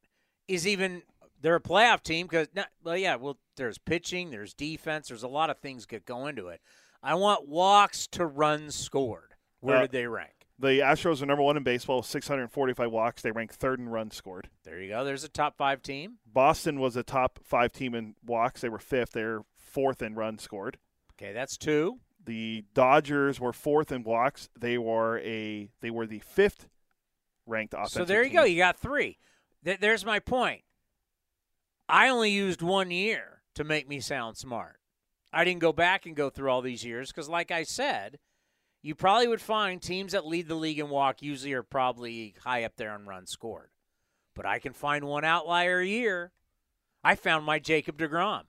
is 0.47 0.65
even 0.65 1.01
they're 1.41 1.55
a 1.55 1.61
playoff 1.61 2.01
team 2.01 2.27
because 2.27 2.47
well 2.81 2.95
yeah 2.95 3.17
well 3.17 3.37
there's 3.55 3.77
pitching 3.77 4.31
there's 4.31 4.53
defense 4.53 5.07
there's 5.07 5.23
a 5.23 5.27
lot 5.27 5.49
of 5.49 5.59
things 5.59 5.85
that 5.87 6.05
go 6.05 6.27
into 6.27 6.47
it. 6.47 6.61
I 7.03 7.13
want 7.15 7.47
walks 7.47 8.07
to 8.07 8.25
runs 8.25 8.73
scored. 8.75 9.33
Where 9.59 9.77
Uh, 9.77 9.81
did 9.81 9.91
they 9.91 10.07
rank? 10.07 10.31
The 10.57 10.79
Astros 10.79 11.21
are 11.21 11.25
number 11.25 11.43
one 11.43 11.57
in 11.57 11.63
baseball, 11.63 12.01
645 12.01 12.89
walks. 12.91 13.21
They 13.21 13.31
rank 13.31 13.51
third 13.53 13.79
in 13.79 13.89
runs 13.89 14.15
scored. 14.15 14.49
There 14.63 14.81
you 14.81 14.89
go. 14.89 15.03
There's 15.03 15.23
a 15.25 15.29
top 15.29 15.57
five 15.57 15.81
team. 15.81 16.19
Boston 16.25 16.79
was 16.79 16.95
a 16.95 17.03
top 17.03 17.39
five 17.43 17.73
team 17.73 17.93
in 17.93 18.15
walks. 18.25 18.61
They 18.61 18.69
were 18.69 18.79
fifth. 18.79 19.11
They're 19.11 19.41
fourth 19.57 20.01
in 20.01 20.15
runs 20.15 20.41
scored. 20.43 20.77
Okay, 21.13 21.33
that's 21.33 21.57
two. 21.57 21.99
The 22.23 22.63
Dodgers 22.73 23.39
were 23.39 23.53
fourth 23.53 23.91
in 23.91 24.03
walks. 24.03 24.49
They 24.57 24.77
were 24.77 25.19
a 25.19 25.69
they 25.81 25.91
were 25.91 26.07
the 26.07 26.19
fifth 26.19 26.69
ranked 27.45 27.73
offensive. 27.73 27.93
So 28.01 28.05
there 28.05 28.23
you 28.23 28.29
team. 28.29 28.37
go. 28.37 28.43
You 28.45 28.57
got 28.57 28.79
three. 28.79 29.19
Th- 29.63 29.79
there's 29.79 30.05
my 30.05 30.19
point. 30.19 30.61
I 31.87 32.07
only 32.09 32.31
used 32.31 32.61
one 32.61 32.89
year 32.91 33.34
to 33.55 33.63
make 33.63 33.87
me 33.87 33.99
sound 33.99 34.37
smart. 34.37 34.77
I 35.33 35.43
didn't 35.43 35.59
go 35.61 35.73
back 35.73 36.05
and 36.05 36.15
go 36.15 36.29
through 36.29 36.49
all 36.49 36.61
these 36.61 36.85
years 36.85 37.11
because, 37.11 37.27
like 37.27 37.51
I 37.51 37.63
said, 37.63 38.19
you 38.81 38.95
probably 38.95 39.27
would 39.27 39.41
find 39.41 39.81
teams 39.81 40.13
that 40.13 40.25
lead 40.25 40.47
the 40.47 40.55
league 40.55 40.79
in 40.79 40.89
walk 40.89 41.21
usually 41.21 41.53
are 41.53 41.63
probably 41.63 42.35
high 42.43 42.63
up 42.63 42.77
there 42.77 42.91
on 42.91 43.05
runs 43.05 43.31
scored. 43.31 43.69
But 44.35 44.45
I 44.45 44.59
can 44.59 44.73
find 44.73 45.05
one 45.05 45.25
outlier 45.25 45.79
a 45.79 45.85
year. 45.85 46.31
I 47.03 47.15
found 47.15 47.45
my 47.45 47.59
Jacob 47.59 47.97
DeGrom. 47.97 48.43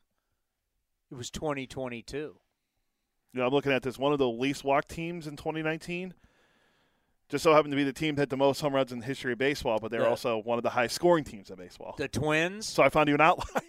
It 1.11 1.15
was 1.15 1.31
2022. 1.31 2.16
You 2.16 3.41
know, 3.41 3.47
I'm 3.47 3.53
looking 3.53 3.73
at 3.73 3.83
this. 3.83 3.99
One 3.99 4.12
of 4.12 4.19
the 4.19 4.28
least 4.28 4.65
walk 4.65 4.89
teams 4.89 5.27
in 5.27 5.37
2019 5.37 6.15
just 7.28 7.43
so 7.43 7.53
happened 7.53 7.73
to 7.73 7.77
be 7.77 7.83
the 7.85 7.93
team 7.93 8.15
that 8.15 8.23
had 8.23 8.31
the 8.31 8.37
most 8.37 8.61
home 8.61 8.73
runs 8.74 8.93
in 8.93 9.01
the 9.01 9.05
history 9.05 9.33
of 9.33 9.39
baseball, 9.39 9.78
but 9.81 9.91
they're 9.91 10.01
The- 10.03 10.09
also 10.09 10.39
one 10.39 10.59
of 10.59 10.62
the 10.62 10.70
high 10.70 10.87
scoring 10.87 11.24
teams 11.24 11.51
in 11.51 11.57
baseball. 11.57 11.95
The 11.99 12.07
Twins. 12.09 12.66
So 12.66 12.83
I 12.85 12.89
found 12.89 13.09
you 13.09 13.15
an 13.16 13.20
outlier. 13.20 13.62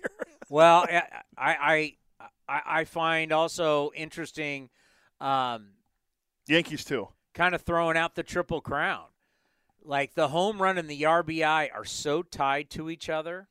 Well, 0.50 0.86
I, 0.90 1.04
I 1.38 1.94
I 2.48 2.62
I 2.66 2.84
find 2.86 3.32
also 3.32 3.92
interesting, 3.96 4.70
um, 5.20 5.70
Yankees 6.48 6.84
too. 6.86 7.10
kind 7.34 7.54
of 7.54 7.62
throwing 7.62 7.98
out 7.98 8.16
the 8.16 8.24
triple 8.24 8.62
crown. 8.62 9.06
Like 9.84 10.16
the 10.16 10.30
home 10.30 10.62
run 10.62 10.78
and 10.78 10.90
the 10.90 11.04
RBI 11.04 11.70
are 11.74 11.86
so 11.86 12.22
tied 12.22 12.70
to 12.72 12.90
each 12.90 13.10
other 13.10 13.48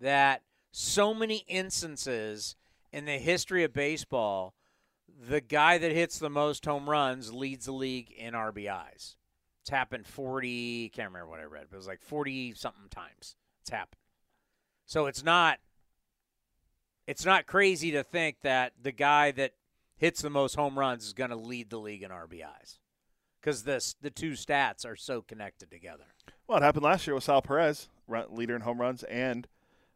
that 0.00 0.42
so 0.72 1.14
many 1.14 1.44
instances 1.46 2.56
in 2.92 3.04
the 3.04 3.18
history 3.18 3.62
of 3.64 3.72
baseball, 3.72 4.54
the 5.28 5.40
guy 5.40 5.78
that 5.78 5.92
hits 5.92 6.18
the 6.18 6.30
most 6.30 6.64
home 6.64 6.90
runs 6.90 7.32
leads 7.32 7.66
the 7.66 7.72
league 7.72 8.10
in 8.10 8.34
RBIs. 8.34 9.14
It's 9.62 9.70
happened 9.70 10.06
40, 10.06 10.90
can't 10.90 11.08
remember 11.10 11.30
what 11.30 11.40
I 11.40 11.44
read, 11.44 11.66
but 11.70 11.76
it 11.76 11.78
was 11.78 11.86
like 11.86 12.02
40 12.02 12.54
something 12.54 12.88
times. 12.90 13.36
It's 13.62 13.70
happened. 13.70 14.00
So 14.86 15.06
it's 15.06 15.24
not 15.24 15.58
it's 17.06 17.24
not 17.24 17.46
crazy 17.46 17.90
to 17.92 18.02
think 18.02 18.36
that 18.42 18.72
the 18.80 18.92
guy 18.92 19.30
that 19.32 19.52
hits 19.96 20.22
the 20.22 20.30
most 20.30 20.54
home 20.54 20.78
runs 20.78 21.04
is 21.04 21.12
going 21.12 21.30
to 21.30 21.36
lead 21.36 21.70
the 21.70 21.78
league 21.78 22.02
in 22.02 22.10
RBIs 22.10 22.78
because 23.40 23.64
this 23.64 23.94
the 24.00 24.10
two 24.10 24.32
stats 24.32 24.86
are 24.86 24.96
so 24.96 25.22
connected 25.22 25.70
together. 25.70 26.04
Well, 26.46 26.58
it 26.58 26.62
happened 26.62 26.84
last 26.84 27.06
year 27.06 27.14
with 27.14 27.24
Sal 27.24 27.42
Perez, 27.42 27.88
leader 28.28 28.54
in 28.54 28.62
home 28.62 28.80
runs 28.80 29.02
and 29.04 29.46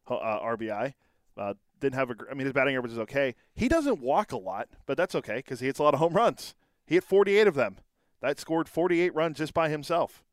uh, 0.09 0.41
RBI. 0.41 0.95
Uh, 1.37 1.55
didn't 1.81 1.95
have 1.95 2.11
a. 2.11 2.15
I 2.31 2.35
mean, 2.35 2.47
his 2.47 2.53
batting 2.53 2.77
average 2.77 2.93
is 2.93 2.99
okay. 2.99 3.35
He 3.55 3.69
doesn't 3.69 4.01
walk 4.01 4.33
a 4.33 4.37
lot, 4.37 4.69
but 4.87 4.97
that's 4.97 5.15
okay 5.15 5.37
because 5.37 5.61
he 5.61 5.67
hits 5.67 5.79
a 5.79 5.83
lot 5.83 5.95
of 5.95 6.01
home 6.01 6.15
runs. 6.15 6.55
He 6.87 6.97
hit 6.97 7.05
48 7.05 7.47
of 7.47 7.55
them. 7.55 7.77
That 8.21 8.41
scored 8.41 8.69
48 8.69 9.15
runs 9.15 9.39
just 9.39 9.55
by 9.55 9.69
himself. 9.69 10.25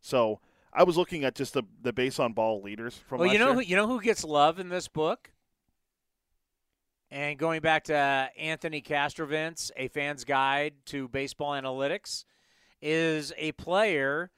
So 0.00 0.40
I 0.76 0.82
was 0.82 0.96
looking 0.96 1.24
at 1.24 1.34
just 1.34 1.54
the 1.54 1.62
the 1.82 1.92
base 1.92 2.18
on 2.20 2.34
ball 2.34 2.62
leaders 2.62 2.94
from. 3.08 3.18
well, 3.18 3.28
last 3.28 3.32
you 3.32 3.38
know 3.38 3.46
year. 3.46 3.54
who 3.54 3.60
you 3.60 3.76
know 3.76 3.86
who 3.86 4.00
gets 4.00 4.22
love 4.22 4.58
in 4.58 4.68
this 4.68 4.88
book. 4.88 5.32
And 7.10 7.38
going 7.38 7.60
back 7.60 7.84
to 7.84 7.94
Anthony 8.36 8.82
Castrovince, 8.82 9.70
a 9.76 9.88
fan's 9.88 10.24
guide 10.24 10.74
to 10.86 11.08
baseball 11.08 11.52
analytics, 11.52 12.24
is 12.82 13.32
a 13.38 13.52
player 13.52 14.30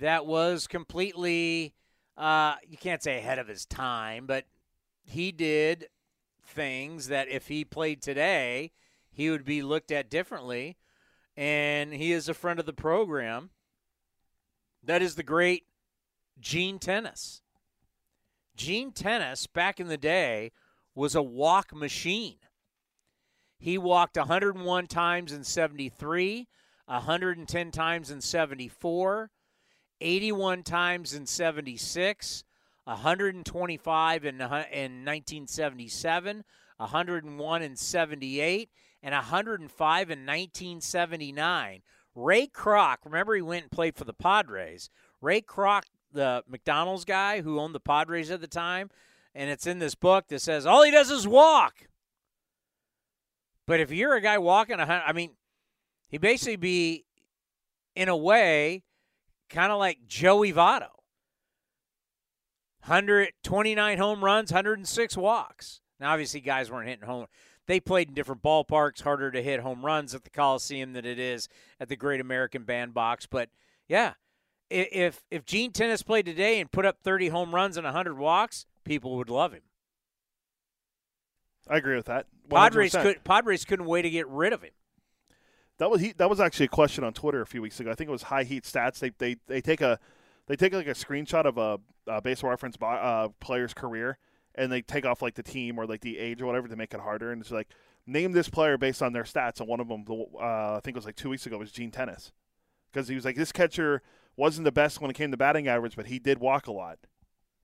that 0.00 0.26
was 0.26 0.66
completely 0.66 1.74
uh, 2.16 2.56
you 2.66 2.76
can't 2.76 3.02
say 3.02 3.18
ahead 3.18 3.38
of 3.38 3.46
his 3.46 3.66
time, 3.66 4.26
but 4.26 4.46
he 5.04 5.32
did 5.32 5.88
things 6.44 7.08
that 7.08 7.28
if 7.28 7.48
he 7.48 7.64
played 7.64 8.02
today, 8.02 8.72
he 9.10 9.30
would 9.30 9.44
be 9.44 9.62
looked 9.62 9.90
at 9.90 10.10
differently. 10.10 10.76
And 11.36 11.92
he 11.92 12.12
is 12.12 12.28
a 12.28 12.34
friend 12.34 12.60
of 12.60 12.66
the 12.66 12.72
program. 12.72 13.50
That 14.84 15.02
is 15.02 15.16
the 15.16 15.22
great 15.22 15.64
Gene 16.38 16.78
Tenace. 16.78 17.42
Gene 18.56 18.92
Tenace, 18.92 19.46
back 19.46 19.80
in 19.80 19.88
the 19.88 19.96
day, 19.96 20.52
was 20.94 21.14
a 21.14 21.22
walk 21.22 21.74
machine. 21.74 22.36
He 23.58 23.78
walked 23.78 24.16
101 24.16 24.86
times 24.86 25.32
in 25.32 25.42
73, 25.42 26.46
110 26.86 27.70
times 27.70 28.10
in 28.10 28.20
74, 28.20 29.30
81 30.00 30.62
times 30.62 31.14
in 31.14 31.26
76, 31.26 32.44
125 32.84 34.24
in, 34.24 34.34
in 34.34 34.40
1977, 34.40 36.44
101 36.76 37.62
in 37.62 37.76
78, 37.76 38.70
and 39.02 39.14
105 39.14 40.10
in 40.10 40.26
1979. 40.26 41.82
Ray 42.14 42.46
Kroc, 42.46 42.96
remember 43.04 43.34
he 43.34 43.42
went 43.42 43.64
and 43.64 43.70
played 43.70 43.96
for 43.96 44.04
the 44.04 44.12
Padres. 44.12 44.90
Ray 45.20 45.40
Kroc, 45.40 45.82
the 46.14 46.42
McDonald's 46.48 47.04
guy 47.04 47.42
who 47.42 47.60
owned 47.60 47.74
the 47.74 47.80
Padres 47.80 48.30
at 48.30 48.40
the 48.40 48.46
time, 48.46 48.90
and 49.34 49.50
it's 49.50 49.66
in 49.66 49.78
this 49.78 49.94
book 49.94 50.28
that 50.28 50.40
says 50.40 50.64
all 50.64 50.82
he 50.82 50.90
does 50.90 51.10
is 51.10 51.28
walk. 51.28 51.88
But 53.66 53.80
if 53.80 53.90
you're 53.90 54.14
a 54.14 54.20
guy 54.20 54.38
walking 54.38 54.78
a 54.78 54.86
hundred, 54.86 55.04
I 55.06 55.12
mean, 55.12 55.32
he 56.08 56.18
basically 56.18 56.56
be, 56.56 57.04
in 57.96 58.08
a 58.08 58.16
way, 58.16 58.82
kind 59.48 59.72
of 59.72 59.78
like 59.78 60.06
Joey 60.06 60.52
Votto. 60.52 60.88
129 62.86 63.98
home 63.98 64.22
runs, 64.22 64.52
106 64.52 65.16
walks. 65.16 65.80
Now, 65.98 66.12
obviously, 66.12 66.40
guys 66.40 66.70
weren't 66.70 66.88
hitting 66.88 67.06
home. 67.06 67.26
They 67.66 67.80
played 67.80 68.08
in 68.08 68.14
different 68.14 68.42
ballparks, 68.42 69.00
harder 69.00 69.30
to 69.30 69.42
hit 69.42 69.60
home 69.60 69.84
runs 69.84 70.14
at 70.14 70.24
the 70.24 70.30
Coliseum 70.30 70.92
than 70.92 71.06
it 71.06 71.18
is 71.18 71.48
at 71.80 71.88
the 71.88 71.96
Great 71.96 72.20
American 72.20 72.64
Bandbox. 72.64 73.24
But 73.26 73.48
yeah, 73.88 74.14
if 74.70 75.22
if 75.30 75.44
Gene 75.44 75.72
Tenace 75.72 76.02
played 76.02 76.26
today 76.26 76.60
and 76.60 76.70
put 76.70 76.84
up 76.84 76.98
30 77.02 77.28
home 77.28 77.54
runs 77.54 77.76
and 77.76 77.84
100 77.84 78.18
walks, 78.18 78.66
people 78.84 79.16
would 79.16 79.30
love 79.30 79.52
him. 79.52 79.62
I 81.68 81.78
agree 81.78 81.96
with 81.96 82.06
that. 82.06 82.26
Padres 82.50 82.92
100%. 82.92 83.02
could 83.02 83.24
Padres 83.24 83.64
couldn't 83.64 83.86
wait 83.86 84.02
to 84.02 84.10
get 84.10 84.28
rid 84.28 84.52
of 84.52 84.62
him. 84.62 84.72
That 85.78 85.90
was 85.90 86.00
he, 86.00 86.12
that 86.12 86.30
was 86.30 86.40
actually 86.40 86.66
a 86.66 86.70
question 86.70 87.04
on 87.04 87.12
Twitter 87.12 87.40
a 87.40 87.46
few 87.46 87.62
weeks 87.62 87.80
ago. 87.80 87.90
I 87.90 87.94
think 87.94 88.08
it 88.08 88.12
was 88.12 88.24
High 88.24 88.44
Heat 88.44 88.64
Stats. 88.64 88.98
They 88.98 89.10
they, 89.18 89.36
they 89.46 89.60
take 89.60 89.80
a 89.80 89.98
they 90.46 90.56
take 90.56 90.72
like 90.72 90.86
a 90.86 90.90
screenshot 90.90 91.46
of 91.46 91.58
a, 91.58 91.80
a 92.06 92.20
baseball 92.20 92.50
reference 92.50 92.76
bo- 92.76 92.86
uh, 92.86 93.28
player's 93.40 93.74
career, 93.74 94.18
and 94.54 94.70
they 94.70 94.82
take 94.82 95.06
off 95.06 95.22
like 95.22 95.34
the 95.34 95.42
team 95.42 95.78
or 95.78 95.86
like 95.86 96.02
the 96.02 96.18
age 96.18 96.42
or 96.42 96.46
whatever 96.46 96.68
to 96.68 96.76
make 96.76 96.94
it 96.94 97.00
harder. 97.00 97.32
And 97.32 97.40
it's 97.40 97.50
like 97.50 97.68
name 98.06 98.32
this 98.32 98.48
player 98.48 98.76
based 98.76 99.02
on 99.02 99.12
their 99.12 99.24
stats. 99.24 99.58
And 99.58 99.68
one 99.68 99.80
of 99.80 99.88
them, 99.88 100.04
uh, 100.08 100.76
I 100.76 100.80
think 100.84 100.94
it 100.94 100.98
was 100.98 101.06
like 101.06 101.16
two 101.16 101.30
weeks 101.30 101.46
ago, 101.46 101.58
was 101.58 101.72
Gene 101.72 101.90
Tenace, 101.90 102.32
because 102.92 103.08
he 103.08 103.14
was 103.14 103.24
like 103.24 103.36
this 103.36 103.52
catcher 103.52 104.02
wasn't 104.36 104.64
the 104.64 104.72
best 104.72 105.00
when 105.00 105.10
it 105.10 105.14
came 105.14 105.30
to 105.30 105.36
batting 105.36 105.68
average, 105.68 105.96
but 105.96 106.06
he 106.06 106.18
did 106.18 106.38
walk 106.38 106.66
a 106.66 106.72
lot. 106.72 106.98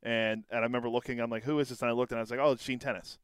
And 0.03 0.45
and 0.51 0.61
I 0.61 0.63
remember 0.63 0.89
looking, 0.89 1.21
I'm 1.21 1.31
like, 1.31 1.45
who 1.45 1.59
is 1.59 1.69
this? 1.69 1.83
And 1.83 1.91
I 1.91 1.93
looked 1.93 2.13
and 2.13 2.19
I 2.19 2.23
was 2.23 2.31
like, 2.31 2.41
oh, 2.41 2.53
it's 2.53 2.65
Gene 2.65 2.79
Tenace. 2.79 3.19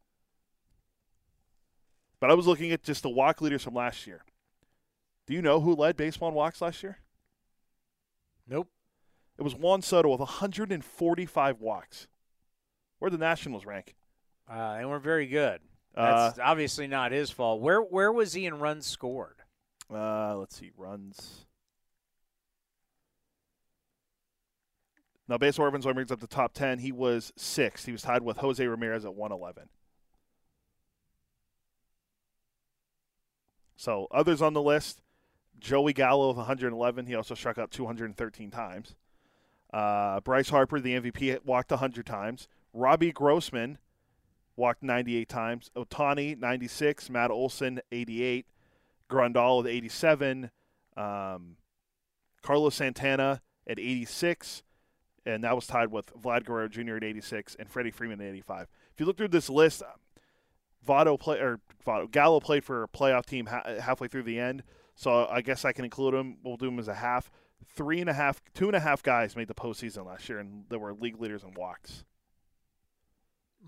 But 2.20 2.30
I 2.30 2.34
was 2.34 2.46
looking 2.46 2.72
at 2.72 2.82
just 2.82 3.02
the 3.02 3.10
walk 3.10 3.40
leaders 3.40 3.62
from 3.62 3.74
last 3.74 4.06
year. 4.06 4.22
Do 5.26 5.34
you 5.34 5.42
know 5.42 5.60
who 5.60 5.74
led 5.74 5.96
baseball 5.96 6.28
in 6.28 6.34
walks 6.34 6.60
last 6.60 6.82
year? 6.82 6.98
Nope. 8.48 8.68
It 9.38 9.42
was 9.42 9.54
Juan 9.54 9.82
Soto 9.82 10.08
with 10.08 10.20
145 10.20 11.60
walks. 11.60 12.08
Where 12.98 13.10
the 13.10 13.18
Nationals 13.18 13.66
rank? 13.66 13.96
Uh, 14.48 14.78
they 14.78 14.84
weren't 14.84 15.02
very 15.02 15.26
good. 15.26 15.60
Uh, 15.94 16.28
That's 16.28 16.38
obviously 16.38 16.86
not 16.86 17.12
his 17.12 17.30
fault. 17.30 17.60
Where 17.60 17.80
where 17.80 18.12
was 18.12 18.34
he 18.34 18.46
in 18.46 18.58
runs 18.58 18.86
scored? 18.86 19.36
Uh, 19.92 20.36
let's 20.36 20.56
see, 20.56 20.70
runs. 20.76 21.45
Now, 25.28 25.38
baseball 25.38 25.64
reference 25.66 25.86
only 25.86 25.94
brings 25.94 26.12
up 26.12 26.20
the 26.20 26.26
top 26.26 26.52
10. 26.54 26.78
He 26.78 26.92
was 26.92 27.32
sixth. 27.36 27.86
He 27.86 27.92
was 27.92 28.02
tied 28.02 28.22
with 28.22 28.38
Jose 28.38 28.64
Ramirez 28.64 29.04
at 29.04 29.14
111. 29.14 29.68
So, 33.76 34.06
others 34.10 34.40
on 34.40 34.54
the 34.54 34.62
list 34.62 35.02
Joey 35.58 35.92
Gallo 35.92 36.28
with 36.28 36.36
111. 36.36 37.06
He 37.06 37.14
also 37.14 37.34
struck 37.34 37.58
out 37.58 37.70
213 37.70 38.50
times. 38.50 38.94
Uh, 39.72 40.20
Bryce 40.20 40.48
Harper, 40.48 40.80
the 40.80 41.00
MVP, 41.00 41.44
walked 41.44 41.70
100 41.70 42.06
times. 42.06 42.48
Robbie 42.72 43.12
Grossman 43.12 43.78
walked 44.54 44.82
98 44.82 45.28
times. 45.28 45.70
Ohtani, 45.76 46.38
96. 46.38 47.10
Matt 47.10 47.30
Olson, 47.30 47.80
88. 47.90 48.46
Grandal 49.10 49.58
with 49.58 49.66
87. 49.66 50.50
Um, 50.96 51.56
Carlos 52.42 52.74
Santana 52.74 53.42
at 53.66 53.78
86. 53.78 54.62
And 55.26 55.44
that 55.44 55.54
was 55.54 55.66
tied 55.66 55.90
with 55.90 56.14
Vlad 56.14 56.44
Guerrero 56.44 56.68
Jr. 56.68 56.96
at 56.96 57.04
86 57.04 57.56
and 57.58 57.68
Freddie 57.68 57.90
Freeman 57.90 58.20
at 58.20 58.28
85. 58.28 58.68
If 58.94 59.00
you 59.00 59.06
look 59.06 59.16
through 59.16 59.28
this 59.28 59.50
list, 59.50 59.82
Votto 60.86 61.18
play 61.18 61.38
or 61.38 61.60
Votto, 61.84 62.10
Gallo 62.10 62.40
played 62.40 62.64
for 62.64 62.84
a 62.84 62.88
playoff 62.88 63.26
team 63.26 63.46
ha- 63.46 63.64
halfway 63.80 64.08
through 64.08 64.22
the 64.22 64.38
end, 64.38 64.62
so 64.94 65.26
I 65.26 65.40
guess 65.42 65.64
I 65.64 65.72
can 65.72 65.84
include 65.84 66.14
him. 66.14 66.38
We'll 66.44 66.56
do 66.56 66.68
him 66.68 66.78
as 66.78 66.88
a 66.88 66.94
half. 66.94 67.30
Three 67.74 68.00
and 68.00 68.08
a 68.08 68.12
half, 68.12 68.40
two 68.54 68.68
and 68.68 68.76
a 68.76 68.80
half 68.80 69.02
guys 69.02 69.34
made 69.34 69.48
the 69.48 69.54
postseason 69.54 70.06
last 70.06 70.28
year, 70.28 70.38
and 70.38 70.64
they 70.68 70.76
were 70.76 70.94
league 70.94 71.20
leaders 71.20 71.42
in 71.42 71.54
walks. 71.54 72.04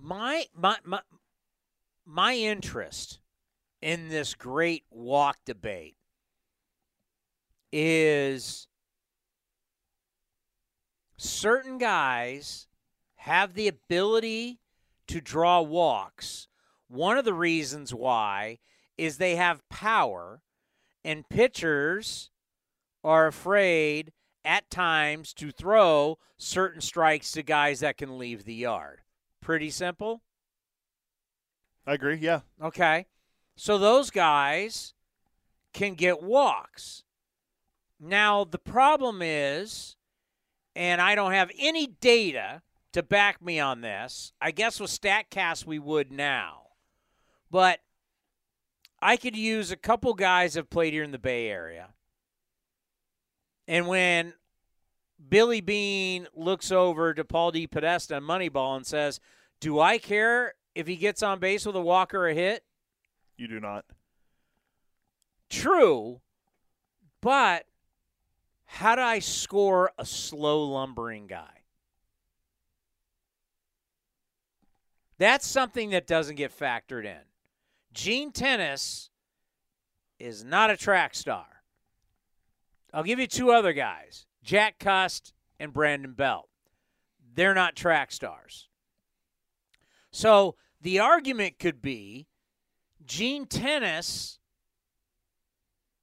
My 0.01 0.45
my 0.55 0.77
my 0.85 1.01
my 2.07 2.35
interest 2.35 3.19
in 3.83 4.09
this 4.09 4.35
great 4.35 4.85
walk 4.91 5.39
debate 5.45 5.97
is 7.73 8.68
certain 11.19 11.77
guys 11.77 12.67
have 13.17 13.53
the 13.53 13.69
ability 13.69 14.61
to 15.09 15.21
draw 15.21 15.61
walks. 15.61 16.49
One 16.87 17.19
of 17.19 17.27
the 17.27 17.35
reasons 17.35 17.93
why 17.93 18.61
is 18.97 19.19
they 19.19 19.37
have 19.37 19.69
power 19.69 20.41
And 21.05 21.29
pitchers 21.29 22.31
are 23.05 23.27
afraid 23.27 24.13
at 24.45 24.71
times 24.71 25.33
to 25.35 25.51
throw 25.51 26.19
certain 26.37 26.81
strikes 26.81 27.33
to 27.33 27.43
guys 27.43 27.81
that 27.81 27.97
can 27.97 28.19
leave 28.19 28.45
the 28.45 28.55
yard. 28.55 29.01
Pretty 29.41 29.71
simple. 29.71 30.23
I 31.87 31.95
agree. 31.95 32.17
Yeah. 32.17 32.41
Okay. 32.63 33.07
So 33.57 33.79
those 33.79 34.11
guys 34.11 34.95
can 35.73 35.95
get 35.95 36.23
walks. 36.23 37.05
Now, 38.01 38.45
the 38.45 38.59
problem 38.59 39.21
is, 39.23 39.97
and 40.79 41.01
I 41.01 41.17
don't 41.17 41.33
have 41.33 41.51
any 41.59 41.89
data 41.89 42.63
to 42.93 43.03
back 43.03 43.43
me 43.43 43.59
on 43.59 43.81
this. 43.81 44.33
I 44.41 44.53
guess 44.53 44.79
with 44.79 44.93
StatCast 44.93 45.67
we 45.67 45.81
would 45.81 46.13
now. 46.13 46.69
But 47.51 47.81
I 49.03 49.17
could 49.17 49.37
use 49.37 49.73
a 49.73 49.77
couple 49.77 50.15
guys 50.15 50.55
that 50.55 50.61
have 50.61 50.71
played 50.71 50.93
here 50.93 51.03
in 51.03 51.11
the 51.11 51.19
Bay 51.19 51.49
Area. 51.49 51.89
And 53.67 53.89
when 53.89 54.35
Billy 55.29 55.61
Beane 55.61 56.29
looks 56.33 56.71
over 56.71 57.13
to 57.13 57.25
Paul 57.25 57.51
DePodesta 57.51 58.19
and 58.19 58.27
Moneyball 58.27 58.77
and 58.77 58.87
says, 58.87 59.19
Do 59.61 59.81
I 59.81 59.99
care 59.99 60.55
if 60.77 60.87
he 60.87 60.95
gets 60.95 61.25
on 61.25 61.41
base 61.41 61.67
with 61.67 61.75
a 61.75 61.81
walk 61.81 62.15
or 62.15 62.29
a 62.29 62.35
hit? 62.35 62.63
You 63.37 63.49
do 63.49 63.59
not. 63.59 63.85
True, 65.51 66.21
but 67.21 67.65
how 68.71 68.95
do 68.95 69.01
I 69.01 69.19
score 69.19 69.91
a 69.99 70.05
slow 70.05 70.63
lumbering 70.63 71.27
guy? 71.27 71.63
That's 75.17 75.47
something 75.47 75.91
that 75.91 76.07
doesn't 76.07 76.37
get 76.37 76.57
factored 76.57 77.07
in. 77.07 77.23
Gene 77.93 78.31
Tenace 78.31 79.09
is 80.19 80.45
not 80.45 80.71
a 80.71 80.77
track 80.77 81.15
star. 81.15 81.47
I'll 82.93 83.03
give 83.03 83.19
you 83.19 83.27
two 83.27 83.51
other 83.51 83.73
guys 83.73 84.27
Jack 84.45 84.79
Cust 84.79 85.33
and 85.59 85.73
Brandon 85.73 86.13
Belt. 86.13 86.49
They're 87.35 87.55
not 87.55 87.75
track 87.75 88.13
stars. 88.13 88.69
So 90.11 90.57
the 90.81 91.01
argument 91.01 91.59
could 91.59 91.81
be 91.81 92.27
Gene 93.05 93.47
Tenace, 93.47 94.38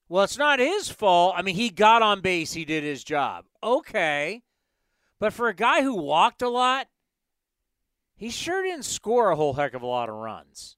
well, 0.07 0.23
it's 0.23 0.37
not 0.37 0.59
his 0.59 0.89
fault. 0.89 1.33
I 1.35 1.41
mean, 1.41 1.55
he 1.55 1.69
got 1.69 2.01
on 2.01 2.21
base, 2.21 2.53
he 2.53 2.65
did 2.65 2.83
his 2.83 3.03
job. 3.03 3.45
Okay. 3.63 4.43
But 5.19 5.33
for 5.33 5.47
a 5.47 5.55
guy 5.55 5.81
who 5.81 5.95
walked 5.95 6.41
a 6.41 6.49
lot, 6.49 6.87
he 8.15 8.29
sure 8.29 8.63
didn't 8.63 8.85
score 8.85 9.31
a 9.31 9.35
whole 9.35 9.53
heck 9.53 9.73
of 9.73 9.81
a 9.81 9.87
lot 9.87 10.09
of 10.09 10.15
runs. 10.15 10.77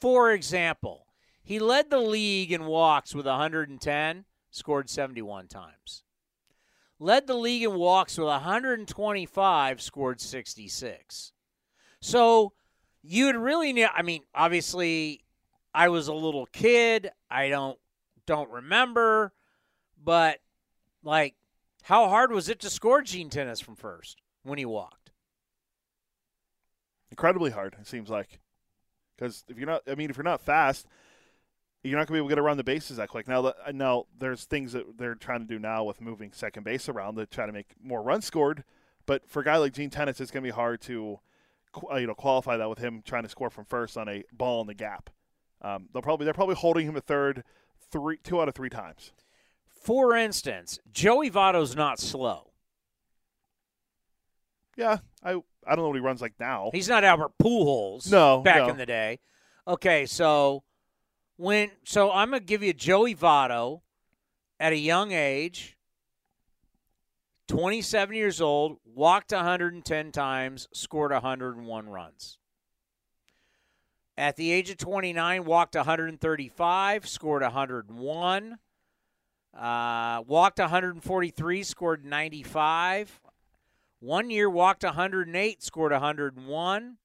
For 0.00 0.32
example, 0.32 1.06
he 1.42 1.58
led 1.58 1.90
the 1.90 1.98
league 1.98 2.52
in 2.52 2.66
walks 2.66 3.14
with 3.14 3.26
110, 3.26 4.24
scored 4.50 4.88
71 4.88 5.48
times. 5.48 6.04
Led 6.98 7.26
the 7.26 7.34
league 7.34 7.64
in 7.64 7.74
walks 7.74 8.16
with 8.16 8.28
125, 8.28 9.82
scored 9.82 10.20
66. 10.20 11.32
So 12.00 12.52
you'd 13.02 13.36
really 13.36 13.72
need, 13.72 13.88
I 13.92 14.02
mean, 14.02 14.22
obviously, 14.34 15.24
I 15.74 15.88
was 15.88 16.08
a 16.08 16.14
little 16.14 16.46
kid. 16.46 17.10
I 17.30 17.48
don't 17.48 17.78
don't 18.26 18.50
remember, 18.50 19.32
but 20.02 20.40
like, 21.02 21.34
how 21.82 22.08
hard 22.08 22.30
was 22.30 22.48
it 22.48 22.60
to 22.60 22.70
score 22.70 23.02
Gene 23.02 23.30
Tenace 23.30 23.60
from 23.60 23.76
first 23.76 24.20
when 24.42 24.58
he 24.58 24.64
walked? 24.64 25.10
Incredibly 27.10 27.50
hard. 27.50 27.76
It 27.80 27.86
seems 27.86 28.08
like 28.08 28.38
because 29.16 29.44
if 29.48 29.56
you're 29.56 29.66
not, 29.66 29.82
I 29.86 29.94
mean, 29.94 30.10
if 30.10 30.16
you're 30.16 30.24
not 30.24 30.40
fast, 30.40 30.86
you're 31.82 31.98
not 31.98 32.06
going 32.06 32.06
to 32.06 32.12
be 32.12 32.18
able 32.18 32.28
to 32.28 32.34
get 32.36 32.38
around 32.38 32.56
the 32.56 32.64
bases 32.64 32.96
that 32.96 33.08
quick. 33.08 33.28
Now, 33.28 33.46
uh, 33.46 33.72
now 33.72 34.06
there's 34.18 34.44
things 34.44 34.72
that 34.72 34.98
they're 34.98 35.14
trying 35.14 35.40
to 35.40 35.46
do 35.46 35.58
now 35.58 35.84
with 35.84 36.00
moving 36.00 36.32
second 36.32 36.64
base 36.64 36.88
around 36.88 37.16
to 37.16 37.26
try 37.26 37.46
to 37.46 37.52
make 37.52 37.74
more 37.82 38.02
runs 38.02 38.24
scored. 38.24 38.64
But 39.04 39.28
for 39.28 39.40
a 39.40 39.44
guy 39.44 39.56
like 39.56 39.72
Gene 39.72 39.90
Tenace, 39.90 40.20
it's 40.20 40.30
going 40.30 40.44
to 40.44 40.46
be 40.46 40.54
hard 40.54 40.80
to, 40.82 41.18
uh, 41.90 41.96
you 41.96 42.06
know, 42.06 42.14
qualify 42.14 42.56
that 42.56 42.68
with 42.68 42.78
him 42.78 43.02
trying 43.04 43.24
to 43.24 43.28
score 43.28 43.50
from 43.50 43.64
first 43.64 43.96
on 43.96 44.08
a 44.08 44.22
ball 44.32 44.60
in 44.60 44.68
the 44.68 44.74
gap. 44.74 45.10
Um, 45.62 45.88
they'll 45.92 46.02
probably 46.02 46.24
they're 46.24 46.34
probably 46.34 46.56
holding 46.56 46.86
him 46.86 46.96
a 46.96 47.00
third, 47.00 47.44
three 47.90 48.18
two 48.22 48.40
out 48.40 48.48
of 48.48 48.54
three 48.54 48.68
times. 48.68 49.12
For 49.68 50.14
instance, 50.16 50.78
Joey 50.92 51.30
Votto's 51.30 51.74
not 51.74 51.98
slow. 51.98 52.50
Yeah, 54.76 54.98
I 55.22 55.30
I 55.66 55.74
don't 55.74 55.78
know 55.78 55.88
what 55.88 55.96
he 55.96 56.00
runs 56.00 56.20
like 56.20 56.34
now. 56.40 56.70
He's 56.72 56.88
not 56.88 57.04
Albert 57.04 57.32
Pujols. 57.40 58.10
No, 58.10 58.42
back 58.42 58.58
no. 58.58 58.68
in 58.68 58.76
the 58.76 58.86
day. 58.86 59.20
Okay, 59.66 60.06
so 60.06 60.64
when 61.36 61.70
so 61.84 62.10
I'm 62.10 62.30
gonna 62.30 62.40
give 62.40 62.62
you 62.62 62.72
Joey 62.72 63.14
Votto 63.14 63.82
at 64.58 64.72
a 64.72 64.76
young 64.76 65.12
age, 65.12 65.76
27 67.48 68.16
years 68.16 68.40
old, 68.40 68.78
walked 68.84 69.32
110 69.32 70.12
times, 70.12 70.68
scored 70.72 71.12
101 71.12 71.88
runs. 71.88 72.38
At 74.16 74.36
the 74.36 74.52
age 74.52 74.68
of 74.68 74.76
29, 74.76 75.44
walked 75.44 75.74
135, 75.74 77.08
scored 77.08 77.42
101. 77.42 78.58
Uh, 79.58 80.22
walked 80.26 80.58
143, 80.58 81.62
scored 81.62 82.04
95. 82.04 83.20
One 84.00 84.30
year 84.30 84.50
walked 84.50 84.84
108, 84.84 85.62
scored 85.62 85.92
101. 85.92 86.96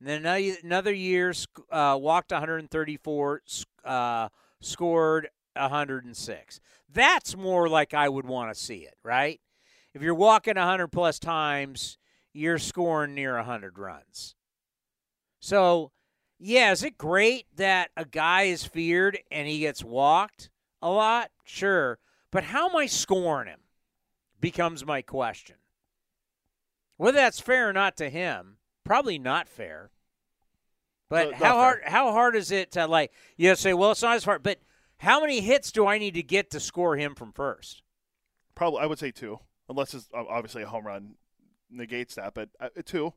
And 0.00 0.08
then 0.08 0.26
another, 0.62 0.92
year 0.92 1.32
uh, 1.70 1.98
walked 2.00 2.32
134, 2.32 3.42
uh, 3.84 4.28
scored 4.60 5.28
106. 5.56 6.60
That's 6.92 7.36
more 7.36 7.68
like 7.68 7.94
I 7.94 8.08
would 8.08 8.26
want 8.26 8.54
to 8.54 8.60
see 8.60 8.78
it, 8.78 8.96
right? 9.02 9.40
If 9.94 10.02
you're 10.02 10.14
walking 10.14 10.56
100 10.56 10.88
plus 10.88 11.18
times, 11.18 11.98
you're 12.32 12.58
scoring 12.58 13.14
near 13.14 13.36
100 13.36 13.78
runs. 13.78 14.34
So, 15.40 15.92
yeah, 16.46 16.72
is 16.72 16.82
it 16.82 16.98
great 16.98 17.46
that 17.56 17.90
a 17.96 18.04
guy 18.04 18.42
is 18.42 18.66
feared 18.66 19.18
and 19.30 19.48
he 19.48 19.60
gets 19.60 19.82
walked 19.82 20.50
a 20.82 20.90
lot? 20.90 21.30
Sure. 21.42 21.98
But 22.30 22.44
how 22.44 22.68
am 22.68 22.76
I 22.76 22.84
scoring 22.84 23.48
him? 23.48 23.60
Becomes 24.40 24.84
my 24.84 25.00
question. 25.00 25.56
Whether 26.98 27.16
that's 27.16 27.40
fair 27.40 27.70
or 27.70 27.72
not 27.72 27.96
to 27.96 28.10
him, 28.10 28.58
probably 28.84 29.18
not 29.18 29.48
fair. 29.48 29.90
But 31.08 31.30
No, 31.30 31.36
how 31.36 31.54
hard 31.54 31.80
fair. 31.80 31.90
how 31.90 32.12
hard 32.12 32.36
is 32.36 32.50
it 32.50 32.72
to 32.72 32.86
like 32.86 33.10
you 33.38 33.48
know, 33.48 33.54
say, 33.54 33.72
well, 33.72 33.92
it's 33.92 34.02
not 34.02 34.16
as 34.16 34.24
hard, 34.24 34.42
but 34.42 34.58
how 34.98 35.20
many 35.22 35.40
hits 35.40 35.72
do 35.72 35.86
I 35.86 35.96
need 35.96 36.14
to 36.14 36.22
get 36.22 36.50
to 36.50 36.60
score 36.60 36.96
him 36.96 37.14
from 37.14 37.32
first? 37.32 37.82
Probably 38.54 38.80
I 38.80 38.86
would 38.86 38.98
say 38.98 39.10
two, 39.10 39.38
unless 39.70 39.94
it's 39.94 40.08
obviously 40.12 40.62
a 40.62 40.66
home 40.66 40.86
run 40.86 41.14
negates 41.70 42.16
that. 42.16 42.34
But 42.34 42.50
uh, 42.60 42.68
two. 42.84 43.14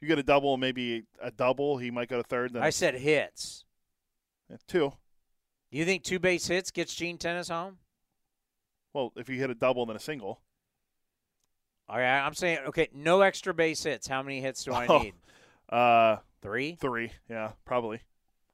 You 0.00 0.08
get 0.08 0.18
a 0.18 0.22
double, 0.22 0.56
maybe 0.56 1.04
a 1.20 1.30
double, 1.30 1.76
he 1.78 1.90
might 1.90 2.08
go 2.08 2.16
to 2.16 2.22
third. 2.22 2.52
Then 2.54 2.62
I 2.62 2.70
said 2.70 2.94
hits. 2.94 3.64
two. 4.66 4.92
Do 5.70 5.78
you 5.78 5.84
think 5.84 6.02
two 6.02 6.18
base 6.18 6.46
hits 6.46 6.70
gets 6.70 6.94
Gene 6.94 7.18
Tenace 7.18 7.48
home? 7.48 7.78
Well, 8.92 9.12
if 9.16 9.28
you 9.28 9.36
hit 9.38 9.50
a 9.50 9.54
double 9.54 9.82
and 9.82 9.90
then 9.90 9.96
a 9.96 10.00
single, 10.00 10.40
All 11.88 11.98
right, 11.98 12.20
I'm 12.20 12.34
saying 12.34 12.58
okay, 12.68 12.88
no 12.94 13.20
extra 13.20 13.52
base 13.54 13.82
hits. 13.82 14.06
How 14.08 14.22
many 14.22 14.40
hits 14.40 14.64
do 14.64 14.72
I 14.72 14.86
Oh. 14.88 14.98
need? 14.98 15.14
uh, 15.68 16.16
Three. 16.42 16.76
three. 16.80 17.12
Yeah, 17.28 17.52
probably. 17.66 18.00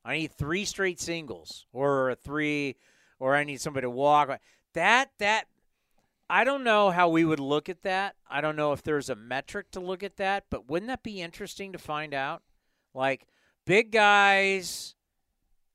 I 0.04 0.18
need 0.18 0.32
three 0.32 0.64
straight 0.64 1.00
singles, 1.00 1.66
or 1.72 2.10
a 2.10 2.16
three, 2.16 2.76
or 3.18 3.34
I 3.36 3.44
need 3.44 3.60
somebody 3.60 3.84
to 3.84 3.90
walk. 3.90 4.40
That 4.74 5.10
that 5.18 5.46
I 6.28 6.44
don't 6.44 6.64
know 6.64 6.90
how 6.90 7.08
we 7.08 7.24
would 7.24 7.40
look 7.40 7.68
at 7.68 7.82
that. 7.82 8.16
I 8.28 8.40
don't 8.40 8.56
know 8.56 8.72
if 8.72 8.82
there's 8.82 9.08
a 9.08 9.14
metric 9.14 9.70
to 9.72 9.80
look 9.80 10.02
at 10.02 10.16
that, 10.16 10.44
but 10.50 10.68
wouldn't 10.68 10.88
that 10.88 11.02
be 11.02 11.22
interesting 11.22 11.72
to 11.72 11.78
find 11.78 12.12
out? 12.12 12.42
Like 12.94 13.26
big 13.64 13.92
guys 13.92 14.96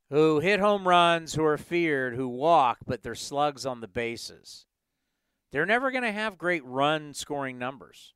who 0.10 0.40
hit 0.40 0.60
home 0.60 0.88
runs, 0.88 1.36
who 1.36 1.44
are 1.46 1.58
feared, 1.58 2.16
who 2.16 2.28
walk, 2.28 2.80
but 2.86 3.02
they're 3.02 3.16
slugs 3.16 3.66
on 3.66 3.80
the 3.80 3.88
bases. 3.88 4.66
They're 5.52 5.66
never 5.66 5.90
going 5.92 6.04
to 6.04 6.12
have 6.12 6.38
great 6.38 6.66
run 6.66 7.14
scoring 7.14 7.58
numbers. 7.58 8.14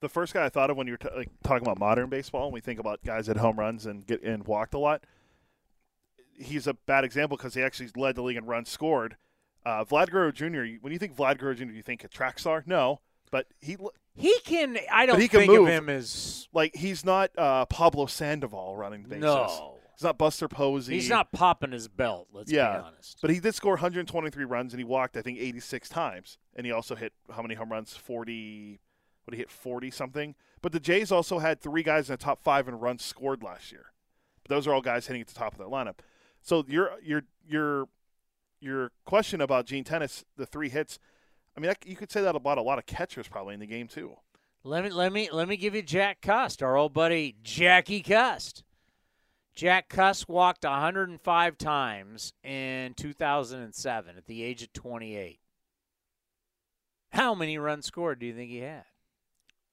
The 0.00 0.08
first 0.08 0.34
guy 0.34 0.46
I 0.46 0.48
thought 0.48 0.70
of 0.70 0.76
when 0.76 0.86
you 0.86 0.94
were 0.94 0.96
t- 0.96 1.08
like, 1.14 1.28
talking 1.44 1.66
about 1.66 1.78
modern 1.78 2.08
baseball, 2.08 2.46
and 2.46 2.54
we 2.54 2.60
think 2.60 2.80
about 2.80 3.04
guys 3.04 3.26
that 3.26 3.36
home 3.36 3.58
runs 3.58 3.86
and 3.86 4.06
get 4.06 4.22
and 4.22 4.46
walked 4.46 4.74
a 4.74 4.78
lot. 4.78 5.04
He's 6.34 6.66
a 6.66 6.74
bad 6.74 7.04
example 7.04 7.36
because 7.36 7.54
he 7.54 7.62
actually 7.62 7.90
led 7.94 8.14
the 8.16 8.22
league 8.22 8.38
in 8.38 8.46
runs 8.46 8.70
scored. 8.70 9.16
Uh, 9.64 9.84
Vlad 9.84 10.10
Guerrero 10.10 10.32
Jr. 10.32 10.64
When 10.80 10.92
you 10.92 10.98
think 10.98 11.14
Vlad 11.16 11.38
Guerrero 11.38 11.54
Jr., 11.54 11.64
do 11.66 11.72
you 11.74 11.82
think 11.82 12.02
a 12.04 12.08
track 12.08 12.38
star? 12.38 12.62
No, 12.66 13.00
but 13.30 13.46
he 13.60 13.76
He 14.16 14.38
can. 14.44 14.78
I 14.90 15.06
don't 15.06 15.20
he 15.20 15.28
can 15.28 15.40
think 15.40 15.52
move. 15.52 15.68
of 15.68 15.72
him 15.72 15.88
as 15.88 16.48
like 16.52 16.74
he's 16.74 17.04
not 17.04 17.30
uh, 17.38 17.66
Pablo 17.66 18.06
Sandoval 18.06 18.76
running 18.76 19.02
bases. 19.04 19.22
no. 19.22 19.76
He's 19.96 20.04
not 20.04 20.16
Buster 20.16 20.48
Posey. 20.48 20.94
He's 20.94 21.10
not 21.10 21.30
popping 21.30 21.72
his 21.72 21.86
belt. 21.86 22.28
Let's 22.32 22.50
Yeah. 22.50 22.78
be 22.78 22.84
honest. 22.86 23.18
But 23.20 23.28
he 23.32 23.38
did 23.38 23.54
score 23.54 23.72
123 23.74 24.44
runs, 24.46 24.72
and 24.72 24.80
he 24.80 24.84
walked, 24.84 25.14
I 25.18 25.20
think, 25.20 25.38
86 25.38 25.90
times. 25.90 26.38
And 26.56 26.64
he 26.64 26.72
also 26.72 26.94
hit 26.94 27.12
how 27.30 27.42
many 27.42 27.54
home 27.54 27.70
runs? 27.70 27.94
40. 27.94 28.80
What 29.24 29.32
did 29.32 29.36
he 29.36 29.42
hit 29.42 29.50
40 29.50 29.90
something. 29.90 30.34
But 30.62 30.72
the 30.72 30.80
Jays 30.80 31.12
also 31.12 31.38
had 31.38 31.60
three 31.60 31.82
guys 31.82 32.08
in 32.08 32.14
the 32.14 32.16
top 32.16 32.42
five 32.42 32.66
in 32.66 32.76
runs 32.76 33.04
scored 33.04 33.42
last 33.42 33.70
year. 33.72 33.92
But 34.42 34.54
those 34.54 34.66
are 34.66 34.72
all 34.72 34.80
guys 34.80 35.06
hitting 35.06 35.20
at 35.20 35.28
the 35.28 35.34
top 35.34 35.52
of 35.52 35.58
their 35.58 35.68
lineup. 35.68 35.98
So 36.40 36.64
your 36.66 36.92
your 37.02 37.24
your 37.46 37.88
your 38.60 38.92
question 39.04 39.40
about 39.40 39.66
Gene 39.66 39.84
Tenace, 39.84 40.24
the 40.36 40.46
three 40.46 40.68
hits. 40.68 40.98
I 41.56 41.60
mean, 41.60 41.72
you 41.84 41.96
could 41.96 42.10
say 42.10 42.22
that 42.22 42.36
about 42.36 42.58
a 42.58 42.62
lot 42.62 42.78
of 42.78 42.86
catchers 42.86 43.28
probably 43.28 43.54
in 43.54 43.60
the 43.60 43.66
game 43.66 43.88
too. 43.88 44.16
Let 44.62 44.84
me 44.84 44.90
let 44.90 45.12
me 45.12 45.30
let 45.32 45.48
me 45.48 45.56
give 45.56 45.74
you 45.74 45.82
Jack 45.82 46.20
Cust, 46.20 46.62
our 46.62 46.76
old 46.76 46.92
buddy 46.92 47.36
Jackie 47.42 48.02
Cust. 48.02 48.62
Jack 49.54 49.88
Cust 49.88 50.28
walked 50.28 50.64
105 50.64 51.58
times 51.58 52.32
in 52.44 52.94
2007 52.94 54.16
at 54.16 54.26
the 54.26 54.42
age 54.42 54.62
of 54.62 54.72
28. 54.72 55.40
How 57.12 57.34
many 57.34 57.58
runs 57.58 57.86
scored 57.86 58.20
do 58.20 58.26
you 58.26 58.34
think 58.34 58.50
he 58.50 58.58
had? 58.58 58.84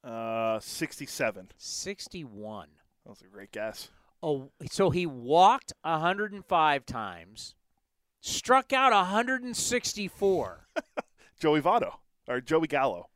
Uh, 0.04 0.60
67. 0.60 1.52
61. 1.58 2.68
That 3.04 3.10
was 3.10 3.22
a 3.22 3.28
great 3.28 3.52
guess. 3.52 3.90
Oh, 4.24 4.50
so 4.72 4.90
he 4.90 5.06
walked 5.06 5.74
105 5.84 6.86
times, 6.86 7.56
struck 8.22 8.74
out 8.74 8.92
164. 8.92 10.68
Joey 11.40 11.62
Votto 11.62 11.94
or 12.28 12.42
Joey 12.42 12.68
Gallo. 12.68 13.10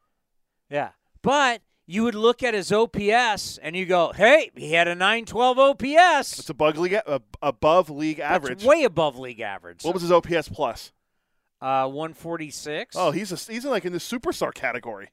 Yeah. 0.69 0.91
But 1.21 1.61
you 1.85 2.03
would 2.03 2.15
look 2.15 2.43
at 2.43 2.53
his 2.53 2.71
OPS 2.71 3.57
and 3.57 3.75
you 3.75 3.85
go, 3.85 4.11
hey, 4.13 4.51
he 4.55 4.73
had 4.73 4.87
a 4.87 4.95
912 4.95 5.59
OPS. 5.59 6.39
It's 6.39 6.49
above 6.49 6.77
league, 6.77 6.93
uh, 7.05 7.19
above 7.41 7.89
league 7.89 8.19
average. 8.19 8.59
That's 8.59 8.65
way 8.65 8.83
above 8.83 9.17
league 9.17 9.39
average. 9.41 9.83
What 9.83 9.93
was 9.93 10.03
his 10.03 10.11
OPS 10.11 10.49
plus? 10.49 10.91
Uh, 11.61 11.87
146. 11.87 12.95
Oh, 12.97 13.11
he's 13.11 13.31
a, 13.31 13.51
he's 13.51 13.65
like 13.65 13.85
in 13.85 13.93
the 13.93 13.99
superstar 13.99 14.53
category. 14.53 15.09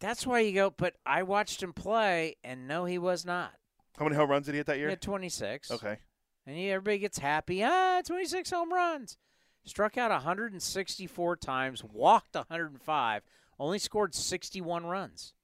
That's 0.00 0.26
why 0.26 0.40
you 0.40 0.52
go, 0.52 0.70
but 0.70 0.94
I 1.06 1.22
watched 1.22 1.62
him 1.62 1.72
play, 1.72 2.36
and 2.42 2.66
no, 2.66 2.86
he 2.86 2.98
was 2.98 3.24
not. 3.24 3.52
How 3.98 4.04
many 4.04 4.16
home 4.16 4.30
runs 4.30 4.46
did 4.46 4.52
he 4.52 4.58
hit 4.58 4.66
that 4.66 4.74
He 4.76 4.80
year? 4.80 4.88
had 4.88 5.00
26. 5.00 5.70
Okay. 5.70 5.98
And 6.46 6.56
everybody 6.58 6.98
gets 6.98 7.18
happy. 7.18 7.62
Ah, 7.62 8.00
26 8.04 8.50
home 8.50 8.72
runs. 8.72 9.16
Struck 9.64 9.96
out 9.96 10.10
164 10.10 11.36
times, 11.36 11.84
walked 11.84 12.34
105, 12.34 13.22
only 13.60 13.78
scored 13.78 14.14
61 14.14 14.86
runs. 14.86 15.34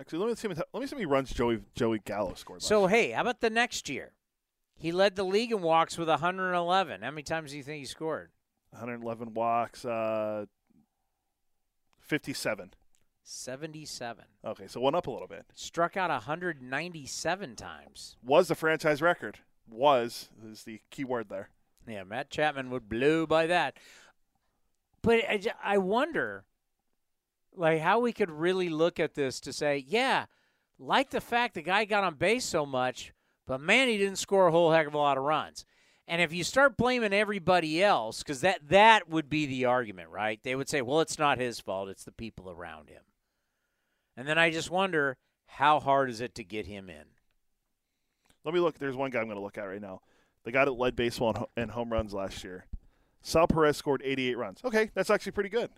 Actually, 0.00 0.18
let 0.20 0.28
me 0.28 0.34
see. 0.34 0.48
Let 0.48 0.80
me 0.80 0.86
see 0.86 0.94
how 0.94 0.98
many 0.98 1.06
runs 1.06 1.30
Joey 1.30 1.60
Joey 1.74 2.00
Gallo 2.04 2.32
scored. 2.34 2.62
So, 2.62 2.80
year. 2.80 2.88
hey, 2.88 3.10
how 3.10 3.20
about 3.20 3.40
the 3.40 3.50
next 3.50 3.90
year? 3.90 4.12
He 4.74 4.90
led 4.90 5.16
the 5.16 5.24
league 5.24 5.52
in 5.52 5.60
walks 5.60 5.98
with 5.98 6.08
111. 6.08 7.02
How 7.02 7.10
many 7.10 7.22
times 7.22 7.50
do 7.50 7.58
you 7.58 7.62
think 7.62 7.80
he 7.80 7.84
scored? 7.84 8.30
111 8.70 9.34
walks, 9.34 9.84
uh, 9.84 10.46
57. 12.00 12.72
77. 13.22 14.24
Okay, 14.44 14.66
so 14.66 14.80
one 14.80 14.94
up 14.94 15.06
a 15.06 15.10
little 15.10 15.28
bit. 15.28 15.44
Struck 15.54 15.96
out 15.96 16.10
197 16.10 17.54
times. 17.54 18.16
Was 18.24 18.48
the 18.48 18.54
franchise 18.54 19.00
record? 19.02 19.38
Was 19.72 20.28
is 20.46 20.64
the 20.64 20.80
key 20.90 21.04
word 21.04 21.28
there. 21.28 21.48
Yeah, 21.86 22.04
Matt 22.04 22.30
Chapman 22.30 22.70
would 22.70 22.88
blow 22.88 23.26
by 23.26 23.46
that. 23.46 23.76
But 25.02 25.24
I, 25.28 25.40
I 25.64 25.78
wonder, 25.78 26.44
like, 27.56 27.80
how 27.80 27.98
we 27.98 28.12
could 28.12 28.30
really 28.30 28.68
look 28.68 29.00
at 29.00 29.14
this 29.14 29.40
to 29.40 29.52
say, 29.52 29.84
yeah, 29.86 30.26
like 30.78 31.10
the 31.10 31.20
fact 31.20 31.54
the 31.54 31.62
guy 31.62 31.84
got 31.84 32.04
on 32.04 32.14
base 32.14 32.44
so 32.44 32.64
much, 32.64 33.12
but 33.46 33.60
man, 33.60 33.88
he 33.88 33.98
didn't 33.98 34.18
score 34.18 34.46
a 34.46 34.52
whole 34.52 34.70
heck 34.70 34.86
of 34.86 34.94
a 34.94 34.98
lot 34.98 35.18
of 35.18 35.24
runs. 35.24 35.64
And 36.06 36.20
if 36.20 36.32
you 36.32 36.44
start 36.44 36.76
blaming 36.76 37.12
everybody 37.12 37.82
else, 37.82 38.22
because 38.22 38.40
that 38.40 38.68
that 38.68 39.08
would 39.08 39.28
be 39.30 39.46
the 39.46 39.64
argument, 39.64 40.10
right? 40.10 40.40
They 40.42 40.54
would 40.54 40.68
say, 40.68 40.82
well, 40.82 41.00
it's 41.00 41.18
not 41.18 41.38
his 41.38 41.60
fault; 41.60 41.88
it's 41.88 42.04
the 42.04 42.12
people 42.12 42.50
around 42.50 42.88
him. 42.88 43.02
And 44.16 44.28
then 44.28 44.38
I 44.38 44.50
just 44.50 44.70
wonder, 44.70 45.16
how 45.46 45.80
hard 45.80 46.10
is 46.10 46.20
it 46.20 46.34
to 46.34 46.44
get 46.44 46.66
him 46.66 46.90
in? 46.90 47.04
Let 48.44 48.54
me 48.54 48.60
look. 48.60 48.78
There's 48.78 48.96
one 48.96 49.10
guy 49.10 49.20
I'm 49.20 49.26
going 49.26 49.36
to 49.36 49.42
look 49.42 49.58
at 49.58 49.64
right 49.64 49.80
now. 49.80 50.00
The 50.44 50.52
guy 50.52 50.64
that 50.64 50.72
led 50.72 50.96
baseball 50.96 51.48
in, 51.56 51.62
in 51.64 51.68
home 51.70 51.92
runs 51.92 52.12
last 52.12 52.42
year. 52.42 52.66
Sal 53.22 53.46
Perez 53.46 53.76
scored 53.76 54.02
88 54.04 54.36
runs. 54.36 54.60
Okay, 54.64 54.90
that's 54.94 55.10
actually 55.10 55.32
pretty 55.32 55.48
good 55.48 55.70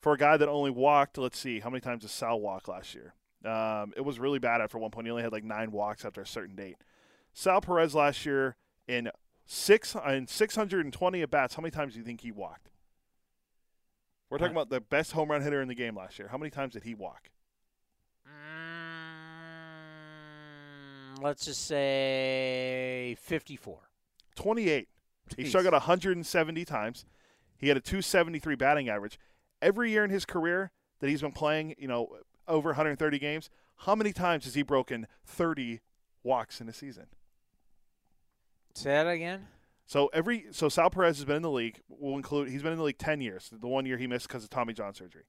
for 0.00 0.12
a 0.12 0.16
guy 0.18 0.36
that 0.36 0.48
only 0.48 0.70
walked. 0.70 1.18
Let's 1.18 1.38
see, 1.38 1.60
how 1.60 1.70
many 1.70 1.80
times 1.80 2.02
did 2.02 2.10
Sal 2.10 2.40
walk 2.40 2.68
last 2.68 2.94
year? 2.94 3.14
Um, 3.44 3.92
it 3.96 4.04
was 4.04 4.18
really 4.18 4.38
bad 4.38 4.60
after 4.60 4.78
one 4.78 4.90
point. 4.90 5.06
He 5.06 5.10
only 5.10 5.22
had 5.22 5.32
like 5.32 5.44
nine 5.44 5.72
walks 5.72 6.04
after 6.04 6.20
a 6.20 6.26
certain 6.26 6.56
date. 6.56 6.76
Sal 7.32 7.60
Perez 7.60 7.94
last 7.94 8.26
year 8.26 8.56
in 8.86 9.10
six 9.46 9.96
in 10.08 10.26
620 10.26 11.22
at 11.22 11.30
bats. 11.30 11.54
How 11.54 11.62
many 11.62 11.70
times 11.70 11.94
do 11.94 11.98
you 11.98 12.04
think 12.04 12.20
he 12.20 12.32
walked? 12.32 12.70
We're 14.28 14.38
talking 14.38 14.54
about 14.54 14.70
the 14.70 14.80
best 14.80 15.12
home 15.12 15.30
run 15.30 15.42
hitter 15.42 15.60
in 15.60 15.68
the 15.68 15.74
game 15.74 15.96
last 15.96 16.18
year. 16.18 16.28
How 16.28 16.38
many 16.38 16.50
times 16.50 16.74
did 16.74 16.84
he 16.84 16.94
walk? 16.94 17.30
Let's 21.22 21.44
just 21.44 21.66
say 21.66 23.16
54. 23.20 23.78
28. 24.36 24.88
He 25.36 25.44
struck 25.46 25.66
out 25.66 25.72
170 25.72 26.64
times. 26.64 27.04
He 27.56 27.68
had 27.68 27.76
a 27.76 27.80
273 27.80 28.54
batting 28.56 28.88
average. 28.88 29.18
Every 29.62 29.90
year 29.90 30.04
in 30.04 30.10
his 30.10 30.24
career 30.24 30.72
that 31.00 31.08
he's 31.08 31.20
been 31.20 31.32
playing, 31.32 31.74
you 31.78 31.86
know, 31.86 32.16
over 32.48 32.70
130 32.70 33.18
games, 33.18 33.50
how 33.78 33.94
many 33.94 34.12
times 34.12 34.44
has 34.44 34.54
he 34.54 34.62
broken 34.62 35.06
30 35.26 35.80
walks 36.22 36.60
in 36.60 36.68
a 36.68 36.72
season? 36.72 37.06
Say 38.74 38.90
that 38.90 39.06
again. 39.06 39.46
So 39.86 40.08
every 40.12 40.46
so 40.52 40.68
Sal 40.68 40.90
Perez 40.90 41.16
has 41.16 41.24
been 41.24 41.36
in 41.36 41.42
the 41.42 41.50
league. 41.50 41.80
We'll 41.88 42.16
include 42.16 42.48
he's 42.48 42.62
been 42.62 42.72
in 42.72 42.78
the 42.78 42.84
league 42.84 42.98
10 42.98 43.20
years. 43.20 43.50
The 43.52 43.66
one 43.66 43.86
year 43.86 43.98
he 43.98 44.06
missed 44.06 44.28
because 44.28 44.44
of 44.44 44.50
Tommy 44.50 44.72
John 44.72 44.94
surgery. 44.94 45.24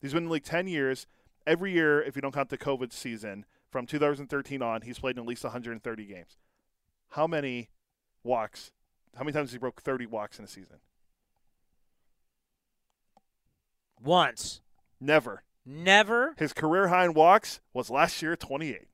He's 0.00 0.12
been 0.12 0.24
in 0.24 0.28
the 0.28 0.32
league 0.32 0.44
10 0.44 0.66
years. 0.68 1.06
Every 1.46 1.72
year, 1.72 2.02
if 2.02 2.16
you 2.16 2.22
don't 2.22 2.32
count 2.32 2.48
the 2.48 2.58
COVID 2.58 2.92
season, 2.92 3.44
from 3.76 3.84
2013 3.84 4.62
on, 4.62 4.80
he's 4.80 4.98
played 4.98 5.18
in 5.18 5.22
at 5.22 5.28
least 5.28 5.44
130 5.44 6.06
games. 6.06 6.38
How 7.10 7.26
many 7.26 7.68
walks? 8.24 8.72
How 9.14 9.22
many 9.22 9.34
times 9.34 9.50
has 9.50 9.52
he 9.52 9.58
broke 9.58 9.82
30 9.82 10.06
walks 10.06 10.38
in 10.38 10.46
a 10.46 10.48
season? 10.48 10.78
Once. 14.02 14.62
Never. 14.98 15.42
Never. 15.66 16.34
His 16.38 16.54
career 16.54 16.88
high 16.88 17.04
in 17.04 17.12
walks 17.12 17.60
was 17.74 17.90
last 17.90 18.22
year 18.22 18.34
28. 18.34 18.88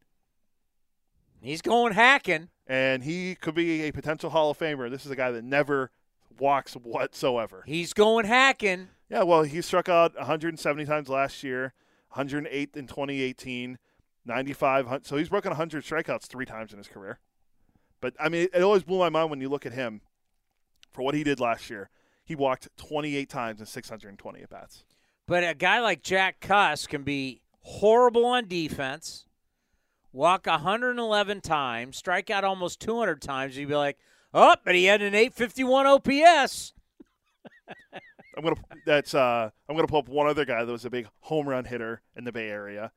He's 1.40 1.62
going 1.62 1.92
hacking. 1.92 2.48
And 2.66 3.04
he 3.04 3.36
could 3.36 3.54
be 3.54 3.82
a 3.82 3.92
potential 3.92 4.30
Hall 4.30 4.50
of 4.50 4.58
Famer. 4.58 4.90
This 4.90 5.06
is 5.06 5.12
a 5.12 5.16
guy 5.16 5.30
that 5.30 5.44
never 5.44 5.92
walks 6.40 6.74
whatsoever. 6.74 7.62
He's 7.68 7.92
going 7.92 8.24
hacking. 8.24 8.88
Yeah, 9.08 9.22
well, 9.22 9.44
he 9.44 9.62
struck 9.62 9.88
out 9.88 10.16
170 10.16 10.84
times 10.86 11.08
last 11.08 11.44
year, 11.44 11.72
108 12.08 12.70
in 12.74 12.88
2018, 12.88 13.78
95. 14.24 15.00
So 15.04 15.16
he's 15.16 15.28
broken 15.28 15.50
100 15.50 15.84
strikeouts 15.84 16.26
three 16.26 16.46
times 16.46 16.72
in 16.72 16.78
his 16.78 16.88
career. 16.88 17.18
But, 18.00 18.14
I 18.18 18.28
mean, 18.28 18.48
it 18.52 18.62
always 18.62 18.82
blew 18.82 18.98
my 18.98 19.08
mind 19.08 19.30
when 19.30 19.40
you 19.40 19.48
look 19.48 19.64
at 19.66 19.72
him 19.72 20.00
for 20.92 21.02
what 21.02 21.14
he 21.14 21.22
did 21.22 21.40
last 21.40 21.70
year. 21.70 21.88
He 22.24 22.34
walked 22.34 22.68
28 22.76 23.28
times 23.28 23.60
in 23.60 23.66
620 23.66 24.42
at 24.42 24.50
bats. 24.50 24.84
But 25.26 25.44
a 25.44 25.54
guy 25.54 25.80
like 25.80 26.02
Jack 26.02 26.40
Cust 26.40 26.88
can 26.88 27.02
be 27.02 27.42
horrible 27.60 28.24
on 28.24 28.48
defense, 28.48 29.26
walk 30.12 30.46
111 30.46 31.40
times, 31.40 31.96
strike 31.96 32.30
out 32.30 32.44
almost 32.44 32.80
200 32.80 33.20
times. 33.22 33.56
You'd 33.56 33.68
be 33.68 33.76
like, 33.76 33.98
oh, 34.34 34.54
but 34.64 34.74
he 34.74 34.84
had 34.84 35.02
an 35.02 35.14
851 35.14 35.86
OPS. 35.86 36.74
I'm 38.36 38.44
gonna 38.44 38.56
that's 38.86 39.14
uh 39.14 39.50
I'm 39.68 39.76
gonna 39.76 39.86
pull 39.86 39.98
up 39.98 40.08
one 40.08 40.26
other 40.26 40.44
guy 40.44 40.64
that 40.64 40.72
was 40.72 40.84
a 40.84 40.90
big 40.90 41.06
home 41.20 41.48
run 41.48 41.64
hitter 41.64 42.00
in 42.16 42.24
the 42.24 42.32
Bay 42.32 42.48
Area. 42.48 42.92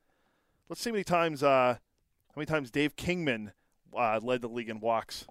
Let's 0.69 0.81
see 0.81 0.89
how 0.89 0.93
many 0.93 1.03
times 1.03 1.43
uh 1.43 1.77
how 1.77 2.33
many 2.35 2.45
times 2.45 2.71
Dave 2.71 2.95
Kingman 2.95 3.51
uh, 3.95 4.19
led 4.21 4.41
the 4.41 4.49
league 4.49 4.69
in 4.69 4.79
walks. 4.79 5.25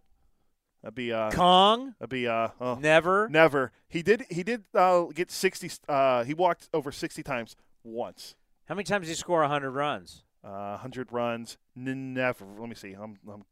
That'd 0.82 0.94
be 0.94 1.12
uh 1.12 1.30
Kong, 1.30 1.94
that'd 1.98 2.10
be 2.10 2.28
uh 2.28 2.48
oh, 2.60 2.76
never. 2.76 3.28
never. 3.28 3.72
He 3.88 4.02
did 4.02 4.24
he 4.30 4.42
did 4.42 4.64
uh, 4.74 5.04
get 5.14 5.30
60 5.30 5.70
uh 5.88 6.24
he 6.24 6.34
walked 6.34 6.68
over 6.72 6.92
60 6.92 7.22
times 7.22 7.56
once. 7.82 8.34
How 8.66 8.74
many 8.74 8.84
times 8.84 9.06
did 9.06 9.12
he 9.12 9.16
score 9.16 9.40
100 9.40 9.70
runs? 9.70 10.22
Uh 10.42 10.72
100 10.72 11.12
runs. 11.12 11.58
N- 11.76 12.14
never. 12.14 12.46
Let 12.58 12.68
me 12.68 12.74
see. 12.74 12.92
I'm, 12.92 13.18
I'm 13.30 13.44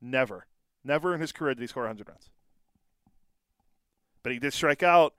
never. 0.00 0.46
Never 0.84 1.14
in 1.14 1.20
his 1.20 1.32
career 1.32 1.54
did 1.54 1.60
he 1.62 1.66
score 1.66 1.82
100 1.84 2.08
runs. 2.08 2.30
But 4.22 4.32
he 4.32 4.38
did 4.38 4.52
strike 4.52 4.82
out 4.82 5.14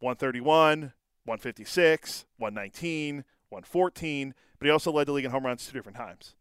131, 0.00 0.92
156, 1.24 2.24
119, 2.38 3.24
114. 3.50 4.34
But 4.58 4.66
he 4.66 4.70
also 4.70 4.92
led 4.92 5.06
the 5.06 5.12
league 5.12 5.24
in 5.24 5.30
home 5.30 5.46
runs 5.46 5.66
two 5.66 5.72
different 5.72 5.96
times. 5.96 6.34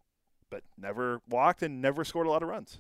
But 0.49 0.63
never 0.77 1.21
walked 1.29 1.61
and 1.61 1.81
never 1.81 2.03
scored 2.03 2.27
a 2.27 2.29
lot 2.29 2.43
of 2.43 2.49
runs. 2.49 2.79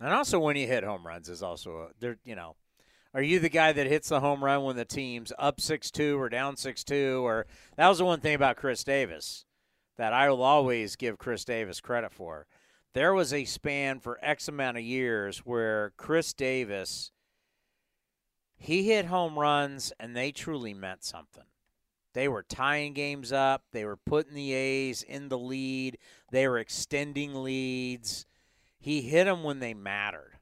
And 0.00 0.12
also, 0.12 0.40
when 0.40 0.56
you 0.56 0.66
hit 0.66 0.82
home 0.82 1.06
runs, 1.06 1.28
is 1.28 1.42
also 1.42 1.76
a, 1.76 1.88
there. 2.00 2.16
You 2.24 2.34
know, 2.34 2.56
are 3.14 3.22
you 3.22 3.38
the 3.38 3.48
guy 3.48 3.72
that 3.72 3.86
hits 3.86 4.08
the 4.08 4.20
home 4.20 4.42
run 4.42 4.64
when 4.64 4.74
the 4.76 4.84
team's 4.84 5.32
up 5.38 5.60
six 5.60 5.90
two 5.90 6.20
or 6.20 6.28
down 6.28 6.56
six 6.56 6.82
two? 6.82 7.24
Or 7.24 7.46
that 7.76 7.88
was 7.88 7.98
the 7.98 8.04
one 8.04 8.20
thing 8.20 8.34
about 8.34 8.56
Khris 8.56 8.82
Davis 8.82 9.44
that 9.96 10.12
I 10.12 10.28
will 10.30 10.42
always 10.42 10.96
give 10.96 11.18
Khris 11.18 11.44
Davis 11.44 11.80
credit 11.80 12.12
for. 12.12 12.46
There 12.94 13.14
was 13.14 13.32
a 13.32 13.44
span 13.44 14.00
for 14.00 14.18
X 14.22 14.48
amount 14.48 14.76
of 14.76 14.82
years 14.82 15.38
where 15.38 15.92
Khris 15.96 16.32
Davis 16.32 17.12
he 18.62 18.84
hit 18.84 19.06
home 19.06 19.38
runs 19.38 19.92
and 19.98 20.16
they 20.16 20.32
truly 20.32 20.74
meant 20.74 21.04
something. 21.04 21.44
They 22.14 22.28
were 22.28 22.42
tying 22.42 22.92
games 22.92 23.32
up. 23.32 23.64
They 23.72 23.84
were 23.84 23.96
putting 23.96 24.34
the 24.34 24.52
A's 24.52 25.02
in 25.02 25.28
the 25.28 25.38
lead. 25.38 25.98
They 26.30 26.46
were 26.46 26.58
extending 26.58 27.42
leads 27.42 28.26
he 28.82 29.00
hit 29.00 29.24
them 29.24 29.44
when 29.44 29.60
they 29.60 29.74
mattered. 29.74 30.32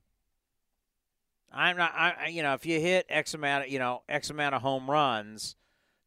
I'm 1.53 1.77
not, 1.77 1.93
I, 1.95 2.29
you 2.29 2.43
know, 2.43 2.55
if 2.55 2.65
you 2.65 2.81
hit 2.81 3.05
X 3.11 3.35
amount, 3.35 3.67
of, 3.67 3.71
you 3.71 3.79
know, 3.79 4.03
X 4.09 4.31
amount 4.31 4.55
of 4.55 4.63
home 4.63 4.91
runs, 4.91 5.57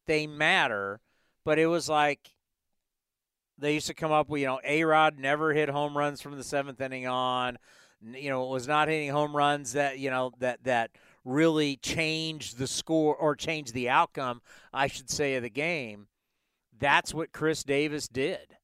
they 0.07 0.25
matter. 0.25 0.99
But 1.45 1.59
it 1.59 1.67
was 1.67 1.87
like 1.87 2.31
they 3.59 3.75
used 3.75 3.87
to 3.87 3.93
come 3.93 4.11
up 4.11 4.29
with, 4.29 4.41
you 4.41 4.47
know, 4.47 4.59
A 4.65 4.83
Rod 4.83 5.19
never 5.19 5.53
hit 5.53 5.69
home 5.69 5.95
runs 5.95 6.21
from 6.21 6.37
the 6.37 6.43
seventh 6.43 6.81
inning 6.81 7.05
on. 7.05 7.59
You 8.01 8.29
know, 8.29 8.47
was 8.47 8.67
not 8.67 8.87
hitting 8.87 9.11
home 9.11 9.35
runs 9.35 9.73
that 9.73 9.99
you 9.99 10.09
know 10.09 10.31
that 10.39 10.63
that 10.63 10.91
really 11.23 11.77
change 11.77 12.55
the 12.55 12.67
score 12.67 13.15
or 13.15 13.35
change 13.35 13.71
the 13.71 13.89
outcome, 13.89 14.41
I 14.73 14.87
should 14.87 15.09
say, 15.09 15.35
of 15.35 15.43
the 15.43 15.49
game. 15.49 16.07
That's 16.77 17.13
what 17.13 17.31
Khris 17.31 17.63
Davis 17.63 18.07
did. 18.07 18.57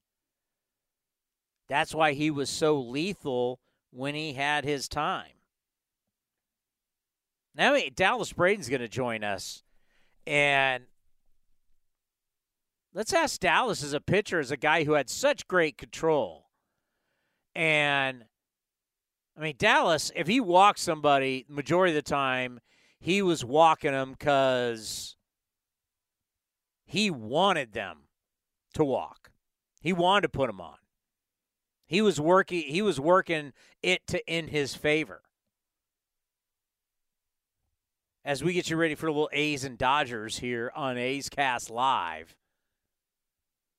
That's 1.67 1.93
why 1.93 2.13
he 2.13 2.31
was 2.31 2.49
so 2.49 2.79
lethal 2.79 3.59
when 3.91 4.15
he 4.15 4.33
had 4.33 4.65
his 4.65 4.87
time. 4.87 5.33
Now, 7.55 7.77
Dallas 7.95 8.33
Braden's 8.33 8.69
going 8.69 8.81
to 8.81 8.87
join 8.87 9.23
us. 9.23 9.63
And 10.25 10.85
let's 12.93 13.13
ask 13.13 13.39
Dallas 13.39 13.83
as 13.83 13.93
a 13.93 14.01
pitcher, 14.01 14.39
as 14.39 14.51
a 14.51 14.57
guy 14.57 14.83
who 14.83 14.93
had 14.93 15.09
such 15.09 15.47
great 15.47 15.77
control. 15.77 16.49
And 17.55 18.25
I 19.39 19.41
mean, 19.41 19.55
Dallas, 19.57 20.11
if 20.17 20.27
he 20.27 20.41
walked 20.41 20.79
somebody, 20.79 21.45
majority 21.47 21.93
of 21.93 22.03
the 22.03 22.09
time, 22.09 22.59
he 22.99 23.21
was 23.21 23.45
walking 23.45 23.93
them 23.93 24.11
because 24.11 25.15
he 26.85 27.09
wanted 27.09 27.71
them 27.71 27.99
to 28.73 28.83
walk. 28.83 29.31
He 29.79 29.93
wanted 29.93 30.23
to 30.23 30.29
put 30.29 30.47
them 30.47 30.59
on. 30.59 30.75
He 31.87 32.01
was 32.01 32.19
working. 32.19 32.63
He 32.63 32.81
was 32.81 32.99
working 32.99 33.53
it 33.81 34.05
to 34.07 34.21
in 34.27 34.49
his 34.49 34.75
favor. 34.75 35.21
As 38.25 38.43
we 38.43 38.51
get 38.51 38.69
you 38.69 38.75
ready 38.75 38.95
for 38.95 39.07
a 39.07 39.11
little 39.11 39.29
A's 39.31 39.63
and 39.63 39.77
Dodgers 39.77 40.37
here 40.39 40.69
on 40.75 40.97
A's 40.97 41.29
Cast 41.29 41.69
Live. 41.69 42.35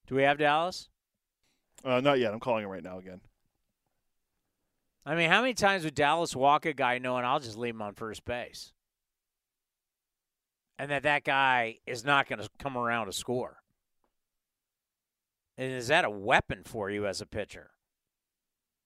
Do 0.06 0.14
we 0.14 0.22
have 0.22 0.38
Dallas? 0.38 0.88
Uh, 1.84 2.00
not 2.00 2.18
yet. 2.18 2.32
I'm 2.32 2.40
calling 2.40 2.64
him 2.64 2.70
right 2.70 2.82
now 2.82 2.98
again. 2.98 3.20
I 5.04 5.14
mean, 5.14 5.30
how 5.30 5.40
many 5.40 5.54
times 5.54 5.84
would 5.84 5.94
Dallas 5.94 6.36
walk 6.36 6.66
a 6.66 6.72
guy 6.72 6.98
knowing 6.98 7.24
I'll 7.24 7.40
just 7.40 7.56
leave 7.56 7.74
him 7.74 7.82
on 7.82 7.94
first 7.94 8.24
base? 8.24 8.72
And 10.78 10.90
that 10.90 11.02
that 11.02 11.24
guy 11.24 11.78
is 11.86 12.04
not 12.04 12.28
going 12.28 12.40
to 12.40 12.48
come 12.58 12.76
around 12.76 13.06
to 13.06 13.12
score. 13.12 13.58
And 15.58 15.72
is 15.72 15.88
that 15.88 16.04
a 16.04 16.10
weapon 16.10 16.62
for 16.64 16.90
you 16.90 17.06
as 17.06 17.20
a 17.20 17.26
pitcher? 17.26 17.70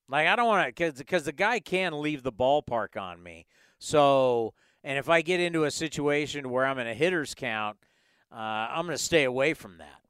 Like 0.09 0.27
I 0.27 0.37
don't 0.37 0.47
want 0.47 0.75
to 0.75 0.93
because 0.93 1.25
the 1.25 1.33
guy 1.33 1.61
can 1.61 2.01
leave 2.01 2.23
the 2.23 2.33
ballpark 2.33 3.01
on 3.01 3.23
me. 3.23 3.47
So, 3.79 4.55
and 4.83 4.99
if 4.99 5.09
I 5.09 5.23
get 5.23 5.41
into 5.41 5.65
a 5.65 5.71
situation 5.71 6.51
where 6.51 6.67
I'm 6.67 6.79
in 6.79 6.87
a 6.87 6.95
hitter's 6.95 7.35
count, 7.35 7.79
uh, 8.33 8.37
I'm 8.37 8.87
going 8.87 8.97
to 8.97 9.03
stay 9.03 9.25
away 9.25 9.55
from 9.55 9.79
that. 9.79 10.04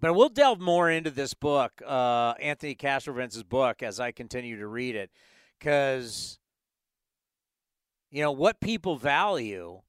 But 0.00 0.14
we'll 0.14 0.30
delve 0.30 0.60
more 0.60 0.90
into 0.90 1.10
this 1.10 1.34
book, 1.34 1.82
uh, 1.86 2.34
Anthony 2.40 2.74
Castrovince's 2.74 3.42
book, 3.42 3.82
as 3.82 4.00
I 4.00 4.12
continue 4.12 4.58
to 4.58 4.66
read 4.66 4.96
it, 4.96 5.10
because 5.58 6.38
you 8.10 8.22
know 8.22 8.32
what 8.32 8.60
people 8.60 8.96
value 8.96 9.82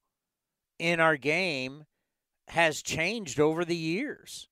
in 0.79 0.99
our 0.99 1.15
game 1.15 1.85
has 2.49 2.81
changed 2.81 3.39
over 3.39 3.63
the 3.63 3.75
years. 3.75 4.49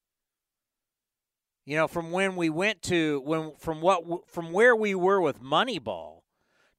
You 1.65 1.75
know, 1.75 1.87
from 1.87 2.11
when 2.11 2.35
we 2.35 2.49
went 2.49 2.81
to 2.83 3.21
when 3.25 3.51
from 3.59 3.81
what 3.81 4.29
from 4.29 4.53
where 4.53 4.75
we 4.75 4.95
were 4.95 5.19
with 5.19 5.41
Moneyball 5.41 6.21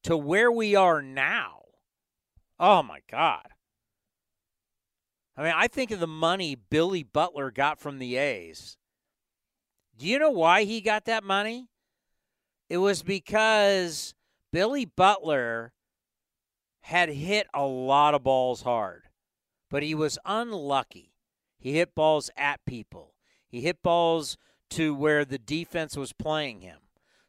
to 0.04 0.16
where 0.16 0.50
we 0.50 0.74
are 0.74 1.02
now. 1.02 1.60
Oh 2.58 2.82
my 2.82 3.00
God. 3.10 3.49
I 5.40 5.42
mean, 5.42 5.54
I 5.56 5.68
think 5.68 5.90
of 5.90 6.00
the 6.00 6.06
money 6.06 6.54
Billy 6.54 7.02
Butler 7.02 7.50
got 7.50 7.80
from 7.80 7.98
the 7.98 8.16
A's. 8.16 8.76
Do 9.96 10.06
you 10.06 10.18
know 10.18 10.30
why 10.30 10.64
he 10.64 10.82
got 10.82 11.06
that 11.06 11.24
money? 11.24 11.70
It 12.68 12.76
was 12.76 13.02
because 13.02 14.14
Billy 14.52 14.84
Butler 14.84 15.72
had 16.82 17.08
hit 17.08 17.46
a 17.54 17.64
lot 17.64 18.12
of 18.12 18.22
balls 18.22 18.60
hard, 18.60 19.04
but 19.70 19.82
he 19.82 19.94
was 19.94 20.18
unlucky. 20.26 21.14
He 21.58 21.72
hit 21.72 21.94
balls 21.94 22.28
at 22.36 22.62
people, 22.66 23.14
he 23.48 23.62
hit 23.62 23.82
balls 23.82 24.36
to 24.70 24.94
where 24.94 25.24
the 25.24 25.38
defense 25.38 25.96
was 25.96 26.12
playing 26.12 26.60
him. 26.60 26.80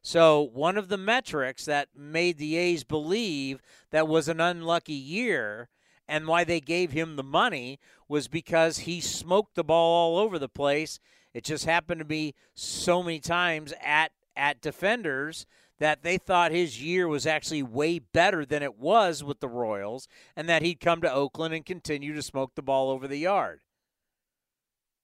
So, 0.01 0.41
one 0.41 0.77
of 0.77 0.89
the 0.89 0.97
metrics 0.97 1.63
that 1.63 1.88
made 1.95 2.39
the 2.39 2.57
A's 2.57 2.83
believe 2.83 3.61
that 3.91 4.09
was 4.09 4.27
an 4.27 4.41
unlucky 4.41 4.91
year 4.91 5.69
and 6.11 6.27
why 6.27 6.43
they 6.43 6.59
gave 6.59 6.91
him 6.91 7.15
the 7.15 7.23
money 7.23 7.79
was 8.09 8.27
because 8.27 8.79
he 8.79 8.99
smoked 8.99 9.55
the 9.55 9.63
ball 9.63 10.17
all 10.17 10.21
over 10.21 10.38
the 10.38 10.49
place. 10.49 10.99
It 11.33 11.45
just 11.45 11.63
happened 11.63 11.99
to 11.99 12.05
be 12.05 12.35
so 12.53 13.01
many 13.01 13.21
times 13.21 13.73
at 13.81 14.11
at 14.35 14.61
defenders 14.61 15.45
that 15.79 16.03
they 16.03 16.17
thought 16.17 16.51
his 16.51 16.81
year 16.81 17.07
was 17.07 17.25
actually 17.25 17.63
way 17.63 17.99
better 17.99 18.45
than 18.45 18.61
it 18.61 18.77
was 18.77 19.23
with 19.23 19.39
the 19.39 19.47
Royals 19.47 20.07
and 20.35 20.49
that 20.49 20.61
he'd 20.61 20.81
come 20.81 21.01
to 21.01 21.11
Oakland 21.11 21.53
and 21.53 21.65
continue 21.65 22.13
to 22.13 22.21
smoke 22.21 22.55
the 22.55 22.61
ball 22.61 22.89
over 22.89 23.07
the 23.07 23.17
yard. 23.17 23.61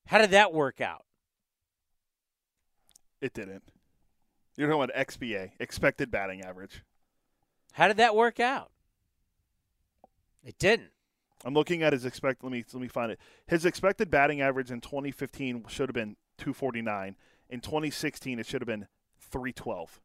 How 0.08 0.18
did 0.18 0.32
that 0.32 0.54
work 0.54 0.82
out? 0.82 1.06
It 3.22 3.34
didn't. 3.34 3.64
You're 4.58 4.70
talking 4.70 4.84
about 4.84 5.08
XBA, 5.08 5.52
expected 5.60 6.12
batting 6.12 6.42
average. 6.42 6.84
How 7.74 7.88
did 7.88 7.98
that 7.98 8.16
work 8.16 8.40
out? 8.40 8.72
It 10.44 10.58
didn't. 10.60 10.92
I'm 11.46 11.54
looking 11.54 11.84
at 11.84 11.94
his 11.94 12.06
expect. 12.06 12.44
Let 12.44 12.52
me 12.52 12.64
let 12.74 12.82
me 12.82 12.88
find 12.88 13.12
it. 13.12 13.20
His 13.46 13.66
expected 13.66 14.10
batting 14.10 14.42
average 14.42 14.72
in 14.72 14.82
2015 14.82 15.66
should 15.68 15.90
have 15.90 15.94
been 15.94 16.16
249. 16.38 17.16
In 17.50 17.62
2016, 17.62 18.40
it 18.40 18.46
should 18.46 18.62
have 18.62 18.68
been 18.68 18.88
312. 19.20 20.00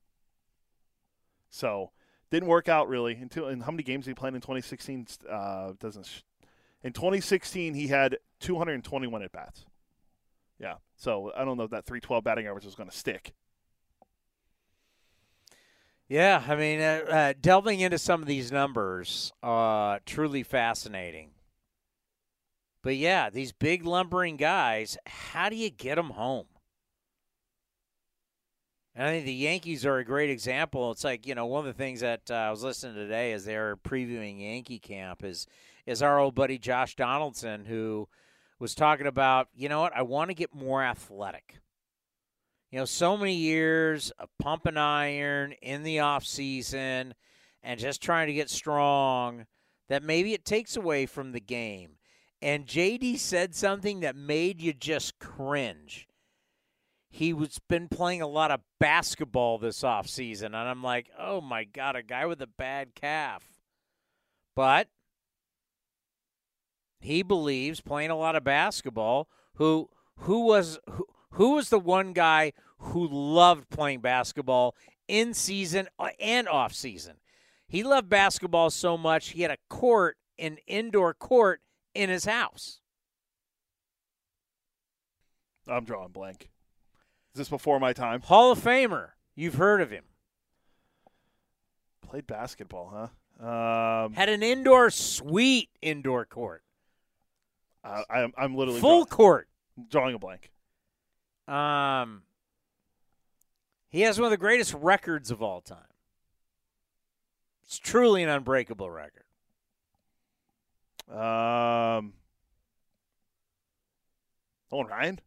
So 1.50 1.90
didn't 2.30 2.48
work 2.48 2.68
out 2.68 2.88
really 2.88 3.14
until. 3.14 3.48
And 3.48 3.62
how 3.62 3.70
many 3.70 3.82
games 3.82 4.06
he 4.06 4.14
played 4.14 4.34
in 4.34 4.40
2016? 4.40 5.06
Uh, 5.28 5.72
doesn't. 5.78 6.06
Sh- 6.06 6.22
in 6.82 6.92
2016, 6.92 7.74
he 7.74 7.88
had 7.88 8.18
221 8.40 9.22
at 9.22 9.32
bats. 9.32 9.64
Yeah. 10.58 10.74
So 10.96 11.32
I 11.36 11.44
don't 11.44 11.56
know 11.56 11.64
if 11.64 11.70
that 11.70 11.84
312 11.84 12.24
batting 12.24 12.46
average 12.46 12.66
is 12.66 12.74
going 12.74 12.90
to 12.90 12.96
stick. 12.96 13.32
Yeah, 16.12 16.44
I 16.46 16.56
mean, 16.56 16.82
uh, 16.82 17.04
uh, 17.08 17.32
delving 17.40 17.80
into 17.80 17.96
some 17.96 18.20
of 18.20 18.28
these 18.28 18.52
numbers, 18.52 19.32
uh, 19.42 20.00
truly 20.04 20.42
fascinating. 20.42 21.30
But 22.82 22.96
yeah, 22.96 23.30
these 23.30 23.52
big 23.52 23.86
lumbering 23.86 24.36
guys, 24.36 24.98
how 25.06 25.48
do 25.48 25.56
you 25.56 25.70
get 25.70 25.94
them 25.94 26.10
home? 26.10 26.48
And 28.94 29.06
I 29.06 29.10
think 29.10 29.24
the 29.24 29.32
Yankees 29.32 29.86
are 29.86 29.96
a 29.96 30.04
great 30.04 30.28
example. 30.28 30.90
It's 30.90 31.02
like 31.02 31.26
you 31.26 31.34
know 31.34 31.46
one 31.46 31.60
of 31.60 31.74
the 31.74 31.82
things 31.82 32.00
that 32.00 32.30
uh, 32.30 32.34
I 32.34 32.50
was 32.50 32.62
listening 32.62 32.96
to 32.96 33.04
today 33.04 33.32
as 33.32 33.46
they're 33.46 33.78
previewing 33.78 34.38
Yankee 34.38 34.80
camp 34.80 35.24
is 35.24 35.46
is 35.86 36.02
our 36.02 36.18
old 36.18 36.34
buddy 36.34 36.58
Josh 36.58 36.94
Donaldson 36.94 37.64
who 37.64 38.06
was 38.58 38.74
talking 38.74 39.06
about 39.06 39.48
you 39.54 39.70
know 39.70 39.80
what 39.80 39.96
I 39.96 40.02
want 40.02 40.28
to 40.28 40.34
get 40.34 40.54
more 40.54 40.84
athletic 40.84 41.61
you 42.72 42.78
know, 42.78 42.86
so 42.86 43.18
many 43.18 43.34
years 43.34 44.10
of 44.18 44.30
pumping 44.38 44.78
iron 44.78 45.52
in 45.60 45.82
the 45.82 46.00
off 46.00 46.24
season 46.24 47.14
and 47.62 47.78
just 47.78 48.02
trying 48.02 48.28
to 48.28 48.32
get 48.32 48.48
strong 48.48 49.44
that 49.90 50.02
maybe 50.02 50.32
it 50.32 50.46
takes 50.46 50.74
away 50.74 51.04
from 51.04 51.32
the 51.32 51.40
game. 51.40 51.98
And 52.40 52.66
JD 52.66 53.18
said 53.18 53.54
something 53.54 54.00
that 54.00 54.16
made 54.16 54.62
you 54.62 54.72
just 54.72 55.18
cringe. 55.18 56.08
He 57.10 57.34
was 57.34 57.60
been 57.68 57.88
playing 57.88 58.22
a 58.22 58.26
lot 58.26 58.50
of 58.50 58.62
basketball 58.80 59.58
this 59.58 59.84
off 59.84 60.08
season, 60.08 60.54
and 60.54 60.66
I'm 60.66 60.82
like, 60.82 61.10
oh 61.18 61.42
my 61.42 61.64
god, 61.64 61.94
a 61.94 62.02
guy 62.02 62.24
with 62.24 62.40
a 62.40 62.46
bad 62.46 62.94
calf. 62.94 63.44
But 64.56 64.88
he 67.00 67.22
believes 67.22 67.82
playing 67.82 68.10
a 68.10 68.16
lot 68.16 68.34
of 68.34 68.44
basketball. 68.44 69.28
Who 69.56 69.90
who 70.20 70.46
was 70.46 70.78
who, 70.88 71.06
who 71.32 71.54
was 71.54 71.68
the 71.68 71.78
one 71.78 72.12
guy 72.12 72.52
who 72.78 73.06
loved 73.08 73.68
playing 73.70 74.00
basketball 74.00 74.74
in 75.08 75.34
season 75.34 75.88
and 76.20 76.48
off 76.48 76.72
season? 76.72 77.16
He 77.68 77.82
loved 77.82 78.08
basketball 78.08 78.70
so 78.70 78.96
much 78.98 79.30
he 79.30 79.42
had 79.42 79.50
a 79.50 79.56
court, 79.68 80.16
an 80.38 80.58
indoor 80.66 81.14
court 81.14 81.60
in 81.94 82.10
his 82.10 82.24
house. 82.24 82.80
I'm 85.68 85.84
drawing 85.84 86.10
blank. 86.10 86.50
Is 87.34 87.38
this 87.38 87.48
before 87.48 87.80
my 87.80 87.92
time? 87.92 88.20
Hall 88.22 88.52
of 88.52 88.58
Famer. 88.58 89.10
You've 89.34 89.54
heard 89.54 89.80
of 89.80 89.90
him. 89.90 90.04
Played 92.06 92.26
basketball, 92.26 92.92
huh? 92.92 93.08
Um, 93.46 94.12
Had 94.12 94.28
an 94.28 94.42
indoor 94.42 94.90
suite 94.90 95.70
indoor 95.80 96.26
court. 96.26 96.62
I, 97.82 98.04
I'm, 98.10 98.32
I'm 98.36 98.54
literally 98.54 98.80
Full 98.80 99.06
court. 99.06 99.48
drawing 99.88 100.14
a 100.14 100.18
blank. 100.18 100.50
Um 101.48 102.22
He 103.88 104.02
has 104.02 104.18
one 104.18 104.26
of 104.26 104.30
the 104.30 104.36
greatest 104.36 104.74
records 104.74 105.30
of 105.30 105.42
all 105.42 105.60
time. 105.60 105.78
It's 107.64 107.78
truly 107.78 108.22
an 108.22 108.28
unbreakable 108.28 108.90
record. 108.90 109.24
Um, 111.10 112.14
Nolan 114.70 114.86
Ryan? 114.86 115.20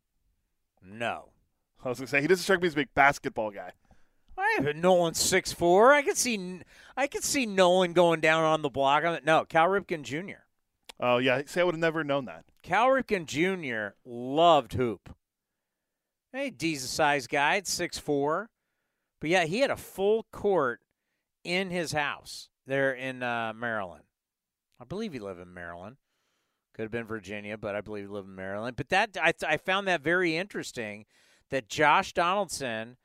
No. 0.83 1.29
I 1.83 1.89
was 1.89 1.99
gonna 1.99 2.07
say 2.07 2.21
he 2.21 2.27
doesn't 2.27 2.43
strike 2.43 2.61
me 2.61 2.67
as 2.67 2.73
a 2.73 2.77
big 2.77 2.93
basketball 2.95 3.51
guy. 3.51 3.71
I 4.37 4.57
have 4.59 4.75
Nolan 4.75 5.13
six 5.13 5.51
four. 5.51 5.93
I 5.93 6.01
could 6.01 6.17
see 6.17 6.61
I 6.97 7.07
could 7.07 7.23
see 7.23 7.45
Nolan 7.45 7.93
going 7.93 8.19
down 8.19 8.43
on 8.43 8.61
the 8.63 8.69
block. 8.69 9.03
No, 9.23 9.45
Cal 9.45 9.67
Ripken 9.67 10.01
Jr. 10.01 10.43
Oh 10.99 11.17
yeah, 11.17 11.41
see, 11.45 11.61
I 11.61 11.63
would 11.63 11.75
have 11.75 11.79
never 11.79 12.03
known 12.03 12.25
that. 12.25 12.45
Cal 12.63 12.87
Ripken 12.87 13.25
Jr. 13.25 13.95
loved 14.03 14.73
hoop. 14.73 15.15
Hey, 16.35 16.49
decent 16.49 16.89
sized 16.89 17.29
guy 17.29 17.61
six 17.63 17.97
four, 17.97 18.49
but 19.21 19.29
yeah, 19.29 19.45
he 19.45 19.59
had 19.59 19.71
a 19.71 19.77
full 19.77 20.25
court 20.33 20.81
in 21.45 21.69
his 21.69 21.93
house 21.93 22.49
there 22.67 22.91
in 22.91 23.23
uh, 23.23 23.53
Maryland. 23.55 24.03
I 24.77 24.83
believe 24.83 25.13
he 25.13 25.19
lived 25.19 25.39
in 25.39 25.53
Maryland. 25.53 25.95
Could 26.73 26.81
have 26.81 26.91
been 26.91 27.05
Virginia, 27.05 27.57
but 27.57 27.73
I 27.73 27.79
believe 27.79 28.03
he 28.03 28.09
lived 28.09 28.27
in 28.27 28.35
Maryland. 28.35 28.75
But 28.75 28.89
that 28.89 29.15
I, 29.15 29.31
I 29.47 29.55
found 29.55 29.87
that 29.87 30.01
very 30.01 30.35
interesting 30.35 31.05
that 31.51 31.69
Josh 31.69 32.11
Donaldson, 32.11 32.97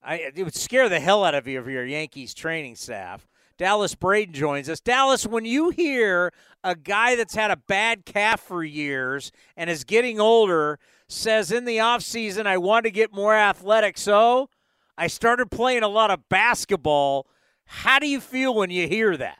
I 0.00 0.30
it 0.32 0.44
would 0.44 0.54
scare 0.54 0.88
the 0.88 1.00
hell 1.00 1.24
out 1.24 1.34
of 1.34 1.48
you 1.48 1.58
of 1.58 1.68
your 1.68 1.84
Yankees 1.84 2.32
training 2.32 2.76
staff. 2.76 3.26
Dallas 3.62 3.94
Braden 3.94 4.34
joins 4.34 4.68
us. 4.68 4.80
Dallas, 4.80 5.24
when 5.24 5.44
you 5.44 5.70
hear 5.70 6.32
a 6.64 6.74
guy 6.74 7.14
that's 7.14 7.36
had 7.36 7.52
a 7.52 7.56
bad 7.56 8.04
calf 8.04 8.40
for 8.40 8.64
years 8.64 9.30
and 9.56 9.70
is 9.70 9.84
getting 9.84 10.18
older 10.18 10.80
says 11.06 11.52
in 11.52 11.64
the 11.64 11.76
offseason, 11.76 12.44
I 12.44 12.58
want 12.58 12.86
to 12.86 12.90
get 12.90 13.14
more 13.14 13.36
athletic, 13.36 13.98
so 13.98 14.50
I 14.98 15.06
started 15.06 15.48
playing 15.48 15.84
a 15.84 15.88
lot 15.88 16.10
of 16.10 16.28
basketball. 16.28 17.28
How 17.64 18.00
do 18.00 18.08
you 18.08 18.20
feel 18.20 18.52
when 18.52 18.70
you 18.70 18.88
hear 18.88 19.16
that? 19.16 19.38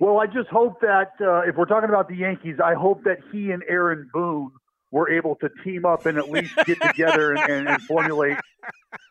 Well, 0.00 0.18
I 0.18 0.26
just 0.26 0.48
hope 0.48 0.80
that 0.80 1.10
uh, 1.20 1.40
if 1.40 1.56
we're 1.56 1.66
talking 1.66 1.90
about 1.90 2.08
the 2.08 2.16
Yankees, 2.16 2.56
I 2.64 2.72
hope 2.72 3.04
that 3.04 3.18
he 3.30 3.50
and 3.50 3.62
Aaron 3.68 4.08
Boone 4.14 4.50
were 4.90 5.10
able 5.10 5.36
to 5.42 5.50
team 5.62 5.84
up 5.84 6.06
and 6.06 6.16
at 6.16 6.30
least 6.30 6.56
get 6.64 6.80
together 6.80 7.34
and, 7.34 7.68
and, 7.68 7.82
formulate 7.82 8.38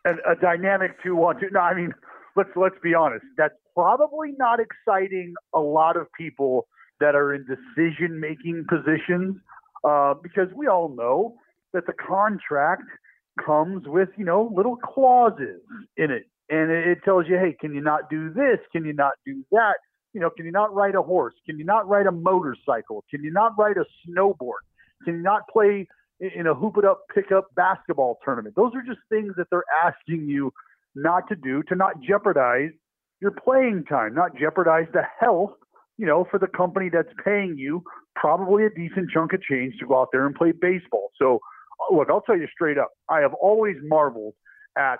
an, 0.04 0.18
a 0.26 0.34
dynamic 0.34 1.00
two-one-two. 1.00 1.50
No, 1.52 1.60
I 1.60 1.74
mean, 1.74 1.94
let's 2.36 2.50
let's 2.56 2.76
be 2.82 2.94
honest. 2.94 3.24
That's 3.36 3.54
probably 3.74 4.32
not 4.38 4.58
exciting 4.60 5.34
a 5.54 5.60
lot 5.60 5.96
of 5.96 6.06
people 6.18 6.66
that 7.00 7.14
are 7.14 7.34
in 7.34 7.44
decision-making 7.46 8.66
positions 8.68 9.36
uh, 9.84 10.14
because 10.22 10.48
we 10.54 10.68
all 10.68 10.94
know 10.94 11.36
that 11.72 11.86
the 11.86 11.92
contract 11.92 12.84
comes 13.44 13.86
with 13.86 14.10
you 14.16 14.24
know 14.24 14.52
little 14.54 14.76
clauses 14.76 15.60
in 15.96 16.10
it, 16.10 16.24
and 16.48 16.70
it, 16.70 16.86
it 16.86 16.98
tells 17.04 17.26
you, 17.28 17.36
hey, 17.38 17.56
can 17.60 17.74
you 17.74 17.80
not 17.80 18.10
do 18.10 18.32
this? 18.32 18.58
Can 18.72 18.84
you 18.84 18.92
not 18.92 19.12
do 19.26 19.44
that? 19.52 19.74
You 20.12 20.20
know, 20.20 20.30
can 20.30 20.44
you 20.44 20.52
not 20.52 20.74
ride 20.74 20.94
a 20.94 21.02
horse? 21.02 21.34
Can 21.46 21.58
you 21.58 21.64
not 21.64 21.88
ride 21.88 22.06
a 22.06 22.12
motorcycle? 22.12 23.04
Can 23.10 23.22
you 23.24 23.32
not 23.32 23.52
ride 23.58 23.76
a 23.78 23.84
snowboard? 24.06 24.60
Can 25.04 25.14
you 25.16 25.22
not 25.22 25.48
play 25.50 25.88
in 26.20 26.46
a 26.46 26.54
hoop 26.54 26.76
it 26.76 26.84
up, 26.84 27.04
pickup 27.12 27.46
basketball 27.56 28.18
tournament? 28.24 28.54
Those 28.54 28.72
are 28.74 28.82
just 28.82 29.00
things 29.08 29.32
that 29.36 29.46
they're 29.50 29.64
asking 29.84 30.28
you 30.28 30.52
not 30.94 31.28
to 31.28 31.36
do 31.36 31.62
to 31.64 31.74
not 31.74 32.00
jeopardize 32.00 32.70
your 33.20 33.30
playing 33.30 33.84
time, 33.88 34.14
not 34.14 34.36
jeopardize 34.36 34.86
the 34.92 35.02
health, 35.20 35.52
you 35.96 36.06
know, 36.06 36.26
for 36.30 36.38
the 36.38 36.48
company 36.48 36.90
that's 36.92 37.12
paying 37.24 37.56
you 37.56 37.82
probably 38.16 38.64
a 38.64 38.70
decent 38.70 39.10
chunk 39.12 39.32
of 39.32 39.42
change 39.42 39.74
to 39.78 39.86
go 39.86 40.00
out 40.00 40.08
there 40.12 40.26
and 40.26 40.34
play 40.34 40.52
baseball. 40.52 41.10
So, 41.16 41.38
uh, 41.80 41.94
look, 41.94 42.08
I'll 42.10 42.20
tell 42.22 42.36
you 42.36 42.48
straight 42.52 42.78
up, 42.78 42.90
I 43.08 43.20
have 43.20 43.34
always 43.34 43.76
marveled 43.82 44.34
at 44.76 44.98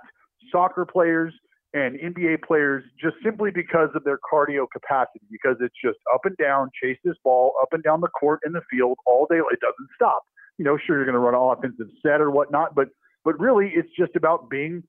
soccer 0.51 0.87
players 0.87 1.35
and 1.75 1.99
NBA 1.99 2.43
players 2.45 2.85
just 3.01 3.17
simply 3.25 3.51
because 3.51 3.89
of 3.95 4.05
their 4.05 4.19
cardio 4.33 4.67
capacity, 4.71 5.25
because 5.31 5.57
it's 5.61 5.75
just 5.83 5.99
up 6.15 6.21
and 6.25 6.37
down, 6.37 6.71
chase 6.83 6.99
this 7.05 7.17
ball 7.25 7.55
up 7.63 7.69
and 7.73 7.83
down 7.83 8.01
the 8.01 8.09
court 8.09 8.41
in 8.45 8.53
the 8.53 8.61
field 8.71 8.99
all 9.07 9.27
day. 9.31 9.37
It 9.39 9.61
doesn't 9.61 9.89
stop. 9.95 10.23
You 10.59 10.67
know, 10.67 10.77
sure 10.77 10.97
you're 10.97 11.07
going 11.07 11.15
to 11.15 11.19
run 11.19 11.35
an 11.35 11.41
offensive 11.41 11.93
set 12.03 12.21
or 12.21 12.31
whatnot, 12.31 12.75
but 12.75 12.89
but 13.25 13.39
really 13.39 13.73
it's 13.75 13.89
just 13.99 14.17
about 14.17 14.51
being 14.51 14.83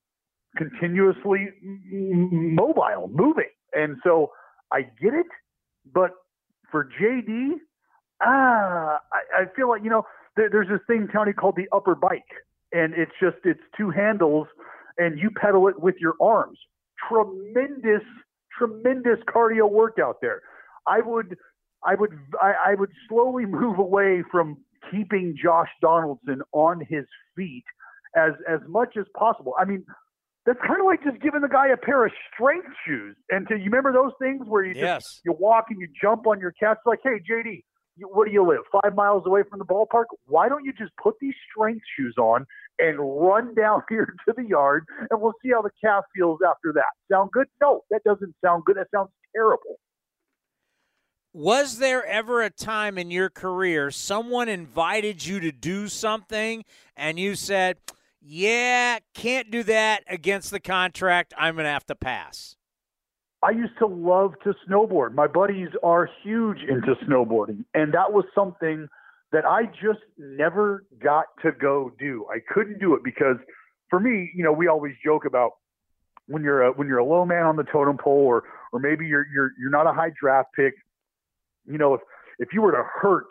continuously 0.56 1.48
mobile, 1.90 3.10
moving. 3.12 3.50
And 3.72 3.96
so 4.04 4.30
I 4.72 4.82
get 5.00 5.14
it, 5.14 5.26
but 5.92 6.10
for 6.70 6.88
JD, 7.00 7.54
ah, 8.22 8.98
I, 9.12 9.42
I 9.42 9.44
feel 9.56 9.68
like 9.68 9.82
you 9.82 9.90
know 9.90 10.04
there, 10.36 10.48
there's 10.50 10.68
this 10.68 10.80
thing 10.86 11.08
Tony 11.12 11.32
called 11.32 11.56
the 11.56 11.68
upper 11.72 11.94
bike, 11.94 12.22
and 12.72 12.94
it's 12.94 13.12
just 13.20 13.36
it's 13.44 13.60
two 13.76 13.90
handles 13.90 14.46
and 14.96 15.18
you 15.18 15.28
pedal 15.30 15.66
it 15.68 15.80
with 15.80 15.96
your 16.00 16.14
arms 16.20 16.58
tremendous, 17.08 18.02
tremendous 18.56 19.18
cardio 19.28 19.70
workout 19.70 20.20
there. 20.20 20.42
I 20.86 21.00
would, 21.00 21.36
I 21.84 21.94
would, 21.94 22.10
I, 22.40 22.52
I 22.68 22.74
would 22.74 22.90
slowly 23.08 23.46
move 23.46 23.78
away 23.78 24.22
from 24.30 24.58
keeping 24.90 25.36
Josh 25.40 25.68
Donaldson 25.80 26.42
on 26.52 26.80
his 26.88 27.04
feet 27.36 27.64
as 28.16 28.32
as 28.48 28.60
much 28.68 28.96
as 28.98 29.06
possible. 29.16 29.54
I 29.58 29.64
mean, 29.64 29.84
that's 30.46 30.58
kind 30.66 30.80
of 30.80 30.86
like 30.86 31.02
just 31.02 31.22
giving 31.22 31.40
the 31.40 31.48
guy 31.48 31.68
a 31.68 31.76
pair 31.76 32.04
of 32.04 32.12
strength 32.32 32.68
shoes. 32.86 33.16
And 33.30 33.48
to 33.48 33.56
you 33.56 33.64
remember 33.64 33.92
those 33.92 34.12
things 34.20 34.42
where 34.46 34.64
you 34.64 34.74
yes. 34.76 35.02
just 35.02 35.20
you 35.24 35.34
walk 35.38 35.66
and 35.70 35.80
you 35.80 35.88
jump 36.00 36.26
on 36.26 36.40
your 36.40 36.52
cats 36.52 36.80
like, 36.84 37.00
hey 37.02 37.20
JD, 37.30 37.62
where 38.12 38.26
do 38.26 38.32
you 38.32 38.46
live? 38.46 38.60
Five 38.82 38.94
miles 38.94 39.24
away 39.26 39.42
from 39.48 39.58
the 39.58 39.64
ballpark. 39.64 40.04
Why 40.26 40.48
don't 40.48 40.64
you 40.64 40.72
just 40.72 40.92
put 41.02 41.14
these 41.20 41.34
strength 41.50 41.82
shoes 41.96 42.14
on 42.18 42.46
and 42.78 42.98
run 42.98 43.54
down 43.54 43.82
here 43.88 44.14
to 44.28 44.34
the 44.36 44.44
yard, 44.44 44.84
and 45.10 45.20
we'll 45.20 45.34
see 45.42 45.50
how 45.52 45.62
the 45.62 45.70
calf 45.82 46.04
feels 46.14 46.40
after 46.46 46.72
that. 46.74 46.92
Sound 47.10 47.30
good? 47.32 47.46
No, 47.60 47.82
that 47.90 48.02
doesn't 48.04 48.34
sound 48.44 48.64
good. 48.64 48.76
That 48.76 48.88
sounds 48.94 49.10
terrible. 49.34 49.78
Was 51.32 51.78
there 51.78 52.06
ever 52.06 52.42
a 52.42 52.50
time 52.50 52.96
in 52.96 53.10
your 53.10 53.28
career 53.28 53.90
someone 53.90 54.48
invited 54.48 55.26
you 55.26 55.40
to 55.40 55.50
do 55.50 55.88
something 55.88 56.64
and 56.96 57.18
you 57.18 57.34
said, 57.34 57.78
Yeah, 58.26 59.00
can't 59.12 59.50
do 59.50 59.62
that 59.64 60.02
against 60.08 60.50
the 60.50 60.58
contract. 60.58 61.34
I'm 61.36 61.56
going 61.56 61.66
to 61.66 61.70
have 61.70 61.84
to 61.86 61.94
pass? 61.94 62.56
I 63.42 63.50
used 63.50 63.76
to 63.80 63.86
love 63.86 64.32
to 64.44 64.54
snowboard. 64.66 65.12
My 65.12 65.26
buddies 65.26 65.68
are 65.82 66.08
huge 66.22 66.60
into 66.66 66.94
snowboarding, 67.06 67.66
and 67.74 67.92
that 67.92 68.14
was 68.14 68.24
something 68.34 68.88
that 69.32 69.44
I 69.44 69.66
just 69.66 70.00
never 70.16 70.86
got 71.02 71.26
to 71.42 71.52
go 71.52 71.92
do. 71.98 72.24
I 72.34 72.38
couldn't 72.50 72.80
do 72.80 72.94
it 72.94 73.04
because 73.04 73.36
for 73.90 74.00
me, 74.00 74.30
you 74.34 74.42
know, 74.42 74.52
we 74.52 74.68
always 74.68 74.94
joke 75.04 75.26
about 75.26 75.50
when 76.26 76.42
you're 76.42 76.62
a, 76.62 76.72
when 76.72 76.88
you're 76.88 76.98
a 76.98 77.04
low 77.04 77.26
man 77.26 77.44
on 77.44 77.56
the 77.56 77.64
totem 77.64 77.98
pole 77.98 78.24
or 78.24 78.44
or 78.72 78.80
maybe 78.80 79.04
you're 79.04 79.26
you're 79.34 79.50
you're 79.60 79.70
not 79.70 79.86
a 79.86 79.92
high 79.92 80.12
draft 80.18 80.48
pick, 80.56 80.72
you 81.66 81.76
know, 81.76 81.92
if 81.92 82.00
if 82.38 82.48
you 82.54 82.62
were 82.62 82.72
to 82.72 82.84
hurt 83.02 83.26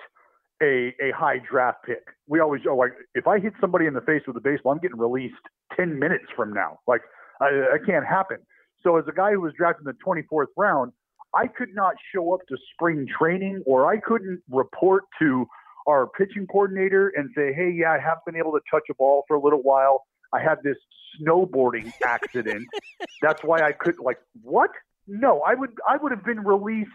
a 0.64 0.96
a 1.04 1.12
high 1.12 1.40
draft 1.40 1.86
pick, 1.86 2.04
we 2.28 2.40
always 2.40 2.62
oh 2.68 2.76
like 2.76 2.94
if 3.14 3.28
I 3.28 3.40
hit 3.40 3.54
somebody 3.60 3.86
in 3.86 3.94
the 3.94 4.02
face 4.02 4.22
with 4.26 4.38
a 4.38 4.42
baseball, 4.42 4.72
I'm 4.72 4.80
getting 4.80 4.98
released 4.98 5.36
10 5.78 6.00
minutes 6.00 6.26
from 6.36 6.54
now. 6.54 6.80
Like 6.88 7.02
I, 7.42 7.52
that 7.52 7.86
can't 7.86 8.06
happen. 8.06 8.38
So 8.84 8.98
as 8.98 9.06
a 9.08 9.14
guy 9.14 9.32
who 9.32 9.42
was 9.42 9.54
drafted 9.58 9.88
in 9.88 9.94
the 9.94 10.24
24th 10.24 10.48
round, 10.58 10.92
I 11.34 11.48
could 11.48 11.74
not 11.74 11.96
show 12.14 12.34
up 12.34 12.42
to 12.50 12.58
spring 12.74 13.08
training 13.18 13.64
or 13.66 13.92
I 13.92 13.98
couldn't 14.00 14.42
report 14.50 15.04
to 15.20 15.46
our 15.88 16.08
pitching 16.08 16.48
coordinator 16.48 17.12
and 17.16 17.30
say, 17.36 17.54
hey, 17.54 17.72
yeah, 17.72 17.92
I 17.92 18.00
have 18.00 18.20
been 18.26 18.36
able 18.36 18.52
to 18.52 18.62
touch 18.70 18.84
a 18.90 18.94
ball 18.94 19.24
for 19.28 19.36
a 19.36 19.42
little 19.42 19.62
while. 19.62 20.06
I 20.34 20.42
had 20.42 20.58
this 20.64 20.78
snowboarding 21.20 21.92
accident. 22.06 22.68
That's 23.22 23.44
why 23.44 23.62
I 23.62 23.72
could 23.72 23.96
like 24.00 24.20
what? 24.42 24.72
No, 25.08 25.42
I 25.42 25.54
would 25.54 25.72
I 25.88 25.98
would 25.98 26.12
have 26.12 26.24
been 26.24 26.44
released 26.44 26.90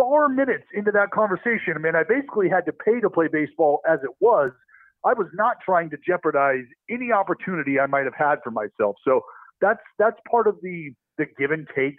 far 0.00 0.30
minutes 0.30 0.64
into 0.72 0.90
that 0.90 1.10
conversation. 1.10 1.74
I 1.76 1.78
mean, 1.78 1.94
I 1.94 2.04
basically 2.08 2.48
had 2.48 2.64
to 2.64 2.72
pay 2.72 3.00
to 3.00 3.10
play 3.10 3.28
baseball 3.30 3.80
as 3.86 3.98
it 4.02 4.10
was. 4.18 4.50
I 5.04 5.12
was 5.12 5.26
not 5.34 5.56
trying 5.64 5.90
to 5.90 5.98
jeopardize 6.06 6.64
any 6.90 7.12
opportunity 7.12 7.78
I 7.78 7.86
might 7.86 8.04
have 8.04 8.14
had 8.16 8.36
for 8.42 8.50
myself. 8.50 8.96
So 9.04 9.20
that's 9.60 9.80
that's 9.98 10.16
part 10.30 10.46
of 10.46 10.56
the 10.62 10.92
the 11.18 11.26
give 11.38 11.50
and 11.50 11.68
take 11.76 11.98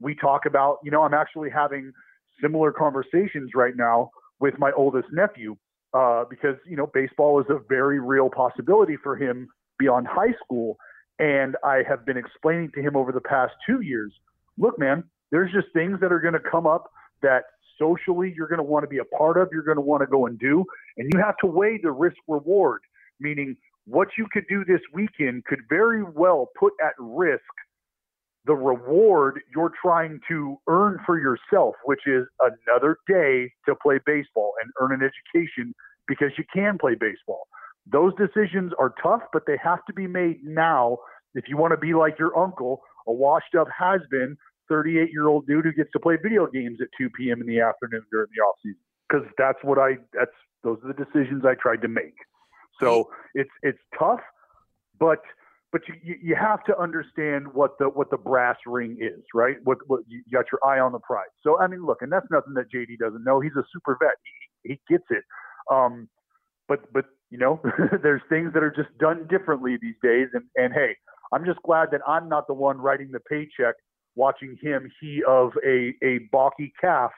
we 0.00 0.14
talk 0.14 0.46
about. 0.46 0.78
You 0.82 0.90
know, 0.90 1.02
I'm 1.02 1.14
actually 1.14 1.50
having 1.50 1.92
similar 2.40 2.72
conversations 2.72 3.50
right 3.54 3.76
now 3.76 4.10
with 4.40 4.54
my 4.58 4.72
oldest 4.74 5.08
nephew 5.12 5.56
uh, 5.92 6.24
because 6.28 6.56
you 6.66 6.76
know 6.76 6.90
baseball 6.94 7.38
is 7.38 7.46
a 7.50 7.58
very 7.68 8.00
real 8.00 8.30
possibility 8.30 8.96
for 9.02 9.14
him 9.14 9.48
beyond 9.78 10.06
high 10.08 10.34
school. 10.42 10.76
And 11.18 11.56
I 11.62 11.82
have 11.86 12.06
been 12.06 12.16
explaining 12.16 12.70
to 12.74 12.80
him 12.80 12.96
over 12.96 13.12
the 13.12 13.20
past 13.20 13.52
two 13.66 13.82
years, 13.82 14.12
look, 14.58 14.78
man, 14.78 15.04
there's 15.30 15.52
just 15.52 15.66
things 15.72 16.00
that 16.00 16.10
are 16.10 16.20
going 16.20 16.34
to 16.34 16.40
come 16.40 16.66
up 16.66 16.90
that 17.22 17.44
socially 17.78 18.32
you're 18.36 18.48
going 18.48 18.58
to 18.58 18.64
want 18.64 18.84
to 18.84 18.88
be 18.88 18.98
a 18.98 19.04
part 19.16 19.36
of, 19.36 19.48
you're 19.52 19.62
going 19.62 19.76
to 19.76 19.82
want 19.82 20.02
to 20.02 20.06
go 20.06 20.26
and 20.26 20.38
do, 20.38 20.64
and 20.96 21.10
you 21.12 21.20
have 21.20 21.36
to 21.38 21.46
weigh 21.46 21.78
the 21.82 21.90
risk 21.90 22.16
reward, 22.28 22.80
meaning 23.20 23.56
what 23.86 24.08
you 24.16 24.26
could 24.32 24.44
do 24.48 24.64
this 24.64 24.80
weekend 24.92 25.44
could 25.44 25.60
very 25.68 26.02
well 26.02 26.50
put 26.58 26.72
at 26.84 26.92
risk 26.98 27.42
the 28.44 28.54
reward 28.54 29.40
you're 29.54 29.72
trying 29.80 30.18
to 30.28 30.56
earn 30.68 30.98
for 31.06 31.18
yourself, 31.18 31.76
which 31.84 32.00
is 32.06 32.26
another 32.40 32.96
day 33.06 33.50
to 33.68 33.74
play 33.80 34.00
baseball 34.04 34.52
and 34.62 34.72
earn 34.80 34.92
an 34.92 35.08
education 35.08 35.72
because 36.08 36.30
you 36.36 36.44
can 36.52 36.76
play 36.76 36.94
baseball. 36.98 37.46
Those 37.90 38.12
decisions 38.16 38.72
are 38.78 38.94
tough, 39.02 39.22
but 39.32 39.42
they 39.46 39.56
have 39.62 39.84
to 39.86 39.92
be 39.92 40.06
made 40.06 40.38
now 40.42 40.98
if 41.34 41.44
you 41.48 41.56
want 41.56 41.72
to 41.72 41.78
be 41.78 41.94
like 41.94 42.18
your 42.18 42.36
uncle, 42.38 42.82
a 43.06 43.12
washed 43.12 43.54
up 43.58 43.68
has 43.76 44.00
been 44.10 44.36
38 44.68 45.10
year 45.12 45.28
old 45.28 45.46
dude 45.46 45.64
who 45.64 45.72
gets 45.72 45.90
to 45.92 46.00
play 46.00 46.16
video 46.22 46.46
games 46.46 46.78
at 46.80 46.88
2 46.98 47.10
p.m. 47.10 47.40
in 47.40 47.46
the 47.46 47.60
afternoon 47.60 48.02
during 48.10 48.28
the 48.36 48.42
off 48.42 48.56
season. 48.62 48.78
Because 49.08 49.26
that's 49.36 49.58
what 49.62 49.78
I 49.78 49.98
that's 50.12 50.30
those 50.62 50.78
are 50.84 50.92
the 50.92 51.04
decisions 51.04 51.44
I 51.44 51.54
tried 51.54 51.82
to 51.82 51.88
make. 51.88 52.14
So 52.80 53.10
it's 53.34 53.50
it's 53.62 53.78
tough, 53.98 54.20
but 54.98 55.20
but 55.72 55.82
you, 56.02 56.16
you 56.22 56.34
have 56.34 56.62
to 56.64 56.78
understand 56.78 57.46
what 57.52 57.78
the 57.78 57.86
what 57.86 58.10
the 58.10 58.16
brass 58.16 58.56
ring 58.66 58.98
is, 59.00 59.22
right? 59.34 59.56
What 59.64 59.78
what 59.86 60.00
you 60.06 60.22
got 60.32 60.46
your 60.52 60.60
eye 60.66 60.80
on 60.80 60.92
the 60.92 60.98
prize. 61.00 61.30
So 61.42 61.58
I 61.60 61.66
mean, 61.66 61.84
look, 61.84 62.02
and 62.02 62.12
that's 62.12 62.26
nothing 62.30 62.54
that 62.54 62.66
JD 62.74 62.98
doesn't 62.98 63.24
know. 63.24 63.40
He's 63.40 63.56
a 63.56 63.64
super 63.72 63.96
vet. 64.00 64.14
He, 64.62 64.70
he 64.70 64.80
gets 64.88 65.04
it. 65.10 65.24
Um, 65.70 66.08
but 66.68 66.92
but 66.92 67.06
you 67.30 67.38
know, 67.38 67.60
there's 68.02 68.22
things 68.28 68.52
that 68.54 68.62
are 68.62 68.70
just 68.70 68.96
done 68.98 69.26
differently 69.28 69.78
these 69.80 69.96
days. 70.02 70.28
And 70.34 70.44
and 70.56 70.72
hey, 70.72 70.94
I'm 71.32 71.44
just 71.44 71.60
glad 71.62 71.88
that 71.92 72.00
I'm 72.06 72.28
not 72.28 72.46
the 72.46 72.54
one 72.54 72.78
writing 72.78 73.10
the 73.10 73.20
paycheck, 73.20 73.74
watching 74.14 74.58
him 74.60 74.90
he 75.00 75.22
of 75.26 75.52
a 75.64 75.94
a 76.02 76.18
balky 76.30 76.72
calf 76.80 77.12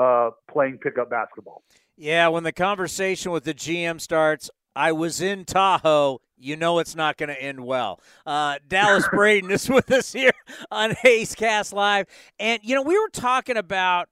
uh, 0.00 0.30
playing 0.50 0.78
pickup 0.78 1.10
basketball. 1.10 1.62
Yeah, 1.96 2.28
when 2.28 2.44
the 2.44 2.52
conversation 2.52 3.32
with 3.32 3.44
the 3.44 3.54
GM 3.54 4.00
starts, 4.00 4.50
I 4.74 4.92
was 4.92 5.20
in 5.20 5.44
Tahoe. 5.44 6.20
You 6.36 6.56
know 6.56 6.78
it's 6.80 6.96
not 6.96 7.16
going 7.16 7.28
to 7.28 7.40
end 7.40 7.64
well. 7.64 8.00
Uh, 8.26 8.58
Dallas 8.66 9.06
Braden 9.12 9.50
is 9.50 9.68
with 9.68 9.90
us 9.92 10.12
here 10.12 10.32
on 10.70 10.94
A's 11.04 11.34
Cast 11.34 11.72
Live, 11.72 12.06
and 12.38 12.60
you 12.62 12.74
know 12.74 12.82
we 12.82 12.98
were 12.98 13.10
talking 13.10 13.56
about 13.56 14.08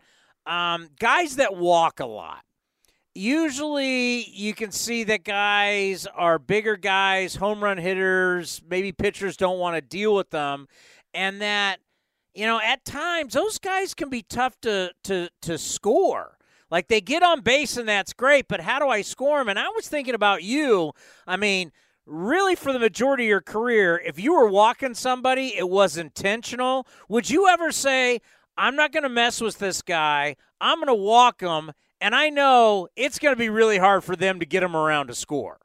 um, 0.46 0.88
guys 0.98 1.36
that 1.36 1.56
walk 1.56 2.00
a 2.00 2.06
lot. 2.06 2.44
Usually, 3.12 4.24
you 4.30 4.54
can 4.54 4.70
see 4.70 5.02
that 5.04 5.24
guys 5.24 6.06
are 6.14 6.38
bigger 6.38 6.76
guys, 6.76 7.34
home 7.34 7.62
run 7.62 7.76
hitters. 7.76 8.62
Maybe 8.68 8.92
pitchers 8.92 9.36
don't 9.36 9.58
want 9.58 9.74
to 9.74 9.80
deal 9.80 10.14
with 10.14 10.30
them, 10.30 10.68
and 11.12 11.42
that 11.42 11.80
you 12.34 12.46
know 12.46 12.60
at 12.60 12.84
times 12.84 13.34
those 13.34 13.58
guys 13.58 13.94
can 13.94 14.08
be 14.08 14.22
tough 14.22 14.60
to 14.62 14.92
to 15.04 15.28
to 15.42 15.58
score. 15.58 16.36
Like 16.70 16.88
they 16.88 17.00
get 17.00 17.22
on 17.22 17.40
base 17.40 17.76
and 17.76 17.88
that's 17.88 18.12
great, 18.12 18.46
but 18.46 18.60
how 18.60 18.78
do 18.78 18.88
I 18.88 19.02
score 19.02 19.38
them? 19.38 19.48
And 19.48 19.58
I 19.58 19.68
was 19.68 19.88
thinking 19.88 20.14
about 20.14 20.44
you. 20.44 20.92
I 21.26 21.36
mean, 21.36 21.72
really, 22.06 22.54
for 22.54 22.72
the 22.72 22.78
majority 22.78 23.24
of 23.24 23.28
your 23.28 23.40
career, 23.40 24.00
if 24.04 24.20
you 24.20 24.34
were 24.34 24.48
walking 24.48 24.94
somebody, 24.94 25.56
it 25.56 25.68
was 25.68 25.96
intentional. 25.96 26.86
Would 27.08 27.28
you 27.28 27.48
ever 27.48 27.72
say, 27.72 28.20
I'm 28.56 28.76
not 28.76 28.92
going 28.92 29.02
to 29.02 29.08
mess 29.08 29.40
with 29.40 29.58
this 29.58 29.82
guy, 29.82 30.36
I'm 30.60 30.78
going 30.78 30.88
to 30.88 30.94
walk 30.94 31.40
him, 31.40 31.72
and 32.00 32.14
I 32.14 32.28
know 32.30 32.88
it's 32.94 33.18
going 33.18 33.34
to 33.34 33.38
be 33.38 33.48
really 33.48 33.78
hard 33.78 34.04
for 34.04 34.14
them 34.14 34.38
to 34.38 34.46
get 34.46 34.62
him 34.62 34.76
around 34.76 35.08
to 35.08 35.14
score? 35.14 35.58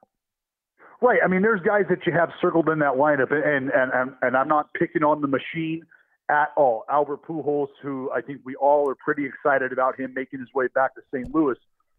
Right. 1.02 1.20
I 1.24 1.28
mean, 1.28 1.42
there's 1.42 1.62
guys 1.62 1.84
that 1.90 2.00
you 2.08 2.14
have 2.14 2.30
circled 2.42 2.70
in 2.70 2.80
that 2.80 2.94
lineup, 2.94 3.32
and 3.32 3.70
and 3.70 3.92
and, 3.94 4.12
and 4.22 4.38
I'm 4.38 4.48
not 4.48 4.74
picking 4.74 5.04
on 5.04 5.22
the 5.22 5.28
machine 5.28 5.86
at 6.30 6.50
all. 6.58 6.84
Albert 6.90 7.24
Pujols, 7.28 7.68
who 7.82 8.12
I 8.12 8.22
think 8.22 8.42
we 8.44 8.56
all 8.56 8.90
are 8.90 8.96
pretty 8.96 9.26
excited 9.26 9.72
about 9.72 10.00
him 10.00 10.14
making 10.16 10.40
his 10.40 10.50
way 10.54 10.68
back 10.74 10.96
to 10.96 11.02
St. 11.14 11.34
Louis. 11.34 11.58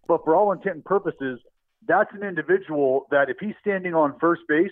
But 0.08 0.24
for 0.24 0.34
all 0.34 0.52
intent 0.52 0.76
and 0.76 0.84
purposes, 0.84 1.40
that's 1.86 2.10
an 2.14 2.26
individual 2.26 3.06
that 3.10 3.28
if 3.28 3.36
he's 3.40 3.54
standing 3.60 3.94
on 3.94 4.18
first 4.20 4.42
base, 4.48 4.70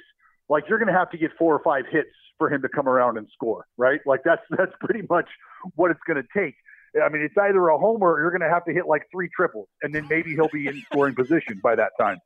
like 0.49 0.65
you're 0.69 0.79
going 0.79 0.93
to 0.93 0.99
have 0.99 1.11
to 1.11 1.19
get 1.19 1.31
four 1.39 1.55
or 1.55 1.63
five 1.63 1.85
hits 1.91 2.11
for 2.39 2.53
him 2.53 2.63
to 2.63 2.69
come 2.69 2.89
around 2.89 3.17
and 3.17 3.29
score, 3.33 3.67
right? 3.77 4.01
Like 4.07 4.21
that's 4.25 4.43
that's 4.51 4.73
pretty 4.81 5.07
much 5.09 5.29
what 5.75 5.91
it's 5.91 6.01
going 6.07 6.23
to 6.23 6.29
take. 6.37 6.55
I 7.03 7.09
mean, 7.09 7.23
it's 7.23 7.35
either 7.37 7.69
a 7.69 7.79
homer 7.79 8.13
or 8.13 8.21
you're 8.21 8.31
going 8.31 8.49
to 8.49 8.55
have 8.55 8.65
to 8.67 8.73
hit 8.73 8.87
like 8.87 9.03
three 9.11 9.29
triples, 9.35 9.67
and 9.83 9.93
then 9.93 10.07
maybe 10.09 10.35
he'll 10.35 10.49
be 10.53 10.69
in 10.69 10.81
scoring 10.93 11.15
position 11.15 11.61
by 11.63 11.75
that 11.75 11.91
time. 11.99 12.19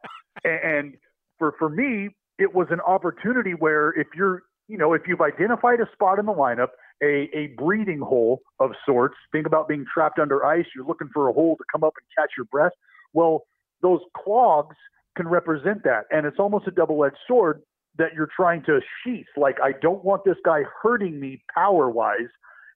And 0.45 0.95
for 1.39 1.55
for 1.59 1.69
me, 1.69 2.11
it 2.39 2.55
was 2.55 2.69
an 2.71 2.81
opportunity 2.81 3.53
where 3.53 3.91
if 3.99 4.09
you're, 4.15 4.43
you 4.69 4.77
know, 4.77 4.93
if 4.93 5.03
you've 5.07 5.21
identified 5.21 5.81
a 5.81 5.91
spot 5.93 6.19
in 6.19 6.27
the 6.27 6.35
lineup 6.35 6.69
a, 7.03 7.29
a 7.35 7.47
breathing 7.59 8.01
hole 8.01 8.41
of 8.61 8.73
sorts. 8.87 9.17
Think 9.33 9.47
about 9.47 9.69
being 9.69 9.85
trapped 9.93 10.19
under 10.19 10.45
ice. 10.45 10.67
You're 10.75 10.87
looking 10.87 11.09
for 11.13 11.29
a 11.29 11.33
hole 11.33 11.57
to 11.57 11.65
come 11.71 11.85
up 11.85 11.95
and 11.97 12.07
catch 12.17 12.33
your 12.37 12.47
breath. 12.47 12.73
Well, 13.13 13.45
those 13.83 14.01
clogs 14.17 14.77
can 15.17 15.29
represent 15.29 15.85
that. 15.85 16.05
And 16.11 16.27
it's 16.27 16.39
almost 16.39 16.67
a 16.67 16.71
double 16.71 17.05
edged 17.05 17.17
sword 17.27 17.63
that 17.99 18.15
you're 18.15 18.29
trying 18.35 18.63
to 18.65 18.81
sheath. 19.03 19.27
Like, 19.37 19.57
I 19.63 19.73
don't 19.81 20.05
want 20.05 20.25
this 20.25 20.37
guy 20.45 20.63
hurting 20.83 21.19
me 21.21 21.43
power 21.55 21.91
wise. 21.91 22.31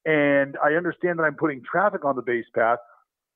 And 0.04 0.56
I 0.62 0.72
understand 0.72 1.18
that 1.18 1.22
I'm 1.22 1.36
putting 1.36 1.62
traffic 1.62 2.04
on 2.04 2.16
the 2.16 2.22
base 2.22 2.46
path, 2.54 2.78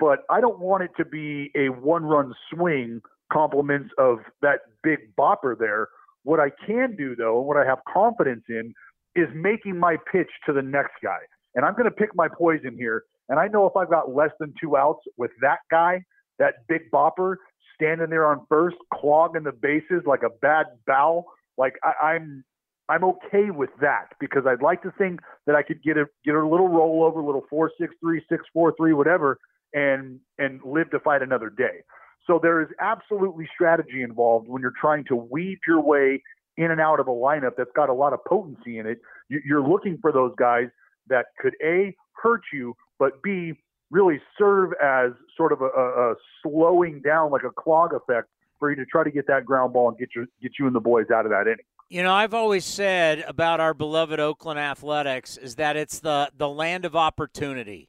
but 0.01 0.25
I 0.29 0.41
don't 0.41 0.59
want 0.59 0.83
it 0.83 0.91
to 0.97 1.05
be 1.05 1.53
a 1.57 1.69
one 1.69 2.05
run 2.05 2.35
swing 2.53 3.01
compliments 3.33 3.91
of 3.99 4.19
that 4.43 4.61
big 4.83 5.15
bopper 5.17 5.57
there. 5.57 5.89
What 6.25 6.41
I 6.41 6.51
can 6.67 6.97
do, 6.97 7.15
though, 7.15 7.39
and 7.39 7.47
what 7.47 7.57
I 7.57 7.65
have 7.65 7.79
confidence 7.93 8.43
in, 8.49 8.75
is 9.17 9.29
making 9.35 9.79
my 9.79 9.97
pitch 10.13 10.31
to 10.47 10.53
the 10.53 10.63
next 10.63 10.95
guy. 11.03 11.19
And 11.55 11.65
I'm 11.65 11.73
going 11.73 11.85
to 11.85 11.91
pick 11.91 12.15
my 12.15 12.29
poison 12.29 12.77
here. 12.77 13.05
And 13.29 13.39
I 13.39 13.49
know 13.49 13.67
if 13.67 13.77
I've 13.77 13.91
got 13.91 14.15
less 14.15 14.31
than 14.39 14.55
two 14.61 14.77
outs 14.77 15.01
with 15.17 15.31
that 15.41 15.59
guy, 15.71 16.05
that 16.39 16.67
big 16.69 16.91
bopper 16.93 17.37
standing 17.75 18.11
there 18.11 18.27
on 18.27 18.47
first, 18.49 18.77
clogging 18.93 19.43
the 19.43 19.53
bases 19.53 20.03
like 20.07 20.23
a 20.23 20.31
bad 20.41 20.67
bow, 20.87 21.25
like 21.57 21.75
I, 21.83 22.15
I'm 22.15 22.45
I'm 22.89 23.03
okay 23.03 23.51
with 23.51 23.71
that 23.81 24.07
because 24.21 24.45
I'd 24.47 24.63
like 24.63 24.83
to 24.83 24.93
think 24.97 25.21
that 25.47 25.57
I 25.57 25.63
could 25.63 25.83
get 25.83 25.97
a 25.97 26.07
get 26.25 26.35
a 26.35 26.47
little 26.47 26.69
rollover, 26.69 27.25
little 27.25 27.45
four 27.51 27.71
six 27.81 27.95
three, 28.01 28.23
six 28.29 28.45
four 28.53 28.75
three, 28.77 28.93
whatever, 28.93 29.39
and 29.75 30.21
and 30.39 30.61
live 30.65 30.91
to 30.91 31.01
fight 31.01 31.23
another 31.23 31.51
day. 31.51 31.83
So 32.27 32.39
there 32.43 32.61
is 32.61 32.69
absolutely 32.81 33.49
strategy 33.55 34.03
involved 34.03 34.49
when 34.49 34.61
you're 34.61 34.75
trying 34.81 35.05
to 35.05 35.17
weave 35.17 35.59
your 35.67 35.81
way 35.81 36.23
in 36.57 36.71
and 36.71 36.81
out 36.81 37.01
of 37.01 37.09
a 37.09 37.13
lineup 37.13 37.53
that's 37.57 37.71
got 37.75 37.89
a 37.89 37.93
lot 37.93 38.13
of 38.13 38.25
potency 38.25 38.79
in 38.79 38.87
it. 38.87 39.01
You're 39.29 39.67
looking 39.67 39.99
for 40.01 40.13
those 40.13 40.33
guys 40.39 40.69
that 41.09 41.27
could 41.41 41.55
a 41.63 41.95
hurt 42.23 42.43
you, 42.53 42.75
but 42.99 43.23
b 43.23 43.55
really 43.91 44.21
serve 44.37 44.73
as 44.83 45.13
sort 45.37 45.53
of 45.53 45.61
a, 45.61 45.67
a, 45.67 46.15
slowing 46.43 47.01
down, 47.03 47.31
like 47.31 47.45
a 47.45 47.51
clog 47.51 47.95
effect, 47.95 48.29
for 48.59 48.71
you 48.71 48.77
to 48.77 48.87
try 48.87 49.05
to 49.05 49.11
get 49.11 49.27
that 49.27 49.45
ground 49.45 49.73
ball 49.73 49.89
and 49.89 49.99
get 49.99 50.09
you 50.17 50.27
get 50.43 50.53
you 50.59 50.67
and 50.67 50.75
the 50.75 50.81
boys 50.81 51.07
out 51.15 51.27
of 51.27 51.31
that 51.31 51.43
inning. 51.43 51.65
You 51.89 52.03
know, 52.03 52.13
I've 52.13 52.35
always 52.35 52.65
said 52.65 53.25
about 53.29 53.61
our 53.61 53.75
beloved 53.75 54.19
Oakland 54.19 54.59
Athletics 54.59 55.37
is 55.37 55.57
that 55.57 55.77
it's 55.77 56.01
the 56.01 56.31
the 56.37 56.49
land 56.49 56.85
of 56.85 56.97
opportunity. 56.97 57.89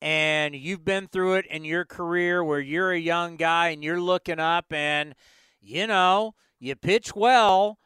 And 0.00 0.54
you've 0.54 0.84
been 0.84 1.08
through 1.08 1.34
it 1.34 1.46
in 1.46 1.64
your 1.64 1.84
career 1.84 2.44
where 2.44 2.60
you're 2.60 2.92
a 2.92 2.98
young 2.98 3.36
guy 3.36 3.70
and 3.70 3.82
you're 3.82 4.00
looking 4.00 4.38
up 4.38 4.72
and 4.72 5.14
you 5.60 5.86
know, 5.86 6.34
you 6.60 6.76
pitch 6.76 7.16
well, 7.16 7.78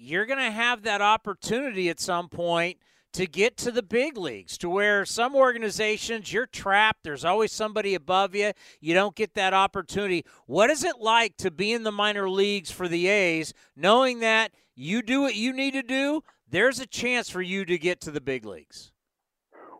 you're 0.00 0.24
going 0.24 0.38
to 0.38 0.50
have 0.50 0.82
that 0.82 1.02
opportunity 1.02 1.90
at 1.90 2.00
some 2.00 2.28
point 2.28 2.78
to 3.12 3.26
get 3.26 3.56
to 3.58 3.70
the 3.70 3.82
big 3.82 4.16
leagues 4.16 4.56
to 4.56 4.70
where 4.70 5.04
some 5.04 5.34
organizations 5.34 6.32
you're 6.32 6.46
trapped 6.46 7.02
there's 7.02 7.24
always 7.24 7.52
somebody 7.52 7.94
above 7.94 8.34
you 8.34 8.52
you 8.80 8.94
don't 8.94 9.14
get 9.14 9.34
that 9.34 9.52
opportunity. 9.52 10.24
What 10.46 10.70
is 10.70 10.84
it 10.84 11.00
like 11.00 11.36
to 11.38 11.50
be 11.50 11.72
in 11.72 11.82
the 11.82 11.92
minor 11.92 12.30
leagues 12.30 12.70
for 12.70 12.88
the 12.88 13.08
A's 13.08 13.52
knowing 13.76 14.20
that 14.20 14.52
you 14.74 15.02
do 15.02 15.20
what 15.20 15.34
you 15.34 15.52
need 15.52 15.72
to 15.72 15.82
do 15.82 16.22
there's 16.48 16.80
a 16.80 16.86
chance 16.86 17.28
for 17.28 17.42
you 17.42 17.64
to 17.64 17.78
get 17.78 18.00
to 18.02 18.10
the 18.10 18.20
big 18.20 18.46
leagues? 18.46 18.92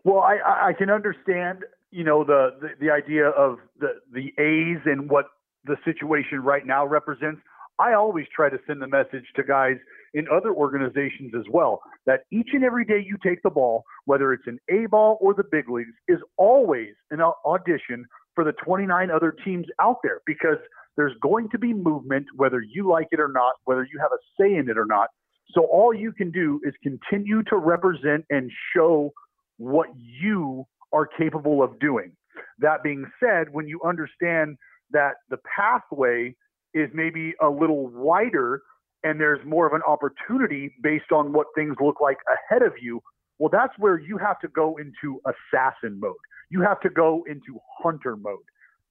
Well 0.05 0.21
i 0.21 0.69
i 0.69 0.73
can 0.75 0.91
understand 0.91 1.65
you 1.91 2.05
know 2.05 2.25
the 2.25 2.57
the, 2.61 2.87
the 2.87 2.91
idea 2.91 3.29
of 3.29 3.59
the 3.79 4.01
the 4.13 4.35
A's 4.39 4.83
and 4.85 5.09
what 5.09 5.27
the 5.65 5.77
situation 5.85 6.41
right 6.41 6.67
now 6.67 6.87
represents. 6.87 7.41
I 7.79 7.95
always 7.95 8.27
try 8.35 8.51
to 8.51 8.59
send 8.67 8.83
the 8.83 8.87
message 8.87 9.25
to 9.37 9.43
guys 9.43 9.77
in 10.15 10.27
other 10.28 10.53
organizations 10.53 11.32
as 11.39 11.45
well 11.51 11.81
that 12.07 12.20
each 12.32 12.49
and 12.53 12.65
every 12.65 12.85
day 12.85 13.05
you 13.05 13.16
take 13.23 13.43
the 13.43 13.51
ball, 13.51 13.85
whether 14.07 14.32
it's 14.32 14.47
an 14.47 14.59
A 14.70 14.87
ball 14.87 15.19
or 15.20 15.35
the 15.35 15.45
big 15.51 15.69
leagues, 15.69 15.93
is 16.09 16.19
always 16.37 16.95
an 17.11 17.20
audition 17.45 18.05
for 18.35 18.45
the 18.45 18.53
29 18.65 19.11
other 19.11 19.35
teams 19.45 19.66
out 19.81 19.99
there 20.03 20.20
because 20.27 20.59
there's 20.97 21.16
going 21.23 21.49
to 21.51 21.59
be 21.59 21.73
movement, 21.73 22.27
whether 22.37 22.61
you 22.61 22.89
like 22.89 23.09
it 23.12 23.20
or 23.20 23.28
not, 23.28 23.55
whether 23.65 23.85
you 23.85 23.99
have 24.01 24.11
a 24.12 24.20
say 24.41 24.57
in 24.57 24.69
it 24.69 24.77
or 24.77 24.87
not. 24.87 25.09
So 25.53 25.65
all 25.65 25.95
you 25.95 26.12
can 26.12 26.31
do 26.31 26.61
is 26.65 26.74
continue 26.82 27.43
to 27.45 27.57
represent 27.57 28.24
and 28.31 28.51
show 28.74 29.12
what 29.59 29.89
you 29.97 30.66
are 30.93 31.07
capable 31.07 31.62
of 31.62 31.78
doing. 31.78 32.12
That 32.59 32.82
being 32.82 33.05
said, 33.23 33.49
when 33.53 33.66
you 33.66 33.81
understand 33.85 34.57
that 34.91 35.15
the 35.28 35.39
pathway 35.57 36.35
is 36.74 36.89
maybe 36.95 37.35
a 37.41 37.49
little 37.49 37.89
wider 37.89 38.62
and 39.02 39.20
there's 39.20 39.44
more 39.47 39.66
of 39.66 39.72
an 39.72 39.82
opportunity 39.86 40.74
based 40.82 41.12
on 41.12 41.32
what 41.32 41.47
things 41.55 41.77
look 41.81 42.01
like 42.01 42.18
ahead 42.32 42.62
of 42.62 42.72
you, 42.81 43.02
well, 43.39 43.51
that's 43.51 43.72
where 43.78 43.98
you 43.98 44.18
have 44.18 44.39
to 44.40 44.48
go 44.48 44.77
into 44.77 45.20
assassin 45.27 45.98
mode. 45.98 46.14
You 46.51 46.60
have 46.62 46.81
to 46.81 46.90
go 46.90 47.24
into 47.28 47.59
hunter 47.78 48.16
mode. 48.16 48.44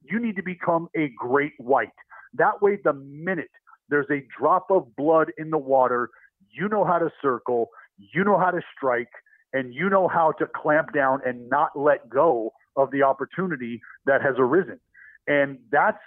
You 0.04 0.20
need 0.20 0.36
to 0.38 0.44
become 0.44 0.88
a 0.96 1.12
great 1.18 1.54
white. 1.58 1.90
That 2.34 2.62
way, 2.62 2.80
the 2.84 2.94
minute 2.94 3.52
there's 3.90 4.10
a 4.10 4.26
drop 4.40 4.72
of 4.72 4.96
blood 4.96 5.32
in 5.38 5.50
the 5.50 5.58
water, 5.58 6.10
you 6.52 6.68
know 6.68 6.84
how 6.84 6.98
to 6.98 7.12
circle, 7.22 7.70
you 7.98 8.24
know 8.24 8.40
how 8.40 8.52
to 8.52 8.62
strike, 8.76 9.12
and 9.54 9.74
you 9.74 9.90
know 9.90 10.08
how 10.08 10.32
to 10.34 10.48
clamp 10.48 10.94
down 10.94 11.20
and 11.26 11.50
not 11.50 11.70
let 11.76 12.10
go 12.10 12.52
of 12.76 12.92
the 12.92 13.04
opportunity 13.04 13.82
that 14.06 14.22
has 14.22 14.36
arisen. 14.38 14.80
And 15.28 15.60
that's 15.72 15.98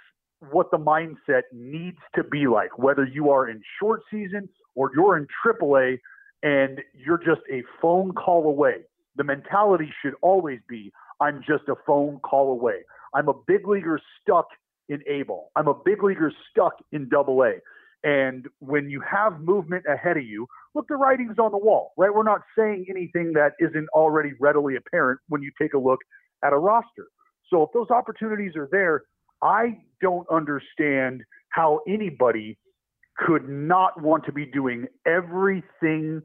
what 0.51 0.71
the 0.71 0.77
mindset 0.77 1.43
needs 1.51 1.97
to 2.15 2.23
be 2.23 2.47
like, 2.47 2.77
whether 2.77 3.05
you 3.05 3.29
are 3.29 3.49
in 3.49 3.61
short 3.79 4.01
season 4.11 4.49
or 4.75 4.91
you're 4.95 5.17
in 5.17 5.27
AAA 5.45 5.99
and 6.41 6.81
you're 6.93 7.17
just 7.17 7.41
a 7.51 7.63
phone 7.81 8.13
call 8.13 8.47
away. 8.47 8.77
The 9.15 9.23
mentality 9.23 9.91
should 10.01 10.15
always 10.21 10.59
be 10.67 10.91
I'm 11.21 11.41
just 11.47 11.69
a 11.69 11.75
phone 11.85 12.19
call 12.19 12.51
away. 12.51 12.79
I'm 13.13 13.29
a 13.29 13.33
big 13.47 13.67
leaguer 13.67 13.99
stuck 14.21 14.47
in 14.89 15.01
A 15.07 15.23
ball. 15.23 15.51
I'm 15.55 15.67
a 15.67 15.73
big 15.73 16.03
leaguer 16.03 16.31
stuck 16.51 16.73
in 16.91 17.07
double 17.09 17.43
A. 17.43 17.53
And 18.03 18.47
when 18.59 18.89
you 18.89 19.01
have 19.01 19.39
movement 19.39 19.85
ahead 19.87 20.17
of 20.17 20.25
you, 20.25 20.47
look, 20.75 20.87
the 20.89 20.95
writing's 20.95 21.39
on 21.39 21.51
the 21.51 21.57
wall, 21.57 21.93
right? 21.97 22.13
We're 22.13 22.23
not 22.23 22.41
saying 22.57 22.87
anything 22.89 23.31
that 23.33 23.53
isn't 23.59 23.87
already 23.93 24.31
readily 24.41 24.75
apparent 24.75 25.21
when 25.29 25.41
you 25.41 25.51
take 25.61 25.73
a 25.73 25.77
look 25.77 25.99
at 26.43 26.51
a 26.51 26.57
roster. 26.57 27.07
So 27.49 27.63
if 27.63 27.69
those 27.73 27.89
opportunities 27.91 28.55
are 28.57 28.67
there, 28.71 29.03
I 29.43 29.81
don't 30.01 30.25
understand 30.31 31.23
how 31.49 31.81
anybody 31.87 32.57
could 33.17 33.47
not 33.47 34.01
want 34.01 34.25
to 34.25 34.31
be 34.31 34.45
doing 34.45 34.87
everything 35.05 36.21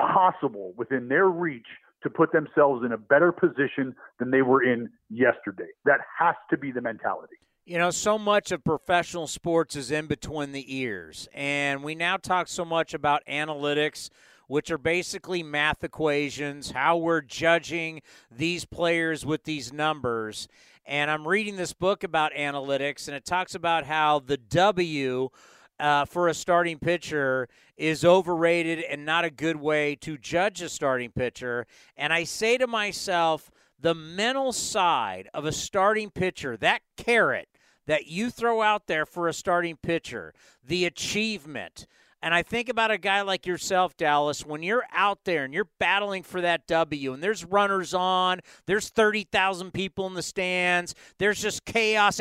possible 0.00 0.72
within 0.76 1.08
their 1.08 1.28
reach 1.28 1.66
to 2.02 2.10
put 2.10 2.32
themselves 2.32 2.84
in 2.84 2.92
a 2.92 2.98
better 2.98 3.30
position 3.30 3.94
than 4.18 4.30
they 4.30 4.42
were 4.42 4.62
in 4.62 4.88
yesterday. 5.08 5.68
That 5.84 6.00
has 6.18 6.34
to 6.50 6.58
be 6.58 6.72
the 6.72 6.80
mentality. 6.80 7.36
You 7.64 7.78
know, 7.78 7.90
so 7.90 8.18
much 8.18 8.50
of 8.50 8.64
professional 8.64 9.28
sports 9.28 9.76
is 9.76 9.92
in 9.92 10.08
between 10.08 10.50
the 10.50 10.76
ears. 10.76 11.28
And 11.32 11.84
we 11.84 11.94
now 11.94 12.16
talk 12.16 12.48
so 12.48 12.64
much 12.64 12.92
about 12.92 13.22
analytics, 13.28 14.10
which 14.48 14.68
are 14.72 14.78
basically 14.78 15.44
math 15.44 15.84
equations, 15.84 16.72
how 16.72 16.96
we're 16.96 17.20
judging 17.20 18.02
these 18.32 18.64
players 18.64 19.24
with 19.24 19.44
these 19.44 19.72
numbers. 19.72 20.48
And 20.84 21.10
I'm 21.10 21.26
reading 21.26 21.56
this 21.56 21.72
book 21.72 22.02
about 22.02 22.32
analytics, 22.32 23.06
and 23.06 23.16
it 23.16 23.24
talks 23.24 23.54
about 23.54 23.84
how 23.84 24.18
the 24.18 24.36
W 24.36 25.28
uh, 25.78 26.04
for 26.04 26.28
a 26.28 26.34
starting 26.34 26.78
pitcher 26.78 27.48
is 27.76 28.04
overrated 28.04 28.80
and 28.80 29.04
not 29.04 29.24
a 29.24 29.30
good 29.30 29.56
way 29.56 29.94
to 29.96 30.18
judge 30.18 30.60
a 30.60 30.68
starting 30.68 31.10
pitcher. 31.10 31.66
And 31.96 32.12
I 32.12 32.24
say 32.24 32.58
to 32.58 32.66
myself, 32.66 33.50
the 33.78 33.94
mental 33.94 34.52
side 34.52 35.28
of 35.34 35.44
a 35.44 35.52
starting 35.52 36.10
pitcher, 36.10 36.56
that 36.58 36.82
carrot 36.96 37.48
that 37.86 38.06
you 38.06 38.30
throw 38.30 38.62
out 38.62 38.86
there 38.86 39.04
for 39.04 39.26
a 39.26 39.32
starting 39.32 39.76
pitcher, 39.76 40.32
the 40.64 40.84
achievement, 40.84 41.86
and 42.22 42.32
I 42.32 42.42
think 42.42 42.68
about 42.68 42.92
a 42.92 42.98
guy 42.98 43.22
like 43.22 43.46
yourself, 43.46 43.96
Dallas, 43.96 44.46
when 44.46 44.62
you're 44.62 44.84
out 44.92 45.24
there 45.24 45.44
and 45.44 45.52
you're 45.52 45.68
battling 45.80 46.22
for 46.22 46.40
that 46.40 46.68
W, 46.68 47.12
and 47.12 47.22
there's 47.22 47.44
runners 47.44 47.92
on, 47.94 48.40
there's 48.66 48.88
30,000 48.88 49.72
people 49.72 50.06
in 50.06 50.14
the 50.14 50.22
stands, 50.22 50.94
there's 51.18 51.42
just 51.42 51.64
chaos. 51.64 52.20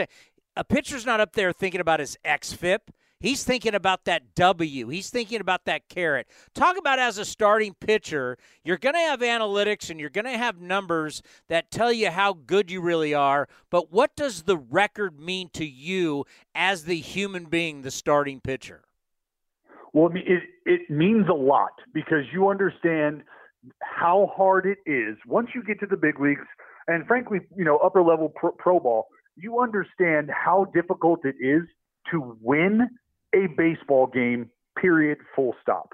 A 0.58 0.64
pitcher's 0.64 1.06
not 1.06 1.20
up 1.20 1.34
there 1.34 1.54
thinking 1.54 1.82
about 1.82 2.00
his 2.00 2.18
XFIP. 2.26 2.80
He's 3.20 3.44
thinking 3.44 3.76
about 3.76 4.06
that 4.06 4.34
W. 4.34 4.88
He's 4.88 5.12
thinking 5.12 5.40
about 5.40 5.66
that 5.66 5.88
carrot. 5.88 6.28
Talk 6.56 6.78
about 6.78 6.98
as 6.98 7.20
a 7.20 7.26
starting 7.26 7.76
pitcher, 7.80 8.40
you're 8.64 8.80
going 8.80 8.96
to 8.96 9.02
have 9.02 9.20
analytics 9.20 9.92
and 9.92 10.00
you're 10.00 10.10
going 10.10 10.26
to 10.26 10.38
have 10.38 10.60
numbers 10.60 11.22
that 11.48 11.70
tell 11.70 11.94
you 11.94 12.10
how 12.10 12.34
good 12.34 12.72
you 12.72 12.82
really 12.82 13.14
are. 13.14 13.48
But 13.70 13.92
what 13.94 14.16
does 14.16 14.44
the 14.44 14.58
record 14.58 15.20
mean 15.20 15.50
to 15.54 15.66
you 15.66 16.26
as 16.56 16.86
the 16.86 16.98
human 16.98 17.46
being, 17.46 17.84
the 17.84 17.92
starting 17.92 18.40
pitcher? 18.42 18.82
Well, 19.94 20.12
it, 20.14 20.44
it 20.66 20.90
means 20.90 21.28
a 21.30 21.34
lot 21.34 21.74
because 21.94 22.24
you 22.34 22.50
understand 22.50 23.24
how 23.82 24.32
hard 24.36 24.66
it 24.66 24.78
is 24.90 25.18
once 25.28 25.50
you 25.54 25.64
get 25.64 25.80
to 25.82 25.86
the 25.86 25.98
big 25.98 26.20
leagues 26.20 26.46
and 26.88 27.06
frankly, 27.06 27.40
you 27.56 27.64
know, 27.64 27.78
upper 27.78 28.02
level 28.02 28.30
pro, 28.30 28.52
pro 28.52 28.80
ball, 28.80 29.08
you 29.36 29.60
understand 29.60 30.30
how 30.32 30.66
difficult 30.74 31.26
it 31.26 31.36
is 31.40 31.64
to 32.12 32.38
win 32.42 32.90
a 33.34 33.48
baseball 33.58 34.08
game, 34.08 34.50
period, 34.80 35.20
full 35.36 35.56
stop. 35.62 35.90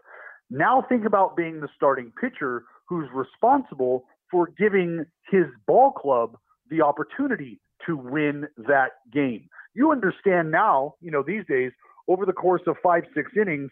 Now 0.50 0.84
think 0.88 1.06
about 1.06 1.36
being 1.36 1.60
the 1.60 1.68
starting 1.76 2.12
pitcher 2.20 2.64
who's 2.88 3.08
responsible 3.14 4.06
for 4.32 4.50
giving 4.58 5.06
his 5.30 5.46
ball 5.68 5.92
club 5.92 6.38
the 6.70 6.82
opportunity 6.82 7.60
to 7.86 7.96
win 7.96 8.48
that 8.58 8.92
game. 9.14 9.50
You 9.74 9.92
understand 9.92 10.52
now, 10.52 10.96
you 11.02 11.12
know, 11.12 11.24
these 11.26 11.44
days, 11.48 11.72
over 12.08 12.26
the 12.26 12.34
course 12.34 12.62
of 12.68 12.76
five, 12.84 13.04
six 13.16 13.32
innings, 13.40 13.72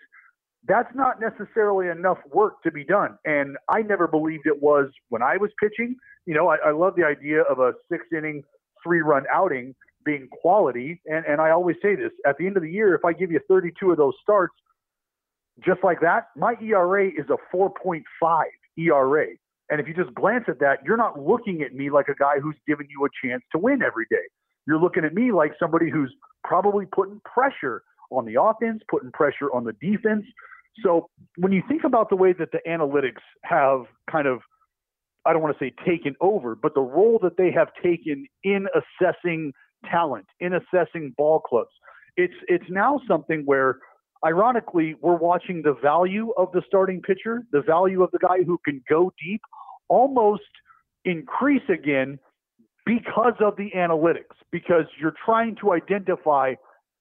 that's 0.67 0.93
not 0.95 1.19
necessarily 1.19 1.89
enough 1.89 2.17
work 2.31 2.61
to 2.63 2.71
be 2.71 2.83
done. 2.83 3.17
And 3.25 3.57
I 3.69 3.81
never 3.81 4.07
believed 4.07 4.45
it 4.45 4.61
was 4.61 4.89
when 5.09 5.21
I 5.21 5.37
was 5.37 5.51
pitching. 5.61 5.95
You 6.25 6.33
know, 6.33 6.47
I, 6.47 6.57
I 6.67 6.71
love 6.71 6.95
the 6.95 7.03
idea 7.03 7.41
of 7.43 7.59
a 7.59 7.73
six 7.91 8.05
inning, 8.15 8.43
three 8.83 9.01
run 9.01 9.23
outing 9.31 9.75
being 10.05 10.27
quality. 10.41 11.01
And, 11.05 11.25
and 11.25 11.41
I 11.41 11.51
always 11.51 11.75
say 11.81 11.95
this 11.95 12.11
at 12.27 12.37
the 12.37 12.45
end 12.45 12.57
of 12.57 12.63
the 12.63 12.71
year, 12.71 12.95
if 12.95 13.03
I 13.05 13.13
give 13.13 13.31
you 13.31 13.39
32 13.47 13.91
of 13.91 13.97
those 13.97 14.13
starts, 14.21 14.53
just 15.65 15.83
like 15.83 16.01
that, 16.01 16.27
my 16.35 16.55
ERA 16.61 17.07
is 17.07 17.25
a 17.29 17.55
4.5 17.55 18.01
ERA. 18.77 19.27
And 19.69 19.81
if 19.81 19.87
you 19.87 19.93
just 19.93 20.13
glance 20.13 20.45
at 20.47 20.59
that, 20.59 20.79
you're 20.85 20.97
not 20.97 21.19
looking 21.19 21.61
at 21.63 21.73
me 21.73 21.89
like 21.89 22.07
a 22.07 22.15
guy 22.15 22.39
who's 22.41 22.57
giving 22.67 22.87
you 22.89 23.05
a 23.05 23.27
chance 23.27 23.41
to 23.51 23.57
win 23.57 23.81
every 23.81 24.05
day. 24.11 24.17
You're 24.67 24.79
looking 24.79 25.05
at 25.05 25.13
me 25.13 25.31
like 25.31 25.53
somebody 25.59 25.89
who's 25.89 26.13
probably 26.43 26.85
putting 26.85 27.19
pressure 27.25 27.81
on 28.11 28.25
the 28.25 28.41
offense, 28.41 28.81
putting 28.89 29.11
pressure 29.11 29.51
on 29.53 29.63
the 29.63 29.73
defense. 29.73 30.25
So 30.83 31.09
when 31.37 31.51
you 31.51 31.63
think 31.67 31.83
about 31.83 32.09
the 32.09 32.15
way 32.15 32.33
that 32.33 32.51
the 32.51 32.59
analytics 32.67 33.21
have 33.43 33.85
kind 34.09 34.27
of, 34.27 34.39
I 35.25 35.33
don't 35.33 35.41
want 35.41 35.57
to 35.57 35.63
say 35.65 35.73
taken 35.85 36.15
over, 36.21 36.55
but 36.55 36.73
the 36.73 36.81
role 36.81 37.19
that 37.23 37.37
they 37.37 37.51
have 37.51 37.69
taken 37.81 38.27
in 38.43 38.67
assessing 38.75 39.53
talent, 39.89 40.25
in 40.39 40.53
assessing 40.53 41.13
ball 41.17 41.39
clubs, 41.39 41.71
it's 42.17 42.33
it's 42.47 42.65
now 42.69 42.99
something 43.07 43.43
where 43.45 43.79
ironically 44.25 44.95
we're 45.01 45.17
watching 45.17 45.61
the 45.61 45.73
value 45.81 46.31
of 46.37 46.51
the 46.53 46.61
starting 46.67 47.01
pitcher, 47.01 47.43
the 47.51 47.61
value 47.61 48.03
of 48.03 48.11
the 48.11 48.19
guy 48.19 48.43
who 48.43 48.57
can 48.65 48.81
go 48.89 49.11
deep 49.23 49.41
almost 49.89 50.43
increase 51.03 51.67
again 51.69 52.19
because 52.85 53.33
of 53.39 53.55
the 53.57 53.71
analytics, 53.75 54.35
because 54.51 54.85
you're 54.99 55.15
trying 55.25 55.55
to 55.61 55.73
identify 55.73 56.53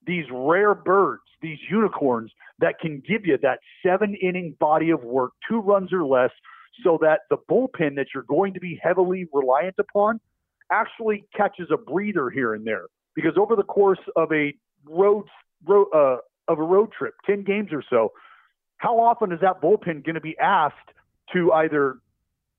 these 0.05 0.25
rare 0.31 0.75
birds, 0.75 1.23
these 1.41 1.59
unicorns 1.69 2.31
that 2.59 2.79
can 2.79 3.01
give 3.07 3.25
you 3.25 3.37
that 3.41 3.59
seven 3.85 4.15
inning 4.15 4.55
body 4.59 4.89
of 4.89 5.03
work, 5.03 5.31
two 5.47 5.59
runs 5.59 5.91
or 5.91 6.05
less, 6.05 6.31
so 6.83 6.97
that 7.01 7.21
the 7.29 7.37
bullpen 7.49 7.95
that 7.95 8.07
you're 8.13 8.23
going 8.23 8.53
to 8.53 8.59
be 8.59 8.79
heavily 8.81 9.27
reliant 9.33 9.75
upon 9.79 10.19
actually 10.71 11.25
catches 11.35 11.69
a 11.71 11.77
breather 11.77 12.29
here 12.29 12.53
and 12.53 12.65
there. 12.65 12.85
Because 13.15 13.33
over 13.37 13.55
the 13.55 13.63
course 13.63 13.99
of 14.15 14.31
a 14.31 14.53
road, 14.89 15.25
road 15.65 15.87
uh, 15.93 16.17
of 16.47 16.59
a 16.59 16.63
road 16.63 16.91
trip, 16.91 17.13
ten 17.25 17.43
games 17.43 17.69
or 17.71 17.83
so, 17.89 18.11
how 18.77 18.99
often 18.99 19.31
is 19.31 19.39
that 19.41 19.61
bullpen 19.61 20.03
going 20.03 20.15
to 20.15 20.21
be 20.21 20.37
asked 20.37 20.75
to 21.33 21.51
either 21.53 21.97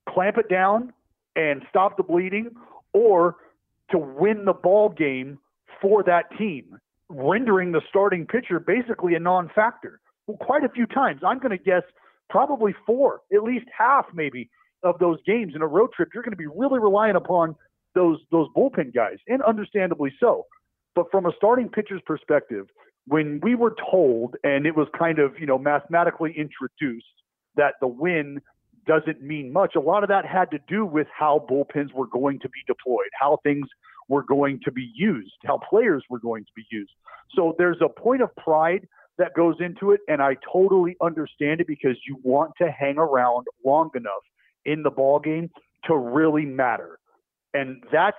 clamp 0.09 0.37
it 0.37 0.49
down 0.49 0.93
and 1.35 1.61
stop 1.69 1.97
the 1.97 2.03
bleeding, 2.03 2.49
or 2.93 3.35
to 3.91 3.97
win 3.97 4.45
the 4.45 4.53
ball 4.53 4.89
game 4.89 5.37
for 5.79 6.01
that 6.03 6.25
team? 6.37 6.79
Rendering 7.09 7.71
the 7.71 7.81
starting 7.89 8.25
pitcher 8.25 8.59
basically 8.59 9.15
a 9.15 9.19
non 9.19 9.49
factor. 9.53 9.99
Well, 10.27 10.37
quite 10.37 10.63
a 10.63 10.69
few 10.69 10.85
times. 10.85 11.21
I'm 11.25 11.39
going 11.39 11.57
to 11.57 11.63
guess 11.63 11.83
probably 12.29 12.75
four, 12.85 13.21
at 13.33 13.43
least 13.43 13.65
half 13.75 14.05
maybe 14.13 14.49
of 14.83 14.99
those 14.99 15.17
games 15.25 15.53
in 15.55 15.61
a 15.61 15.67
road 15.67 15.91
trip. 15.93 16.09
You're 16.13 16.23
going 16.23 16.31
to 16.31 16.37
be 16.37 16.47
really 16.47 16.79
relying 16.79 17.15
upon 17.15 17.55
those 17.95 18.19
those 18.31 18.47
bullpen 18.55 18.93
guys, 18.93 19.17
and 19.27 19.41
understandably 19.41 20.13
so. 20.19 20.45
But 20.95 21.05
from 21.11 21.25
a 21.25 21.31
starting 21.35 21.69
pitcher's 21.69 22.01
perspective, 22.05 22.67
when 23.07 23.39
we 23.41 23.55
were 23.55 23.75
told, 23.89 24.35
and 24.43 24.65
it 24.65 24.75
was 24.75 24.87
kind 24.97 25.19
of 25.19 25.39
you 25.39 25.45
know 25.45 25.57
mathematically 25.57 26.33
introduced 26.37 27.05
that 27.55 27.75
the 27.81 27.87
win 27.87 28.41
doesn't 28.85 29.21
mean 29.21 29.51
much, 29.51 29.75
a 29.75 29.79
lot 29.79 30.03
of 30.03 30.09
that 30.09 30.25
had 30.25 30.51
to 30.51 30.59
do 30.67 30.85
with 30.85 31.07
how 31.17 31.45
bullpens 31.49 31.93
were 31.93 32.07
going 32.07 32.39
to 32.39 32.49
be 32.49 32.59
deployed, 32.67 33.09
how 33.19 33.37
things 33.43 33.67
were 34.07 34.23
going 34.23 34.59
to 34.63 34.71
be 34.71 34.91
used, 34.95 35.33
how 35.45 35.59
players 35.69 36.03
were 36.09 36.19
going 36.19 36.43
to 36.45 36.51
be 36.55 36.63
used. 36.71 36.91
So 37.35 37.55
there's 37.57 37.81
a 37.81 37.89
point 37.89 38.21
of 38.21 38.35
pride 38.35 38.87
that 39.17 39.33
goes 39.33 39.55
into 39.59 39.91
it, 39.91 40.01
and 40.07 40.21
I 40.21 40.35
totally 40.51 40.95
understand 41.01 41.61
it 41.61 41.67
because 41.67 41.97
you 42.07 42.17
want 42.23 42.51
to 42.61 42.71
hang 42.71 42.97
around 42.97 43.47
long 43.65 43.89
enough 43.95 44.13
in 44.65 44.83
the 44.83 44.91
ball 44.91 45.19
game 45.19 45.49
to 45.85 45.97
really 45.97 46.45
matter. 46.45 46.99
And 47.53 47.83
that's 47.91 48.17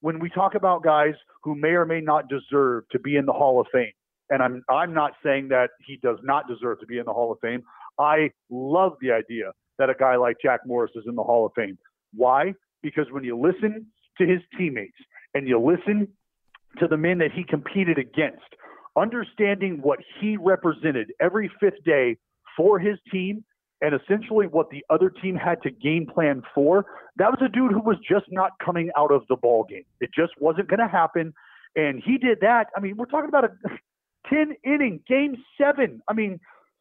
when 0.00 0.20
we 0.20 0.30
talk 0.30 0.54
about 0.54 0.84
guys 0.84 1.14
who 1.42 1.54
may 1.54 1.70
or 1.70 1.84
may 1.84 2.00
not 2.00 2.28
deserve 2.28 2.84
to 2.92 2.98
be 2.98 3.16
in 3.16 3.26
the 3.26 3.32
Hall 3.32 3.60
of 3.60 3.66
Fame. 3.72 3.92
And 4.30 4.42
I'm 4.42 4.62
I'm 4.68 4.92
not 4.92 5.12
saying 5.24 5.48
that 5.48 5.70
he 5.86 5.98
does 6.02 6.18
not 6.22 6.46
deserve 6.46 6.80
to 6.80 6.86
be 6.86 6.98
in 6.98 7.06
the 7.06 7.12
Hall 7.12 7.32
of 7.32 7.38
Fame. 7.40 7.62
I 7.98 8.30
love 8.50 8.92
the 9.00 9.10
idea 9.10 9.52
that 9.78 9.90
a 9.90 9.94
guy 9.94 10.16
like 10.16 10.36
Jack 10.42 10.60
Morris 10.66 10.92
is 10.94 11.04
in 11.08 11.14
the 11.14 11.22
Hall 11.22 11.46
of 11.46 11.52
Fame. 11.56 11.78
Why? 12.14 12.52
Because 12.82 13.06
when 13.10 13.24
you 13.24 13.38
listen 13.38 13.86
to 14.18 14.26
his 14.26 14.40
teammates 14.56 14.96
and 15.38 15.48
you 15.48 15.58
listen 15.58 16.08
to 16.78 16.88
the 16.88 16.96
men 16.96 17.18
that 17.18 17.30
he 17.32 17.44
competed 17.44 17.96
against, 17.96 18.42
understanding 18.96 19.78
what 19.80 20.00
he 20.20 20.36
represented 20.36 21.12
every 21.20 21.50
fifth 21.60 21.82
day 21.84 22.16
for 22.56 22.78
his 22.78 22.98
team 23.10 23.44
and 23.80 23.94
essentially 23.94 24.46
what 24.46 24.68
the 24.70 24.84
other 24.90 25.08
team 25.08 25.36
had 25.36 25.62
to 25.62 25.70
game 25.70 26.06
plan 26.12 26.42
for, 26.52 26.84
that 27.16 27.30
was 27.30 27.38
a 27.40 27.48
dude 27.48 27.70
who 27.70 27.80
was 27.80 27.96
just 27.98 28.26
not 28.30 28.50
coming 28.62 28.90
out 28.96 29.12
of 29.12 29.22
the 29.28 29.36
ball 29.36 29.64
game. 29.68 29.84
It 30.00 30.10
just 30.12 30.32
wasn't 30.40 30.68
going 30.68 30.80
to 30.80 30.88
happen. 30.88 31.32
And 31.76 32.02
he 32.04 32.18
did 32.18 32.38
that. 32.40 32.66
I 32.76 32.80
mean, 32.80 32.96
we're 32.96 33.06
talking 33.06 33.28
about 33.28 33.44
a 33.44 33.50
10 34.28 34.56
inning 34.64 35.00
game 35.08 35.36
seven. 35.56 36.02
I 36.08 36.12
mean, 36.14 36.40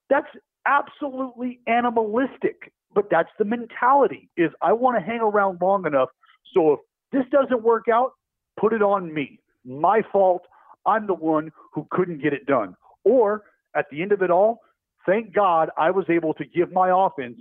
that's 0.09 0.27
absolutely 0.65 1.59
animalistic, 1.67 2.73
but 2.95 3.05
that's 3.11 3.29
the 3.37 3.45
mentality 3.45 4.29
is 4.35 4.49
I 4.63 4.73
want 4.73 4.97
to 4.97 5.05
hang 5.05 5.19
around 5.21 5.59
long 5.61 5.85
enough. 5.85 6.09
So 6.55 6.73
if 6.73 6.79
this 7.11 7.25
doesn't 7.31 7.61
work 7.61 7.85
out, 7.87 8.13
put 8.59 8.73
it 8.73 8.81
on 8.81 9.13
me. 9.13 9.39
My 9.65 10.01
fault. 10.11 10.43
I'm 10.85 11.05
the 11.05 11.13
one 11.13 11.51
who 11.73 11.85
couldn't 11.91 12.21
get 12.21 12.33
it 12.33 12.45
done. 12.45 12.75
Or 13.03 13.43
at 13.75 13.85
the 13.91 14.01
end 14.01 14.11
of 14.13 14.21
it 14.21 14.31
all, 14.31 14.61
thank 15.05 15.33
God 15.33 15.69
I 15.77 15.91
was 15.91 16.05
able 16.09 16.33
to 16.35 16.45
give 16.45 16.71
my 16.71 16.89
offense 16.93 17.37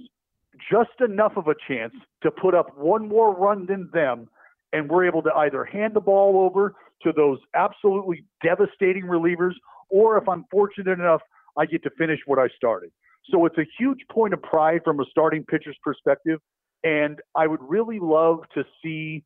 just 0.70 1.00
enough 1.00 1.32
of 1.36 1.46
a 1.46 1.54
chance 1.68 1.94
to 2.22 2.30
put 2.30 2.54
up 2.54 2.76
one 2.76 3.08
more 3.08 3.34
run 3.34 3.66
than 3.66 3.88
them. 3.92 4.28
And 4.72 4.90
we're 4.90 5.06
able 5.06 5.22
to 5.22 5.32
either 5.32 5.64
hand 5.64 5.94
the 5.94 6.00
ball 6.00 6.44
over 6.44 6.74
to 7.02 7.12
those 7.12 7.38
absolutely 7.54 8.24
devastating 8.42 9.04
relievers, 9.04 9.52
or 9.90 10.18
if 10.18 10.28
I'm 10.28 10.44
fortunate 10.50 10.98
enough, 10.98 11.20
I 11.56 11.66
get 11.66 11.82
to 11.84 11.90
finish 11.90 12.20
what 12.26 12.38
I 12.38 12.48
started. 12.56 12.90
So 13.30 13.44
it's 13.46 13.58
a 13.58 13.66
huge 13.78 14.00
point 14.10 14.34
of 14.34 14.42
pride 14.42 14.80
from 14.84 15.00
a 15.00 15.04
starting 15.10 15.44
pitcher's 15.44 15.76
perspective. 15.82 16.40
And 16.84 17.20
I 17.34 17.46
would 17.46 17.60
really 17.62 17.98
love 18.00 18.40
to 18.54 18.64
see 18.82 19.24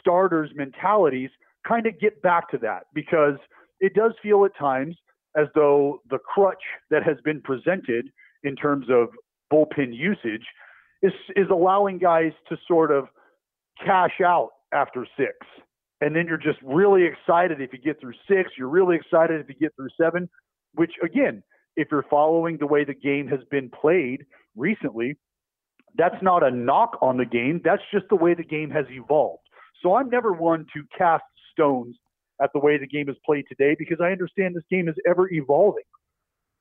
starters' 0.00 0.50
mentalities 0.54 1.30
kind 1.66 1.86
of 1.86 1.98
get 1.98 2.20
back 2.22 2.50
to 2.50 2.58
that 2.58 2.84
because 2.92 3.36
it 3.80 3.94
does 3.94 4.12
feel 4.22 4.44
at 4.44 4.56
times 4.58 4.96
as 5.36 5.46
though 5.54 6.00
the 6.10 6.18
crutch 6.18 6.62
that 6.90 7.02
has 7.02 7.16
been 7.24 7.40
presented 7.40 8.10
in 8.44 8.54
terms 8.54 8.86
of 8.90 9.08
bullpen 9.52 9.94
usage 9.94 10.46
is 11.02 11.12
is 11.36 11.46
allowing 11.50 11.98
guys 11.98 12.32
to 12.48 12.56
sort 12.66 12.90
of 12.90 13.06
cash 13.84 14.20
out 14.24 14.50
after 14.72 15.06
six. 15.16 15.32
And 16.00 16.14
then 16.14 16.26
you're 16.26 16.36
just 16.36 16.58
really 16.62 17.04
excited 17.04 17.60
if 17.60 17.72
you 17.72 17.78
get 17.78 18.00
through 18.00 18.14
six. 18.28 18.50
You're 18.58 18.68
really 18.68 18.96
excited 18.96 19.40
if 19.40 19.48
you 19.48 19.54
get 19.54 19.74
through 19.76 19.88
seven, 20.00 20.28
which 20.74 20.92
again, 21.02 21.42
if 21.76 21.88
you're 21.90 22.04
following 22.10 22.58
the 22.58 22.66
way 22.66 22.84
the 22.84 22.94
game 22.94 23.26
has 23.28 23.40
been 23.50 23.70
played 23.70 24.24
recently, 24.56 25.16
that's 25.96 26.20
not 26.22 26.42
a 26.42 26.50
knock 26.50 26.98
on 27.00 27.16
the 27.16 27.24
game. 27.24 27.60
That's 27.64 27.82
just 27.92 28.06
the 28.10 28.16
way 28.16 28.34
the 28.34 28.44
game 28.44 28.70
has 28.70 28.86
evolved. 28.90 29.43
So 29.84 29.94
I'm 29.94 30.08
never 30.08 30.32
one 30.32 30.66
to 30.74 30.82
cast 30.96 31.24
stones 31.52 31.94
at 32.42 32.50
the 32.54 32.58
way 32.58 32.78
the 32.78 32.86
game 32.86 33.08
is 33.08 33.16
played 33.24 33.44
today 33.48 33.76
because 33.78 33.98
I 34.00 34.10
understand 34.10 34.56
this 34.56 34.64
game 34.70 34.88
is 34.88 34.94
ever 35.08 35.30
evolving. 35.30 35.84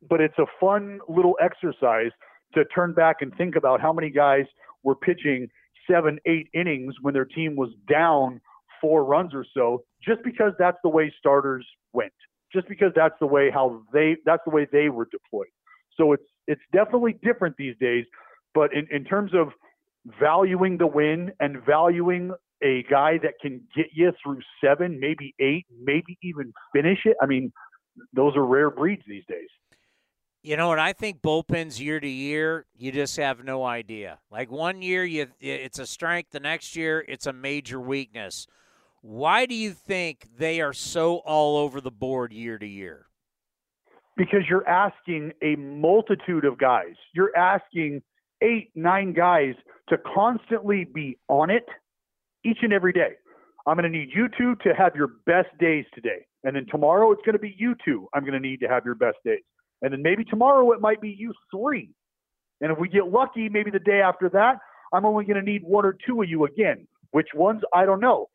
But 0.07 0.19
it's 0.19 0.37
a 0.37 0.45
fun 0.59 0.99
little 1.07 1.37
exercise 1.41 2.11
to 2.53 2.65
turn 2.65 2.93
back 2.93 3.17
and 3.21 3.33
think 3.35 3.55
about 3.55 3.81
how 3.81 3.93
many 3.93 4.09
guys 4.09 4.43
were 4.83 4.95
pitching 4.95 5.47
seven, 5.89 6.19
eight 6.25 6.49
innings 6.53 6.95
when 7.01 7.13
their 7.13 7.25
team 7.25 7.55
was 7.55 7.69
down 7.89 8.41
four 8.81 9.05
runs 9.05 9.33
or 9.33 9.45
so, 9.53 9.83
just 10.05 10.21
because 10.23 10.51
that's 10.59 10.77
the 10.83 10.89
way 10.89 11.11
starters 11.17 11.65
went, 11.93 12.11
just 12.51 12.67
because 12.67 12.91
that's 12.93 13.15
the 13.21 13.25
way 13.25 13.49
how 13.49 13.81
they 13.93 14.17
that's 14.25 14.43
the 14.45 14.51
way 14.51 14.67
they 14.71 14.89
were 14.89 15.07
deployed. 15.09 15.47
So 15.95 16.11
it's 16.11 16.23
it's 16.47 16.61
definitely 16.73 17.17
different 17.23 17.55
these 17.57 17.75
days. 17.79 18.05
But 18.53 18.73
in, 18.73 18.85
in 18.91 19.05
terms 19.05 19.31
of 19.33 19.49
valuing 20.19 20.77
the 20.77 20.87
win 20.87 21.31
and 21.39 21.63
valuing 21.65 22.33
a 22.63 22.83
guy 22.89 23.19
that 23.21 23.33
can 23.41 23.61
get 23.75 23.87
you 23.93 24.11
through 24.23 24.39
seven, 24.63 24.99
maybe 24.99 25.35
eight, 25.39 25.65
maybe 25.83 26.17
even 26.23 26.53
finish 26.73 26.99
it. 27.05 27.17
I 27.21 27.25
mean, 27.25 27.51
those 28.13 28.35
are 28.35 28.45
rare 28.45 28.69
breeds 28.69 29.03
these 29.07 29.25
days. 29.27 29.49
You 30.41 30.57
know 30.57 30.69
what? 30.69 30.79
I 30.79 30.91
think 30.91 31.21
bullpens 31.21 31.79
year 31.79 31.99
to 31.99 32.07
year, 32.07 32.65
you 32.75 32.91
just 32.91 33.15
have 33.15 33.45
no 33.45 33.63
idea. 33.63 34.19
Like 34.29 34.51
one 34.51 34.81
year, 34.81 35.05
you 35.05 35.27
it's 35.39 35.79
a 35.79 35.85
strength. 35.85 36.31
The 36.31 36.41
next 36.41 36.75
year, 36.75 37.03
it's 37.07 37.27
a 37.27 37.33
major 37.33 37.79
weakness. 37.79 38.47
Why 39.01 39.45
do 39.45 39.55
you 39.55 39.71
think 39.71 40.27
they 40.37 40.59
are 40.59 40.73
so 40.73 41.17
all 41.17 41.57
over 41.57 41.79
the 41.79 41.91
board 41.91 42.33
year 42.33 42.57
to 42.57 42.67
year? 42.67 43.07
Because 44.17 44.41
you're 44.49 44.67
asking 44.67 45.31
a 45.41 45.55
multitude 45.55 46.45
of 46.45 46.57
guys. 46.57 46.95
You're 47.13 47.35
asking 47.35 48.01
eight, 48.41 48.71
nine 48.75 49.13
guys 49.13 49.55
to 49.89 49.97
constantly 49.97 50.85
be 50.85 51.17
on 51.29 51.49
it 51.49 51.65
each 52.45 52.59
and 52.61 52.73
every 52.73 52.93
day. 52.93 53.13
I'm 53.65 53.77
going 53.77 53.91
to 53.91 53.97
need 53.97 54.09
you 54.13 54.27
two 54.37 54.55
to 54.63 54.73
have 54.73 54.95
your 54.95 55.07
best 55.25 55.49
days 55.59 55.85
today. 55.93 56.25
And 56.43 56.55
then 56.55 56.65
tomorrow 56.69 57.11
it's 57.11 57.21
going 57.25 57.33
to 57.33 57.39
be 57.39 57.55
you 57.57 57.75
two. 57.85 58.07
I'm 58.13 58.23
going 58.23 58.33
to 58.33 58.39
need 58.39 58.59
to 58.59 58.67
have 58.67 58.83
your 58.83 58.95
best 58.95 59.17
days. 59.23 59.43
And 59.81 59.93
then 59.93 60.01
maybe 60.01 60.23
tomorrow 60.25 60.71
it 60.71 60.81
might 60.81 61.01
be 61.01 61.15
you 61.17 61.33
three. 61.51 61.89
And 62.61 62.71
if 62.71 62.77
we 62.77 62.89
get 62.89 63.07
lucky, 63.07 63.49
maybe 63.49 63.71
the 63.71 63.79
day 63.79 64.01
after 64.01 64.29
that, 64.29 64.57
I'm 64.93 65.05
only 65.05 65.25
going 65.25 65.43
to 65.43 65.51
need 65.51 65.63
one 65.63 65.85
or 65.85 65.95
two 66.05 66.21
of 66.21 66.29
you 66.29 66.45
again. 66.45 66.87
Which 67.11 67.27
ones? 67.33 67.61
I 67.73 67.85
don't 67.85 67.99
know. 67.99 68.27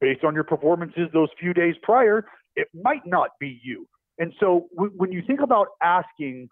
Based 0.00 0.24
on 0.24 0.34
your 0.34 0.44
performances 0.44 1.08
those 1.12 1.28
few 1.38 1.52
days 1.52 1.74
prior, 1.82 2.26
it 2.54 2.68
might 2.74 3.06
not 3.06 3.30
be 3.40 3.60
you. 3.62 3.86
And 4.18 4.32
so 4.40 4.68
w- 4.74 4.92
when 4.96 5.12
you 5.12 5.22
think 5.26 5.40
about 5.40 5.68
asking 5.82 6.48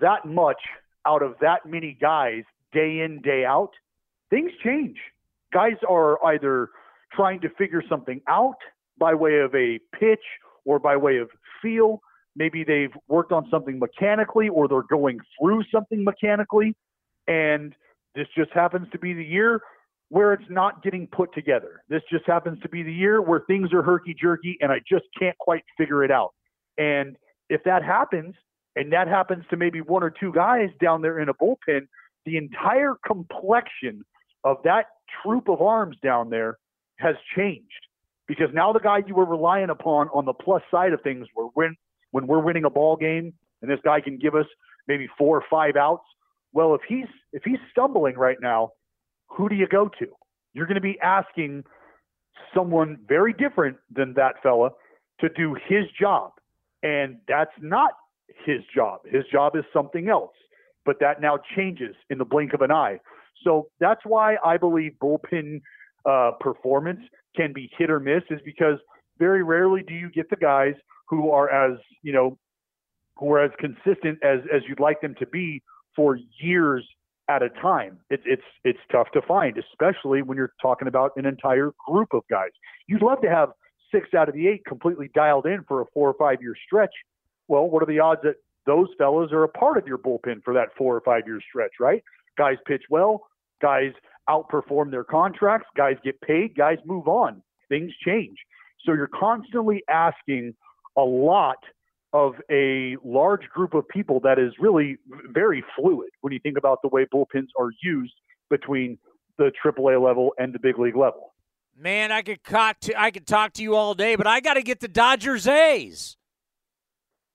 that 0.00 0.24
much 0.24 0.60
out 1.06 1.22
of 1.22 1.34
that 1.40 1.66
many 1.66 1.96
guys 2.00 2.42
day 2.72 3.00
in, 3.00 3.20
day 3.22 3.44
out, 3.44 3.70
things 4.30 4.50
change 4.64 4.96
guys 5.52 5.76
are 5.88 6.24
either 6.26 6.70
trying 7.12 7.40
to 7.40 7.48
figure 7.50 7.82
something 7.88 8.20
out 8.28 8.56
by 8.98 9.14
way 9.14 9.40
of 9.40 9.54
a 9.54 9.78
pitch 9.98 10.22
or 10.64 10.78
by 10.78 10.96
way 10.96 11.18
of 11.18 11.28
feel. 11.62 12.00
Maybe 12.36 12.64
they've 12.64 12.92
worked 13.08 13.32
on 13.32 13.48
something 13.50 13.78
mechanically 13.78 14.48
or 14.48 14.68
they're 14.68 14.82
going 14.82 15.18
through 15.38 15.64
something 15.72 16.04
mechanically. 16.04 16.74
And 17.26 17.74
this 18.14 18.26
just 18.36 18.52
happens 18.52 18.88
to 18.92 18.98
be 18.98 19.12
the 19.12 19.24
year 19.24 19.60
where 20.08 20.32
it's 20.32 20.50
not 20.50 20.82
getting 20.82 21.06
put 21.06 21.32
together. 21.34 21.82
This 21.88 22.02
just 22.10 22.26
happens 22.26 22.60
to 22.62 22.68
be 22.68 22.82
the 22.82 22.92
year 22.92 23.22
where 23.22 23.40
things 23.46 23.72
are 23.72 23.82
herky 23.82 24.14
jerky 24.20 24.58
and 24.60 24.70
I 24.70 24.80
just 24.88 25.04
can't 25.18 25.38
quite 25.38 25.62
figure 25.78 26.04
it 26.04 26.10
out. 26.10 26.30
And 26.78 27.16
if 27.48 27.62
that 27.64 27.84
happens, 27.84 28.34
and 28.76 28.92
that 28.92 29.08
happens 29.08 29.44
to 29.50 29.56
maybe 29.56 29.80
one 29.80 30.02
or 30.02 30.10
two 30.10 30.32
guys 30.32 30.68
down 30.80 31.02
there 31.02 31.18
in 31.18 31.28
a 31.28 31.34
bullpen, 31.34 31.88
the 32.24 32.36
entire 32.36 32.94
complexion 33.06 34.04
of 34.44 34.58
that 34.64 34.86
troop 35.22 35.48
of 35.48 35.60
arms 35.60 35.96
down 36.02 36.30
there 36.30 36.58
has 36.98 37.16
changed. 37.36 37.86
Because 38.26 38.48
now 38.52 38.72
the 38.72 38.80
guy 38.80 39.02
you 39.06 39.14
were 39.14 39.24
relying 39.24 39.70
upon 39.70 40.08
on 40.08 40.24
the 40.24 40.32
plus 40.32 40.62
side 40.70 40.92
of 40.92 41.00
things 41.02 41.26
were 41.34 41.46
when 41.54 41.76
when 42.12 42.26
we're 42.26 42.40
winning 42.40 42.64
a 42.64 42.70
ball 42.70 42.96
game 42.96 43.32
and 43.62 43.70
this 43.70 43.80
guy 43.84 44.00
can 44.00 44.18
give 44.18 44.34
us 44.34 44.46
maybe 44.88 45.08
four 45.18 45.36
or 45.36 45.44
five 45.50 45.76
outs 45.76 46.04
well 46.52 46.74
if 46.74 46.80
he's 46.88 47.06
if 47.32 47.42
he's 47.44 47.58
stumbling 47.72 48.16
right 48.16 48.38
now 48.40 48.70
who 49.30 49.48
do 49.48 49.54
you 49.54 49.66
go 49.66 49.88
to? 49.98 50.06
You're 50.52 50.66
going 50.66 50.74
to 50.74 50.80
be 50.80 50.98
asking 51.00 51.64
someone 52.54 52.98
very 53.08 53.32
different 53.32 53.76
than 53.94 54.14
that 54.14 54.34
fella 54.42 54.70
to 55.20 55.28
do 55.28 55.56
his 55.68 55.84
job. 55.98 56.32
And 56.82 57.18
that's 57.28 57.52
not 57.60 57.92
his 58.44 58.60
job. 58.74 59.00
His 59.04 59.24
job 59.30 59.56
is 59.56 59.64
something 59.72 60.08
else. 60.08 60.32
But 60.84 60.96
that 61.00 61.20
now 61.20 61.38
changes 61.56 61.94
in 62.08 62.18
the 62.18 62.24
blink 62.24 62.52
of 62.52 62.62
an 62.62 62.72
eye 62.72 63.00
so 63.44 63.68
that's 63.78 64.00
why 64.04 64.36
I 64.44 64.56
believe 64.56 64.92
bullpen 65.02 65.60
uh, 66.08 66.32
performance 66.40 67.00
can 67.36 67.52
be 67.52 67.70
hit 67.76 67.90
or 67.90 68.00
miss, 68.00 68.22
is 68.30 68.40
because 68.44 68.78
very 69.18 69.42
rarely 69.42 69.82
do 69.82 69.94
you 69.94 70.10
get 70.10 70.30
the 70.30 70.36
guys 70.36 70.74
who 71.08 71.30
are 71.30 71.50
as 71.50 71.78
you 72.02 72.12
know 72.12 72.38
who 73.16 73.32
are 73.32 73.44
as 73.44 73.50
consistent 73.58 74.18
as 74.22 74.40
as 74.54 74.62
you'd 74.68 74.80
like 74.80 75.00
them 75.00 75.14
to 75.18 75.26
be 75.26 75.62
for 75.94 76.18
years 76.40 76.86
at 77.28 77.42
a 77.42 77.48
time. 77.48 77.98
It's 78.10 78.22
it's 78.26 78.42
it's 78.64 78.78
tough 78.90 79.08
to 79.12 79.22
find, 79.22 79.56
especially 79.58 80.22
when 80.22 80.36
you're 80.36 80.52
talking 80.60 80.88
about 80.88 81.12
an 81.16 81.26
entire 81.26 81.72
group 81.86 82.08
of 82.12 82.22
guys. 82.28 82.50
You'd 82.88 83.02
love 83.02 83.20
to 83.22 83.30
have 83.30 83.50
six 83.92 84.14
out 84.14 84.28
of 84.28 84.34
the 84.34 84.48
eight 84.48 84.64
completely 84.66 85.10
dialed 85.14 85.46
in 85.46 85.64
for 85.68 85.80
a 85.82 85.84
four 85.92 86.08
or 86.08 86.14
five 86.14 86.38
year 86.40 86.54
stretch. 86.66 86.92
Well, 87.48 87.68
what 87.68 87.82
are 87.82 87.86
the 87.86 88.00
odds 88.00 88.22
that 88.22 88.36
those 88.66 88.88
fellows 88.98 89.32
are 89.32 89.44
a 89.44 89.48
part 89.48 89.78
of 89.78 89.86
your 89.86 89.98
bullpen 89.98 90.42
for 90.44 90.54
that 90.54 90.68
four 90.76 90.96
or 90.96 91.00
five 91.00 91.22
year 91.26 91.40
stretch, 91.48 91.72
right? 91.78 92.02
Guys 92.36 92.56
pitch 92.66 92.82
well, 92.90 93.22
Guys 93.60 93.92
outperform 94.28 94.90
their 94.90 95.04
contracts, 95.04 95.68
guys 95.76 95.96
get 96.04 96.20
paid, 96.20 96.56
guys 96.56 96.78
move 96.84 97.08
on. 97.08 97.42
Things 97.68 97.92
change. 98.04 98.38
So 98.84 98.92
you're 98.92 99.08
constantly 99.08 99.82
asking 99.88 100.54
a 100.96 101.02
lot 101.02 101.58
of 102.12 102.34
a 102.50 102.96
large 103.04 103.48
group 103.48 103.74
of 103.74 103.86
people 103.88 104.20
that 104.20 104.38
is 104.38 104.52
really 104.58 104.96
very 105.28 105.62
fluid 105.76 106.10
when 106.22 106.32
you 106.32 106.40
think 106.40 106.58
about 106.58 106.78
the 106.82 106.88
way 106.88 107.06
bullpens 107.12 107.48
are 107.58 107.70
used 107.82 108.14
between 108.48 108.98
the 109.38 109.52
AAA 109.64 110.04
level 110.04 110.34
and 110.38 110.52
the 110.52 110.58
big 110.58 110.78
league 110.78 110.96
level. 110.96 111.32
Man, 111.76 112.10
I 112.10 112.22
could 112.22 112.42
talk 112.44 112.80
to 112.80 113.00
I 113.00 113.10
could 113.10 113.26
talk 113.26 113.54
to 113.54 113.62
you 113.62 113.74
all 113.74 113.94
day, 113.94 114.16
but 114.16 114.26
I 114.26 114.40
got 114.40 114.54
to 114.54 114.62
get 114.62 114.80
the 114.80 114.88
Dodgers 114.88 115.46
A's. 115.46 116.16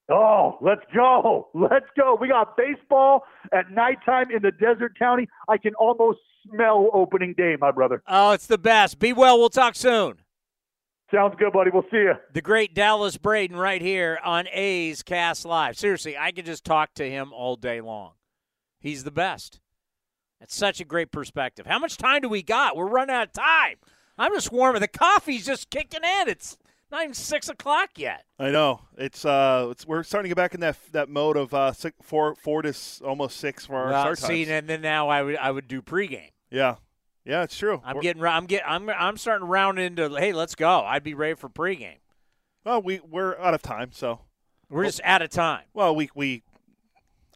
Oh, 0.10 0.58
let's 0.62 0.84
go. 0.94 1.50
Let's 1.56 1.88
go. 1.98 2.16
We 2.20 2.28
got 2.28 2.56
baseball 2.56 3.24
at 3.52 3.72
nighttime 3.72 4.30
in 4.30 4.44
the 4.44 4.52
desert 4.52 4.98
county. 5.00 5.28
I 5.48 5.58
can 5.58 5.74
almost 5.76 6.20
smell 6.48 6.90
opening 6.94 7.34
day, 7.36 7.56
my 7.60 7.72
brother. 7.72 8.04
Oh, 8.08 8.32
it's 8.32 8.46
the 8.46 8.60
best. 8.60 9.00
Be 9.00 9.14
well. 9.14 9.40
We'll 9.40 9.50
talk 9.50 9.76
soon. 9.76 10.20
Sounds 11.12 11.36
good, 11.38 11.54
buddy. 11.54 11.72
We'll 11.72 11.84
see 11.84 11.98
you. 11.98 12.14
The 12.34 12.42
great 12.42 12.74
Dallas 12.74 13.18
Braden 13.18 13.58
right 13.58 13.82
here 13.82 14.20
on 14.24 14.48
A's 14.52 15.02
Cast 15.02 15.46
Live. 15.46 15.78
Seriously, 15.78 16.18
I 16.18 16.32
could 16.32 16.46
just 16.46 16.66
talk 16.66 16.94
to 16.96 17.10
him 17.10 17.32
all 17.32 17.56
day 17.56 17.82
long. 17.82 18.12
He's 18.80 19.04
the 19.04 19.12
best. 19.12 19.60
That's 20.40 20.56
such 20.56 20.80
a 20.80 20.86
great 20.86 21.12
perspective. 21.12 21.66
How 21.66 21.80
much 21.80 21.98
time 21.98 22.22
do 22.22 22.30
we 22.30 22.44
got? 22.44 22.76
We're 22.76 22.88
running 22.88 23.16
out 23.16 23.28
of 23.28 23.34
time. 23.34 23.78
I'm 24.18 24.34
just 24.34 24.52
warming. 24.52 24.82
The 24.82 24.88
coffee's 24.88 25.46
just 25.46 25.70
kicking 25.70 26.04
in. 26.04 26.28
It's 26.28 26.58
Not 26.96 27.04
even 27.04 27.14
six 27.14 27.50
o'clock 27.50 27.90
yet. 27.98 28.24
I 28.40 28.52
know 28.52 28.80
it's 28.98 29.26
uh, 29.26 29.68
it's 29.72 29.86
we're 29.86 30.04
starting 30.04 30.30
to 30.30 30.34
get 30.34 30.38
back 30.42 30.54
in 30.54 30.62
that 30.62 30.78
that 30.94 31.10
mode 31.10 31.36
of 31.36 31.54
uh, 31.54 31.74
six, 31.74 31.94
four 32.02 32.36
four 32.36 32.62
to 32.62 32.70
s- 32.70 33.02
almost 33.04 33.36
six 33.38 33.66
for 33.66 33.76
our 33.76 33.90
Well, 33.90 34.02
start 34.02 34.18
see, 34.20 34.46
times. 34.46 34.50
and 34.50 34.70
then 34.70 34.80
now 34.82 35.10
I 35.10 35.22
would 35.22 35.36
I 35.36 35.52
would 35.52 35.68
do 35.68 35.82
pregame. 35.82 36.32
Yeah, 36.50 36.76
yeah, 37.26 37.44
it's 37.44 37.58
true. 37.58 37.82
I'm 37.84 37.96
We're- 37.96 38.04
getting 38.04 38.22
ra- 38.22 38.32
I'm 38.38 38.46
get 38.46 38.64
I'm 38.66 38.90
I'm 38.90 39.18
starting 39.18 39.46
to 39.46 39.52
round 39.52 39.78
into 39.78 40.08
hey, 40.16 40.32
let's 40.32 40.56
go. 40.56 40.84
I'd 40.86 41.04
be 41.04 41.14
ready 41.14 41.36
for 41.36 41.50
pregame. 41.50 41.98
well, 42.64 42.82
we 42.82 43.02
we're 43.02 43.38
out 43.40 43.54
of 43.54 43.62
time, 43.62 43.92
so 43.92 44.22
We're 44.70 44.86
just 44.86 45.02
out 45.04 45.22
of 45.22 45.30
time. 45.30 45.64
well, 45.74 45.94
we 45.94 46.10
we 46.16 46.44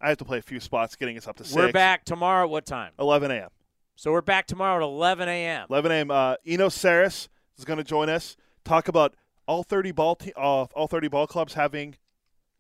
I 0.02 0.08
have 0.08 0.18
to 0.20 0.26
play 0.26 0.38
a 0.38 0.42
few 0.42 0.62
spots, 0.62 0.96
getting 0.96 1.18
us 1.18 1.28
up 1.28 1.36
to 1.36 1.44
6 1.44 1.54
We're 1.54 1.74
back 1.74 2.06
tomorrow. 2.06 2.46
at 2.46 2.50
What 2.50 2.66
time? 2.66 2.94
11 2.98 3.30
a.m. 3.32 3.50
So 3.98 4.14
we're 4.14 4.22
back 4.22 4.48
tomorrow 4.48 4.78
at 4.78 4.88
11 4.88 5.28
a.m. 5.28 5.68
11 5.70 5.92
a.m. 5.92 6.12
Uh, 6.12 6.36
Eno 6.48 6.70
Sarris 6.70 7.28
is 7.58 7.66
going 7.66 7.76
to 7.76 7.84
join 7.84 8.08
us. 8.08 8.38
Talk 8.64 8.88
about 8.88 9.16
all 9.50 9.64
30 9.64 9.92
ball 9.92 10.16
te- 10.16 10.34
uh, 10.38 10.66
all 10.76 10.88
30 10.88 11.08
ball 11.08 11.26
clubs 11.26 11.56
having 11.56 11.96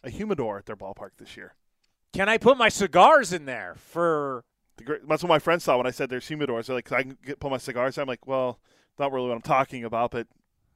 a 0.03 0.09
humidor 0.09 0.57
at 0.57 0.65
their 0.65 0.75
ballpark 0.75 1.11
this 1.17 1.37
year. 1.37 1.53
Can 2.13 2.27
I 2.27 2.37
put 2.39 2.57
my 2.57 2.69
cigars 2.69 3.31
in 3.31 3.45
there 3.45 3.75
for? 3.77 4.43
The 4.77 4.99
That's 5.07 5.21
what 5.21 5.29
my 5.29 5.39
friends 5.39 5.63
thought 5.65 5.77
when 5.77 5.85
I 5.85 5.91
said 5.91 6.09
there's 6.09 6.27
humidors. 6.27 6.65
They're 6.65 6.75
like, 6.77 6.85
"Can 6.85 6.97
I 6.97 7.03
can 7.03 7.17
get, 7.23 7.39
put 7.39 7.51
my 7.51 7.57
cigars. 7.57 7.97
in?" 7.97 8.01
I'm 8.01 8.07
like, 8.07 8.25
well, 8.25 8.59
not 8.97 9.11
really 9.11 9.27
what 9.27 9.35
I'm 9.35 9.41
talking 9.41 9.83
about, 9.83 10.09
but 10.11 10.25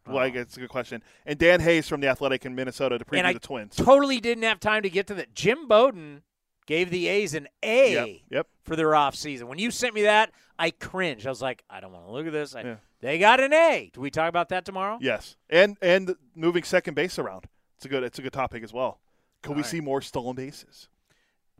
well, 0.05 0.19
I 0.19 0.27
Oh. 0.27 0.29
guess 0.29 0.41
it's 0.43 0.57
a 0.57 0.59
good 0.59 0.69
question. 0.69 1.01
And 1.25 1.39
Dan 1.39 1.61
Hayes 1.61 1.87
from 1.87 2.01
the 2.01 2.07
Athletic 2.09 2.45
in 2.45 2.53
Minnesota 2.53 2.99
to 2.99 3.05
preview 3.05 3.33
the 3.33 3.39
Twins. 3.39 3.75
totally 3.75 4.19
didn't 4.19 4.43
have 4.43 4.59
time 4.59 4.83
to 4.83 4.89
get 4.89 5.07
to 5.07 5.13
that. 5.15 5.33
Jim 5.33 5.67
Bowden 5.67 6.21
gave 6.65 6.89
the 6.89 7.07
A's 7.07 7.33
an 7.33 7.47
A 7.63 7.93
Yep, 7.93 8.19
yep. 8.29 8.47
for 8.63 8.75
their 8.75 8.95
off 8.95 9.15
season. 9.15 9.47
When 9.47 9.59
you 9.59 9.71
sent 9.71 9.93
me 9.93 10.03
that, 10.03 10.31
I 10.57 10.71
cringed. 10.71 11.25
I 11.25 11.29
was 11.29 11.41
like, 11.41 11.63
I 11.69 11.79
don't 11.79 11.91
want 11.91 12.05
to 12.05 12.11
look 12.11 12.27
at 12.27 12.33
this. 12.33 12.55
I, 12.55 12.61
Yeah. 12.61 12.75
They 13.01 13.19
got 13.19 13.41
an 13.41 13.51
A. 13.51 13.91
Do 13.93 13.99
we 13.99 14.09
talk 14.09 14.29
about 14.29 14.47
that 14.49 14.63
tomorrow? 14.63 14.97
Yes, 15.01 15.35
and 15.49 15.77
and 15.81 16.15
moving 16.35 16.63
second 16.63 16.93
base 16.93 17.19
around. 17.19 17.49
It's 17.75 17.85
a 17.85 17.89
good 17.89 18.01
it's 18.01 18.17
a 18.17 18.21
good 18.21 18.31
topic 18.31 18.63
as 18.63 18.71
well. 18.71 19.01
Could 19.41 19.57
we 19.57 19.61
right. 19.61 19.65
see 19.65 19.81
more 19.81 20.01
stolen 20.01 20.37
bases? 20.37 20.87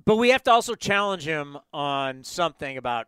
But 0.06 0.16
we 0.16 0.30
have 0.30 0.42
to 0.44 0.52
also 0.52 0.74
challenge 0.74 1.26
him 1.26 1.58
on 1.74 2.24
something 2.24 2.78
about 2.78 3.08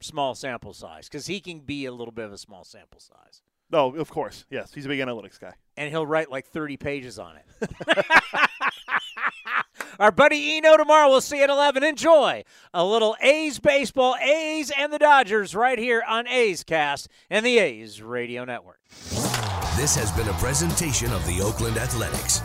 small 0.00 0.36
sample 0.36 0.72
size 0.72 1.08
because 1.08 1.26
he 1.26 1.40
can 1.40 1.60
be 1.60 1.86
a 1.86 1.92
little 1.92 2.12
bit 2.12 2.24
of 2.24 2.32
a 2.32 2.38
small 2.38 2.62
sample 2.62 3.00
size. 3.00 3.42
No, 3.68 3.96
of 3.96 4.10
course. 4.10 4.44
Yes, 4.48 4.72
he's 4.72 4.86
a 4.86 4.88
big 4.88 5.00
analytics 5.00 5.40
guy. 5.40 5.54
And 5.80 5.88
he'll 5.90 6.06
write 6.06 6.30
like 6.30 6.46
30 6.46 6.76
pages 6.76 7.18
on 7.18 7.36
it. 7.36 7.70
Our 9.98 10.12
buddy 10.12 10.58
Eno 10.58 10.76
tomorrow. 10.76 11.08
We'll 11.08 11.22
see 11.22 11.38
you 11.38 11.44
at 11.44 11.50
11. 11.50 11.82
Enjoy 11.82 12.44
a 12.74 12.84
little 12.84 13.16
A's 13.22 13.58
baseball, 13.58 14.14
A's 14.20 14.70
and 14.76 14.92
the 14.92 14.98
Dodgers 14.98 15.54
right 15.54 15.78
here 15.78 16.02
on 16.06 16.28
A's 16.28 16.64
Cast 16.64 17.08
and 17.30 17.46
the 17.46 17.58
A's 17.58 18.02
Radio 18.02 18.44
Network. 18.44 18.80
This 19.76 19.96
has 19.96 20.12
been 20.12 20.28
a 20.28 20.34
presentation 20.34 21.12
of 21.12 21.26
the 21.26 21.40
Oakland 21.40 21.78
Athletics. 21.78 22.42